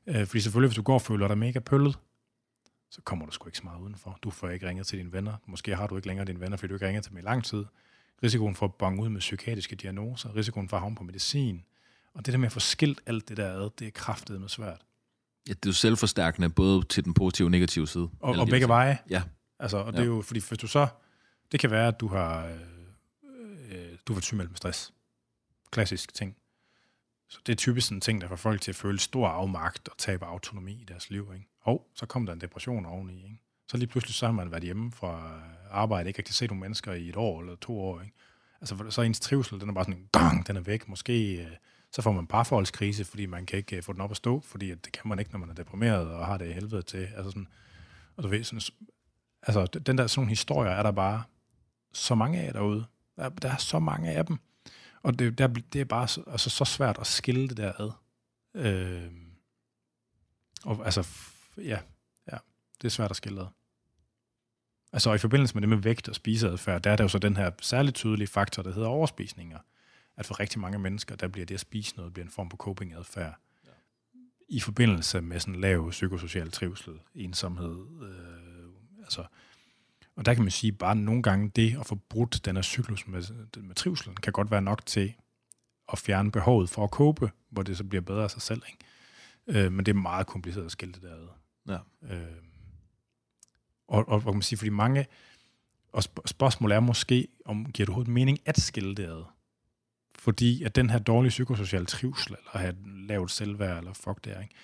øh, 0.07 0.27
fordi 0.27 0.41
selvfølgelig, 0.41 0.69
hvis 0.69 0.77
du 0.77 0.83
går 0.83 0.95
og 0.95 1.03
føler 1.03 1.29
dig 1.29 1.39
mega 1.39 1.59
pøllet, 1.59 1.99
så 2.97 3.03
kommer 3.03 3.27
du 3.27 3.33
sgu 3.33 3.49
ikke 3.49 3.59
så 3.59 3.65
meget 3.65 3.81
udenfor. 3.81 4.19
Du 4.23 4.31
får 4.31 4.49
ikke 4.49 4.69
ringet 4.69 4.87
til 4.87 4.99
dine 4.99 5.13
venner. 5.13 5.37
Måske 5.47 5.77
har 5.77 5.87
du 5.87 5.97
ikke 5.97 6.09
længere 6.09 6.27
dine 6.27 6.41
venner, 6.41 6.57
fordi 6.57 6.69
du 6.69 6.75
ikke 6.75 6.87
ringer 6.87 7.03
til 7.03 7.11
dem 7.11 7.19
i 7.19 7.23
lang 7.23 7.45
tid. 7.45 7.65
Risikoen 8.23 8.55
for 8.55 8.67
at 8.67 8.75
bange 8.75 9.03
ud 9.03 9.09
med 9.09 9.21
psykiatriske 9.21 9.77
diagnoser, 9.77 10.37
risikoen 10.37 10.69
for 10.69 10.77
at 10.77 10.81
havne 10.81 10.97
på 10.97 11.03
medicin. 11.03 11.65
Og 12.15 12.27
det 12.27 12.33
der 12.33 12.39
med 12.39 12.47
at 12.47 12.53
få 12.53 12.61
skilt 12.61 13.01
alt 13.07 13.29
det 13.29 13.37
der 13.37 13.53
ad, 13.53 13.71
det 13.79 13.87
er 13.87 13.91
kraftet 13.91 14.41
med 14.41 14.49
svært. 14.49 14.85
Ja, 15.49 15.53
det 15.53 15.67
er 15.67 15.71
jo 15.71 15.73
selvforstærkende, 15.73 16.51
både 16.51 16.85
til 16.85 17.05
den 17.05 17.15
positive 17.15 17.47
og 17.47 17.51
negative 17.51 17.87
side. 17.87 18.09
Og, 18.21 18.35
og 18.37 18.47
begge 18.47 18.69
veje. 18.69 18.99
Ja. 19.11 19.23
Altså, 19.59 19.77
og 19.77 19.93
det 19.93 19.99
ja. 19.99 20.03
er 20.03 20.07
jo, 20.07 20.23
fordi 20.23 20.41
hvis 20.49 20.59
du 20.59 20.67
så, 20.67 20.87
det 21.53 21.61
kan 21.61 21.71
være, 21.71 21.89
at 21.89 22.01
du 22.01 22.09
har, 22.09 22.47
øh, 22.47 22.59
øh, 23.71 23.99
du 24.07 24.15
har 24.15 24.21
sygemeldt 24.21 24.51
med 24.51 24.57
stress. 24.57 24.93
Klassisk 25.71 26.15
ting. 26.15 26.37
Så 27.29 27.39
det 27.47 27.53
er 27.53 27.57
typisk 27.57 27.93
en 27.93 28.01
ting, 28.01 28.21
der 28.21 28.29
får 28.29 28.37
folk 28.37 28.61
til 28.61 28.71
at 28.71 28.77
føle 28.77 28.99
stor 28.99 29.29
afmagt 29.29 29.89
og 29.89 29.99
tabe 29.99 30.27
autonomi 30.27 30.73
i 30.73 30.85
deres 30.85 31.11
liv. 31.11 31.31
Ikke? 31.35 31.47
Og 31.67 31.87
så 31.95 32.07
kom 32.07 32.27
der 32.27 32.33
en 32.33 32.41
depression 32.41 32.87
oveni. 32.87 33.17
Ikke? 33.17 33.41
Så 33.69 33.77
lige 33.77 33.87
pludselig 33.89 34.15
så 34.15 34.27
har 34.27 34.33
man 34.33 34.51
været 34.51 34.63
hjemme 34.63 34.93
fra 34.93 35.41
arbejde, 35.71 36.09
ikke 36.09 36.19
rigtig 36.19 36.35
set 36.35 36.51
nogle 36.51 36.61
mennesker 36.61 36.93
i 36.93 37.09
et 37.09 37.17
år 37.17 37.41
eller 37.41 37.57
to 37.57 37.81
år. 37.81 38.01
Ikke? 38.01 38.15
Altså, 38.61 38.91
så 38.91 39.03
ens 39.03 39.21
trivsel, 39.21 39.61
den 39.61 39.69
er 39.69 39.73
bare 39.73 39.85
sådan, 39.85 40.09
gang, 40.13 40.47
den 40.47 40.57
er 40.57 40.61
væk. 40.61 40.89
Måske 40.89 41.43
øh, 41.43 41.57
så 41.93 42.03
får 42.03 42.13
man 42.13 42.27
parforholdskrise, 42.27 43.05
fordi 43.05 43.27
man 43.27 43.47
kan 43.47 43.57
ikke 43.59 43.77
øh, 43.77 43.83
få 43.83 43.93
den 43.93 44.01
op 44.01 44.11
at 44.11 44.17
stå, 44.17 44.41
fordi 44.41 44.75
det 44.75 44.93
kan 44.93 45.09
man 45.09 45.19
ikke, 45.19 45.31
når 45.31 45.39
man 45.39 45.51
er 45.51 45.55
deprimeret 45.55 46.09
og 46.09 46.27
har 46.27 46.37
det 46.37 46.49
i 46.49 46.53
helvede 46.53 46.83
til. 46.83 47.09
Altså 47.17 47.31
sådan, 47.31 47.49
og 48.17 48.23
du 48.23 48.29
ved, 48.29 48.45
sådan, 48.45 48.61
altså, 49.43 49.67
den 49.67 49.99
der 49.99 50.07
sådan 50.07 50.21
nogle 50.21 50.29
historier 50.29 50.71
er 50.71 50.83
der 50.83 50.91
bare 50.91 51.23
så 51.93 52.15
mange 52.15 52.41
af 52.41 52.53
derude. 52.53 52.87
Der, 53.17 53.29
der 53.29 53.53
er 53.53 53.57
så 53.57 53.79
mange 53.79 54.11
af 54.11 54.27
dem. 54.27 54.39
Og 55.03 55.19
det, 55.19 55.39
der, 55.39 55.47
det 55.47 55.81
er 55.81 55.85
bare 55.85 56.09
så, 56.09 56.23
altså, 56.27 56.51
så 56.51 56.65
svært 56.65 56.99
at 56.99 57.07
skille 57.07 57.49
det 57.49 57.57
der 57.57 57.73
ad. 57.79 57.91
Øh, 58.55 59.11
og 60.65 60.85
altså, 60.85 61.03
ja, 61.59 61.79
ja, 62.33 62.37
det 62.83 62.85
er 62.85 62.91
svært 62.91 63.11
at 63.11 63.17
skille 63.17 63.41
ad. 63.41 63.47
Altså 64.93 65.15
i 65.15 65.19
forbindelse 65.19 65.55
med 65.55 65.61
det 65.61 65.69
med 65.69 65.77
vægt 65.79 66.09
og 66.09 66.15
spiseadfærd, 66.15 66.83
der 66.83 66.91
er 66.91 66.97
der 66.97 67.05
jo 67.05 67.09
så 67.09 67.19
den 67.19 67.37
her 67.37 67.51
særligt 67.61 67.97
tydelige 67.97 68.27
faktor, 68.27 68.63
der 68.63 68.73
hedder 68.73 68.89
overspisninger. 68.89 69.59
At 70.17 70.27
for 70.27 70.41
rigtig 70.41 70.61
mange 70.61 70.79
mennesker, 70.79 71.17
der 71.17 71.29
bliver 71.29 71.47
det 71.47 71.55
at 71.55 71.61
spise 71.61 71.97
noget, 71.97 72.13
bliver 72.13 72.25
en 72.25 72.31
form 72.31 72.51
for 72.51 72.57
coping-adfærd. 72.57 73.41
Ja. 73.65 73.71
I 74.49 74.61
forbindelse 74.61 75.21
med 75.21 75.41
sådan 75.41 75.61
lav 75.61 75.91
psykosocial 75.91 76.51
trivsel, 76.51 76.93
ensomhed. 77.15 77.87
Øh, 78.03 79.03
altså, 79.03 79.25
og 80.17 80.27
der 80.27 80.35
kan 80.35 80.43
man 80.43 80.51
sige, 80.51 80.73
bare 80.73 80.97
nogle 80.97 81.23
gange 81.23 81.49
det 81.57 81.77
at 81.81 81.87
få 81.87 81.95
brudt 81.95 82.45
den 82.45 82.57
her 82.57 82.63
cyklus 82.63 83.07
med, 83.07 83.23
med 83.63 83.75
trivselen, 83.75 84.17
kan 84.17 84.33
godt 84.33 84.51
være 84.51 84.63
nok 84.63 84.87
til 84.87 85.15
at 85.93 85.99
fjerne 85.99 86.31
behovet 86.31 86.71
for 86.71 86.85
at 86.85 86.91
kåbe, 86.91 87.31
hvor 87.51 87.63
det 87.63 87.77
så 87.77 87.85
bliver 87.85 88.03
bedre 88.03 88.23
af 88.23 88.31
sig 88.31 88.43
selv. 88.43 88.63
Ikke? 88.67 88.85
Øh, 89.61 89.73
men 89.73 89.87
det 89.87 89.93
er 89.93 90.01
meget 90.01 90.27
kompliceret 90.27 90.65
at 90.65 90.73
skille 90.73 90.95
det 90.95 91.03
der 91.03 91.17
Ja. 91.69 91.79
Øh, 92.03 92.27
og, 93.89 94.09
og, 94.09 94.23
og 94.27 94.35
man 94.35 94.43
sige, 94.43 94.59
fordi 94.59 94.71
mange, 94.71 95.07
og 95.93 96.03
spørgsmålet 96.27 96.75
er 96.77 96.81
måske, 96.81 97.29
om 97.45 97.65
giver 97.73 97.85
det 97.85 97.89
overhovedet 97.89 98.13
mening 98.13 98.39
at 98.45 98.61
skille 98.61 98.95
det 98.95 99.05
ad? 99.05 99.25
Fordi 100.19 100.63
at 100.63 100.77
den 100.77 100.91
her 100.91 100.99
dårlige 100.99 101.31
psykosociale 101.31 101.87
trivsel, 101.87 102.37
eller 102.39 102.59
have 102.59 102.77
lavt 102.85 103.31
selvværd, 103.31 103.79
eller 103.79 103.93
fuck 103.93 104.25
det 104.25 104.33
er, 104.37 104.41
ikke? 104.41 104.55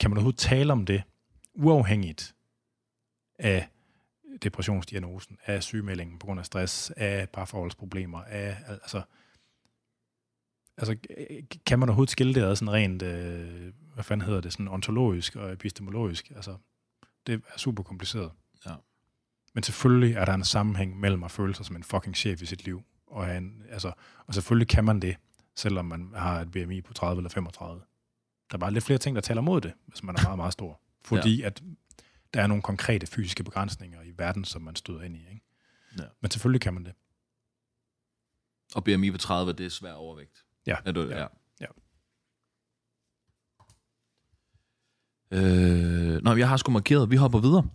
kan 0.00 0.10
man 0.10 0.16
overhovedet 0.16 0.38
tale 0.38 0.72
om 0.72 0.86
det, 0.86 1.02
uafhængigt 1.54 2.34
af 3.38 3.68
depressionsdiagnosen, 4.42 5.38
af 5.46 5.62
sygemeldingen 5.62 6.18
på 6.18 6.26
grund 6.26 6.40
af 6.40 6.46
stress, 6.46 6.90
af 6.90 7.28
parforholdsproblemer, 7.28 8.22
af, 8.22 8.56
altså, 8.68 9.02
altså, 10.76 10.96
kan 11.66 11.78
man 11.78 11.88
overhovedet 11.88 12.10
skille 12.10 12.34
det 12.34 12.42
ad 12.42 12.56
sådan 12.56 12.72
rent, 12.72 13.02
øh, 13.02 13.72
hvad 13.94 14.04
fanden 14.04 14.26
hedder 14.26 14.40
det, 14.40 14.52
sådan 14.52 14.68
ontologisk 14.68 15.36
og 15.36 15.52
epistemologisk, 15.52 16.30
altså, 16.36 16.56
det 17.26 17.42
er 17.54 17.58
super 17.58 17.82
kompliceret. 17.82 18.30
Ja. 18.66 18.74
Men 19.54 19.62
selvfølgelig 19.62 20.14
er 20.14 20.24
der 20.24 20.34
en 20.34 20.44
sammenhæng 20.44 21.00
mellem 21.00 21.24
at 21.24 21.30
føle 21.30 21.54
sig 21.54 21.66
som 21.66 21.76
en 21.76 21.84
fucking 21.84 22.16
chef 22.16 22.42
i 22.42 22.46
sit 22.46 22.64
liv, 22.64 22.82
og, 23.06 23.26
have 23.26 23.38
en, 23.38 23.62
altså, 23.70 23.92
og 24.26 24.34
selvfølgelig 24.34 24.68
kan 24.68 24.84
man 24.84 25.00
det, 25.00 25.16
selvom 25.56 25.84
man 25.84 26.12
har 26.14 26.40
et 26.40 26.50
BMI 26.50 26.80
på 26.80 26.94
30 26.94 27.20
eller 27.20 27.30
35. 27.30 27.82
Der 28.50 28.56
er 28.56 28.58
bare 28.58 28.70
lidt 28.70 28.84
flere 28.84 28.98
ting, 28.98 29.16
der 29.16 29.22
taler 29.22 29.40
mod 29.40 29.60
det, 29.60 29.72
hvis 29.86 30.02
man 30.02 30.16
er 30.16 30.22
meget, 30.22 30.36
meget 30.36 30.52
stor. 30.52 30.80
Fordi 31.04 31.40
ja. 31.40 31.46
at 31.46 31.62
der 32.34 32.42
er 32.42 32.46
nogle 32.46 32.62
konkrete 32.62 33.06
fysiske 33.06 33.44
begrænsninger 33.44 34.02
i 34.02 34.12
verden, 34.16 34.44
som 34.44 34.62
man 34.62 34.76
støder 34.76 35.02
ind 35.02 35.16
i. 35.16 35.20
Ikke? 35.30 35.42
Ja. 35.98 36.04
Men 36.20 36.30
selvfølgelig 36.30 36.60
kan 36.60 36.74
man 36.74 36.84
det. 36.84 36.94
Og 38.74 38.84
BMI 38.84 39.10
på 39.10 39.18
30, 39.18 39.52
det 39.52 39.66
er 39.66 39.70
svær 39.70 39.92
overvægt. 39.92 40.44
Ja. 40.66 40.76
Er 40.84 40.92
du, 40.92 41.00
ja. 41.02 41.18
ja. 41.18 41.26
ja. 41.60 41.66
Øh, 45.32 46.22
nå, 46.22 46.34
jeg 46.34 46.48
har 46.48 46.56
sgu 46.56 46.72
markeret. 46.72 47.10
Vi 47.10 47.16
hopper 47.16 47.38
videre. 47.38 47.66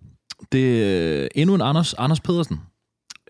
Det 0.52 0.84
er 1.24 1.28
endnu 1.36 1.56
en 1.56 1.62
Anders, 1.62 1.94
Anders 1.94 2.20
Pedersen. 2.20 2.60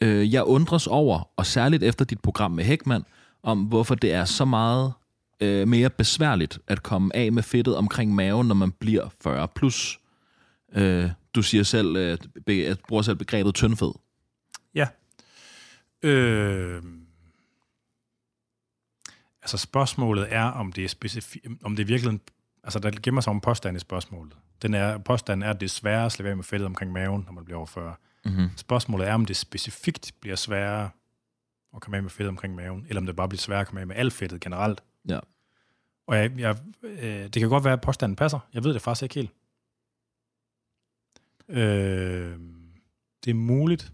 Øh, 0.01 0.33
jeg 0.33 0.43
undres 0.43 0.87
over, 0.87 1.29
og 1.35 1.45
særligt 1.45 1.83
efter 1.83 2.05
dit 2.05 2.21
program 2.21 2.51
med 2.51 2.63
Hækman, 2.63 3.03
om 3.43 3.63
hvorfor 3.63 3.95
det 3.95 4.13
er 4.13 4.25
så 4.25 4.45
meget 4.45 4.93
øh, 5.41 5.67
mere 5.67 5.89
besværligt 5.89 6.59
at 6.67 6.83
komme 6.83 7.15
af 7.15 7.31
med 7.31 7.43
fedtet 7.43 7.75
omkring 7.75 8.15
maven, 8.15 8.47
når 8.47 8.55
man 8.55 8.71
bliver 8.71 9.09
40 9.23 9.47
plus. 9.47 9.99
Øh, 10.75 11.09
du 11.35 11.41
siger 11.41 11.63
selv, 11.63 11.97
at, 11.97 12.27
at 12.49 12.79
bruger 12.87 13.01
selv 13.01 13.15
begrebet 13.15 13.55
tyndfed. 13.55 13.91
Ja. 14.75 14.87
Øh, 16.03 16.83
altså 19.47 19.57
spørgsmålet 19.57 20.27
er, 20.29 20.43
om 20.43 20.71
det 20.71 20.83
er 20.83 20.87
specifikt, 20.87 21.47
om 21.63 21.75
det 21.75 21.83
er 21.83 21.87
virkelig, 21.87 22.19
altså 22.63 22.79
der 22.79 22.91
gemmer 23.03 23.21
sig 23.21 23.31
om 23.31 23.41
påstand 23.41 23.77
i 23.77 23.79
spørgsmålet. 23.79 24.33
Den 24.61 24.73
er, 24.73 24.97
påstanden 24.97 25.43
er, 25.43 25.49
at 25.49 25.59
det 25.59 25.65
er 25.65 25.69
sværere 25.69 26.05
at 26.05 26.11
slippe 26.11 26.29
af 26.29 26.35
med 26.35 26.43
fedtet 26.43 26.65
omkring 26.65 26.91
maven, 26.91 27.23
når 27.25 27.31
man 27.31 27.45
bliver 27.45 27.57
over 27.57 27.65
40. 27.65 27.95
Mm-hmm. 28.25 28.49
Spørgsmålet 28.55 29.07
er, 29.07 29.13
om 29.13 29.25
det 29.25 29.37
specifikt 29.37 30.11
bliver 30.19 30.35
sværere 30.35 30.89
at 31.75 31.81
komme 31.81 31.97
af 31.97 32.03
med 32.03 32.09
fedtet 32.09 32.29
omkring 32.29 32.55
maven, 32.55 32.85
eller 32.89 33.01
om 33.01 33.05
det 33.05 33.15
bare 33.15 33.29
bliver 33.29 33.39
sværere 33.39 33.61
at 33.61 33.67
komme 33.67 33.81
af 33.81 33.87
med 33.87 33.95
alt 33.95 34.13
fedtet 34.13 34.41
generelt. 34.41 34.83
Ja. 35.09 35.19
Og 36.07 36.17
jeg, 36.17 36.39
jeg, 36.39 36.57
øh, 36.83 37.23
det 37.23 37.33
kan 37.33 37.49
godt 37.49 37.63
være, 37.63 37.73
at 37.73 37.81
påstanden 37.81 38.15
passer. 38.15 38.39
Jeg 38.53 38.63
ved 38.63 38.73
det 38.73 38.81
faktisk 38.81 39.03
ikke 39.03 39.15
helt. 39.15 39.31
Øh, 41.49 42.39
det 43.25 43.31
er 43.31 43.35
muligt, 43.35 43.91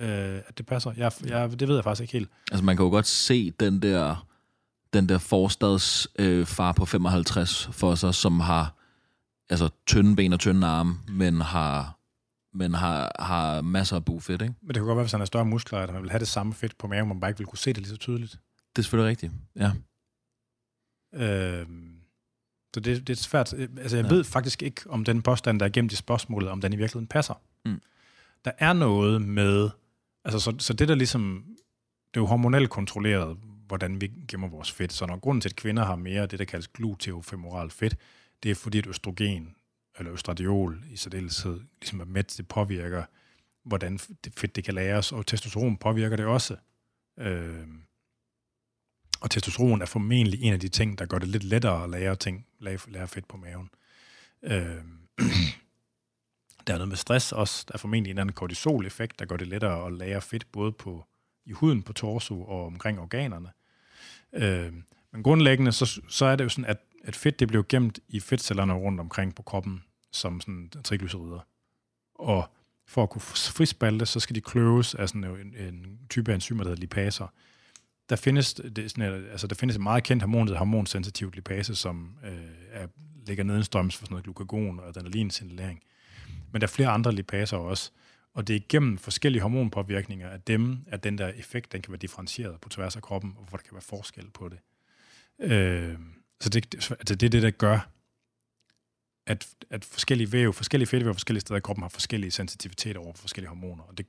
øh, 0.00 0.40
at 0.46 0.58
det 0.58 0.66
passer. 0.66 0.92
Jeg, 0.96 1.12
jeg, 1.24 1.60
det 1.60 1.68
ved 1.68 1.74
jeg 1.74 1.84
faktisk 1.84 2.02
ikke 2.02 2.12
helt. 2.12 2.30
Altså 2.50 2.64
man 2.64 2.76
kan 2.76 2.84
jo 2.84 2.90
godt 2.90 3.06
se 3.06 3.50
den 3.50 3.82
der, 3.82 4.26
den 4.96 5.08
der 5.08 5.18
forstads 5.18 6.08
øh, 6.18 6.46
far 6.46 6.72
på 6.72 6.84
55 6.84 7.68
for 7.72 7.94
sig, 7.94 8.14
som 8.14 8.40
har 8.40 8.74
altså 9.50 9.68
tynde 9.86 10.16
ben 10.16 10.32
og 10.32 10.40
tynde 10.40 10.66
arme, 10.66 10.94
men 11.08 11.40
har 11.40 11.92
men 12.54 12.74
har, 12.74 13.12
har 13.18 13.60
masser 13.60 13.96
af 13.96 14.04
bufedt, 14.04 14.42
ikke? 14.42 14.54
Men 14.60 14.68
det 14.68 14.74
kan 14.74 14.84
godt 14.84 14.96
være, 14.96 15.04
hvis 15.04 15.12
han 15.12 15.20
har 15.20 15.26
større 15.26 15.44
muskler, 15.44 15.78
at 15.78 15.90
han 15.90 16.02
vil 16.02 16.10
have 16.10 16.18
det 16.18 16.28
samme 16.28 16.54
fedt 16.54 16.78
på 16.78 16.86
maven, 16.86 17.08
man 17.08 17.20
bare 17.20 17.30
ikke 17.30 17.38
vil 17.38 17.46
kunne 17.46 17.58
se 17.58 17.72
det 17.72 17.78
lige 17.78 17.88
så 17.88 17.96
tydeligt. 17.96 18.32
Det 18.76 18.78
er 18.78 18.82
selvfølgelig 18.82 19.10
rigtigt, 19.10 19.32
ja. 19.56 19.72
Øh, 21.14 21.66
så 22.74 22.80
det, 22.80 23.08
det 23.08 23.10
er 23.18 23.22
svært. 23.22 23.52
Altså, 23.52 23.96
jeg 23.96 24.04
ja. 24.04 24.14
ved 24.14 24.24
faktisk 24.24 24.62
ikke, 24.62 24.80
om 24.88 25.04
den 25.04 25.22
påstand, 25.22 25.60
der 25.60 25.66
er 25.66 25.70
gemt 25.70 25.92
i 25.92 25.96
spørgsmålet, 25.96 26.50
om 26.50 26.60
den 26.60 26.72
i 26.72 26.76
virkeligheden 26.76 27.06
passer. 27.06 27.34
Mm. 27.64 27.80
Der 28.44 28.50
er 28.58 28.72
noget 28.72 29.22
med... 29.22 29.70
Altså, 30.24 30.40
så, 30.40 30.54
så 30.58 30.72
det 30.72 30.88
der 30.88 30.94
ligesom... 30.94 31.44
Det 32.14 32.20
er 32.20 32.20
jo 32.20 32.26
hormonelt 32.26 32.70
kontrolleret, 32.70 33.36
hvordan 33.66 34.00
vi 34.00 34.12
gemmer 34.28 34.48
vores 34.48 34.72
fedt. 34.72 34.92
Så 34.92 35.06
når 35.06 35.18
grunden 35.18 35.40
til, 35.40 35.48
at 35.48 35.56
kvinder 35.56 35.84
har 35.84 35.96
mere 35.96 36.26
det, 36.26 36.38
der 36.38 36.44
kaldes 36.44 36.68
gluteofemoral 36.68 37.70
fedt, 37.70 37.96
det 38.42 38.50
er 38.50 38.54
fordi, 38.54 38.78
at 38.78 38.86
østrogen 38.86 39.56
eller 39.98 40.12
østradiol 40.12 40.84
i 40.90 40.96
særdeleshed, 40.96 41.60
ligesom 41.80 42.00
er 42.00 42.04
med, 42.04 42.24
det 42.24 42.48
påvirker, 42.48 43.04
hvordan 43.62 43.98
det 44.24 44.32
fedt 44.36 44.56
det 44.56 44.64
kan 44.64 44.74
læres, 44.74 45.12
og 45.12 45.26
testosteron 45.26 45.76
påvirker 45.76 46.16
det 46.16 46.26
også. 46.26 46.56
Øh, 47.18 47.66
og 49.20 49.30
testosteron 49.30 49.82
er 49.82 49.86
formentlig 49.86 50.42
en 50.42 50.52
af 50.52 50.60
de 50.60 50.68
ting, 50.68 50.98
der 50.98 51.06
gør 51.06 51.18
det 51.18 51.28
lidt 51.28 51.44
lettere 51.44 51.84
at 51.84 51.90
lære 51.90 52.16
ting, 52.16 52.46
lære, 52.58 52.78
lære 52.88 53.08
fedt 53.08 53.28
på 53.28 53.36
maven. 53.36 53.70
Øh, 54.42 54.84
der 56.66 56.72
er 56.72 56.78
noget 56.78 56.88
med 56.88 56.96
stress 56.96 57.32
også. 57.32 57.64
Der 57.68 57.74
er 57.74 57.78
formentlig 57.78 58.10
en 58.10 58.18
anden 58.18 58.34
kortisol-effekt, 58.34 59.18
der 59.18 59.24
gør 59.24 59.36
det 59.36 59.48
lettere 59.48 59.86
at 59.86 59.92
lære 59.92 60.20
fedt 60.20 60.52
både 60.52 60.72
på, 60.72 61.04
i 61.44 61.52
huden, 61.52 61.82
på 61.82 61.92
torso 61.92 62.44
og 62.44 62.66
omkring 62.66 63.00
organerne. 63.00 63.50
Øh, 64.32 64.72
men 65.12 65.22
grundlæggende, 65.22 65.72
så, 65.72 66.00
så 66.08 66.26
er 66.26 66.36
det 66.36 66.44
jo 66.44 66.48
sådan, 66.48 66.64
at, 66.64 66.78
at 67.04 67.16
fedt 67.16 67.40
det 67.40 67.48
bliver 67.48 67.64
gemt 67.68 67.98
i 68.08 68.20
fedtcellerne 68.20 68.72
rundt 68.72 69.00
omkring 69.00 69.34
på 69.34 69.42
kroppen, 69.42 69.82
som 70.12 70.40
sådan 70.40 70.70
triglycerider. 70.84 71.46
Og 72.14 72.50
for 72.86 73.02
at 73.02 73.10
kunne 73.10 73.20
frispalte, 73.20 74.06
så 74.06 74.20
skal 74.20 74.36
de 74.36 74.40
kløves 74.40 74.94
af 74.94 75.08
sådan 75.08 75.24
en, 75.24 75.54
en 75.56 75.98
type 76.10 76.30
af 76.30 76.34
enzymer, 76.34 76.62
der 76.64 76.70
hedder 76.70 76.80
lipaser. 76.80 77.26
Der 78.08 78.16
findes, 78.16 78.54
det 78.54 78.90
sådan, 78.90 79.26
altså 79.30 79.46
der 79.46 79.54
findes 79.54 79.76
et 79.76 79.82
meget 79.82 80.04
kendt 80.04 80.22
hormon, 80.22 80.46
der 80.46 80.52
hedder 80.52 80.58
hormonsensitivt 80.58 81.34
lipase, 81.34 81.74
som 81.74 82.16
øh, 82.24 82.32
er, 82.72 82.86
ligger 83.26 83.44
nedenstrøms 83.44 83.96
for 83.96 84.04
sådan 84.04 84.12
noget 84.12 84.24
glucagon 84.24 84.80
og 84.80 84.88
adrenalinsignalering. 84.88 85.82
Men 86.52 86.60
der 86.60 86.66
er 86.66 86.70
flere 86.70 86.88
andre 86.88 87.12
lipaser 87.12 87.56
også. 87.56 87.90
Og 88.36 88.48
det 88.48 88.56
er 88.56 88.60
igennem 88.60 88.98
forskellige 88.98 89.42
hormonpåvirkninger 89.42 90.28
af 90.28 90.40
dem, 90.40 90.78
at 90.86 91.04
den 91.04 91.18
der 91.18 91.28
effekt, 91.28 91.72
den 91.72 91.82
kan 91.82 91.92
være 91.92 91.98
differentieret 91.98 92.60
på 92.60 92.68
tværs 92.68 92.96
af 92.96 93.02
kroppen, 93.02 93.34
og 93.36 93.44
hvor 93.44 93.56
der 93.56 93.62
kan 93.62 93.72
være 93.72 93.82
forskel 93.82 94.30
på 94.30 94.48
det. 94.48 94.58
Øh, 95.38 95.98
så 96.40 96.48
det, 96.48 96.74
altså 96.74 97.14
det 97.14 97.22
er 97.22 97.30
det, 97.30 97.42
der 97.42 97.50
gør, 97.50 97.90
at, 99.26 99.48
at 99.70 99.84
forskellige 99.84 100.32
væv, 100.32 100.52
forskellige 100.52 100.86
fedtvæv 100.86 101.14
forskellige 101.14 101.40
steder 101.40 101.58
i 101.58 101.60
kroppen 101.60 101.82
har 101.82 101.88
forskellige 101.88 102.30
sensitiviteter 102.30 103.00
over 103.00 103.12
for 103.12 103.20
forskellige 103.20 103.48
hormoner, 103.48 103.82
og 103.82 103.98
det 103.98 104.06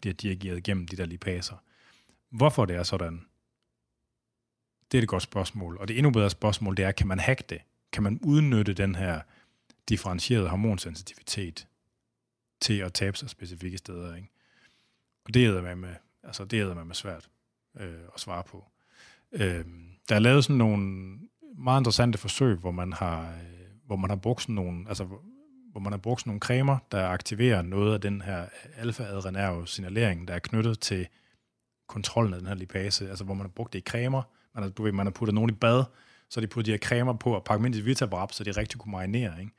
bliver 0.00 0.14
dirigeret 0.14 0.58
igennem 0.58 0.88
de 0.88 0.96
der 0.96 1.06
lipaser. 1.06 1.56
Hvorfor 2.30 2.64
det 2.64 2.76
er 2.76 2.82
sådan, 2.82 3.24
det 4.92 4.98
er 4.98 5.02
et 5.02 5.08
godt 5.08 5.22
spørgsmål. 5.22 5.76
Og 5.78 5.88
det 5.88 5.98
endnu 5.98 6.10
bedre 6.10 6.30
spørgsmål, 6.30 6.76
det 6.76 6.84
er, 6.84 6.92
kan 6.92 7.06
man 7.06 7.18
hacke 7.18 7.44
det? 7.48 7.60
Kan 7.92 8.02
man 8.02 8.20
udnytte 8.22 8.72
den 8.74 8.94
her 8.94 9.20
differentierede 9.88 10.48
hormonsensitivitet 10.48 11.66
til 12.60 12.78
at 12.78 12.92
tabe 12.92 13.16
sig 13.16 13.30
specifikke 13.30 13.78
steder? 13.78 14.14
Ikke? 14.16 14.28
Og 15.24 15.34
det 15.34 15.46
er 15.46 15.74
med, 15.74 15.94
altså 16.22 16.44
det 16.44 16.60
er 16.60 16.84
med 16.84 16.94
svært 16.94 17.30
øh, 17.80 17.94
at 18.14 18.20
svare 18.20 18.42
på. 18.42 18.64
Øh, 19.32 19.64
der 20.08 20.14
er 20.14 20.18
lavet 20.18 20.44
sådan 20.44 20.56
nogle 20.56 21.18
meget 21.58 21.80
interessante 21.80 22.18
forsøg, 22.18 22.56
hvor 22.56 22.70
man 22.70 22.92
har, 22.92 23.22
øh, 23.22 23.86
hvor 23.86 23.96
man 23.96 24.10
har 24.10 24.16
brugt 24.16 24.42
sådan 24.42 24.54
nogle, 24.54 24.84
altså 24.88 25.04
hvor 25.70 25.80
man 25.80 25.92
har 25.92 25.98
brugt 25.98 26.20
sådan 26.20 26.30
nogle 26.30 26.40
cremer, 26.40 26.78
der 26.92 27.08
aktiverer 27.08 27.62
noget 27.62 27.94
af 27.94 28.00
den 28.00 28.20
her 28.20 28.46
alfa-adrenerve 28.76 29.66
signalering, 29.66 30.28
der 30.28 30.34
er 30.34 30.38
knyttet 30.38 30.80
til 30.80 31.08
kontrollen 31.86 32.34
af 32.34 32.40
den 32.40 32.48
her 32.48 32.54
lipase, 32.54 33.08
altså 33.08 33.24
hvor 33.24 33.34
man 33.34 33.44
har 33.44 33.48
brugt 33.48 33.72
det 33.72 33.78
i 33.78 33.82
cremer, 33.82 34.22
man 34.54 34.62
har, 34.62 34.70
du 34.70 34.82
ved, 34.82 34.92
man 34.92 35.06
har 35.06 35.10
puttet 35.10 35.34
nogen 35.34 35.50
i 35.50 35.52
bad, 35.52 35.84
så 36.28 36.40
de 36.40 36.46
puttet 36.46 36.66
de 36.66 36.70
her 36.70 36.78
cremer 36.78 37.12
på 37.12 37.34
og 37.34 37.44
pakket 37.44 37.58
dem 37.58 37.66
ind 37.66 37.74
i 37.74 37.80
Vitabrap, 37.80 38.32
så 38.32 38.44
de 38.44 38.50
rigtig 38.50 38.80
kunne 38.80 38.92
marinere, 38.92 39.40
ikke? 39.40 39.52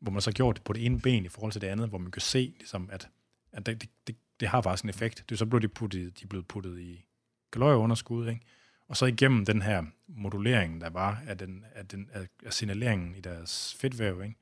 Hvor 0.00 0.12
man 0.12 0.22
så 0.22 0.32
gjort 0.32 0.56
det 0.56 0.64
på 0.64 0.72
det 0.72 0.86
ene 0.86 1.00
ben 1.00 1.24
i 1.24 1.28
forhold 1.28 1.52
til 1.52 1.60
det 1.60 1.66
andet, 1.66 1.88
hvor 1.88 1.98
man 1.98 2.10
kan 2.10 2.22
se, 2.22 2.54
ligesom, 2.58 2.88
at, 2.92 3.08
at 3.52 3.66
det, 3.66 3.88
det, 4.06 4.16
det, 4.40 4.48
har 4.48 4.60
faktisk 4.60 4.84
en 4.84 4.90
effekt. 4.90 5.24
Det 5.28 5.34
er 5.34 5.38
så 5.38 5.46
blevet 5.46 5.62
de, 5.62 5.68
puttet, 5.68 6.20
de 6.20 6.24
er 6.24 6.28
blevet 6.28 6.48
puttet 6.48 6.78
i 6.78 7.04
kalorieunderskud, 7.52 8.28
ikke? 8.28 8.40
Og 8.88 8.96
så 8.96 9.06
igennem 9.06 9.44
den 9.44 9.62
her 9.62 9.84
modulering, 10.08 10.80
der 10.80 10.90
var 10.90 11.22
af, 11.26 11.38
den, 11.38 11.64
af, 11.74 11.86
den, 11.86 12.10
af 12.44 12.52
signaleringen 12.52 13.14
i 13.14 13.20
deres 13.20 13.76
fedtvæv, 13.80 14.22
ikke? 14.22 14.36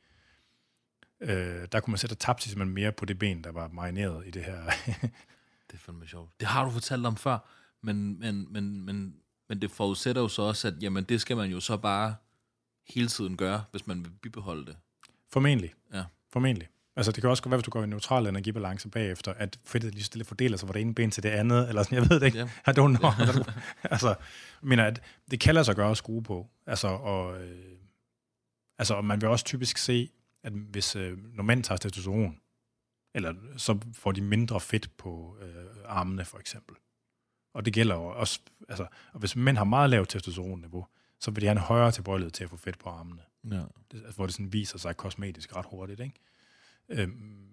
Øh, 1.21 1.69
der 1.73 1.81
kunne 1.81 1.93
man 1.93 1.99
sætte 1.99 2.15
tabt 2.17 2.43
simpelthen 2.43 2.75
mere 2.75 2.93
på 2.93 3.05
det 3.05 3.19
ben, 3.19 3.45
der 3.45 3.53
var 3.53 3.69
marineret 3.69 4.27
i 4.27 4.31
det 4.31 4.45
her. 4.45 4.65
det 5.69 5.75
er 5.75 5.79
fandme 5.79 6.07
sjovt. 6.07 6.41
Det 6.41 6.49
har 6.49 6.65
du 6.65 6.71
fortalt 6.71 7.07
om 7.07 7.17
før, 7.17 7.39
men, 7.83 8.21
men, 8.21 8.53
men, 8.53 8.81
men, 8.81 9.17
men 9.49 9.63
det 9.63 9.71
forudsætter 9.71 10.23
jo 10.23 10.29
så 10.29 10.43
også, 10.43 10.69
at 10.69 10.75
jamen, 10.83 11.05
det 11.05 11.21
skal 11.21 11.37
man 11.37 11.51
jo 11.51 11.61
så 11.61 11.77
bare 11.77 12.15
hele 12.89 13.09
tiden 13.09 13.37
gøre, 13.37 13.65
hvis 13.71 13.87
man 13.87 14.05
vil 14.05 14.11
bibeholde 14.11 14.67
det. 14.67 14.77
Formentlig. 15.33 15.74
Ja. 15.95 16.05
Formentlig. 16.33 16.68
Altså 16.97 17.12
det 17.12 17.20
kan 17.20 17.31
også 17.31 17.43
godt 17.43 17.51
være, 17.51 17.59
hvis 17.59 17.64
du 17.64 17.70
går 17.70 17.83
i 17.83 17.87
neutral 17.87 18.26
energibalance 18.26 18.89
bagefter, 18.89 19.33
at 19.33 19.59
fedtet 19.64 19.95
lige 19.95 20.05
stille 20.05 20.24
fordeler 20.24 20.57
sig 20.57 20.68
fra 20.68 20.72
det 20.72 20.81
ene 20.81 20.95
ben 20.95 21.11
til 21.11 21.22
det 21.22 21.29
andet, 21.29 21.68
eller 21.68 21.83
sådan, 21.83 21.99
jeg 21.99 22.11
ved 22.11 22.20
det 22.20 22.26
ikke. 22.26 22.39
Yeah. 22.39 22.49
I 22.49 22.70
don't 22.70 22.99
know. 22.99 23.11
altså, 23.95 24.09
jeg 24.09 24.16
mener, 24.68 24.85
at 24.85 25.03
det 25.31 25.41
kan 25.41 25.55
lade 25.55 25.64
sig 25.64 25.76
gøre 25.76 25.91
at 25.91 25.97
skrue 25.97 26.22
på. 26.22 26.47
Altså, 26.66 26.89
og, 26.89 27.43
øh, 27.45 27.76
altså, 28.79 28.95
og 28.95 29.05
man 29.05 29.20
vil 29.20 29.29
også 29.29 29.45
typisk 29.45 29.79
se, 29.79 30.11
at 30.43 30.53
hvis 30.53 30.97
øh, 30.97 31.18
når 31.35 31.43
mænd 31.43 31.64
tager 31.64 31.79
testosteron, 31.79 32.39
eller 33.14 33.35
så 33.57 33.79
får 33.95 34.12
de 34.12 34.20
mindre 34.20 34.61
fedt 34.61 34.97
på 34.97 35.37
øh, 35.43 35.64
armene, 35.87 36.24
for 36.24 36.39
eksempel. 36.39 36.76
Og 37.55 37.64
det 37.64 37.72
gælder 37.72 37.95
jo 37.95 38.07
også, 38.07 38.41
altså, 38.68 38.87
og 39.12 39.20
hvis 39.20 39.37
mænd 39.37 39.57
har 39.57 39.64
meget 39.64 39.91
lavt 39.91 40.09
testosteronniveau, 40.09 40.87
så 41.20 41.31
vil 41.31 41.41
de 41.41 41.47
have 41.47 41.53
en 41.53 41.59
højere 41.59 41.93
tilbøjelighed 41.93 42.31
til 42.31 42.45
at 42.45 42.51
få 42.51 42.57
fedt 42.57 42.79
på 42.79 42.89
armene. 42.89 43.22
Ja. 43.45 43.62
Det, 43.93 44.03
altså, 44.05 44.14
hvor 44.16 44.26
det 44.26 44.34
sådan 44.34 44.53
viser 44.53 44.78
sig 44.78 44.97
kosmetisk 44.97 45.57
ret 45.57 45.66
hurtigt, 45.70 46.01
ikke? 46.01 46.14
Øhm, 46.89 47.49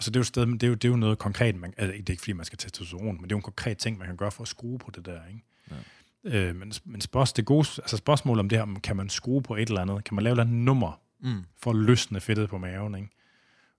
så 0.00 0.10
det 0.10 0.16
er 0.16 0.20
jo, 0.20 0.24
sted, 0.24 0.46
det 0.46 0.62
er 0.62 0.68
jo, 0.68 0.74
det 0.74 0.84
er 0.84 0.88
jo 0.88 0.96
noget 0.96 1.18
konkret, 1.18 1.56
man, 1.56 1.74
altså, 1.76 1.92
det 1.92 2.08
er 2.08 2.12
ikke 2.12 2.20
fordi, 2.20 2.32
man 2.32 2.44
skal 2.44 2.58
tage 2.58 2.70
testosteron, 2.70 3.14
men 3.14 3.24
det 3.24 3.32
er 3.32 3.36
jo 3.36 3.36
en 3.36 3.42
konkret 3.42 3.78
ting, 3.78 3.98
man 3.98 4.06
kan 4.06 4.16
gøre 4.16 4.30
for 4.30 4.42
at 4.42 4.48
skrue 4.48 4.78
på 4.78 4.90
det 4.90 5.06
der, 5.06 5.26
ikke? 5.26 5.44
Ja. 5.70 5.76
Øh, 6.48 6.56
men 6.56 6.72
men 6.84 7.00
spørgsmål, 7.00 7.36
det 7.36 7.46
gode, 7.46 7.66
altså 7.78 7.96
spørgsmålet 7.96 8.40
om 8.40 8.48
det 8.48 8.58
her, 8.58 8.80
kan 8.82 8.96
man 8.96 9.08
skrue 9.08 9.42
på 9.42 9.56
et 9.56 9.68
eller 9.68 9.80
andet, 9.80 10.04
kan 10.04 10.14
man 10.14 10.24
lave 10.24 10.32
et 10.32 10.34
eller 10.34 10.44
andet 10.44 10.64
nummer 10.64 11.00
mm. 11.20 11.44
for 11.56 11.70
at 11.70 11.76
løsne 11.76 12.20
fedtet 12.20 12.48
på 12.48 12.58
maven, 12.58 12.94
ikke? 12.94 13.08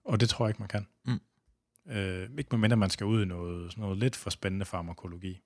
Og 0.06 0.20
det 0.20 0.30
tror 0.30 0.46
jeg 0.46 0.50
ikke, 0.50 0.62
man 0.62 0.70
kan. 0.70 0.88
Mm. 1.06 1.20
Øh, 1.92 2.30
ikke 2.38 2.50
medmindre 2.52 2.78
man 2.78 2.90
skal 2.90 3.06
ud 3.06 3.22
i 3.22 3.26
noget, 3.26 3.72
sådan 3.72 3.82
noget 3.82 3.98
lidt 3.98 4.16
for 4.16 4.30
spændende 4.30 4.66
farmakologi. 4.66 5.42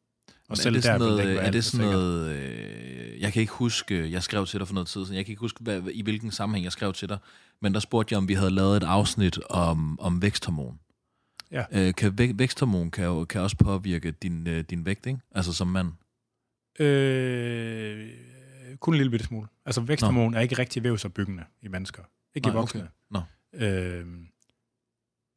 Og 0.49 0.57
selv 0.57 0.75
er 0.75 0.77
det 0.77 0.83
sådan 0.83 1.01
der 1.01 1.07
noget, 1.07 1.45
er 1.45 1.51
det 1.51 1.63
sådan 1.63 1.85
noget 1.85 2.29
øh, 2.35 3.21
jeg 3.21 3.33
kan 3.33 3.41
ikke 3.41 3.53
huske, 3.53 4.11
jeg 4.11 4.23
skrev 4.23 4.45
til 4.45 4.59
dig 4.59 4.67
for 4.67 4.73
noget 4.73 4.87
tid 4.87 5.05
siden, 5.05 5.17
jeg 5.17 5.25
kan 5.25 5.31
ikke 5.31 5.39
huske, 5.39 5.59
hvad, 5.61 5.81
i 5.91 6.01
hvilken 6.01 6.31
sammenhæng 6.31 6.63
jeg 6.63 6.71
skrev 6.71 6.93
til 6.93 7.09
dig, 7.09 7.17
men 7.61 7.73
der 7.73 7.79
spurgte 7.79 8.13
jeg, 8.13 8.17
om 8.17 8.27
vi 8.27 8.33
havde 8.33 8.51
lavet 8.51 8.77
et 8.77 8.83
afsnit 8.83 9.39
om, 9.49 9.99
om 9.99 10.21
væksthormon. 10.21 10.79
Ja. 11.51 11.63
Øh, 11.71 11.95
kan 11.95 12.17
væk, 12.17 12.31
væksthormon 12.33 12.91
kan, 12.91 13.05
jo, 13.05 13.25
kan 13.25 13.41
også 13.41 13.57
påvirke 13.57 14.11
din, 14.11 14.47
øh, 14.47 14.63
din 14.69 14.85
vægt, 14.85 15.05
ikke? 15.05 15.19
Altså 15.31 15.53
som 15.53 15.67
mand. 15.67 15.91
Øh, 16.79 18.09
kun 18.79 18.93
en 18.93 18.97
lille 18.97 19.11
bitte 19.11 19.25
smule. 19.25 19.47
Altså 19.65 19.81
væksthormon 19.81 20.31
Nå. 20.31 20.37
er 20.37 20.41
ikke 20.41 20.57
rigtig 20.57 20.83
vævsopbyggende 20.83 21.43
i 21.61 21.67
mennesker. 21.67 22.03
Ikke 22.35 22.47
Nej, 22.47 22.55
i 22.55 22.57
voksne. 22.57 22.81
Okay. 22.81 23.21
Nå. 23.59 23.65
Øh, 23.65 24.05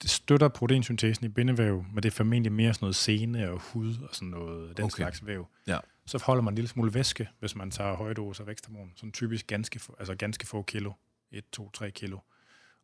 støtter 0.08 0.48
proteinsyntesen 0.48 1.26
i 1.26 1.28
bindevæv, 1.28 1.84
men 1.94 2.02
det 2.02 2.04
er 2.04 2.10
formentlig 2.10 2.52
mere 2.52 2.74
sådan 2.74 2.84
noget 2.84 2.96
sene 2.96 3.50
og 3.50 3.60
hud 3.60 3.94
og 4.08 4.14
sådan 4.14 4.28
noget, 4.28 4.76
den 4.76 4.84
okay. 4.84 4.96
slags 4.96 5.26
væv. 5.26 5.46
Ja. 5.66 5.78
Så 6.06 6.22
holder 6.24 6.42
man 6.42 6.52
en 6.52 6.56
lille 6.56 6.68
smule 6.68 6.94
væske, 6.94 7.28
hvis 7.40 7.56
man 7.56 7.70
tager 7.70 7.96
høje 7.96 8.14
doser 8.14 8.44
væksthormon. 8.44 8.92
Sådan 8.96 9.12
typisk 9.12 9.46
ganske, 9.46 9.80
altså 9.98 10.14
ganske 10.14 10.46
få 10.46 10.62
kilo. 10.62 10.92
1, 11.32 11.44
2, 11.52 11.70
3 11.70 11.90
kilo. 11.90 12.18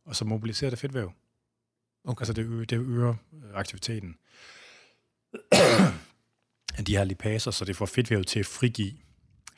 Og 0.04 0.16
så 0.16 0.24
mobiliserer 0.24 0.70
det 0.70 0.78
fedtvæv. 0.78 1.12
Okay. 2.04 2.22
Altså 2.22 2.32
det 2.32 2.46
øger, 2.46 2.64
det 2.64 2.78
øger 2.78 3.14
øh, 3.32 3.50
aktiviteten 3.54 4.16
de 6.86 6.96
her 6.96 7.04
lipaser, 7.04 7.50
så 7.50 7.64
det 7.64 7.76
får 7.76 7.86
fedtvævet 7.86 8.26
til 8.26 8.40
at 8.40 8.46
frigive 8.46 8.92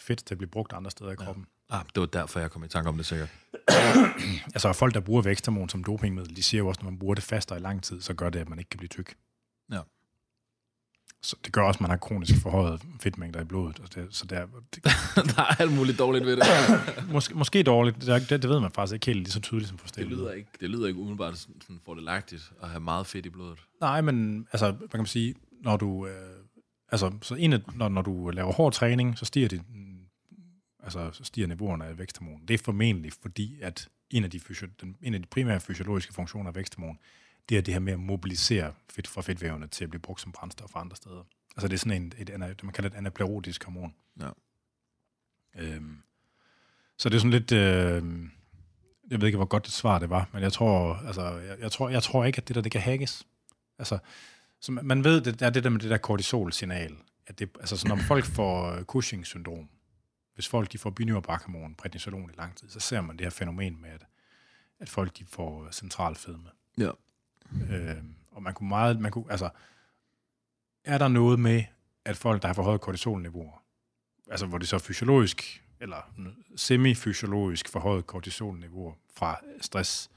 fedt, 0.02 0.28
der 0.28 0.34
bliver 0.34 0.50
brugt 0.50 0.72
andre 0.72 0.90
steder 0.90 1.10
i 1.10 1.14
kroppen. 1.14 1.46
Ja. 1.70 1.78
Ah, 1.78 1.84
det 1.94 2.00
var 2.00 2.06
derfor, 2.06 2.40
jeg 2.40 2.50
kom 2.50 2.64
i 2.64 2.68
tanke 2.68 2.88
om 2.88 2.96
det 2.96 3.06
sikkert. 3.06 3.28
altså 4.54 4.72
folk, 4.72 4.94
der 4.94 5.00
bruger 5.00 5.22
væksthormon 5.22 5.68
som 5.68 5.84
dopingmiddel, 5.84 6.36
de 6.36 6.42
siger 6.42 6.58
jo 6.58 6.68
også, 6.68 6.80
når 6.82 6.90
man 6.90 6.98
bruger 6.98 7.14
det 7.14 7.24
fastere 7.24 7.58
i 7.58 7.62
lang 7.62 7.82
tid, 7.82 8.00
så 8.00 8.14
gør 8.14 8.30
det, 8.30 8.38
at 8.38 8.48
man 8.48 8.58
ikke 8.58 8.68
kan 8.68 8.78
blive 8.78 8.88
tyk. 8.88 9.14
Ja. 9.72 9.80
Så 11.22 11.36
det 11.44 11.52
gør 11.52 11.62
også, 11.62 11.76
at 11.76 11.80
man 11.80 11.90
har 11.90 11.96
kronisk 11.96 12.42
forhøjet 12.42 12.82
fedtmængder 13.00 13.40
i 13.40 13.44
blodet. 13.44 13.80
Og 13.80 13.94
det, 13.94 14.06
så 14.10 14.26
der, 14.26 14.46
det, 14.74 14.84
der 15.36 15.42
er 15.42 15.60
alt 15.60 15.72
muligt 15.72 15.98
dårligt 15.98 16.26
ved 16.26 16.36
det. 16.36 16.44
måske, 17.12 17.34
måske 17.34 17.62
dårligt. 17.62 17.96
Det, 18.00 18.30
det, 18.30 18.42
det 18.42 18.50
ved 18.50 18.60
man 18.60 18.70
faktisk 18.70 18.94
ikke 18.94 19.06
helt 19.06 19.18
lige 19.18 19.30
så 19.30 19.40
tydeligt 19.40 19.68
som 19.68 19.78
forstillet. 19.78 20.10
Det 20.10 20.18
lyder 20.18 20.32
ikke, 20.32 20.50
det 20.60 20.70
lyder 20.70 20.86
ikke 20.86 21.00
umiddelbart 21.00 21.38
sådan 21.38 21.80
fordelagtigt 21.84 22.52
at 22.62 22.68
have 22.68 22.80
meget 22.80 23.06
fedt 23.06 23.26
i 23.26 23.30
blodet. 23.30 23.58
Nej, 23.80 24.00
men 24.00 24.46
altså, 24.52 24.66
man 24.66 24.88
kan 24.88 25.06
sige, 25.06 25.34
når 25.62 25.76
du... 25.76 26.06
Øh, 26.06 26.12
altså, 26.92 27.12
så 27.22 27.34
en 27.34 27.52
af, 27.52 27.60
når, 27.74 27.88
når 27.88 28.02
du 28.02 28.30
laver 28.30 28.52
hård 28.52 28.72
træning, 28.72 29.18
så 29.18 29.24
stiger 29.24 29.48
det 29.48 29.62
altså 30.82 31.10
så 31.12 31.24
stiger 31.24 31.46
niveauerne 31.46 31.84
af 31.84 31.98
væksthormon. 31.98 32.42
Det 32.48 32.54
er 32.54 32.58
formentlig 32.58 33.12
fordi, 33.12 33.60
at 33.60 33.88
en 34.10 34.24
af 34.24 34.30
de, 34.30 34.40
den, 34.80 34.96
en 35.02 35.14
af 35.14 35.22
de 35.22 35.28
primære 35.28 35.60
fysiologiske 35.60 36.12
funktioner 36.12 36.50
af 36.50 36.54
væksthormon, 36.54 36.98
det 37.48 37.58
er 37.58 37.62
det 37.62 37.74
her 37.74 37.78
med 37.80 37.92
at 37.92 38.00
mobilisere 38.00 38.74
fedt 38.90 39.08
fra 39.08 39.22
fedtvævene 39.22 39.66
til 39.66 39.84
at 39.84 39.90
blive 39.90 40.00
brugt 40.00 40.20
som 40.20 40.32
brændstof 40.32 40.76
andre 40.76 40.96
steder. 40.96 41.22
Altså 41.56 41.68
det 41.68 41.74
er 41.74 41.78
sådan 41.78 42.02
en, 42.02 42.12
et, 42.18 42.30
et, 42.30 42.40
det 42.40 42.64
man 42.64 42.72
kalder 42.72 42.90
et 42.90 42.96
anaplerotisk 42.96 43.64
hormon. 43.64 43.94
Ja. 44.20 44.30
Øhm, 45.58 46.02
så 46.98 47.08
det 47.08 47.14
er 47.14 47.18
sådan 47.18 47.30
lidt, 47.30 47.52
øh, 47.52 48.02
jeg 49.10 49.20
ved 49.20 49.26
ikke, 49.26 49.36
hvor 49.36 49.46
godt 49.46 49.64
det 49.64 49.72
svar 49.72 49.98
det 49.98 50.10
var, 50.10 50.28
men 50.32 50.42
jeg 50.42 50.52
tror, 50.52 50.94
altså, 50.94 51.22
jeg, 51.22 51.58
jeg, 51.60 51.72
tror, 51.72 51.88
jeg 51.88 52.02
tror 52.02 52.24
ikke, 52.24 52.38
at 52.38 52.48
det 52.48 52.56
der, 52.56 52.62
det 52.62 52.72
kan 52.72 52.80
hackes. 52.80 53.26
Altså, 53.78 53.98
så 54.60 54.72
man 54.72 55.04
ved, 55.04 55.20
det 55.20 55.42
er 55.42 55.50
det 55.50 55.64
der 55.64 55.70
med 55.70 55.80
det 55.80 55.90
der 55.90 55.98
kortisol-signal, 55.98 56.96
at 57.26 57.38
det, 57.38 57.50
altså, 57.60 57.76
så 57.76 57.88
når 57.88 57.96
folk 57.96 58.24
får 58.24 58.82
Cushing-syndrom, 58.82 59.68
hvis 60.34 60.48
folk 60.48 60.72
de 60.72 60.78
får 60.78 60.90
binyrbarkhormon, 60.90 61.74
prednisolon 61.74 62.30
i 62.30 62.36
lang 62.36 62.56
tid, 62.56 62.68
så 62.68 62.80
ser 62.80 63.00
man 63.00 63.16
det 63.16 63.24
her 63.24 63.30
fænomen 63.30 63.80
med, 63.80 63.90
at, 63.90 64.06
at 64.80 64.88
folk 64.88 65.18
de 65.18 65.24
får 65.24 65.70
central 65.70 66.14
fedme. 66.14 66.50
Ja. 66.78 66.90
Øh, 67.70 68.02
og 68.30 68.42
man 68.42 68.54
kunne 68.54 68.68
meget, 68.68 69.00
man 69.00 69.10
kunne, 69.10 69.24
altså, 69.30 69.50
er 70.84 70.98
der 70.98 71.08
noget 71.08 71.40
med, 71.40 71.64
at 72.04 72.16
folk, 72.16 72.42
der 72.42 72.48
har 72.48 72.54
forhøjet 72.54 72.80
kortisolniveauer, 72.80 73.62
altså 74.30 74.46
hvor 74.46 74.58
det 74.58 74.68
så 74.68 74.78
fysiologisk, 74.78 75.64
eller 75.80 76.12
semifysiologisk 76.56 77.68
forhøjet 77.68 78.06
kortisolniveauer 78.06 78.94
fra 79.14 79.40
stress, 79.60 80.10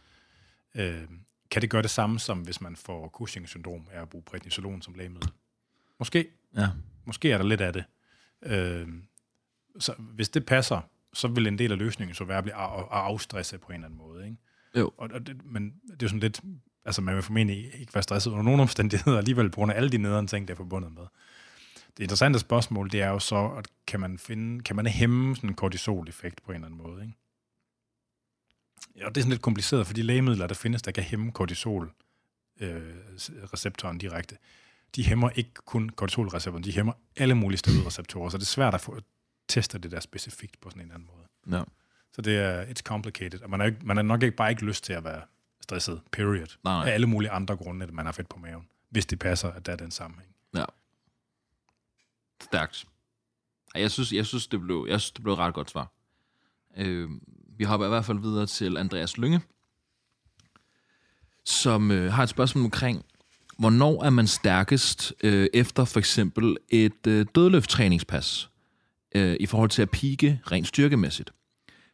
øh, 0.76 1.08
kan 1.52 1.62
det 1.62 1.70
gøre 1.70 1.82
det 1.82 1.90
samme, 1.90 2.20
som 2.20 2.42
hvis 2.42 2.62
man 2.62 2.76
får 2.76 3.10
Cushing-syndrom 3.10 3.88
af 3.92 4.02
at 4.02 4.10
bruge 4.10 4.24
prednisolon 4.24 4.82
som 4.82 4.94
lægemiddel? 4.94 5.32
Måske. 6.00 6.28
Ja. 6.58 6.70
Måske 7.06 7.32
er 7.32 7.38
der 7.38 7.46
lidt 7.46 7.62
af 7.62 7.74
det. 7.74 7.84
Øh, 8.42 8.88
så 9.80 9.94
hvis 9.98 10.30
det 10.30 10.46
passer, 10.46 10.82
så 11.14 11.28
vil 11.28 11.48
en 11.48 11.58
del 11.58 11.72
af 11.72 11.78
løsningen 11.78 12.16
så 12.16 12.24
være 12.24 12.38
at 12.38 12.44
blive 12.44 12.56
at 12.56 12.86
afstresse 12.92 13.58
på 13.58 13.68
en 13.68 13.74
eller 13.74 13.86
anden 13.86 13.98
måde. 13.98 14.26
Ikke? 14.26 14.38
Jo. 14.76 14.92
Og, 14.98 15.10
og 15.14 15.28
det, 15.28 15.46
men 15.46 15.74
det 15.86 15.92
er 15.92 15.96
jo 16.02 16.08
sådan 16.08 16.20
lidt, 16.20 16.42
altså 16.86 17.02
man 17.02 17.16
vil 17.16 17.24
formentlig 17.24 17.80
ikke 17.80 17.94
være 17.94 18.04
stresset 18.04 18.32
under 18.32 18.44
nogen 18.44 18.60
omstændigheder 18.60 19.18
alligevel 19.18 19.50
på 19.50 19.56
grund 19.56 19.72
af 19.72 19.76
alle 19.76 19.90
de 19.90 19.98
nederen 19.98 20.28
ting, 20.28 20.48
der 20.48 20.54
er 20.54 20.58
forbundet 20.58 20.94
med. 20.94 21.04
Det 21.98 22.04
interessante 22.04 22.40
spørgsmål, 22.40 22.92
det 22.92 23.02
er 23.02 23.10
jo 23.10 23.20
så, 23.20 23.48
at 23.58 23.68
kan 23.88 24.00
man 24.00 24.18
finde, 24.18 24.64
kan 24.64 24.76
man 24.76 24.88
hæmme 24.88 25.36
sådan 25.36 25.50
en 25.50 25.56
kortisol-effekt 25.56 26.44
på 26.44 26.52
en 26.52 26.56
eller 26.56 26.66
anden 26.66 26.82
måde, 26.84 27.02
ikke? 27.02 27.18
Ja, 28.96 29.06
det 29.10 29.18
er 29.18 29.22
sådan 29.22 29.30
lidt 29.30 29.42
kompliceret, 29.42 29.88
for 29.88 29.94
de 29.94 30.02
lægemidler, 30.02 30.48
der 30.48 30.56
findes, 30.56 30.82
der 30.82 30.92
kan 30.92 31.04
hæmme 31.04 31.32
kortisol 31.32 31.92
øh, 32.60 32.94
direkte, 34.02 34.38
de 34.96 35.06
hæmmer 35.06 35.30
ikke 35.30 35.52
kun 35.66 35.90
kortisolreceptoren, 35.90 36.64
de 36.64 36.72
hæmmer 36.72 36.94
alle 37.16 37.36
mulige 37.36 37.58
steroidreceptorer, 37.58 38.30
så 38.30 38.38
det 38.38 38.44
er 38.44 38.48
svært 38.48 38.74
at 38.74 38.82
få 38.82 39.00
testet 39.48 39.84
det 39.84 39.92
der 39.92 40.00
specifikt 40.00 40.62
på 40.62 40.70
sådan 40.70 40.82
en 40.82 40.86
eller 40.86 40.96
anden 40.96 41.10
måde. 41.16 41.58
Ja. 41.58 41.64
Så 42.14 42.22
det 42.22 42.38
er, 42.38 42.66
it's 42.66 42.82
complicated, 42.84 43.42
og 43.42 43.50
man 43.50 43.60
har, 43.60 43.74
man 43.84 43.98
har 43.98 44.04
nok 44.04 44.24
ikke 44.24 44.38
bare 44.38 44.50
ikke 44.50 44.66
lyst 44.66 44.84
til 44.84 44.94
at 44.94 45.04
være 45.04 45.22
stresset, 45.62 46.02
period. 46.12 46.58
Nej. 46.64 46.88
Af 46.90 46.94
alle 46.94 47.08
mulige 47.08 47.32
andre 47.32 47.56
grunde, 47.56 47.86
at 47.86 47.94
man 47.94 48.06
har 48.06 48.14
fedt 48.14 48.30
på 48.30 48.40
maven, 48.40 48.68
hvis 48.90 49.06
det 49.06 49.20
passer, 49.20 49.52
at 49.52 49.66
der 49.66 49.72
er 49.72 49.76
den 49.76 49.92
sammenhæng. 49.92 50.36
Ja. 50.56 50.66
Stærkt. 52.42 52.86
Jeg 53.76 53.92
synes, 53.92 54.14
jeg 54.14 54.26
synes, 54.26 54.48
det 54.48 54.62
blev, 54.62 54.86
jeg 54.90 55.02
synes, 55.02 55.12
det 55.12 55.24
blev 55.24 55.34
et 55.34 55.40
ret 55.40 55.54
godt 55.54 55.70
svar. 55.70 55.92
Øh, 56.78 57.10
vi 57.58 57.64
hopper 57.64 57.86
i 57.86 57.90
hvert 57.90 58.06
fald 58.06 58.20
videre 58.20 58.46
til 58.46 58.78
Andreas 58.78 59.18
Lynge, 59.18 59.42
som 61.44 61.92
øh, 61.92 62.14
har 62.14 62.24
et 62.24 62.30
spørgsmål 62.30 62.64
omkring, 62.64 63.06
hvornår 63.58 64.04
er 64.04 64.10
man 64.10 64.28
stærkest 64.28 65.14
øh, 65.24 65.48
efter 65.54 65.86
for 65.86 66.00
eksempel 66.00 66.58
et 66.70 67.08
øh, 67.08 67.26
dødløfttræningspas 67.36 68.50
øh, 69.16 69.38
i 69.40 69.46
forhold 69.46 69.70
til 69.70 69.82
at 69.82 69.90
pike 69.90 70.42
rent 70.52 70.68
styrkemæssigt. 70.68 71.32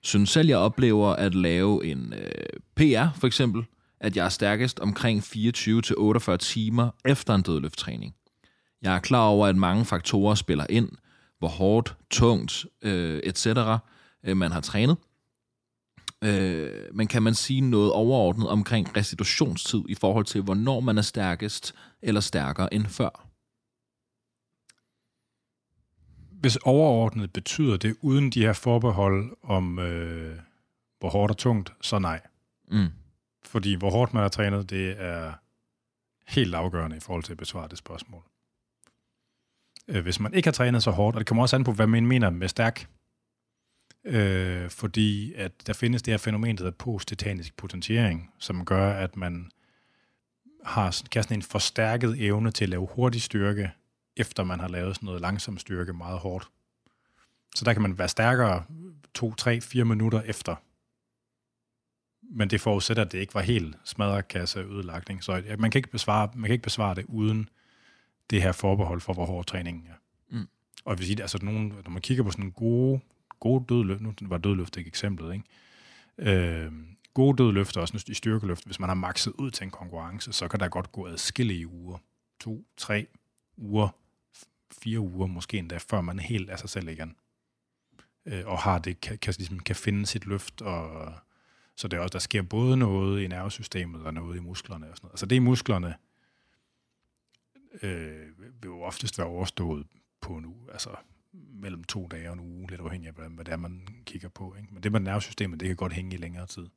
Synes 0.03 0.30
selv, 0.30 0.47
jeg 0.47 0.57
oplever 0.57 1.09
at 1.09 1.36
lave 1.36 1.86
en 1.86 2.13
øh, 2.13 2.59
PR 2.76 3.19
for 3.19 3.28
eksempel, 3.28 3.65
at 3.99 4.15
jeg 4.15 4.26
er 4.26 4.30
stærkest 4.30 4.80
omkring 4.80 5.24
24-48 5.24 6.38
timer 6.38 6.89
efter 7.05 7.36
en 7.36 7.41
dødløfttræning. 7.41 8.15
Jeg 8.82 8.95
er 8.95 8.99
klar 8.99 9.28
over, 9.28 9.47
at 9.47 9.55
mange 9.55 9.86
faktorer 9.86 10.36
spiller 10.36 10.65
ind, 10.69 10.89
hvor 11.39 11.47
hårdt, 11.47 11.95
tungt, 12.11 12.65
øh, 12.82 13.19
etc. 13.24 13.47
Øh, 14.24 14.38
man 14.38 14.51
har 14.51 14.61
trænet. 14.61 14.97
Øh, 16.24 16.72
men 16.93 17.07
kan 17.07 17.24
man 17.24 17.36
sige 17.36 17.61
noget 17.61 17.91
overordnet 17.91 18.49
omkring 18.49 18.97
restitutionstid 18.97 19.82
i 19.89 19.95
forhold 19.95 20.26
til, 20.26 20.41
hvornår 20.41 20.80
man 20.80 20.97
er 20.97 21.01
stærkest 21.01 21.76
eller 22.01 22.22
stærkere 22.22 22.74
end 22.74 22.86
før? 22.86 23.31
Hvis 26.42 26.56
overordnet 26.56 27.34
betyder 27.34 27.78
det, 27.78 27.96
uden 28.02 28.30
de 28.30 28.42
her 28.42 28.54
forbehold 28.54 29.38
om, 29.44 29.80
øh, 29.80 30.39
hvor 31.00 31.10
hårdt 31.10 31.32
og 31.32 31.38
tungt, 31.38 31.74
så 31.82 32.00
nej. 32.00 32.22
Mm. 32.72 32.88
Fordi 33.46 33.76
hvor 33.76 33.89
hårdt 33.89 34.14
man 34.14 34.22
har 34.22 34.30
trænet, 34.30 34.70
det 34.70 34.96
er 35.02 35.34
helt 36.28 36.56
afgørende 36.56 36.98
i 36.98 37.00
forhold 37.00 37.24
til 37.24 37.32
at 37.32 37.38
besvare 37.38 37.68
det 37.68 37.78
spørgsmål. 37.78 38.24
Øh, 39.88 40.04
Hvis 40.04 40.20
man 40.20 40.34
ikke 40.34 40.48
har 40.48 40.52
trænet 40.52 40.84
så 40.84 40.92
hårdt, 40.92 41.16
og 41.16 41.20
det 41.20 41.28
kommer 41.28 41.42
også 41.42 41.56
an 41.56 41.64
på, 41.64 41.72
hvad 41.72 41.88
man 41.88 42.06
mener 42.06 42.30
med 42.30 42.48
stærk, 42.48 42.88
øh, 44.04 44.70
fordi 44.70 45.34
at 45.34 45.68
der 45.68 45.74
findes 45.74 46.02
det 46.02 46.12
her 46.12 46.18
fænomen, 46.18 46.58
der 46.58 46.64
hedder 46.64 46.78
postetanisk 46.78 47.58
potentiering, 47.58 48.32
som 48.38 48.66
gør, 48.66 48.94
at 48.94 49.18
man 49.18 49.52
har 50.66 51.02
kan 51.12 51.24
sådan 51.24 51.38
en 51.38 51.42
forstærket 51.42 52.26
evne 52.26 52.52
til 52.52 52.66
at 52.66 52.70
lave 52.70 52.88
hurtig 52.92 53.22
styrke, 53.22 53.72
efter 54.18 54.43
man 54.43 54.59
har 54.59 54.68
lavet 54.68 54.95
sådan 54.95 55.05
noget 55.05 55.22
langsom 55.22 55.57
styrke 55.57 55.93
meget 55.93 56.20
hårdt. 56.20 56.49
Så 57.55 57.66
der 57.66 57.74
kan 57.74 57.82
man 57.82 57.97
være 57.97 58.07
stærkere 58.07 58.64
to, 59.14 59.34
tre, 59.34 59.62
fire 59.62 59.86
minutter 59.86 60.22
efter. 60.22 60.55
Men 62.22 62.49
det 62.49 62.62
forudsætter, 62.62 63.05
at 63.05 63.12
det 63.12 63.18
ikke 63.18 63.34
var 63.34 63.41
helt 63.41 63.76
smadrekasse 63.84 64.59
ødelagning. 64.59 65.24
Så 65.24 65.43
man 65.59 65.72
kan, 65.72 65.80
ikke 65.80 65.91
besvare, 65.91 66.30
man 66.36 66.43
kan 66.43 66.53
ikke 66.53 66.64
besvare 66.64 66.95
det 66.95 67.05
uden 67.07 67.49
det 68.30 68.41
her 68.41 68.51
forbehold 68.51 69.01
for, 69.01 69.14
hvor 69.14 69.26
hård 69.26 69.45
træningen 69.45 69.88
er. 69.88 69.95
Mm. 70.30 70.47
Og 70.86 70.97
vil 70.97 71.07
sige, 71.07 71.22
altså 71.22 71.39
nogen, 71.41 71.68
når 71.68 71.89
man 71.91 72.01
kigger 72.01 72.24
på 72.24 72.32
sådan 72.32 72.51
gode, 72.51 72.99
gode 73.39 73.66
dødløft, 73.70 74.01
nu 74.01 74.14
var 74.22 74.38
dødløft 74.38 74.78
ikke 74.78 74.88
eksemplet, 74.88 75.34
ikke? 75.34 75.45
Øh, 76.18 76.72
gode 77.14 77.43
dødløfter, 77.43 77.82
også 77.82 78.05
i 78.07 78.14
styrkeløft, 78.14 78.66
hvis 78.66 78.80
man 78.80 78.89
har 78.89 78.95
makset 78.95 79.34
ud 79.38 79.51
til 79.51 79.64
en 79.64 79.72
konkurrence, 79.72 80.34
så 80.34 80.47
kan 80.47 80.59
der 80.59 80.68
godt 80.68 80.91
gå 80.91 81.07
adskillige 81.07 81.68
uger. 81.68 81.97
To, 82.39 82.66
tre 82.78 83.07
uger, 83.57 83.89
fire 84.72 84.99
uger 84.99 85.28
måske 85.28 85.57
endda, 85.57 85.78
før 85.78 86.01
man 86.01 86.19
helt 86.19 86.49
er 86.49 86.55
sig 86.55 86.69
selv 86.69 86.88
igen. 86.88 87.15
Øh, 88.26 88.43
og 88.45 88.59
har 88.59 88.80
det, 88.80 89.01
kan, 89.01 89.17
kan, 89.17 89.34
ligesom, 89.38 89.59
kan 89.59 89.76
finde 89.76 90.05
sit 90.05 90.26
løft, 90.26 90.61
og 90.61 91.13
så 91.76 91.88
det 91.88 91.97
er 91.97 92.01
også, 92.01 92.13
der 92.13 92.19
sker 92.19 92.41
både 92.41 92.78
noget 92.78 93.22
i 93.22 93.28
nervesystemet 93.28 94.03
og 94.03 94.13
noget 94.13 94.38
i 94.38 94.39
musklerne 94.39 94.89
og 94.89 94.97
sådan 94.97 95.05
noget. 95.05 95.13
Altså 95.13 95.26
det 95.26 95.36
i 95.36 95.39
musklerne 95.39 95.95
øh, 97.82 98.30
vil 98.39 98.65
jo 98.65 98.82
oftest 98.82 99.17
være 99.17 99.28
overstået 99.28 99.88
på 100.22 100.36
en 100.36 100.45
uge, 100.45 100.72
altså 100.72 100.89
mellem 101.34 101.84
to 101.84 102.07
dage 102.07 102.30
og 102.30 102.34
en 102.34 102.39
uge, 102.39 102.69
lidt 102.69 102.82
afhængig 102.82 103.07
af, 103.07 103.30
hvad 103.30 103.45
det 103.45 103.51
er, 103.51 103.57
man 103.57 103.88
kigger 104.05 104.30
på. 104.30 104.55
Ikke? 104.55 104.74
Men 104.74 104.84
det 104.84 104.91
med 104.91 104.99
nervesystemet, 104.99 105.59
det 105.59 105.67
kan 105.67 105.76
godt 105.76 105.93
hænge 105.93 106.13
i 106.13 106.17
længere 106.17 106.47
tid. 106.47 106.67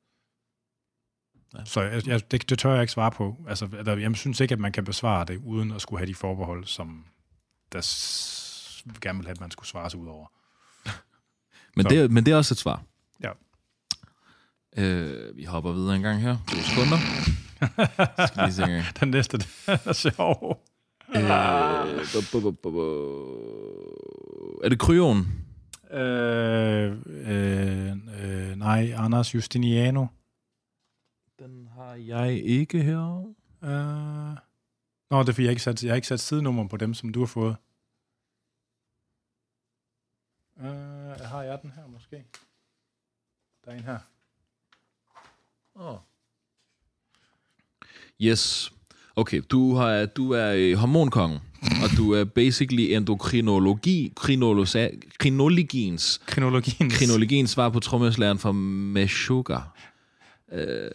Ja. 1.54 1.64
Så 1.64 1.82
jeg, 1.82 2.08
jeg, 2.08 2.30
det, 2.30 2.50
det 2.50 2.58
tør 2.58 2.72
jeg 2.72 2.82
ikke 2.82 2.92
svare 2.92 3.10
på. 3.10 3.44
Altså, 3.48 3.66
der, 3.66 3.96
jeg 3.96 4.16
synes 4.16 4.40
ikke, 4.40 4.52
at 4.52 4.58
man 4.58 4.72
kan 4.72 4.84
besvare 4.84 5.24
det, 5.24 5.36
uden 5.36 5.72
at 5.72 5.82
skulle 5.82 6.00
have 6.00 6.08
de 6.08 6.14
forbehold, 6.14 6.64
som 6.64 7.06
der 7.72 7.80
s- 7.80 8.84
gerne 9.00 9.18
vil 9.18 9.26
have, 9.26 9.32
at 9.34 9.40
man 9.40 9.50
skulle 9.50 9.68
svare 9.68 9.90
sig 9.90 10.00
ud 10.00 10.08
over. 10.08 10.26
Men, 11.76 11.86
det, 11.86 12.10
men 12.10 12.26
det 12.26 12.32
er 12.32 12.36
også 12.36 12.54
et 12.54 12.58
svar. 12.58 12.82
Ja. 13.22 13.30
Øh, 14.76 15.36
vi 15.36 15.44
hopper 15.44 15.72
videre 15.72 15.96
en 15.96 16.02
gang 16.02 16.20
her. 16.20 16.36
To 16.48 16.56
sekunder. 16.56 16.98
Skal 18.26 18.42
lige 18.44 18.52
se 18.52 18.62
en 18.62 18.68
gang. 18.70 18.84
Den 19.00 19.08
næste, 19.08 19.38
den 19.38 19.46
er 19.66 19.92
sjov. 19.92 20.64
Øh, 21.16 21.20
bu- 22.00 22.24
bu- 22.30 22.40
bu- 22.40 22.56
bu- 22.66 22.70
bu- 22.74 24.64
er 24.64 24.68
det 24.68 24.78
kryon? 24.78 25.26
Øh, 25.90 26.92
øh, 27.06 27.90
øh, 27.90 28.56
nej, 28.56 28.92
Anders 28.96 29.34
Justiniano. 29.34 30.06
Den 31.38 31.68
har 31.76 31.94
jeg 31.94 32.32
ikke 32.44 32.82
her. 32.82 33.24
Øh, 33.64 34.36
nå, 35.10 35.20
det 35.20 35.28
er 35.28 35.32
fordi, 35.32 35.44
jeg 35.44 35.50
ikke 35.50 35.62
sat, 35.62 35.82
jeg 35.84 35.90
har 35.90 35.96
ikke 35.96 36.08
sat 36.08 36.20
sidenummer 36.20 36.68
på 36.68 36.76
dem, 36.76 36.94
som 36.94 37.12
du 37.12 37.18
har 37.18 37.26
fået. 37.26 37.56
Øh, 40.60 41.20
har 41.20 41.42
jeg 41.42 41.58
den 41.62 41.70
her 41.70 41.86
måske? 41.86 42.24
Der 43.64 43.70
er 43.70 43.76
en 43.76 43.84
her. 43.84 43.98
Oh. 45.74 45.98
Yes. 48.20 48.72
Okay, 49.16 49.42
du, 49.50 49.74
har, 49.74 50.06
du 50.06 50.30
er 50.30 50.52
øh, 50.56 50.74
hormonkongen, 50.74 51.38
og 51.62 51.96
du 51.96 52.12
er 52.12 52.24
basically 52.24 52.82
endokrinologi, 52.82 54.12
krinolosa, 54.16 54.88
krinologiens, 55.18 56.20
Krinologien. 56.26 56.90
krinologiens 56.90 57.50
svar 57.50 57.68
på 57.68 57.80
trommeslæren 57.80 58.38
fra 58.38 58.52
Meshuggah. 58.52 59.62
Øh, 60.52 60.90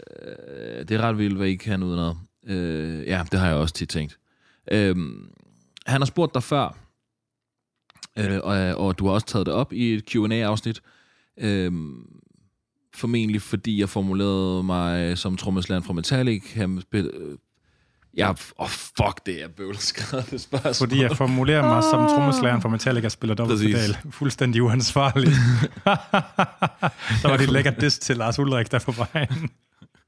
det 0.88 0.92
er 0.92 1.02
ret 1.02 1.18
vildt, 1.18 1.38
hvad 1.38 1.48
I 1.48 1.56
kan 1.56 1.84
udenad. 1.84 2.16
Øh, 2.50 3.08
ja, 3.08 3.24
det 3.32 3.40
har 3.40 3.48
jeg 3.48 3.56
også 3.56 3.74
tit 3.74 3.90
tænkt. 3.90 4.20
Øh, 4.72 4.96
han 5.86 6.02
har 6.02 6.06
spurgt 6.06 6.34
dig 6.34 6.44
før, 6.44 6.78
øh, 8.18 8.40
og, 8.44 8.86
og 8.86 9.00
du 9.00 9.06
har 9.06 9.14
også 9.14 9.28
taget 9.28 9.46
det 9.46 9.54
op 9.54 9.74
i 9.74 9.94
et 9.94 10.06
Q&A-afsnit. 10.10 10.82
Øh, 11.38 11.72
formentlig 12.96 13.42
fordi 13.42 13.80
jeg 13.80 13.90
formulerede 13.90 14.64
mig 14.64 15.18
som 15.18 15.38
trommeslæren 15.38 15.84
fra 15.84 15.94
Metallic. 15.94 16.54
Han 16.54 16.82
spil, 16.82 17.12
øh, 17.14 17.38
ja, 18.18 18.30
åh 18.30 18.36
oh, 18.58 18.70
fuck, 18.70 19.26
det 19.26 19.44
er 19.44 19.48
bøvleskrevet 19.48 20.32
det 20.32 20.42
spørgsmål. 20.42 20.90
Fordi 20.90 21.02
jeg 21.02 21.18
formulerer 21.18 21.62
mig 21.62 21.84
som 21.84 22.08
trommeslæren 22.08 22.62
for 22.62 22.70
Metallica 22.70 23.10
spiller 23.10 23.36
dobbeltpedal. 23.36 23.98
Fuldstændig 24.12 24.64
uansvarligt. 24.64 25.32
der 27.22 27.28
var 27.30 27.38
det 27.38 27.44
et 27.44 27.52
lækkert 27.52 27.82
diss 27.82 28.00
til 28.00 28.18
Lars 28.18 28.40
Ulrik 28.40 28.72
der 28.72 28.80
på 28.80 28.92
vejen. 28.92 29.50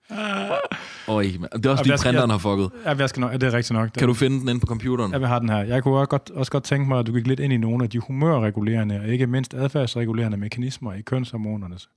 Øj, 1.12 1.24
det 1.24 1.36
er 1.42 1.48
også 1.54 1.70
Og 1.70 1.78
fordi 1.78 1.90
printeren 1.90 2.16
jeg- 2.16 2.34
har 2.34 2.38
fucket. 2.38 2.70
Ja, 2.86 2.94
jeg 3.00 3.10
skal 3.10 3.20
nok, 3.22 3.32
ja, 3.32 3.38
det 3.38 3.48
er 3.48 3.54
rigtigt 3.54 3.74
nok. 3.80 3.90
Kan 3.98 4.08
du 4.08 4.14
finde 4.14 4.40
den 4.40 4.50
inde 4.50 4.60
på 4.60 4.66
computeren? 4.68 5.12
Jeg 5.12 5.20
vil 5.20 5.28
have 5.28 5.40
den 5.40 5.50
her. 5.50 5.58
Jeg 5.58 5.84
kunne 5.84 5.98
også 5.98 6.10
godt, 6.10 6.30
også 6.30 6.52
godt 6.52 6.64
tænke 6.64 6.88
mig, 6.88 7.00
at 7.00 7.08
du 7.08 7.14
gik 7.14 7.28
lidt 7.28 7.40
ind 7.40 7.54
i 7.54 7.58
nogle 7.58 7.84
af 7.84 7.90
de 7.90 8.00
humørregulerende 8.00 9.00
og 9.00 9.08
ikke 9.08 9.28
mindst 9.28 9.54
adfærdsregulerende 9.54 10.38
mekanismer 10.38 10.94
i 10.94 11.02
kønshormonernes 11.02 11.90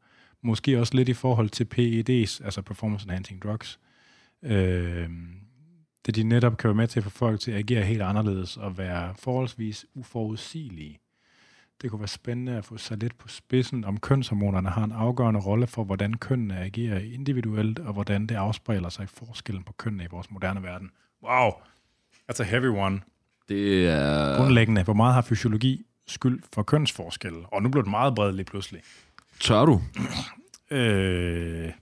Måske 0.43 0.81
også 0.81 0.95
lidt 0.95 1.09
i 1.09 1.13
forhold 1.13 1.49
til 1.49 1.65
PEDs, 1.65 2.41
altså 2.41 2.63
Performance 2.63 3.05
Enhancing 3.07 3.43
Drugs. 3.43 3.79
Øh, 4.45 5.09
det 6.07 6.15
de 6.17 6.23
netop 6.23 6.57
kan 6.57 6.69
være 6.69 6.75
med 6.75 6.89
til 6.89 7.01
at 7.01 7.05
få 7.05 7.11
folk 7.11 7.41
til 7.41 7.51
at 7.51 7.59
agere 7.59 7.83
helt 7.83 8.03
anderledes 8.03 8.57
og 8.57 8.79
være 8.79 9.15
forholdsvis 9.19 9.87
uforudsigelige. 9.95 10.99
Det 11.85 11.91
kunne 11.91 12.01
være 12.01 12.09
spændende 12.09 12.57
at 12.57 12.65
få 12.65 12.77
sig 12.77 12.99
lidt 12.99 13.19
på 13.19 13.29
spidsen, 13.29 13.85
om 13.85 14.01
kønshormonerne 14.01 14.71
har 14.71 14.85
en 14.85 14.93
afgørende 14.93 15.41
rolle 15.41 15.67
for, 15.67 15.85
hvordan 15.85 16.15
kønnene 16.15 16.59
agerer 16.59 16.99
individuelt, 16.99 17.79
og 17.79 17.93
hvordan 17.93 18.27
det 18.27 18.35
afspejler 18.35 18.89
sig 18.89 19.05
i 19.05 19.07
forskellen 19.07 19.65
på 19.65 19.73
kønnene 19.73 20.05
i 20.05 20.07
vores 20.11 20.31
moderne 20.31 20.63
verden. 20.63 20.91
Wow, 21.23 21.51
that's 22.31 22.41
a 22.41 22.45
heavy 22.45 22.67
one. 22.67 23.01
Det 23.49 23.89
er... 23.89 24.37
Grundlæggende, 24.37 24.83
hvor 24.83 24.95
meget 24.95 25.15
har 25.15 25.23
fysiologi 25.23 25.87
skyld 26.07 26.43
for 26.53 26.63
kønsforskelle? 26.63 27.47
Og 27.47 27.63
nu 27.63 27.69
blev 27.69 27.83
det 27.83 27.91
meget 27.91 28.15
bredt 28.15 28.37
lige 28.37 28.45
pludselig. 28.45 28.83
Tør 29.41 29.65
du? 29.65 29.83
Øh, 30.71 31.73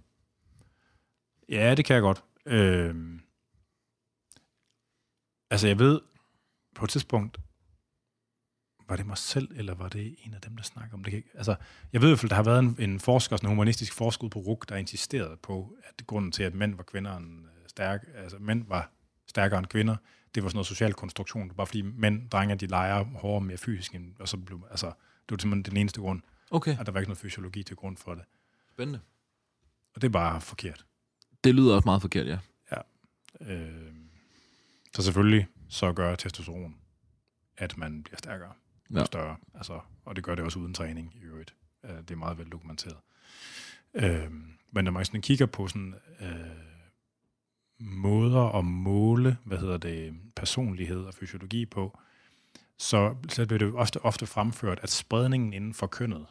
ja, 1.49 1.75
det 1.75 1.85
kan 1.85 1.95
jeg 1.95 2.03
godt. 2.03 2.25
Øh, 2.47 2.95
altså, 5.51 5.69
jeg 5.69 5.79
ved, 5.79 6.01
på 6.75 6.85
et 6.85 6.91
tidspunkt, 6.91 7.39
var 8.89 8.97
det 8.97 9.07
mig 9.07 9.19
selv, 9.19 9.49
eller 9.55 9.75
var 9.75 9.89
det 9.89 10.17
en 10.25 10.35
af 10.35 10.41
dem, 10.41 10.57
der 10.57 10.63
snakker 10.63 10.95
om 10.95 11.05
det? 11.05 11.13
Ikke- 11.13 11.31
Altså, 11.35 11.55
jeg 11.93 12.01
ved 12.01 12.09
i 12.09 12.11
hvert 12.11 12.19
fald, 12.19 12.31
der 12.31 12.37
har 12.37 12.43
været 12.43 12.59
en, 12.59 12.77
en 12.79 13.01
forsker, 13.01 13.37
sådan 13.37 13.47
en 13.49 13.55
humanistisk 13.57 13.93
forsker 13.95 14.29
på 14.29 14.39
RUK, 14.39 14.69
der 14.69 14.77
insisterede 14.77 15.37
på, 15.37 15.77
at 15.85 16.07
grunden 16.07 16.33
til, 16.33 16.43
at 16.43 16.55
mænd 16.55 16.75
var 16.75 16.83
kvinder 16.83 17.17
end, 17.17 17.45
øh, 17.45 17.51
stærk, 17.67 18.05
altså 18.15 18.39
mænd 18.41 18.65
var 18.69 18.91
stærkere 19.27 19.59
end 19.59 19.67
kvinder, 19.67 19.97
det 20.35 20.43
var 20.43 20.49
sådan 20.49 20.57
noget 20.57 20.67
social 20.67 20.93
konstruktion. 20.95 21.51
Bare 21.51 21.67
fordi 21.67 21.83
mænd, 21.83 22.31
drenge, 22.31 22.55
de 22.55 22.67
leger 22.67 23.05
hårdere 23.05 23.41
mere 23.41 23.57
fysisk, 23.59 23.95
end, 23.95 24.15
og 24.19 24.29
så 24.29 24.37
blev, 24.37 24.67
altså, 24.71 24.87
det 24.87 25.31
var 25.31 25.37
simpelthen 25.39 25.63
den 25.75 25.77
eneste 25.81 26.01
grund, 26.01 26.23
Okay, 26.51 26.79
at 26.79 26.87
der 26.87 26.93
var 26.93 27.01
ikke 27.01 27.09
noget 27.11 27.19
fysiologi 27.19 27.63
til 27.63 27.77
grund 27.77 27.97
for 27.97 28.15
det. 28.15 28.25
spændende. 28.73 29.01
Og 29.95 30.03
det 30.03 30.09
er 30.09 30.13
bare 30.13 30.41
forkert. 30.41 30.85
Det 31.45 31.55
lyder 31.55 31.75
også 31.75 31.87
meget 31.87 32.01
forkert, 32.03 32.27
ja. 32.27 32.39
Øh, 33.41 33.93
så 34.97 35.03
selvfølgelig 35.03 35.47
så 35.69 35.93
gør 35.93 36.15
testosteron, 36.15 36.77
at 37.57 37.79
man 37.79 38.03
bliver 38.03 38.17
stærkere 38.19 38.53
Ja. 38.93 38.99
ja. 38.99 39.05
større. 39.05 39.37
Altså, 39.55 39.81
og 40.05 40.17
det 40.17 40.25
gør 40.25 40.35
det 40.35 40.45
også 40.45 40.59
uden 40.59 40.75
træning 40.75 41.15
i 41.23 41.25
øvrigt. 41.25 41.55
Øh, 41.85 41.97
det 41.97 42.11
er 42.11 42.17
meget 42.17 42.39
vel 42.39 42.49
dokumenteret. 42.49 42.97
Øh, 43.95 44.33
men 44.71 44.85
når 44.85 44.93
man 44.93 45.05
sådan 45.05 45.23
kigger 45.23 45.47
på 45.47 45.69
sådan, 45.69 45.95
øh, 46.21 46.73
måder 47.79 48.59
at 48.59 48.65
måle, 48.65 49.37
hvad 49.45 49.59
hedder 49.59 49.77
det, 49.77 50.15
personlighed 50.37 51.05
og 51.05 51.15
fysiologi 51.15 51.67
på, 51.67 51.99
så, 52.79 53.17
så 53.29 53.47
bliver 53.47 53.59
det 53.59 53.67
jo 53.67 53.79
ofte, 53.79 54.05
ofte 54.05 54.27
fremført, 54.27 54.81
at 54.83 54.91
spredningen 54.91 55.53
inden 55.53 55.75
for 55.75 55.87
kønnet, 55.87 56.27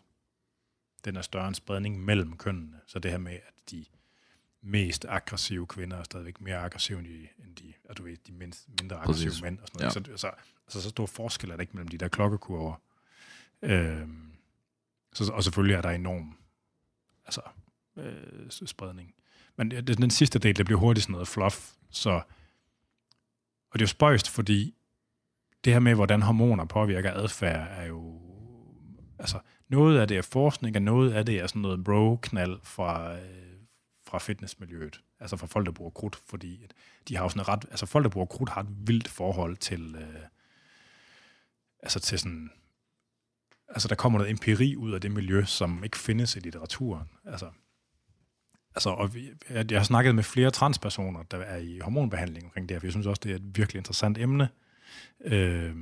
den 1.05 1.15
er 1.15 1.21
større 1.21 1.47
end 1.47 1.55
spredningen 1.55 2.05
mellem 2.05 2.38
kønnene. 2.38 2.79
Så 2.88 2.99
det 2.99 3.11
her 3.11 3.17
med, 3.17 3.33
at 3.33 3.71
de 3.71 3.85
mest 4.61 5.05
aggressive 5.09 5.67
kvinder 5.67 5.97
er 5.97 6.03
stadigvæk 6.03 6.41
mere 6.41 6.57
aggressive 6.57 6.99
end 6.99 7.07
de, 7.07 7.27
end 7.45 7.55
de, 7.55 7.73
at 7.89 7.97
du 7.97 8.03
ved, 8.03 8.17
de 8.27 8.31
mindst, 8.31 8.67
mindre 8.81 8.95
aggressive 8.95 9.29
Præcis. 9.29 9.41
mænd. 9.41 9.59
Og 9.59 9.67
sådan 9.67 9.79
noget. 9.79 10.09
Ja. 10.09 10.17
Så, 10.17 10.21
så, 10.21 10.31
altså, 10.67 10.81
så 10.81 10.89
stor 10.89 11.05
forskel 11.05 11.49
er 11.49 11.55
der 11.55 11.61
ikke 11.61 11.73
mellem 11.73 11.88
de 11.88 11.97
der 11.97 12.07
klokkekurver. 12.07 12.75
Øhm, 13.61 14.31
så, 15.13 15.31
og 15.33 15.43
selvfølgelig 15.43 15.75
er 15.75 15.81
der 15.81 15.89
enorm 15.89 16.38
altså, 17.25 17.41
øh, 17.97 18.49
spredning. 18.49 19.13
Men 19.55 19.71
det, 19.71 19.97
den 19.97 20.11
sidste 20.11 20.39
del, 20.39 20.57
det 20.57 20.65
bliver 20.65 20.79
hurtigt 20.79 21.03
sådan 21.03 21.11
noget 21.11 21.27
fluff. 21.27 21.71
Så, 21.89 22.11
og 23.69 23.73
det 23.73 23.81
er 23.81 23.83
jo 23.83 23.88
spøjst, 23.88 24.29
fordi 24.29 24.75
det 25.63 25.73
her 25.73 25.79
med, 25.79 25.95
hvordan 25.95 26.21
hormoner 26.21 26.65
påvirker 26.65 27.13
adfærd, 27.13 27.67
er 27.71 27.85
jo... 27.85 28.21
Altså, 29.19 29.39
noget 29.69 29.99
af 29.99 30.07
det 30.07 30.17
er 30.17 30.21
forskning, 30.21 30.75
og 30.75 30.81
noget 30.81 31.13
af 31.13 31.25
det 31.25 31.39
er 31.39 31.47
sådan 31.47 31.61
noget 31.61 31.83
bro-knald 31.83 32.59
fra, 32.63 33.15
øh, 33.15 33.40
fra 34.11 34.19
fitnessmiljøet. 34.19 35.01
Altså 35.19 35.38
fra 35.38 35.47
folk, 35.47 35.65
der 35.65 35.71
bruger 35.71 35.91
krudt, 35.91 36.15
fordi 36.15 36.63
at 36.63 36.73
de 37.07 37.15
har 37.15 37.23
jo 37.23 37.29
sådan 37.29 37.47
ret... 37.47 37.65
Altså 37.69 37.85
folk, 37.85 38.03
der 38.03 38.09
bruger 38.09 38.27
krudt, 38.27 38.49
har 38.49 38.61
et 38.61 38.88
vildt 38.88 39.07
forhold 39.07 39.57
til... 39.57 39.95
Øh, 39.95 40.21
altså 41.79 41.99
til 41.99 42.19
sådan... 42.19 42.51
Altså 43.67 43.88
der 43.88 43.95
kommer 43.95 44.19
noget 44.19 44.31
empiri 44.31 44.75
ud 44.75 44.91
af 44.91 45.01
det 45.01 45.11
miljø, 45.11 45.43
som 45.45 45.83
ikke 45.83 45.97
findes 45.97 46.35
i 46.35 46.39
litteraturen. 46.39 47.09
Altså, 47.25 47.49
altså 48.75 48.89
og 48.89 49.15
vi, 49.15 49.29
jeg, 49.49 49.71
jeg 49.71 49.79
har 49.79 49.85
snakket 49.85 50.15
med 50.15 50.23
flere 50.23 50.51
transpersoner, 50.51 51.23
der 51.23 51.38
er 51.38 51.57
i 51.57 51.79
hormonbehandling 51.79 52.45
omkring 52.45 52.69
det 52.69 52.75
her, 52.75 52.79
for 52.79 52.88
jeg 52.88 52.93
synes 52.93 53.07
også, 53.07 53.21
det 53.23 53.31
er 53.31 53.35
et 53.35 53.57
virkelig 53.57 53.79
interessant 53.79 54.17
emne. 54.17 54.49
Øh, 55.23 55.75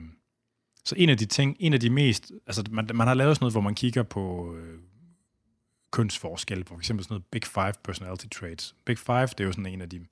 så 0.85 0.95
en 0.97 1.10
af 1.10 1.18
de 1.18 1.26
ting, 1.26 1.57
en 1.60 1.73
af 1.73 1.80
de 1.80 1.89
mest, 1.89 2.31
altså 2.47 2.64
man, 2.72 2.89
man 2.93 3.07
har 3.07 3.14
lavet 3.14 3.35
sådan 3.35 3.43
noget, 3.43 3.53
hvor 3.53 3.61
man 3.61 3.76
kigger 3.76 4.03
på 4.03 4.56
øh, 4.56 4.80
kønsforskel, 5.91 6.64
på 6.64 6.74
for 6.74 6.80
eksempel 6.80 7.03
sådan 7.03 7.14
noget 7.14 7.26
Big 7.26 7.44
Five 7.44 7.74
personality 7.84 8.28
traits. 8.28 8.76
Big 8.86 8.98
Five, 8.98 9.28
det 9.28 9.40
er 9.40 9.45
jo 9.45 9.52
sådan 9.52 9.66
en 9.66 9.82
af 9.82 9.90
de 9.90 10.06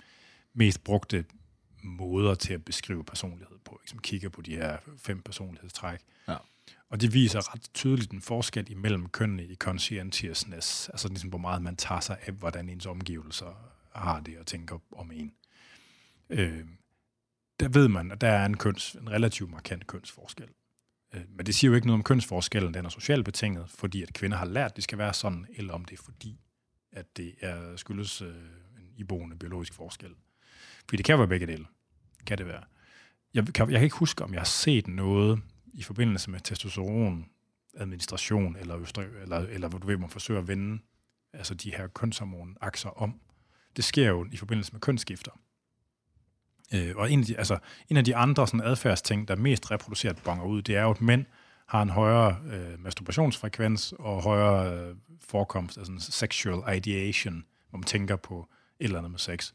mest 0.54 0.84
brugte 0.84 1.26
måder 1.84 2.36
til 2.36 2.54
at 2.54 2.66
beskrive 2.66 3.04
personlighed 3.04 3.58
på. 3.66 3.80
Liksom 3.84 4.00
kigger 4.00 4.30
på 4.30 4.42
de 4.42 4.56
her 4.56 4.78
fem 4.98 5.22
personlighedstræk. 5.22 6.00
Ja. 6.28 6.38
Og 6.90 7.02
det 7.02 7.14
viser 7.14 7.54
ret 7.54 7.70
tydeligt 7.74 8.12
en 8.12 8.22
forskel 8.22 8.72
imellem 8.72 9.10
kønnene 9.10 9.46
i 9.46 9.56
conscientiousness, 9.56 10.90
altså 10.90 11.08
ligesom 11.08 11.30
hvor 11.30 11.40
meget 11.40 11.62
man 11.62 11.76
tager 11.76 12.02
sig 12.02 12.18
af, 12.22 12.34
hvordan 12.34 12.70
ens 12.70 12.86
omgivelser 12.86 13.72
har 13.96 14.20
det 14.20 14.38
og 14.38 14.46
tænker 14.46 14.80
om 14.92 15.12
en. 15.12 15.34
Øh, 16.30 16.66
der 17.60 17.70
ved 17.70 17.88
man, 17.88 18.12
at 18.12 18.22
der 18.22 18.28
er 18.28 18.46
en, 18.46 18.58
køns, 18.58 18.94
en 18.94 19.10
relativt 19.10 19.52
markant 19.52 19.88
kønsforskel. 19.88 20.48
Øh, 21.14 21.22
men 21.30 21.46
det 21.46 21.56
siger 21.56 21.70
jo 21.70 21.76
ikke 21.76 21.88
noget 21.88 22.00
om 22.00 22.04
kønsforskellen, 22.04 22.74
den 22.74 22.86
er 22.86 22.90
socialt 22.90 23.26
betinget, 23.26 23.70
fordi 23.70 24.04
at 24.04 24.14
kvinder 24.14 24.38
har 24.38 24.46
lært, 24.46 24.72
at 24.72 24.78
de 24.78 24.82
skal 24.82 24.98
være 24.98 25.14
sådan, 25.14 25.46
eller 25.56 25.74
om 25.74 25.86
det 25.86 26.00
er 26.00 26.04
fordi, 26.04 26.40
at 26.92 27.18
det 27.18 27.36
er 27.42 27.76
skyldes 27.76 28.22
øh, 28.22 28.30
en 28.78 28.92
iboende 28.96 29.36
biologisk 29.36 29.74
forskel. 29.74 30.12
Fordi 30.80 30.98
det 30.98 31.06
kan 31.06 31.20
være 31.20 31.28
begge 31.28 31.48
dele. 31.48 31.66
Kan 32.26 32.38
det 32.38 32.48
være. 32.48 32.64
Jeg 33.34 33.46
kan, 33.46 33.70
jeg 33.70 33.80
kan 33.80 33.84
ikke 33.84 33.96
huske, 33.96 34.24
om 34.24 34.34
jeg 34.34 34.40
har 34.40 34.46
set 34.46 34.88
noget 34.88 35.42
i 35.74 35.84
forbindelse 35.84 36.32
med 36.32 36.40
testosteron, 36.40 37.30
administration, 37.78 38.56
eller, 38.56 38.86
eller, 39.22 39.38
eller 39.38 39.68
hvor 39.68 39.80
du 39.80 39.88
ved, 39.88 39.98
man 39.98 40.10
forsøger 40.10 40.42
at 40.42 40.48
vende 40.48 40.80
altså 41.34 41.54
de 41.54 41.72
her 41.72 41.88
kønshormonakser 41.88 42.90
om. 42.90 43.20
Det 43.76 43.84
sker 43.84 44.08
jo 44.08 44.28
i 44.32 44.38
forbindelse 44.38 44.74
med 44.74 44.82
kønsskifter. 44.82 45.32
Øh, 46.74 46.94
og 46.96 47.12
en 47.12 47.20
af, 47.20 47.26
de, 47.26 47.38
altså, 47.38 47.58
en 47.90 47.98
af 47.98 48.06
de 48.06 48.16
andre 48.16 48.48
sådan 48.48 48.66
adfærdsting, 48.66 49.28
der 49.28 49.36
mest 49.36 49.72
reproduceret 49.72 50.18
bonger 50.24 50.46
ud, 50.46 50.62
det 50.62 50.76
er 50.76 50.82
jo, 50.82 50.92
at 50.92 51.02
mænd 51.02 51.26
har 51.68 51.82
en 51.82 51.90
højere 51.90 52.38
øh, 52.52 52.84
masturbationsfrekvens 52.84 53.94
og 54.00 54.24
højere 54.24 54.74
øh, 54.74 54.96
forekomst 55.22 55.78
af 55.78 55.86
sådan 55.86 56.00
sexual 56.00 56.78
ideation, 56.78 57.46
hvor 57.70 57.78
man 57.78 57.84
tænker 57.84 58.16
på 58.16 58.50
et 58.80 58.84
eller 58.84 58.98
andet 58.98 59.12
med 59.12 59.20
sex. 59.20 59.54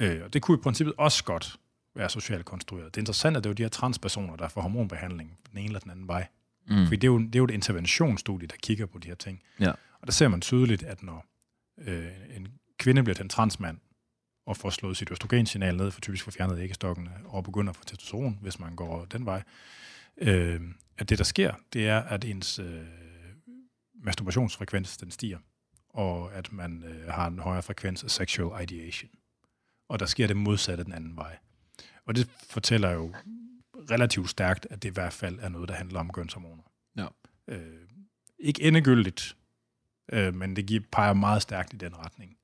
Øh, 0.00 0.24
og 0.24 0.32
det 0.32 0.42
kunne 0.42 0.58
i 0.58 0.60
princippet 0.62 0.94
også 0.98 1.24
godt 1.24 1.56
være 1.94 2.10
socialt 2.10 2.44
konstrueret. 2.44 2.94
Det 2.94 2.96
er 2.96 3.02
interessant, 3.02 3.36
at 3.36 3.44
det 3.44 3.48
er 3.48 3.50
jo 3.50 3.54
de 3.54 3.62
her 3.62 3.68
transpersoner, 3.68 4.36
der 4.36 4.48
får 4.48 4.60
hormonbehandling 4.60 5.38
den 5.50 5.58
ene 5.58 5.66
eller 5.66 5.80
den 5.80 5.90
anden 5.90 6.08
vej. 6.08 6.26
Mm. 6.68 6.84
Fordi 6.84 6.96
det 6.96 7.04
er, 7.04 7.12
jo, 7.12 7.18
det 7.18 7.34
er 7.34 7.38
jo 7.38 7.44
et 7.44 7.50
interventionsstudie, 7.50 8.48
der 8.48 8.56
kigger 8.62 8.86
på 8.86 8.98
de 8.98 9.08
her 9.08 9.14
ting. 9.14 9.42
Ja. 9.60 9.70
Og 9.70 10.06
der 10.06 10.12
ser 10.12 10.28
man 10.28 10.40
tydeligt, 10.40 10.82
at 10.82 11.02
når 11.02 11.26
øh, 11.78 12.06
en 12.36 12.48
kvinde 12.78 13.02
bliver 13.02 13.14
til 13.14 13.22
en 13.22 13.28
transmand, 13.28 13.78
og 14.46 14.56
får 14.56 14.70
slået 14.70 14.96
sit 14.96 15.10
østrogensignal 15.10 15.76
ned, 15.76 15.90
for 15.90 16.00
typisk 16.00 16.24
får 16.24 16.30
fjernet 16.30 16.58
æggestokkene, 16.58 17.10
og 17.24 17.44
begynder 17.44 17.70
at 17.70 17.76
få 17.76 17.84
testosteron, 17.84 18.38
hvis 18.42 18.58
man 18.58 18.76
går 18.76 19.04
den 19.04 19.26
vej, 19.26 19.42
øh, 20.16 20.60
at 20.98 21.08
det, 21.08 21.18
der 21.18 21.24
sker, 21.24 21.54
det 21.72 21.88
er, 21.88 22.00
at 22.00 22.24
ens 22.24 22.58
øh, 22.58 22.84
masturbationsfrekvens, 23.94 24.96
den 24.96 25.10
stiger, 25.10 25.38
og 25.88 26.34
at 26.34 26.52
man 26.52 26.84
øh, 26.84 27.08
har 27.08 27.26
en 27.26 27.38
højere 27.38 27.62
frekvens 27.62 28.04
af 28.04 28.10
sexual 28.10 28.62
ideation. 28.62 29.10
Og 29.88 29.98
der 29.98 30.06
sker 30.06 30.26
det 30.26 30.36
modsatte 30.36 30.84
den 30.84 30.92
anden 30.92 31.16
vej. 31.16 31.36
Og 32.04 32.16
det 32.16 32.28
fortæller 32.50 32.90
jo 32.90 33.14
relativt 33.90 34.30
stærkt, 34.30 34.66
at 34.70 34.82
det 34.82 34.88
i 34.88 34.92
hvert 34.92 35.12
fald 35.12 35.38
er 35.38 35.48
noget, 35.48 35.68
der 35.68 35.74
handler 35.74 36.00
om 36.00 36.10
kønshormoner. 36.10 36.62
Ja. 36.96 37.06
Øh, 37.48 37.88
ikke 38.38 38.62
endegyldigt, 38.62 39.36
øh, 40.12 40.34
men 40.34 40.56
det 40.56 40.66
giver, 40.66 40.82
peger 40.92 41.12
meget 41.12 41.42
stærkt 41.42 41.72
i 41.72 41.76
den 41.76 41.98
retning. 41.98 42.36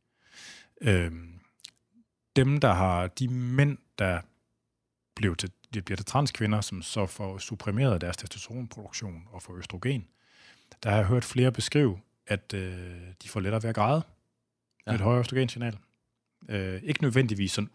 Øh, 0.81 1.13
dem, 2.37 2.61
der 2.61 2.73
har 2.73 3.07
de 3.07 3.29
mænd, 3.29 3.79
der 3.99 4.21
blev 5.17 5.37
til, 5.37 5.51
de 5.75 5.83
bliver 5.83 5.97
til 5.97 6.07
transkvinder, 6.07 6.61
som 6.61 6.83
så 6.83 7.07
får 7.07 7.39
supprimeret 7.39 8.01
deres 8.01 8.17
testosteronproduktion 8.17 9.23
og 9.33 9.43
får 9.43 9.57
østrogen, 9.57 10.09
der 10.83 10.91
har 10.91 10.97
jeg 10.97 11.07
hørt 11.07 11.25
flere 11.25 11.53
beskrive, 11.53 12.01
at 12.27 12.55
øh, 12.55 13.01
de 13.23 13.29
får 13.29 13.41
lettere 13.41 13.63
ved 13.63 13.69
at 13.71 13.75
græde 13.75 14.03
Ja. 14.87 14.91
med 14.93 14.95
et 14.99 15.05
højere 15.05 15.21
østrogensignal. 15.21 15.79
Øh, 16.49 16.83
ikke 16.83 17.03
nødvendigvis 17.03 17.53
sådan 17.53 17.71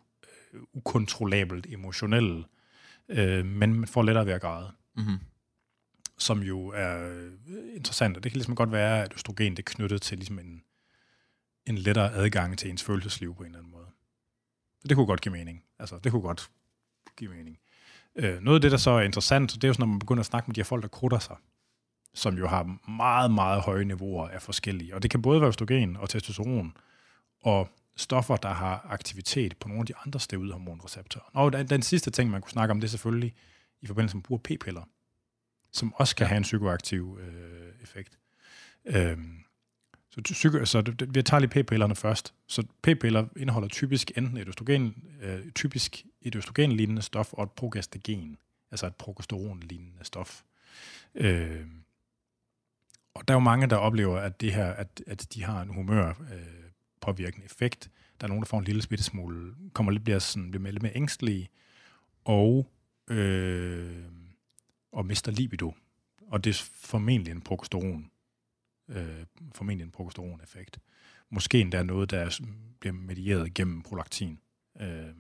øh, 0.53 0.61
ukontrollabelt 0.73 1.65
emotionelle, 1.69 2.44
øh, 3.10 3.45
men 3.45 3.73
man 3.73 3.88
får 3.88 4.03
lettere 4.03 4.26
ved 4.26 4.34
at 4.34 4.41
græde 4.41 4.72
Mm-hmm. 4.98 5.18
som 6.18 6.40
jo 6.44 6.68
er 6.68 7.10
øh, 7.10 7.32
interessant, 7.76 8.18
og 8.18 8.23
det 8.23 8.32
kan 8.32 8.38
ligesom 8.38 8.56
godt 8.56 8.72
være, 8.72 9.03
at 9.03 9.14
østrogen 9.14 9.52
det 9.52 9.60
er 9.60 9.73
knyttet 9.73 10.02
til 10.02 10.18
ligesom 10.18 10.40
en, 10.40 10.64
en 11.65 11.77
lettere 11.77 12.14
adgang 12.14 12.57
til 12.57 12.69
ens 12.69 12.84
følelsesliv 12.84 13.36
på 13.36 13.44
en 13.44 13.45
eller 13.48 13.60
anden 13.60 13.72
måde. 13.72 13.88
Så 14.86 14.90
det 14.90 14.98
kunne 14.98 15.06
godt 15.06 15.22
give 15.22 15.32
mening. 15.32 15.64
Altså, 15.80 15.99
det 16.03 16.12
kunne 16.12 16.22
godt 16.22 16.49
give 17.18 17.32
mening. 17.32 17.57
Øh, 18.16 18.41
noget 18.41 18.57
af 18.57 18.62
det, 18.62 18.72
der 18.72 18.78
så 18.78 18.91
er 18.91 19.02
interessant, 19.02 19.53
det 19.53 19.64
er 19.64 19.68
jo 19.68 19.74
sådan, 19.74 19.82
når 19.82 19.88
man 19.88 19.99
begynder 19.99 20.20
at 20.20 20.26
snakke 20.26 20.48
med 20.48 20.56
de 20.56 20.60
her 20.60 20.66
folk, 20.66 20.82
der 20.84 20.88
krutter 20.90 21.20
sig. 21.20 21.36
som 22.14 22.38
jo 22.38 22.48
har 22.48 22.90
meget, 22.91 23.32
meget 23.32 23.62
høje 23.62 23.86
niveauer 23.86 24.28
af 24.28 24.41
forskellige. 24.41 24.95
Og 24.95 25.03
det 25.03 25.12
kan 25.12 25.22
både 25.22 25.41
være 25.41 25.48
østrogen 25.49 25.98
og 25.98 26.10
testosteron, 26.10 26.78
og 27.41 27.70
stoffer, 27.95 28.36
der 28.36 28.53
har 28.53 28.88
aktivitet 28.90 29.57
på 29.57 29.68
nogle 29.68 29.82
af 29.82 29.86
de 29.86 29.95
andre 30.06 30.20
steroidhormonreceptorer. 30.20 31.26
Og 31.34 31.53
den, 31.53 31.68
den 31.70 31.82
sidste 31.82 32.12
ting, 32.12 32.30
man 32.32 32.41
kunne 32.41 32.52
snakke 32.52 32.72
om, 32.72 32.80
det 32.80 32.88
er 32.88 32.91
selvfølgelig 32.91 33.34
i 33.82 33.88
forbindelse 33.88 34.18
med 34.18 34.24
brug 34.24 34.41
af 34.49 34.57
p-piller, 34.57 34.84
som 35.72 35.94
også 35.94 36.16
kan 36.16 36.28
have 36.28 36.38
en 36.38 36.44
psykoaktiv 36.44 37.20
øh, 37.22 37.84
effekt. 37.84 38.18
Øhm, 38.86 39.45
så, 40.16 40.34
psyko, 40.34 40.66
så 40.66 40.94
vi 41.08 41.22
tager 41.22 41.40
lige 41.40 41.64
p-pillerne 41.64 41.96
først. 41.96 42.34
Så 42.48 42.64
p-piller 42.84 43.28
indeholder 43.38 43.68
typisk 43.68 44.12
enten 44.18 44.38
et 44.38 44.48
østrogen, 44.48 45.04
øh, 45.22 45.52
typisk 45.52 46.06
et 46.22 46.36
østrogenlignende 46.36 47.02
stof 47.02 47.34
og 47.34 47.44
et 47.44 47.52
progestagen, 47.52 48.38
altså 48.72 48.88
et 48.88 48.96
progesteronlignende 48.96 50.04
stof. 50.04 50.44
Øh, 51.16 51.66
og 53.14 53.28
der 53.28 53.34
er 53.34 53.36
jo 53.36 53.40
mange, 53.40 53.68
der 53.68 53.76
oplever, 53.76 54.20
at 54.20 54.42
det 54.42 54.54
her, 54.54 54.66
at, 54.66 55.02
at 55.08 55.34
de 55.34 55.44
har 55.44 55.62
en 55.62 55.70
humør 55.70 56.10
øh, 56.10 56.72
påvirkende 57.02 57.46
effekt. 57.46 57.90
Der 58.22 58.28
er 58.28 58.28
nogen, 58.28 58.42
der 58.42 58.48
får 58.48 58.60
en 58.60 58.66
lille 58.66 58.84
bitte 58.90 59.04
smule, 59.04 59.56
kommer 59.74 59.92
lidt, 59.92 60.04
bliver, 60.04 60.20
sådan, 60.20 60.52
bliver 60.52 60.72
lidt 60.72 60.84
mere 60.84 60.96
ængstelige, 60.96 61.50
og, 62.26 62.72
øh, 63.08 64.06
og 64.92 65.06
mister 65.06 65.32
libido. 65.32 65.74
Og 66.28 66.44
det 66.44 66.50
er 66.50 66.70
formentlig 66.76 67.32
en 67.32 67.42
progesteron, 67.42 68.12
øh, 68.90 69.26
formentlig 69.56 69.86
en 69.86 69.91
progesteron-effekt. 69.91 70.80
Måske 71.30 71.62
endda 71.62 71.84
noget, 71.84 72.12
der 72.12 72.40
bliver 72.80 72.94
medieret 72.94 73.53
gennem 73.53 73.82
prolaktin. 73.82 74.40
Øh, 74.82 75.14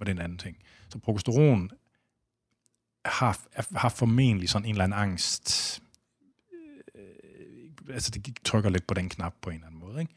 og 0.00 0.06
den 0.06 0.18
anden 0.18 0.38
ting. 0.38 0.56
Så 0.88 0.98
progesteron 0.98 1.70
har, 3.04 3.40
har 3.78 3.88
formentlig 3.88 4.48
sådan 4.48 4.66
en 4.66 4.70
eller 4.70 4.84
anden 4.84 4.98
angst. 4.98 5.80
Øh, 6.94 7.94
altså 7.94 8.10
det 8.10 8.38
trykker 8.44 8.70
lidt 8.70 8.86
på 8.86 8.94
den 8.94 9.08
knap 9.08 9.34
på 9.42 9.50
en 9.50 9.54
eller 9.54 9.66
anden 9.66 9.80
måde. 9.80 10.00
Ikke? 10.00 10.14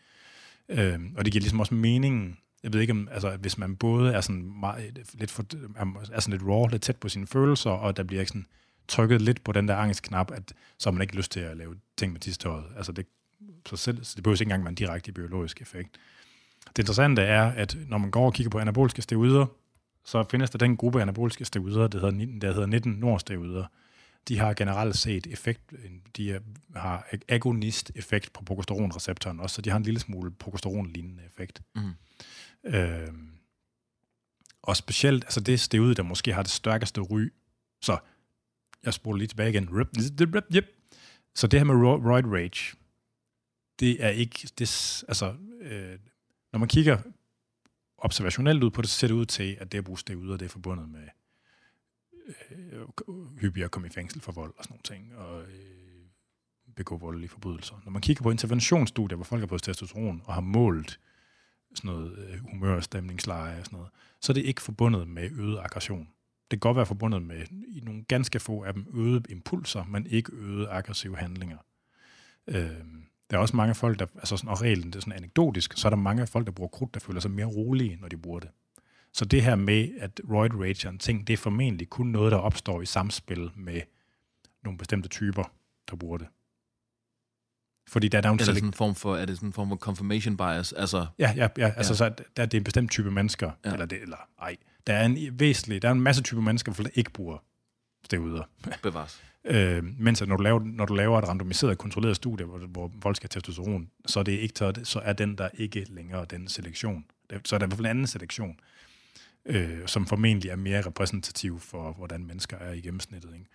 Øh, 0.93 0.99
og 1.17 1.25
det 1.25 1.33
giver 1.33 1.41
ligesom 1.41 1.59
også 1.59 1.73
meningen, 1.73 2.37
jeg 2.63 2.73
ved 2.73 2.81
ikke 2.81 2.91
om, 2.91 3.07
altså 3.11 3.37
hvis 3.37 3.57
man 3.57 3.75
både 3.75 4.13
er 4.13 4.21
sådan 4.21 4.59
meget, 4.59 5.09
lidt, 5.13 5.31
for, 5.31 5.45
er 6.11 6.19
sådan 6.19 6.39
lidt 6.39 6.49
raw, 6.49 6.67
lidt 6.67 6.81
tæt 6.81 6.97
på 6.97 7.09
sine 7.09 7.27
følelser, 7.27 7.69
og 7.69 7.97
der 7.97 8.03
bliver 8.03 8.25
sådan 8.25 8.47
trykket 8.87 9.21
lidt 9.21 9.43
på 9.43 9.51
den 9.51 9.67
der 9.67 9.75
angstknap, 9.75 10.31
at 10.31 10.53
så 10.77 10.89
har 10.89 10.91
man 10.91 11.01
ikke 11.01 11.15
lyst 11.15 11.31
til 11.31 11.39
at 11.39 11.57
lave 11.57 11.75
ting 11.97 12.11
med 12.11 12.21
tistøjet. 12.21 12.65
Altså 12.77 12.91
det, 12.91 13.05
så, 13.65 13.75
selv, 13.75 14.03
så 14.03 14.13
det 14.15 14.23
behøver 14.23 14.35
ikke 14.35 14.43
engang 14.43 14.63
være 14.63 14.69
en 14.69 14.75
direkte 14.75 15.11
biologisk 15.11 15.61
effekt. 15.61 15.97
Det 16.67 16.79
interessante 16.79 17.21
er, 17.21 17.51
at 17.51 17.77
når 17.87 17.97
man 17.97 18.11
går 18.11 18.25
og 18.25 18.33
kigger 18.33 18.49
på 18.49 18.59
anaboliske 18.59 19.01
steroider, 19.01 19.45
så 20.05 20.25
findes 20.31 20.49
der 20.49 20.57
den 20.57 20.77
gruppe 20.77 21.01
anaboliske 21.01 21.45
steroider, 21.45 21.87
der 21.87 21.99
hedder, 21.99 22.39
der 22.39 22.53
hedder 22.53 22.65
19 22.65 22.91
nordsteroider, 22.91 23.65
de 24.27 24.37
har 24.37 24.53
generelt 24.53 24.97
set 24.97 25.27
effekt, 25.27 25.73
de 26.17 26.39
har 26.75 27.07
agonist-effekt 27.27 28.33
på 28.33 28.43
progesteronreceptoren 28.43 29.39
også, 29.39 29.55
så 29.55 29.61
de 29.61 29.69
har 29.69 29.77
en 29.77 29.83
lille 29.83 29.99
smule 29.99 30.31
progesteron-lignende 30.31 31.25
effekt. 31.25 31.61
Mm. 31.75 31.93
Øh, 32.65 33.13
og 34.63 34.77
specielt, 34.77 35.23
altså 35.23 35.39
det 35.39 35.59
steroid, 35.59 35.95
der 35.95 36.03
måske 36.03 36.33
har 36.33 36.43
det 36.43 36.51
stærkeste 36.51 37.01
ry, 37.01 37.33
så 37.81 37.97
jeg 38.83 38.93
spoler 38.93 39.17
lige 39.17 39.27
tilbage 39.27 39.49
igen. 39.49 39.69
Rip, 39.79 39.87
rip, 39.97 40.35
rip. 40.55 40.65
Så 41.35 41.47
det 41.47 41.59
her 41.59 41.65
med 41.65 41.75
roid 41.75 42.25
rage, 42.25 42.77
det 43.79 44.03
er 44.03 44.09
ikke, 44.09 44.49
det, 44.57 45.03
altså, 45.07 45.35
øh, 45.61 45.99
når 46.51 46.59
man 46.59 46.67
kigger 46.67 46.97
observationelt 47.97 48.63
ud 48.63 48.71
på 48.71 48.81
det, 48.81 48.89
så 48.89 48.99
ser 48.99 49.07
det 49.07 49.13
ud 49.13 49.25
til, 49.25 49.57
at 49.59 49.71
det 49.71 49.77
at 49.77 49.83
bruge 49.83 49.99
steroider, 49.99 50.37
det 50.37 50.45
er 50.45 50.49
forbundet 50.49 50.89
med 50.89 51.07
øh, 52.51 52.81
hyppigere 53.41 53.65
at 53.65 53.71
komme 53.71 53.87
i 53.87 53.91
fængsel 53.91 54.21
for 54.21 54.31
vold 54.31 54.53
og 54.57 54.63
sådan 54.63 54.73
nogle 54.73 54.83
ting, 54.83 55.15
og 55.15 55.41
øh, 55.41 56.05
begå 56.75 56.97
voldelige 56.97 57.29
forbrydelser. 57.29 57.81
Når 57.83 57.91
man 57.91 58.01
kigger 58.01 58.23
på 58.23 58.31
interventionsstudier, 58.31 59.15
hvor 59.15 59.25
folk 59.25 59.41
har 59.41 59.47
fået 59.47 59.63
testosteron 59.63 60.21
og 60.25 60.33
har 60.33 60.41
målt 60.41 60.99
sådan 61.75 61.91
noget 61.91 62.17
øh, 62.17 62.39
humør, 62.51 62.79
stemningsleje 62.79 63.59
og 63.59 63.65
sådan 63.65 63.77
noget, 63.77 63.91
så 64.21 64.31
er 64.31 64.33
det 64.33 64.45
ikke 64.45 64.61
forbundet 64.61 65.07
med 65.07 65.31
øget 65.31 65.59
aggression. 65.59 66.07
Det 66.53 66.61
kan 66.61 66.69
godt 66.69 66.77
være 66.77 66.85
forbundet 66.85 67.21
med 67.21 67.45
i 67.67 67.79
nogle 67.83 68.03
ganske 68.03 68.39
få 68.39 68.63
af 68.63 68.73
dem 68.73 68.87
øgede 68.93 69.23
impulser, 69.29 69.83
men 69.83 70.07
ikke 70.07 70.31
øgede 70.33 70.69
aggressive 70.69 71.17
handlinger. 71.17 71.57
Øh, 72.47 72.69
der 73.29 73.37
er 73.37 73.41
også 73.41 73.55
mange 73.55 73.75
folk, 73.75 73.99
der, 73.99 74.05
altså 74.15 74.37
sådan, 74.37 74.49
og 74.49 74.61
reglen 74.61 74.87
det 74.87 74.95
er 74.95 74.99
sådan 74.99 75.13
anekdotisk, 75.13 75.73
så 75.77 75.87
er 75.87 75.89
der 75.89 75.97
mange 75.97 76.27
folk, 76.27 76.45
der 76.45 76.51
bruger 76.51 76.69
krudt, 76.69 76.93
der 76.93 76.99
føler 76.99 77.19
sig 77.19 77.31
mere 77.31 77.45
rolige, 77.45 77.97
når 78.01 78.07
de 78.07 78.17
bruger 78.17 78.39
det. 78.39 78.49
Så 79.13 79.25
det 79.25 79.43
her 79.43 79.55
med, 79.55 79.89
at 79.99 80.21
roid 80.29 80.53
rage 80.53 80.87
er 80.87 80.91
en 80.91 80.99
ting, 80.99 81.27
det 81.27 81.33
er 81.33 81.37
formentlig 81.37 81.89
kun 81.89 82.07
noget, 82.07 82.31
der 82.31 82.37
opstår 82.37 82.81
i 82.81 82.85
samspil 82.85 83.51
med 83.55 83.81
nogle 84.63 84.77
bestemte 84.77 85.09
typer, 85.09 85.43
der 85.89 85.95
bruger 85.95 86.17
det. 86.17 86.27
Fordi 87.87 88.07
der, 88.07 88.21
der 88.21 88.29
er, 88.29 88.33
er, 88.33 88.37
det 88.37 88.45
sådan 88.45 88.63
en 88.63 88.73
form 88.73 88.95
for, 88.95 89.15
er 89.15 89.25
det 89.25 89.35
sådan 89.37 89.49
en 89.49 89.53
form 89.53 89.69
for 89.69 89.75
confirmation 89.75 90.37
bias? 90.37 90.73
Altså, 90.73 91.05
ja, 91.19 91.33
ja, 91.35 91.47
ja, 91.57 91.73
altså 91.77 91.93
ja. 91.93 91.97
Så, 91.97 92.23
der, 92.37 92.45
det 92.45 92.53
er 92.53 92.59
en 92.59 92.63
bestemt 92.63 92.91
type 92.91 93.11
mennesker, 93.11 93.51
ja. 93.65 93.71
eller, 93.73 93.85
det, 93.85 94.01
eller 94.01 94.17
ej, 94.41 94.57
der 94.87 94.93
er 94.93 95.05
en 95.05 95.39
væsentlig, 95.39 95.81
der 95.81 95.87
er 95.87 95.91
en 95.91 96.01
masse 96.01 96.23
typer 96.23 96.41
mennesker, 96.41 96.73
der 96.73 96.89
ikke 96.93 97.11
bruger 97.11 97.37
steroider. 98.05 98.43
Bevares. 98.83 99.21
øh, 99.45 99.83
mens 99.99 100.21
at 100.21 100.27
når 100.27 100.37
du, 100.37 100.43
laver, 100.43 100.59
når 100.59 100.85
du 100.85 100.93
laver 100.93 101.19
et 101.19 101.27
randomiseret, 101.27 101.77
kontrolleret 101.77 102.15
studie, 102.15 102.45
hvor, 102.45 102.57
hvor 102.57 102.91
folk 103.01 103.15
skal 103.15 103.29
have 103.33 103.41
testosteron, 103.41 103.89
så 104.05 104.19
er, 104.19 104.23
det 104.23 104.31
ikke 104.31 104.53
taget, 104.53 104.87
så 104.87 104.99
er 104.99 105.13
den 105.13 105.37
der 105.37 105.49
ikke 105.53 105.85
længere 105.89 106.25
den 106.25 106.47
selektion. 106.47 107.05
Så 107.45 107.55
er 107.55 107.59
der 107.59 107.65
i 107.65 107.67
hvert 107.67 107.77
fald 107.77 107.85
en 107.85 107.89
anden 107.89 108.07
selektion 108.07 108.59
øh, 109.45 109.87
som 109.87 110.05
formentlig 110.05 110.51
er 110.51 110.55
mere 110.55 110.81
repræsentativ 110.81 111.59
for, 111.59 111.91
hvordan 111.91 112.25
mennesker 112.25 112.57
er 112.57 112.71
i 112.71 112.81
gennemsnittet. 112.81 113.33
Ikke? 113.33 113.45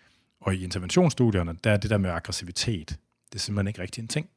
Og 0.40 0.54
i 0.54 0.64
interventionsstudierne, 0.64 1.56
der 1.64 1.70
er 1.70 1.76
det 1.76 1.90
der 1.90 1.98
med 1.98 2.10
aggressivitet, 2.10 2.88
det 3.32 3.34
er 3.34 3.38
simpelthen 3.38 3.68
ikke 3.68 3.82
rigtig 3.82 4.02
en 4.02 4.08
ting. 4.08 4.30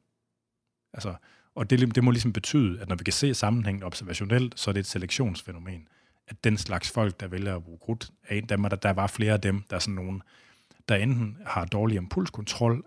Altså, 0.92 1.14
og 1.54 1.70
det, 1.70 1.94
det 1.94 2.04
må 2.04 2.10
ligesom 2.10 2.32
betyde, 2.32 2.80
at 2.80 2.88
når 2.88 2.96
vi 2.96 3.04
kan 3.04 3.12
se 3.12 3.34
sammenhængen 3.34 3.82
observationelt, 3.82 4.60
så 4.60 4.70
er 4.70 4.72
det 4.72 4.80
et 4.80 4.86
selektionsfænomen. 4.86 5.88
At 6.28 6.44
den 6.44 6.58
slags 6.58 6.90
folk, 6.90 7.20
der 7.20 7.28
vælger 7.28 7.56
at 7.56 7.64
bruge 7.64 7.78
krudt, 7.78 8.10
er 8.22 8.36
en 8.36 8.48
dem, 8.48 8.62
der, 8.62 8.68
der 8.68 8.90
var 8.90 9.06
flere 9.06 9.32
af 9.32 9.40
dem, 9.40 9.62
der 9.70 9.76
er 9.76 9.80
sådan 9.80 9.94
nogen, 9.94 10.22
der 10.88 10.96
enten 10.96 11.38
har 11.46 11.64
dårlig 11.64 11.96
impulskontrol, 11.96 12.84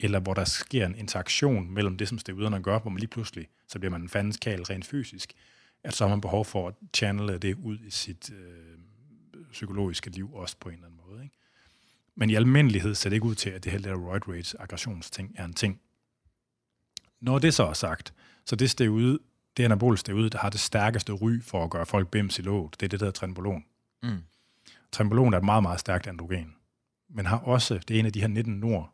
eller 0.00 0.20
hvor 0.20 0.34
der 0.34 0.44
sker 0.44 0.86
en 0.86 0.94
interaktion 0.94 1.70
mellem 1.70 1.96
det, 1.96 2.08
som 2.08 2.18
steroiderne 2.18 2.62
gør, 2.62 2.78
hvor 2.78 2.90
man 2.90 2.98
lige 2.98 3.10
pludselig, 3.10 3.48
så 3.68 3.78
bliver 3.78 3.90
man 3.90 4.02
en 4.02 4.08
fandens 4.08 4.36
kal 4.36 4.62
rent 4.62 4.86
fysisk, 4.86 5.32
at 5.84 5.94
så 5.94 6.04
har 6.04 6.08
man 6.08 6.20
behov 6.20 6.44
for 6.44 6.68
at 6.68 6.74
channele 6.94 7.38
det 7.38 7.54
ud 7.54 7.78
i 7.78 7.90
sit 7.90 8.30
øh, 8.30 8.78
psykologiske 9.52 10.10
liv 10.10 10.34
også 10.34 10.56
på 10.60 10.68
en 10.68 10.74
eller 10.74 10.86
anden 10.86 11.00
måde. 11.08 11.22
Ikke? 11.22 11.36
Men 12.14 12.30
i 12.30 12.34
almindelighed 12.34 12.94
ser 12.94 13.10
det 13.10 13.16
ikke 13.16 13.26
ud 13.26 13.34
til, 13.34 13.50
at 13.50 13.64
det 13.64 13.72
her 13.72 13.78
der 13.78 13.94
roid 13.94 14.28
rage 14.28 14.60
aggressionsting 14.60 15.34
er 15.36 15.44
en 15.44 15.54
ting. 15.54 15.80
Når 17.20 17.38
det 17.38 17.54
så 17.54 17.66
er 17.66 17.72
sagt, 17.72 18.14
så 18.44 18.56
det 18.56 18.70
steroid, 18.70 19.18
det 19.58 19.64
anabolisk 19.64 20.00
steroid, 20.00 20.30
der 20.30 20.38
har 20.38 20.50
det 20.50 20.60
stærkeste 20.60 21.12
ry 21.12 21.42
for 21.42 21.64
at 21.64 21.70
gøre 21.70 21.86
folk 21.86 22.08
bims 22.08 22.38
i 22.38 22.42
låget, 22.42 22.80
det 22.80 22.86
er 22.86 22.88
det, 22.88 23.00
der 23.00 23.06
hedder 23.06 23.18
trenbolon. 23.18 23.64
Mm. 24.02 24.22
Trenbolon 24.92 25.34
er 25.34 25.38
et 25.38 25.44
meget, 25.44 25.62
meget 25.62 25.80
stærkt 25.80 26.06
androgen, 26.06 26.54
men 27.08 27.26
har 27.26 27.38
også, 27.38 27.78
det 27.88 27.96
er 27.96 27.98
en 28.00 28.06
af 28.06 28.12
de 28.12 28.20
her 28.20 28.28
19 28.28 28.54
nord 28.54 28.92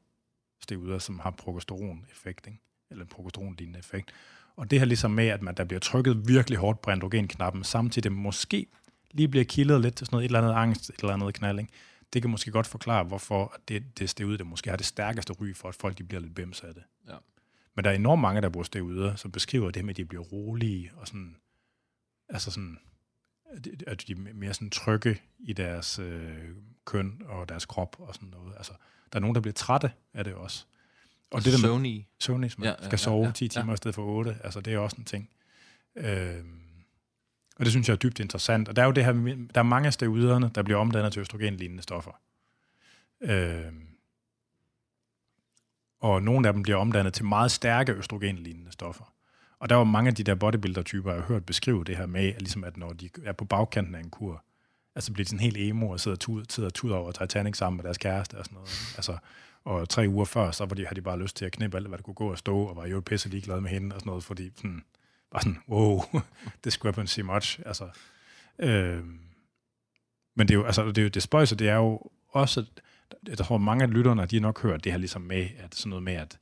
steroider, 0.61 0.99
som 0.99 1.19
har 1.19 1.31
progesteron-effekt, 1.31 2.47
ikke? 2.47 2.61
eller 2.91 3.05
progesteron-lignende 3.05 3.78
effekt. 3.78 4.12
Og 4.57 4.70
det 4.70 4.78
her 4.78 4.86
ligesom 4.86 5.11
med, 5.11 5.27
at 5.27 5.43
man 5.43 5.55
der 5.55 5.65
bliver 5.65 5.81
trykket 5.81 6.28
virkelig 6.28 6.59
hårdt 6.59 6.82
på 6.82 6.91
androgenknappen, 6.91 7.65
samtidig 7.65 8.12
måske 8.12 8.66
lige 9.11 9.28
bliver 9.28 9.45
kildet 9.45 9.81
lidt 9.81 9.97
til 9.97 10.07
sådan 10.07 10.15
noget, 10.15 10.24
et 10.24 10.28
eller 10.28 10.39
andet 10.41 10.53
angst, 10.53 10.91
et 10.91 11.01
eller 11.01 11.12
andet 11.12 11.35
knalding. 11.35 11.70
Det 12.12 12.23
kan 12.23 12.31
måske 12.31 12.51
godt 12.51 12.66
forklare, 12.66 13.05
hvorfor 13.05 13.57
det, 13.69 13.99
det 13.99 14.11
steroid, 14.11 14.39
det 14.39 14.47
måske 14.47 14.70
har 14.70 14.77
det 14.77 14.86
stærkeste 14.86 15.32
ry 15.32 15.55
for, 15.55 15.69
at 15.69 15.74
folk 15.74 15.99
de 15.99 16.05
bliver 16.05 16.20
lidt 16.20 16.35
bims 16.35 16.61
af 16.61 16.74
det. 16.74 16.82
Ja. 17.09 17.16
Men 17.75 17.85
der 17.85 17.91
er 17.91 17.95
enormt 17.95 18.23
mange, 18.23 18.41
der 18.41 18.49
bruger 18.49 18.65
steroider, 18.65 19.17
som 19.17 19.33
beskriver 19.33 19.71
det 19.71 19.85
med, 19.85 19.91
at 19.91 19.97
de 19.97 20.05
bliver 20.05 20.23
rolige 20.23 20.91
og 20.97 21.07
sådan, 21.07 21.37
altså 22.29 22.51
sådan, 22.51 22.79
at 23.87 24.05
de 24.07 24.13
er 24.13 24.35
mere 24.35 24.55
sådan 24.55 24.71
trygge 24.71 25.21
i 25.39 25.53
deres 25.53 25.99
øh, 25.99 26.49
køn 26.85 27.23
og 27.27 27.49
deres 27.49 27.67
krop 27.67 27.97
og 27.99 28.15
sådan 28.15 28.29
noget. 28.29 28.55
Altså, 28.57 28.73
der 29.13 29.19
er 29.19 29.21
nogen, 29.21 29.35
der 29.35 29.41
bliver 29.41 29.53
trætte 29.53 29.93
af 30.15 30.25
det 30.25 30.35
også. 30.35 30.65
Og 31.31 31.45
det 31.45 31.53
der 31.53 31.59
Sony. 31.59 31.97
Med, 31.97 32.03
Sony, 32.19 32.49
som 32.49 32.65
ja, 32.65 32.71
ja, 32.71 32.87
skal 32.87 32.99
sove 32.99 33.23
ja, 33.23 33.27
ja, 33.27 33.33
10 33.33 33.49
timer 33.49 33.67
ja. 33.67 33.73
i 33.73 33.77
stedet 33.77 33.95
for 33.95 34.03
8, 34.03 34.37
altså 34.45 34.61
det 34.61 34.73
er 34.73 34.79
også 34.79 34.97
en 34.99 35.05
ting. 35.05 35.31
Øh, 35.97 36.45
og 37.57 37.65
det 37.65 37.71
synes 37.71 37.89
jeg 37.89 37.95
er 37.95 37.99
dybt 37.99 38.21
interessant. 38.21 38.69
Og 38.69 38.77
der 38.77 38.83
er 38.83 38.87
jo 38.87 38.93
det 38.93 39.05
her, 39.05 39.13
der 39.55 39.61
er 39.61 39.63
mange 39.63 39.87
af 39.87 39.93
steroiderne, 39.93 40.51
der 40.55 40.63
bliver 40.63 40.79
omdannet 40.79 41.13
til 41.13 41.21
østrogenlignende 41.21 41.83
stoffer. 41.83 42.21
Øh, 43.21 43.73
og 46.05 46.22
nogle 46.22 46.48
af 46.48 46.55
dem 46.55 46.62
bliver 46.62 46.78
omdannet 46.78 47.14
til 47.14 47.24
meget 47.24 47.51
stærke 47.51 47.93
østrogenlignende 47.93 48.72
stoffer. 48.72 49.05
Og 49.59 49.68
der 49.68 49.76
var 49.76 49.85
mange 49.85 50.09
af 50.09 50.14
de 50.14 50.24
der 50.24 50.35
bodybuilder-typer, 50.35 51.12
jeg 51.12 51.20
har 51.20 51.26
hørt 51.26 51.47
beskrive 51.47 51.85
det 51.85 51.97
her 51.97 52.06
med, 52.06 52.35
at, 52.35 52.43
ligesom 52.43 52.64
at 52.64 52.76
når 52.76 52.93
de 52.93 53.09
er 53.24 53.32
på 53.32 53.44
bagkanten 53.44 53.94
af 53.94 54.01
en 54.01 54.10
kur, 54.10 54.44
altså 54.94 55.12
bliver 55.12 55.24
de 55.24 55.28
sådan 55.28 55.40
helt 55.40 55.56
emo 55.59 55.89
og 55.89 56.01
sidder 56.01 56.16
og 56.16 56.20
tuder, 56.20 56.70
tuder 56.70 56.97
over 56.97 57.12
Titanic 57.12 57.56
sammen 57.56 57.76
med 57.76 57.85
deres 57.85 57.98
kæreste 57.98 58.39
og 58.39 58.44
sådan 58.44 58.55
noget. 58.55 58.94
Altså, 58.97 59.16
og 59.64 59.89
tre 59.89 60.09
uger 60.09 60.24
før, 60.24 60.51
så 60.51 60.64
var 60.64 60.74
de, 60.74 60.82
havde 60.86 60.97
de 60.97 61.02
bare 61.02 61.18
lyst 61.18 61.36
til 61.36 61.44
at 61.44 61.52
knippe 61.52 61.76
alt, 61.76 61.89
hvad 61.89 61.98
der 61.98 62.02
kunne 62.02 62.14
gå 62.14 62.31
og 62.31 62.39
stå, 62.39 62.59
og 62.59 62.76
var 62.76 62.86
jo 62.86 63.01
pisse 63.01 63.28
ligeglade 63.28 63.60
med 63.60 63.70
hende 63.70 63.94
og 63.94 64.01
sådan 64.01 64.09
noget, 64.09 64.24
fordi 64.24 64.51
sådan, 64.56 64.85
var 65.32 65.39
sådan, 65.39 65.59
wow, 65.68 66.02
discrepancy 66.64 67.20
much. 67.20 67.60
Altså, 67.66 67.89
øh, 68.59 69.05
men 70.36 70.48
det 70.48 70.51
er 70.51 70.59
jo, 70.59 70.64
altså, 70.64 70.86
det, 70.86 70.98
er 70.98 71.02
jo, 71.02 71.09
det 71.09 71.22
spøjse, 71.22 71.56
det 71.56 71.68
er 71.68 71.76
jo 71.76 72.01
også, 72.28 72.64
jeg 73.28 73.39
tror, 73.39 73.59
mange 73.59 73.82
af 73.82 73.93
lytterne, 73.93 74.26
de 74.26 74.36
har 74.36 74.40
nok 74.40 74.62
hørt 74.62 74.85
det 74.85 74.93
her 74.93 74.98
ligesom 74.98 75.22
med, 75.22 75.48
at 75.59 75.74
sådan 75.74 75.90
noget 75.90 76.02
med, 76.02 76.14
at 76.14 76.39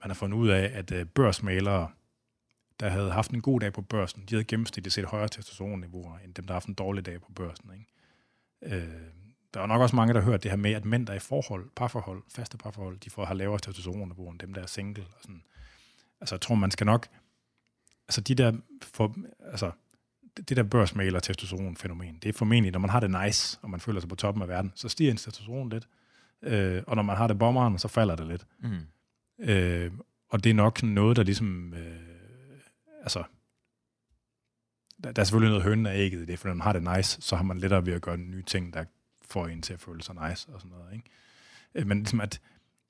man 0.00 0.10
har 0.10 0.14
fundet 0.14 0.36
ud 0.38 0.48
af, 0.48 0.70
at 0.74 0.92
øh, 0.92 1.06
børsmalere, 1.06 1.90
der 2.80 2.88
havde 2.88 3.10
haft 3.10 3.30
en 3.30 3.40
god 3.40 3.60
dag 3.60 3.72
på 3.72 3.82
børsen, 3.82 4.22
de 4.22 4.34
havde 4.34 4.44
gennemsnitligt 4.44 4.94
set 4.94 5.04
højere 5.04 5.28
testosteronniveauer, 5.28 6.18
end 6.18 6.34
dem, 6.34 6.44
der 6.44 6.52
har 6.52 6.56
haft 6.56 6.68
en 6.68 6.74
dårlig 6.74 7.06
dag 7.06 7.20
på 7.20 7.32
børsen. 7.32 7.70
Ikke? 7.72 8.76
Øh, 8.76 8.88
der 9.54 9.60
er 9.60 9.66
nok 9.66 9.80
også 9.80 9.96
mange, 9.96 10.14
der 10.14 10.20
har 10.20 10.30
hørt 10.30 10.42
det 10.42 10.50
her 10.50 10.56
med, 10.56 10.72
at 10.72 10.84
mænd, 10.84 11.06
der 11.06 11.12
er 11.12 11.16
i 11.16 11.20
forhold, 11.20 11.70
parforhold, 11.76 12.22
faste 12.28 12.58
parforhold, 12.58 12.98
de 12.98 13.10
får 13.10 13.24
har 13.24 13.34
lavere 13.34 13.58
testosteronniveau 13.58 14.30
end 14.30 14.38
dem, 14.38 14.54
der 14.54 14.62
er 14.62 14.66
single. 14.66 15.04
Og 15.16 15.22
sådan. 15.22 15.42
Altså, 16.20 16.34
jeg 16.34 16.40
tror, 16.40 16.54
man 16.54 16.70
skal 16.70 16.86
nok... 16.86 17.08
Altså, 18.08 18.20
de 18.20 18.34
der... 18.34 18.52
For, 18.82 19.14
altså, 19.40 19.70
det 20.36 20.56
der 20.56 20.62
børsmaler 20.62 21.20
testosteron-fænomen, 21.20 22.18
det 22.22 22.28
er 22.28 22.32
formentlig, 22.32 22.72
når 22.72 22.78
man 22.78 22.90
har 22.90 23.00
det 23.00 23.10
nice, 23.24 23.58
og 23.62 23.70
man 23.70 23.80
føler 23.80 24.00
sig 24.00 24.08
på 24.08 24.14
toppen 24.14 24.42
af 24.42 24.48
verden, 24.48 24.72
så 24.74 24.88
stiger 24.88 25.10
ens 25.10 25.22
testosteron 25.22 25.68
lidt. 25.68 25.88
Øh, 26.42 26.82
og 26.86 26.96
når 26.96 27.02
man 27.02 27.16
har 27.16 27.26
det 27.26 27.38
bomberen, 27.38 27.78
så 27.78 27.88
falder 27.88 28.16
det 28.16 28.26
lidt. 28.26 28.46
Mm. 28.60 28.86
Øh, 29.38 29.92
og 30.28 30.44
det 30.44 30.50
er 30.50 30.54
nok 30.54 30.82
noget, 30.82 31.16
der 31.16 31.22
ligesom... 31.22 31.74
Øh, 31.74 31.96
altså, 33.02 33.22
der, 35.04 35.12
der 35.12 35.22
er 35.22 35.24
selvfølgelig 35.24 35.50
noget 35.50 35.64
høn 35.64 35.86
af 35.86 35.98
ægget 35.98 36.22
i 36.22 36.24
det, 36.24 36.38
for 36.38 36.48
når 36.48 36.54
man 36.54 36.64
har 36.64 36.72
det 36.72 36.96
nice, 36.96 37.22
så 37.22 37.36
har 37.36 37.42
man 37.42 37.58
lettere 37.58 37.86
ved 37.86 37.92
at 37.92 38.02
gøre 38.02 38.16
nye 38.16 38.42
ting, 38.42 38.74
der 38.74 38.84
får 39.22 39.46
en 39.46 39.62
til 39.62 39.72
at 39.72 39.80
føle 39.80 40.02
sig 40.02 40.14
nice 40.28 40.48
og 40.48 40.60
sådan 40.60 40.76
noget. 40.76 40.92
Ikke? 40.92 41.10
Øh, 41.74 41.86
men 41.86 41.98
ligesom 41.98 42.20
at, 42.20 42.40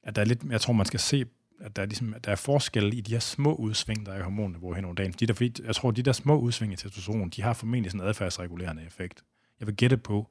at 0.03 0.17
der 0.17 0.23
er 0.23 0.27
lidt, 0.27 0.45
jeg 0.45 0.61
tror, 0.61 0.73
man 0.73 0.87
skal 0.87 1.01
se, 1.01 1.25
at 1.61 1.77
der 1.77 1.83
er, 1.83 1.87
ligesom, 1.87 2.15
at 2.15 2.25
der 2.25 2.33
er 2.33 2.37
forskel 2.37 2.95
i 2.95 3.01
de 3.01 3.13
her 3.13 3.19
små 3.19 3.55
udsving, 3.55 4.07
der 4.07 4.13
er 4.13 4.19
i 4.19 4.23
hormonniveau 4.23 4.73
hen 4.73 4.85
over 4.85 4.95
dagen. 4.95 5.15
De 5.21 5.27
der, 5.27 5.35
fordi 5.35 5.63
jeg 5.65 5.75
tror, 5.75 5.89
at 5.89 5.97
de 5.97 6.03
der 6.03 6.13
små 6.13 6.39
udsving 6.39 6.73
i 6.73 6.77
testosteron, 6.77 7.31
de 7.31 7.43
har 7.43 7.53
formentlig 7.53 7.91
sådan 7.91 8.01
en 8.01 8.09
adfærdsregulerende 8.09 8.85
effekt. 8.87 9.25
Jeg 9.61 9.67
vil 9.67 9.77
gætte 9.77 9.97
på, 9.97 10.31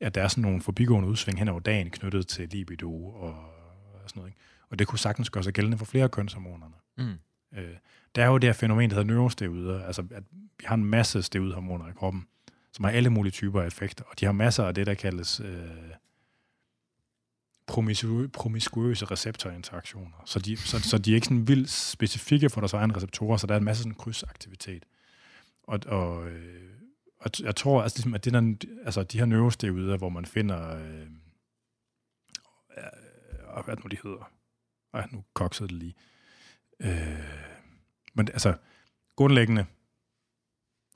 at 0.00 0.14
der 0.14 0.22
er 0.22 0.28
sådan 0.28 0.42
nogle 0.42 0.60
forbigående 0.60 1.08
udsving 1.08 1.38
hen 1.38 1.48
over 1.48 1.60
dagen 1.60 1.90
knyttet 1.90 2.26
til 2.28 2.48
libido 2.48 3.06
og, 3.06 3.34
og 3.94 4.00
sådan 4.06 4.20
noget. 4.20 4.30
Ikke? 4.30 4.40
Og 4.70 4.78
det 4.78 4.86
kunne 4.86 4.98
sagtens 4.98 5.30
gøre 5.30 5.44
sig 5.44 5.52
gældende 5.52 5.78
for 5.78 5.84
flere 5.84 6.08
kønshormonerne. 6.08 6.74
Mm. 6.98 7.58
Øh, 7.58 7.76
der 8.14 8.22
er 8.22 8.26
jo 8.26 8.38
det 8.38 8.48
her 8.48 8.52
fænomen, 8.52 8.90
der 8.90 8.96
hedder 8.96 9.14
neurosteroider, 9.14 9.84
altså 9.84 10.02
at 10.10 10.22
vi 10.58 10.64
har 10.64 10.74
en 10.74 10.84
masse 10.84 11.22
steroidhormoner 11.22 11.88
i 11.88 11.92
kroppen, 11.92 12.26
som 12.72 12.84
har 12.84 12.92
alle 12.92 13.10
mulige 13.10 13.32
typer 13.32 13.62
af 13.62 13.66
effekter, 13.66 14.04
og 14.04 14.20
de 14.20 14.24
har 14.24 14.32
masser 14.32 14.64
af 14.64 14.74
det, 14.74 14.86
der 14.86 14.94
kaldes 14.94 15.40
øh, 15.40 15.68
promiskuøse 18.32 19.04
receptorinteraktioner. 19.04 20.22
Så 20.24 20.38
de, 20.38 20.56
så, 20.56 20.78
så 20.80 20.98
de 20.98 21.10
er 21.10 21.14
ikke 21.14 21.26
sådan 21.26 21.48
vildt 21.48 21.70
specifikke 21.70 22.50
for 22.50 22.60
deres 22.60 22.72
egne 22.72 22.96
receptorer, 22.96 23.36
så 23.36 23.46
der 23.46 23.54
er 23.54 23.58
en 23.58 23.64
masse 23.64 23.82
sådan 23.82 23.94
krydsaktivitet. 23.94 24.84
Og, 25.62 25.80
og, 25.86 26.28
øh, 26.28 26.70
og 27.20 27.30
jeg 27.40 27.56
tror, 27.56 27.82
altså, 27.82 27.98
ligesom, 27.98 28.14
at 28.14 28.24
det 28.24 28.32
der, 28.32 28.54
altså, 28.84 29.02
de 29.02 29.18
her 29.18 29.24
neurosteroider, 29.24 29.96
hvor 29.96 30.08
man 30.08 30.24
finder, 30.24 30.76
øh, 30.76 31.06
øh, 32.78 33.64
hvad 33.64 33.76
nu 33.76 33.88
de 33.90 33.96
hedder, 34.02 34.30
ej, 34.94 35.06
nu 35.12 35.24
koksede 35.34 35.68
det 35.68 35.76
lige. 35.76 35.94
Øh, 36.80 37.18
men 38.14 38.28
altså, 38.28 38.54
grundlæggende, 39.16 39.66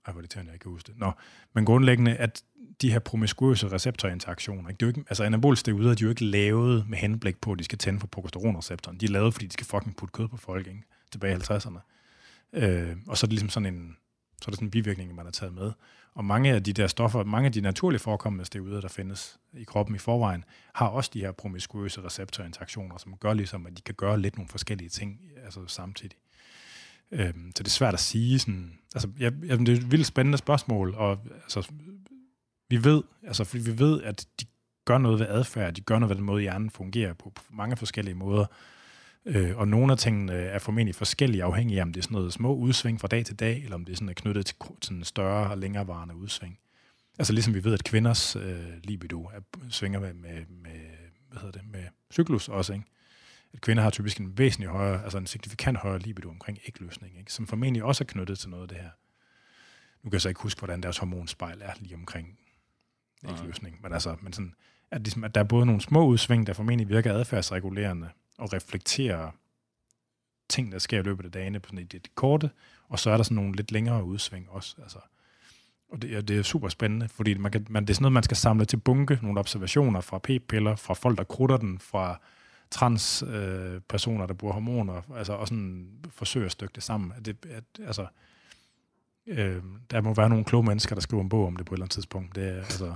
ej, 0.07 0.13
hvor 0.13 0.23
det 0.23 0.37
jeg 0.37 0.45
ikke 0.45 0.59
kan 0.59 0.71
huske 0.71 0.87
det. 0.87 0.99
Nå, 0.99 1.13
men 1.55 1.65
grundlæggende, 1.65 2.17
at 2.17 2.43
de 2.83 2.93
her 2.93 2.99
promiskuøse 2.99 3.69
receptorinteraktioner, 3.69 4.69
ikke? 4.69 4.79
Det 4.79 4.87
er 4.87 4.87
jo 4.87 4.99
ikke, 4.99 5.05
altså 5.09 5.25
anabolsteroider, 5.25 5.95
de 5.95 6.03
er 6.03 6.07
jo 6.07 6.11
ikke 6.11 6.25
lavet 6.25 6.89
med 6.89 6.99
henblik 6.99 7.41
på, 7.41 7.53
at 7.53 7.59
de 7.59 7.65
skal 7.65 7.79
tænde 7.79 8.01
for 8.01 8.07
progesteronreceptoren. 8.07 8.99
De 8.99 9.07
er 9.07 9.11
lavet, 9.11 9.35
fordi 9.35 9.47
de 9.47 9.53
skal 9.53 9.67
fucking 9.67 9.97
putte 9.97 10.13
kød 10.13 10.29
på 10.29 10.37
folk, 10.37 10.67
ikke? 10.67 10.83
tilbage 11.13 11.37
i 11.37 11.39
50'erne. 11.39 11.79
Øh, 12.53 12.97
og 13.09 13.19
så 13.19 13.27
er 13.27 13.29
det 13.29 13.33
ligesom 13.33 13.49
sådan 13.49 13.75
en, 13.75 13.97
så 14.43 14.45
er 14.49 14.51
det 14.51 14.57
sådan 14.57 14.67
en 14.67 14.71
bivirkning, 14.71 15.15
man 15.15 15.27
har 15.27 15.33
taget 15.33 15.55
med. 15.55 15.73
Og 16.15 16.25
mange 16.25 16.53
af 16.53 16.65
de 16.65 16.73
der 16.73 16.87
stoffer, 16.87 17.25
mange 17.25 17.47
af 17.47 17.53
de 17.53 17.61
naturligt 17.61 18.03
forekommende 18.03 18.45
steroider, 18.45 18.81
der 18.81 18.89
findes 18.89 19.39
i 19.53 19.65
kroppen 19.65 19.95
i 19.95 19.99
forvejen, 19.99 20.45
har 20.75 20.87
også 20.89 21.11
de 21.15 21.21
her 21.21 21.33
promiskuøse 21.33 22.05
receptorinteraktioner, 22.05 22.99
som 22.99 23.17
gør 23.17 23.35
ligesom, 23.35 23.67
at 23.67 23.77
de 23.77 23.83
kan 23.83 23.95
gøre 23.95 24.21
lidt 24.21 24.37
nogle 24.37 24.49
forskellige 24.49 24.89
ting 24.89 25.21
altså 25.45 25.67
samtidig. 25.67 26.17
Øhm, 27.13 27.53
så 27.57 27.63
det 27.63 27.67
er 27.67 27.71
svært 27.71 27.95
at 27.95 28.01
sige 28.01 28.39
sådan, 28.39 28.73
altså, 28.95 29.09
jeg, 29.19 29.33
jeg, 29.45 29.59
det 29.59 29.69
er 29.69 29.73
et 29.73 29.93
vildt 29.93 30.07
spændende 30.07 30.39
spørgsmål, 30.39 30.95
og 30.95 31.19
altså, 31.43 31.73
vi 32.69 32.85
ved, 32.85 33.03
altså, 33.27 33.45
fordi 33.45 33.71
vi 33.71 33.79
ved, 33.79 34.03
at 34.03 34.27
de 34.41 34.47
gør 34.85 34.99
noget 34.99 35.19
ved 35.19 35.27
adfærd, 35.29 35.75
de 35.75 35.81
gør 35.81 35.99
noget 35.99 36.09
ved 36.09 36.17
den 36.17 36.25
måde, 36.25 36.43
hjernen 36.43 36.71
fungerer 36.71 37.13
på, 37.13 37.31
på 37.31 37.43
mange 37.51 37.77
forskellige 37.77 38.15
måder. 38.15 38.47
Øh, 39.27 39.59
og 39.59 39.69
nogle 39.69 39.93
af 39.93 39.99
tingene 39.99 40.33
er 40.33 40.59
formentlig 40.59 40.95
forskellige, 40.95 41.45
afhængig 41.45 41.79
af, 41.79 41.83
om 41.83 41.93
det 41.93 42.01
er 42.01 42.03
sådan 42.03 42.15
noget 42.15 42.33
små 42.33 42.55
udsving 42.55 43.01
fra 43.01 43.09
dag 43.09 43.25
til 43.25 43.37
dag, 43.37 43.63
eller 43.63 43.75
om 43.75 43.85
det 43.85 43.93
er 43.93 43.97
sådan 43.97 44.15
knyttet 44.15 44.47
til 44.47 44.57
sådan 44.83 45.05
større 45.05 45.51
og 45.51 45.59
længerevarende 45.59 46.17
udsving. 46.17 46.59
Altså 47.19 47.33
ligesom 47.33 47.55
vi 47.55 47.65
ved, 47.65 47.75
at 47.75 47.85
kvinders 47.85 48.37
øh, 48.37 48.65
libido 48.85 49.23
er, 49.25 49.41
svinger 49.71 50.01
med, 50.01 50.15
med, 50.15 50.45
med, 50.63 50.81
hvad 51.29 51.41
hedder 51.41 51.59
det, 51.59 51.71
med 51.73 51.85
cyklus 52.13 52.49
også, 52.49 52.73
ikke? 52.73 52.85
At 53.55 53.61
kvinder 53.61 53.83
har 53.83 53.91
typisk 53.91 54.19
en 54.19 54.39
væsentlig 54.39 54.69
højere, 54.69 55.03
altså 55.05 55.19
en 55.19 55.27
signifikant 55.27 55.79
højere 55.79 55.99
libido 55.99 56.31
omkring 56.31 56.59
ægløsning, 56.67 57.19
ikke? 57.19 57.33
som 57.33 57.47
formentlig 57.47 57.83
også 57.83 58.05
er 58.05 58.07
knyttet 58.07 58.39
til 58.39 58.51
noget 58.51 58.63
af 58.63 58.69
det 58.69 58.79
her. 58.79 58.91
Nu 60.03 60.11
kan 60.11 60.13
jeg 60.13 60.21
så 60.21 60.29
ikke 60.29 60.41
huske, 60.41 60.59
hvordan 60.59 60.83
deres 60.83 60.99
hormonspejl 60.99 61.63
er 61.63 61.73
lige 61.81 61.95
omkring 61.95 62.39
ægløsning, 63.29 63.79
men 63.83 63.93
altså, 63.93 64.17
men 64.21 64.33
sådan, 64.33 64.55
at, 64.91 65.01
ligesom, 65.01 65.25
at 65.25 65.35
der 65.35 65.41
er 65.41 65.45
både 65.45 65.67
nogle 65.67 65.81
små 65.81 66.07
udsving, 66.07 66.47
der 66.47 66.53
formentlig 66.53 66.89
virker 66.89 67.15
adfærdsregulerende, 67.15 68.09
og 68.39 68.53
reflekterer 68.53 69.31
ting, 70.49 70.73
der 70.73 70.79
sker 70.79 70.99
i 70.99 71.03
løbet 71.03 71.25
af 71.25 71.33
dagene 71.33 71.61
på 71.61 71.69
sådan 71.69 71.87
det 71.87 72.15
korte, 72.15 72.51
og 72.89 72.99
så 72.99 73.11
er 73.11 73.17
der 73.17 73.25
sådan 73.25 73.35
nogle 73.35 73.57
lidt 73.57 73.73
længere 73.73 74.05
udsving 74.05 74.51
også. 74.51 74.77
Altså. 74.83 74.99
Og 75.89 76.03
det, 76.03 76.17
er, 76.17 76.21
det 76.21 76.39
er 76.39 76.43
super 76.43 76.69
spændende, 76.69 77.09
fordi 77.09 77.35
man 77.35 77.53
kan, 77.53 77.67
man, 77.71 77.85
det 77.85 77.91
er 77.91 77.95
sådan 77.95 78.03
noget, 78.03 78.13
man 78.13 78.23
skal 78.23 78.37
samle 78.37 78.65
til 78.65 78.77
bunke, 78.77 79.19
nogle 79.23 79.41
observationer 79.41 80.01
fra 80.01 80.19
p-piller, 80.19 80.77
fra 80.77 80.95
folk, 80.95 81.19
der 81.19 81.25
krutter 81.25 81.57
den, 81.57 81.79
fra 81.79 82.21
transpersoner, 82.73 83.75
øh, 83.75 83.81
personer, 83.89 84.27
der 84.27 84.35
bruger 84.35 84.55
hormoner, 84.55 85.03
altså, 85.17 85.33
og 85.33 85.49
sådan 85.49 85.89
forsøge 86.11 86.47
at 86.47 86.53
stykke 86.53 86.73
det 86.75 86.83
sammen. 86.83 87.13
At 87.17 87.27
det, 87.27 87.37
at, 87.51 87.65
altså, 87.87 88.07
øh, 89.27 89.57
der 89.91 90.01
må 90.01 90.15
være 90.15 90.29
nogle 90.29 90.45
kloge 90.45 90.65
mennesker, 90.65 90.95
der 90.95 91.03
skriver 91.03 91.23
en 91.23 91.29
bog 91.29 91.47
om 91.47 91.57
det 91.57 91.67
på 91.67 91.75
et 91.75 91.77
eller 91.77 91.85
andet 91.85 91.95
tidspunkt. 91.95 92.35
Det 92.35 92.49
er, 92.49 92.57
altså, 92.59 92.95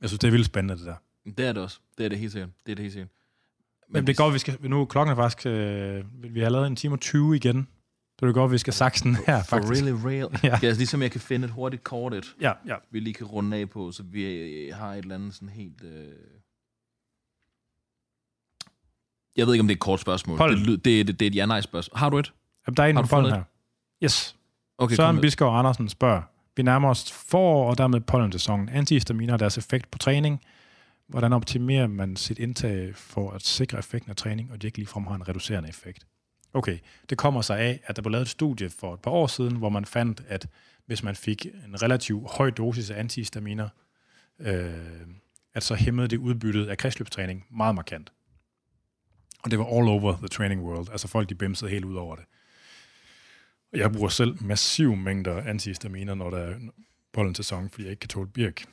jeg 0.00 0.08
synes, 0.08 0.18
det 0.18 0.28
er 0.28 0.32
vildt 0.32 0.46
spændende, 0.46 0.76
det 0.78 0.86
der. 0.86 0.96
Det 1.38 1.46
er 1.46 1.52
det 1.52 1.62
også. 1.62 1.78
Det 1.98 2.04
er 2.04 2.08
det 2.08 2.18
helt 2.18 2.32
sikkert. 2.32 2.50
Det 2.66 2.72
er 2.72 2.76
det 2.76 2.82
helt 2.82 2.92
sikkert. 2.92 3.10
Men 3.88 4.06
det 4.06 4.16
går, 4.16 4.30
vi 4.30 4.38
skal, 4.38 4.58
nu 4.60 4.84
klokken 4.84 5.12
er 5.12 5.16
faktisk, 5.16 5.46
øh, 5.46 6.04
vi 6.34 6.40
har 6.40 6.48
lavet 6.48 6.66
en 6.66 6.76
time 6.76 6.94
og 6.94 7.00
20 7.00 7.36
igen. 7.36 7.68
Så 8.18 8.26
det 8.26 8.34
går, 8.34 8.46
vi 8.46 8.58
skal 8.58 8.72
saksen 8.72 9.14
her, 9.26 9.42
For 9.42 9.44
faktisk. 9.44 9.82
really 9.84 10.04
real. 10.06 10.28
Ja. 10.42 10.48
Det 10.56 10.64
er 10.64 10.68
altså 10.68 10.78
ligesom, 10.78 11.02
jeg 11.02 11.10
kan 11.10 11.20
finde 11.20 11.44
et 11.44 11.50
hurtigt 11.50 11.84
kort, 11.84 12.14
et, 12.14 12.34
Ja, 12.40 12.52
ja. 12.66 12.74
vi 12.90 13.00
lige 13.00 13.14
kan 13.14 13.26
runde 13.26 13.56
af 13.56 13.70
på, 13.70 13.92
så 13.92 14.02
vi 14.02 14.24
øh, 14.24 14.74
har 14.76 14.92
et 14.92 14.98
eller 14.98 15.14
andet 15.14 15.34
sådan 15.34 15.48
helt... 15.48 15.84
Øh... 15.84 16.12
Jeg 19.38 19.46
ved 19.46 19.54
ikke, 19.54 19.60
om 19.60 19.68
det 19.68 19.74
er 19.74 19.76
et 19.76 19.80
kort 19.80 20.00
spørgsmål. 20.00 20.38
Pollen. 20.38 20.64
Det, 20.64 20.84
det, 20.84 21.06
det, 21.06 21.20
det 21.20 21.26
er 21.26 21.30
et 21.30 21.34
ja-nej-spørgsmål. 21.34 21.98
Har 21.98 22.10
du 22.10 22.18
et? 22.18 22.32
Jamen, 22.66 22.76
der 22.76 22.82
er 22.82 22.86
en 22.86 22.96
på 22.96 23.02
pollen 23.02 23.32
her. 23.32 23.42
Yes. 24.04 24.36
Okay, 24.78 24.96
Søren. 24.96 25.20
Biskov 25.20 25.58
Andersen 25.58 25.88
spørger, 25.88 26.22
vi 26.56 26.62
nærmer 26.62 26.88
os 26.88 27.12
forår 27.12 27.70
og 27.70 27.78
dermed 27.78 28.00
pollensæsonen. 28.00 28.68
Antihistaminer 28.68 29.32
og 29.32 29.38
deres 29.38 29.58
effekt 29.58 29.90
på 29.90 29.98
træning. 29.98 30.40
Hvordan 31.08 31.32
optimerer 31.32 31.86
man 31.86 32.16
sit 32.16 32.38
indtag 32.38 32.96
for 32.96 33.30
at 33.30 33.42
sikre 33.42 33.78
effekten 33.78 34.10
af 34.10 34.16
træning, 34.16 34.52
og 34.52 34.62
de 34.62 34.66
ikke 34.66 34.78
ligefrem 34.78 35.06
har 35.06 35.14
en 35.14 35.28
reducerende 35.28 35.68
effekt? 35.68 36.06
Okay, 36.54 36.78
det 37.10 37.18
kommer 37.18 37.42
sig 37.42 37.58
af, 37.58 37.80
at 37.84 37.96
der 37.96 38.02
blev 38.02 38.10
lavet 38.10 38.22
et 38.22 38.28
studie 38.28 38.70
for 38.70 38.94
et 38.94 39.00
par 39.00 39.10
år 39.10 39.26
siden, 39.26 39.56
hvor 39.56 39.68
man 39.68 39.84
fandt, 39.84 40.22
at 40.28 40.46
hvis 40.86 41.02
man 41.02 41.16
fik 41.16 41.46
en 41.66 41.82
relativt 41.82 42.30
høj 42.30 42.50
dosis 42.50 42.90
af 42.90 43.00
antihistaminer, 43.00 43.68
øh, 44.40 44.72
at 45.54 45.62
så 45.62 45.74
hæmmede 45.74 46.08
det 46.08 46.16
udbyttet 46.16 46.66
af 46.66 46.78
kredsløbstræning 46.78 47.46
meget 47.50 47.74
markant. 47.74 48.12
Og 49.44 49.50
det 49.50 49.58
var 49.58 49.64
all 49.64 49.88
over 49.88 50.16
the 50.16 50.28
training 50.28 50.62
world. 50.62 50.88
Altså 50.90 51.08
folk, 51.08 51.28
de 51.28 51.34
bimsede 51.34 51.70
helt 51.70 51.84
ud 51.84 51.96
over 51.96 52.16
det. 52.16 52.24
Og 53.72 53.78
Jeg 53.78 53.92
bruger 53.92 54.08
selv 54.08 54.42
massiv 54.42 54.96
mængder 54.96 55.42
antihistaminer, 55.42 56.14
når 56.14 56.30
der 56.30 56.38
er 56.38 56.58
pollensæson, 57.12 57.70
fordi 57.70 57.82
jeg 57.82 57.90
ikke 57.90 58.00
kan 58.00 58.08
tåle 58.08 58.28
birk. 58.28 58.64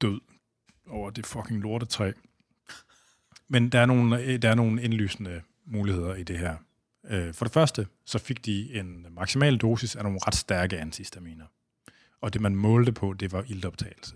Død 0.00 0.20
over 0.88 1.10
det 1.10 1.26
fucking 1.26 1.60
lortetræ. 1.60 2.12
Men 3.48 3.68
der 3.68 3.80
er 3.80 3.86
nogle, 3.86 4.22
øh, 4.22 4.42
der 4.42 4.50
er 4.50 4.54
nogle 4.54 4.82
indlysende 4.82 5.42
muligheder 5.64 6.14
i 6.14 6.22
det 6.22 6.38
her. 6.38 6.56
Øh, 7.04 7.34
for 7.34 7.44
det 7.44 7.52
første, 7.52 7.86
så 8.04 8.18
fik 8.18 8.44
de 8.46 8.74
en 8.74 9.06
maksimal 9.10 9.58
dosis 9.58 9.96
af 9.96 10.04
nogle 10.04 10.18
ret 10.26 10.34
stærke 10.34 10.78
antihistaminer. 10.78 11.46
Og 12.20 12.32
det, 12.32 12.40
man 12.40 12.56
målte 12.56 12.92
på, 12.92 13.12
det 13.12 13.32
var 13.32 13.44
iltoptagelse. 13.48 14.14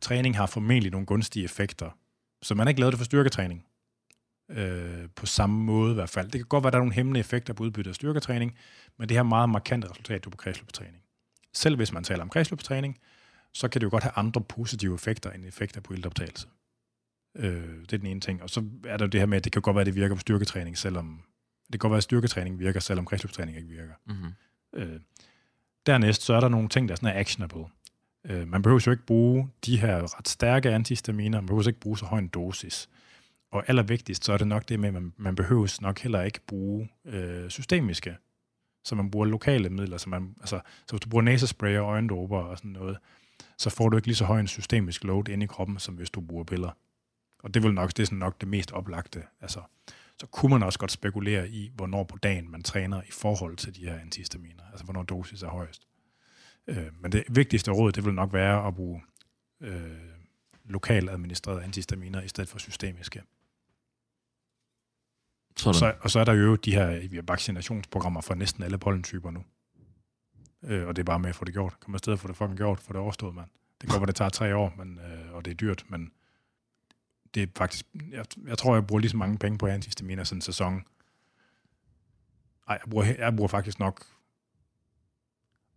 Træning 0.00 0.36
har 0.36 0.46
formentlig 0.46 0.92
nogle 0.92 1.06
gunstige 1.06 1.44
effekter, 1.44 1.90
så 2.42 2.54
man 2.54 2.66
har 2.66 2.68
ikke 2.68 2.80
lavet 2.80 2.92
det 2.92 2.98
for 2.98 3.04
styrketræning 3.04 3.66
øh, 4.48 5.08
på 5.16 5.26
samme 5.26 5.64
måde 5.64 5.90
i 5.90 5.94
hvert 5.94 6.10
fald. 6.10 6.26
Det 6.26 6.40
kan 6.40 6.46
godt 6.48 6.64
være, 6.64 6.68
at 6.68 6.72
der 6.72 6.78
er 6.78 6.82
nogle 6.82 6.94
hæmmende 6.94 7.20
effekter 7.20 7.52
på 7.54 7.64
udbyttet 7.64 7.90
af 7.90 7.94
styrketræning, 7.94 8.56
men 8.98 9.08
det 9.08 9.16
her 9.16 9.22
meget 9.22 9.48
markante 9.48 9.90
resultat, 9.90 10.24
du 10.24 10.30
på 10.30 10.36
kredsløbstræning. 10.36 11.02
Selv 11.52 11.76
hvis 11.76 11.92
man 11.92 12.04
taler 12.04 12.22
om 12.22 12.28
kredsløbstræning, 12.28 12.98
så 13.52 13.68
kan 13.68 13.80
det 13.80 13.84
jo 13.84 13.90
godt 13.90 14.02
have 14.02 14.12
andre 14.16 14.40
positive 14.40 14.94
effekter 14.94 15.30
end 15.30 15.44
effekter 15.44 15.80
på 15.80 15.94
iltoptagelse. 15.94 16.46
Øh, 17.36 17.80
det 17.80 17.92
er 17.92 17.98
den 17.98 18.06
ene 18.06 18.20
ting. 18.20 18.42
Og 18.42 18.50
så 18.50 18.64
er 18.86 18.96
der 18.96 19.04
jo 19.04 19.08
det 19.08 19.20
her 19.20 19.26
med, 19.26 19.36
at 19.36 19.44
det 19.44 19.52
kan 19.52 19.62
godt 19.62 19.74
være, 19.74 19.80
at 19.80 19.86
det 19.86 19.94
virker 19.94 20.14
på 20.14 20.20
styrketræning, 20.20 20.78
selvom 20.78 21.22
det 21.66 21.72
kan 21.72 21.78
godt 21.78 21.90
være, 21.90 21.96
at 21.96 22.02
styrketræning 22.02 22.58
virker, 22.58 22.80
selvom 22.80 23.04
kredsløbstræning 23.04 23.56
ikke 23.56 23.68
virker. 23.68 23.94
Mm-hmm. 24.06 24.32
Øh, 24.74 25.00
dernæst, 25.86 26.22
så 26.22 26.34
er 26.34 26.40
der 26.40 26.48
nogle 26.48 26.68
ting, 26.68 26.88
der 26.88 26.94
sådan 26.94 27.16
er 27.16 27.20
actionable. 27.20 27.64
Øh, 28.24 28.48
man 28.48 28.62
behøver 28.62 28.82
jo 28.86 28.90
ikke 28.90 29.06
bruge 29.06 29.50
de 29.66 29.80
her 29.80 30.18
ret 30.18 30.28
stærke 30.28 30.70
antihistaminer, 30.70 31.40
man 31.40 31.46
behøver 31.46 31.68
ikke 31.68 31.80
bruge 31.80 31.98
så 31.98 32.04
høj 32.04 32.18
en 32.18 32.28
dosis. 32.28 32.88
Og 33.52 33.64
allervigtigst, 33.68 34.24
så 34.24 34.32
er 34.32 34.36
det 34.36 34.46
nok 34.46 34.68
det 34.68 34.80
med, 34.80 34.88
at 34.88 34.94
man, 34.94 35.12
man 35.16 35.34
behøver 35.34 35.78
nok 35.80 35.98
heller 35.98 36.22
ikke 36.22 36.40
bruge 36.46 36.90
øh, 37.04 37.50
systemiske, 37.50 38.16
så 38.84 38.94
man 38.94 39.10
bruger 39.10 39.26
lokale 39.26 39.70
midler. 39.70 39.98
Så, 39.98 40.08
man, 40.08 40.34
altså, 40.40 40.60
så 40.86 40.92
hvis 40.92 41.00
du 41.00 41.08
bruger 41.08 41.22
næsespray 41.22 41.78
og 41.78 41.84
øjendråber 41.84 42.38
og 42.38 42.58
sådan 42.58 42.70
noget, 42.70 42.98
så 43.58 43.70
får 43.70 43.88
du 43.88 43.96
ikke 43.96 44.08
lige 44.08 44.16
så 44.16 44.24
høj 44.24 44.40
en 44.40 44.46
systemisk 44.46 45.04
load 45.04 45.28
ind 45.28 45.42
i 45.42 45.46
kroppen, 45.46 45.78
som 45.78 45.94
hvis 45.94 46.10
du 46.10 46.20
bruger 46.20 46.44
piller. 46.44 46.70
Og 47.42 47.54
det 47.54 47.62
vil 47.62 47.74
nok, 47.74 47.88
det 47.88 47.98
er 48.02 48.06
sådan 48.06 48.18
nok 48.18 48.40
det 48.40 48.48
mest 48.48 48.72
oplagte. 48.72 49.22
Altså, 49.40 49.60
så 50.18 50.26
kunne 50.26 50.50
man 50.50 50.62
også 50.62 50.78
godt 50.78 50.92
spekulere 50.92 51.48
i, 51.48 51.70
hvornår 51.74 52.04
på 52.04 52.18
dagen 52.18 52.50
man 52.50 52.62
træner 52.62 53.02
i 53.02 53.10
forhold 53.10 53.56
til 53.56 53.76
de 53.76 53.84
her 53.84 53.98
antihistaminer. 53.98 54.62
Altså, 54.70 54.84
hvornår 54.84 55.02
dosis 55.02 55.42
er 55.42 55.48
højest. 55.48 55.86
Øh, 56.66 56.86
men 57.00 57.12
det 57.12 57.24
vigtigste 57.30 57.70
råd, 57.70 57.92
det 57.92 58.04
vil 58.04 58.14
nok 58.14 58.32
være 58.32 58.66
at 58.66 58.74
bruge 58.74 59.02
øh, 59.60 59.82
lokalt 60.64 61.10
administrerede 61.10 61.62
antihistaminer 61.62 62.22
i 62.22 62.28
stedet 62.28 62.50
for 62.50 62.58
systemiske. 62.58 63.22
Sådan. 65.62 65.78
Så, 65.78 65.94
og 66.00 66.10
så 66.10 66.20
er 66.20 66.24
der 66.24 66.32
jo 66.32 66.56
de 66.56 66.74
her 66.74 67.08
vi 67.08 67.16
har 67.16 67.24
vaccinationsprogrammer 67.26 68.20
for 68.20 68.34
næsten 68.34 68.62
alle 68.62 68.78
pollentyper 68.78 69.30
nu. 69.30 69.44
Øh, 70.62 70.86
og 70.86 70.96
det 70.96 71.02
er 71.02 71.04
bare 71.04 71.18
med 71.18 71.28
at 71.28 71.34
få 71.36 71.44
det 71.44 71.54
gjort. 71.54 71.80
Kom 71.80 71.94
afsted 71.94 72.12
og 72.12 72.18
få 72.18 72.28
det 72.28 72.36
fucking 72.36 72.56
gjort, 72.56 72.80
få 72.80 72.92
det 72.92 73.00
overstået, 73.00 73.34
mand. 73.34 73.48
Det 73.80 73.90
går, 73.90 73.96
hvor 73.96 74.06
det 74.06 74.14
tager 74.14 74.28
tre 74.28 74.56
år, 74.56 74.74
men, 74.76 74.98
øh, 74.98 75.34
og 75.34 75.44
det 75.44 75.50
er 75.50 75.54
dyrt, 75.54 75.84
men 75.88 76.12
det 77.34 77.42
er 77.42 77.46
faktisk... 77.56 77.86
Jeg, 78.10 78.24
jeg 78.46 78.58
tror, 78.58 78.74
jeg 78.74 78.86
bruger 78.86 79.00
lige 79.00 79.10
så 79.10 79.16
mange 79.16 79.38
penge 79.38 79.58
på 79.58 79.66
antihistaminer 79.66 80.24
sådan 80.24 80.36
en 80.36 80.42
sæson. 80.42 80.82
Ej, 82.68 82.80
jeg 82.84 82.90
bruger, 82.90 83.04
jeg 83.18 83.36
bruger 83.36 83.48
faktisk 83.48 83.78
nok... 83.78 84.06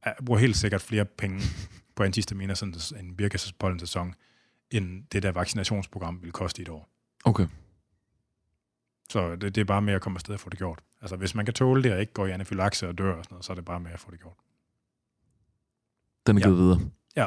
Jeg 0.06 0.16
bruger 0.26 0.40
helt 0.40 0.58
sikkert 0.58 0.82
flere 0.82 1.06
penge 1.06 1.42
på 1.96 2.04
antihistaminer 2.04 2.54
sådan 2.54 2.76
en 3.00 3.16
birkespollens 3.16 3.82
sæson, 3.82 4.16
end 4.72 5.04
det 5.12 5.24
der 5.24 5.32
vaccinationsprogram 5.32 6.24
vil 6.24 6.32
koste 6.32 6.62
i 6.62 6.64
et 6.64 6.70
år. 6.70 6.90
Okay. 7.26 7.48
Så 9.10 9.36
det, 9.36 9.56
det 9.56 9.62
er 9.62 9.66
bare 9.66 9.82
med 9.82 9.94
at 9.94 10.02
komme 10.02 10.16
afsted 10.18 10.34
og 10.34 10.40
få 10.40 10.50
det 10.50 10.58
gjort. 10.58 10.80
Altså, 11.02 11.16
hvis 11.16 11.36
man 11.36 11.46
kan 11.46 11.54
tåle 11.54 11.84
det 11.84 11.94
og 11.94 12.00
ikke 12.00 12.14
går 12.14 12.26
i 12.26 12.32
anafylaxe 12.32 12.88
og 12.88 12.98
dør 12.98 13.14
og 13.16 13.24
sådan 13.24 13.34
noget, 13.34 13.46
så 13.46 13.54
er 13.54 13.56
det 13.56 13.66
bare 13.66 13.80
med 13.80 13.92
at 13.92 14.00
få 14.00 14.12
det 14.12 14.20
gjort. 14.20 14.34
Den 16.28 16.38
er 16.38 16.40
Ja. 16.42 16.46
givet 16.46 16.58
videre. 16.60 16.80
Ja. 17.16 17.26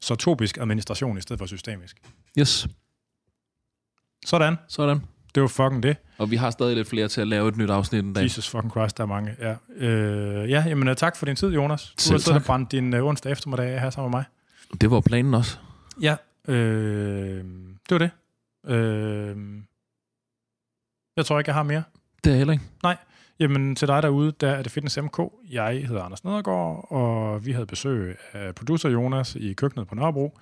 Så 0.00 0.14
topisk 0.14 0.58
administration 0.58 1.18
i 1.18 1.20
stedet 1.20 1.38
for 1.38 1.46
systemisk. 1.46 1.96
Yes. 2.38 2.68
Sådan. 4.26 4.56
Sådan. 4.68 5.00
Det 5.34 5.40
var 5.42 5.48
fucking 5.48 5.82
det. 5.82 5.96
Og 6.18 6.30
vi 6.30 6.36
har 6.36 6.50
stadig 6.50 6.76
lidt 6.76 6.88
flere 6.88 7.08
til 7.08 7.20
at 7.20 7.28
lave 7.28 7.48
et 7.48 7.56
nyt 7.56 7.70
afsnit 7.70 8.04
en 8.04 8.12
dag. 8.12 8.22
Jesus 8.24 8.48
fucking 8.48 8.70
Christ, 8.70 8.96
der 8.98 9.02
er 9.04 9.08
mange. 9.08 9.36
Ja, 9.38 9.56
øh, 9.86 10.50
ja 10.50 10.64
jamen, 10.68 10.88
øh, 10.88 10.96
tak 10.96 11.16
for 11.16 11.26
din 11.26 11.36
tid, 11.36 11.48
Jonas. 11.48 11.94
Du 11.96 12.02
Selv 12.02 12.14
har 12.14 12.18
siddet 12.18 12.40
og 12.40 12.46
brændt 12.46 12.72
din 12.72 12.94
øh, 12.94 13.04
onsdag 13.04 13.32
eftermiddag 13.32 13.80
her 13.80 13.90
sammen 13.90 14.10
med 14.10 14.18
mig. 14.18 14.24
Det 14.80 14.90
var 14.90 15.00
planen 15.00 15.34
også. 15.34 15.58
Ja, 16.00 16.16
øh, 16.48 17.44
det 17.88 17.90
var 17.90 17.98
det. 17.98 18.10
Øh, 18.74 19.36
jeg 21.16 21.26
tror 21.26 21.38
ikke, 21.38 21.48
jeg 21.48 21.54
har 21.54 21.62
mere. 21.62 21.82
Det 22.24 22.32
er 22.32 22.36
heller 22.36 22.52
ikke. 22.52 22.64
Jamen, 23.38 23.76
til 23.76 23.88
dig 23.88 24.02
derude, 24.02 24.32
der 24.40 24.50
er 24.50 24.62
det 24.62 24.72
Fitness 24.72 24.98
MK. 25.02 25.18
Jeg 25.50 25.86
hedder 25.86 26.02
Anders 26.02 26.24
Nedergaard, 26.24 26.86
og 26.92 27.46
vi 27.46 27.52
havde 27.52 27.66
besøg 27.66 28.16
af 28.32 28.54
producer 28.54 28.88
Jonas 28.88 29.34
i 29.36 29.52
køkkenet 29.52 29.88
på 29.88 29.94
Nørrebro. 29.94 30.38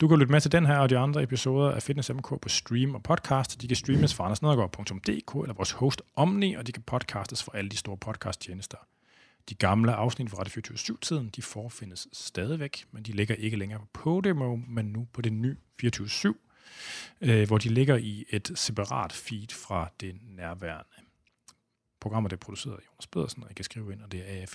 Du 0.00 0.08
kan 0.08 0.18
lytte 0.18 0.32
med 0.32 0.40
til 0.40 0.52
den 0.52 0.66
her 0.66 0.78
og 0.78 0.90
de 0.90 0.98
andre 0.98 1.22
episoder 1.22 1.70
af 1.70 1.82
Fitness 1.82 2.10
MK 2.12 2.40
på 2.42 2.48
stream 2.48 2.94
og 2.94 3.02
podcast. 3.02 3.62
De 3.62 3.68
kan 3.68 3.76
streames 3.76 4.14
fra 4.14 4.24
andersnedergaard.dk 4.24 5.42
eller 5.42 5.54
vores 5.54 5.72
host 5.72 6.02
Omni, 6.16 6.54
og 6.54 6.66
de 6.66 6.72
kan 6.72 6.82
podcastes 6.82 7.42
fra 7.42 7.52
alle 7.54 7.70
de 7.70 7.76
store 7.76 7.96
podcasttjenester. 7.96 8.78
De 9.48 9.54
gamle 9.54 9.92
afsnit 9.92 10.30
fra 10.30 10.38
Radio 10.38 10.62
24-7-tiden, 10.74 11.30
de 11.36 11.42
forfindes 11.42 12.08
stadigvæk, 12.12 12.84
men 12.92 13.02
de 13.02 13.12
ligger 13.12 13.34
ikke 13.34 13.56
længere 13.56 13.80
på 13.80 13.86
Podimo, 13.92 14.56
men 14.68 14.86
nu 14.86 15.06
på 15.12 15.20
det 15.20 15.32
nye 15.32 15.56
24-7, 15.84 16.49
øh, 17.20 17.46
hvor 17.46 17.58
de 17.58 17.68
ligger 17.68 17.96
i 17.96 18.24
et 18.28 18.52
separat 18.54 19.12
feed 19.12 19.48
fra 19.48 19.90
det 20.00 20.18
nærværende. 20.22 20.94
Programmet 22.00 22.32
er 22.32 22.36
produceret 22.36 22.74
af 22.74 22.82
Jonas 22.90 23.06
Pedersen, 23.06 23.44
og 23.44 23.50
I 23.50 23.54
kan 23.54 23.64
skrive 23.64 23.92
ind, 23.92 24.02
og 24.02 24.12
det 24.12 24.20
er 24.20 24.46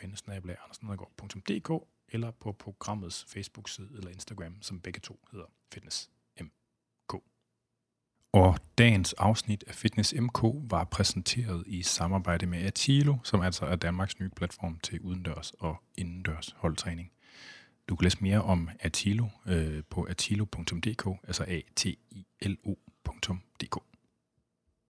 afn 0.57 1.81
eller 2.09 2.31
på 2.31 2.51
programmets 2.51 3.25
Facebook-side 3.29 3.89
eller 3.97 4.09
Instagram, 4.09 4.61
som 4.61 4.81
begge 4.81 4.99
to 4.99 5.19
hedder 5.31 5.45
Fitness 5.73 6.09
MK. 6.41 7.21
Og 8.33 8.59
dagens 8.77 9.13
afsnit 9.13 9.63
af 9.67 9.75
Fitness 9.75 10.13
MK 10.13 10.43
var 10.43 10.83
præsenteret 10.83 11.63
i 11.67 11.83
samarbejde 11.83 12.45
med 12.45 12.65
Atilo, 12.65 13.15
som 13.23 13.41
altså 13.41 13.65
er 13.65 13.75
Danmarks 13.75 14.19
nye 14.19 14.29
platform 14.29 14.79
til 14.79 15.01
udendørs 15.01 15.51
og 15.51 15.83
indendørs 15.97 16.55
holdtræning. 16.57 17.11
Du 17.89 17.95
kan 17.95 18.03
læse 18.03 18.17
mere 18.21 18.41
om 18.41 18.69
Atilo 18.79 19.27
øh, 19.47 19.83
på 19.89 20.03
atilo.dk, 20.03 21.07
altså 21.27 21.43
a 21.47 21.61
t 21.75 21.85
i 21.85 22.25
l 22.41 22.57
-O.dk. 22.67 23.94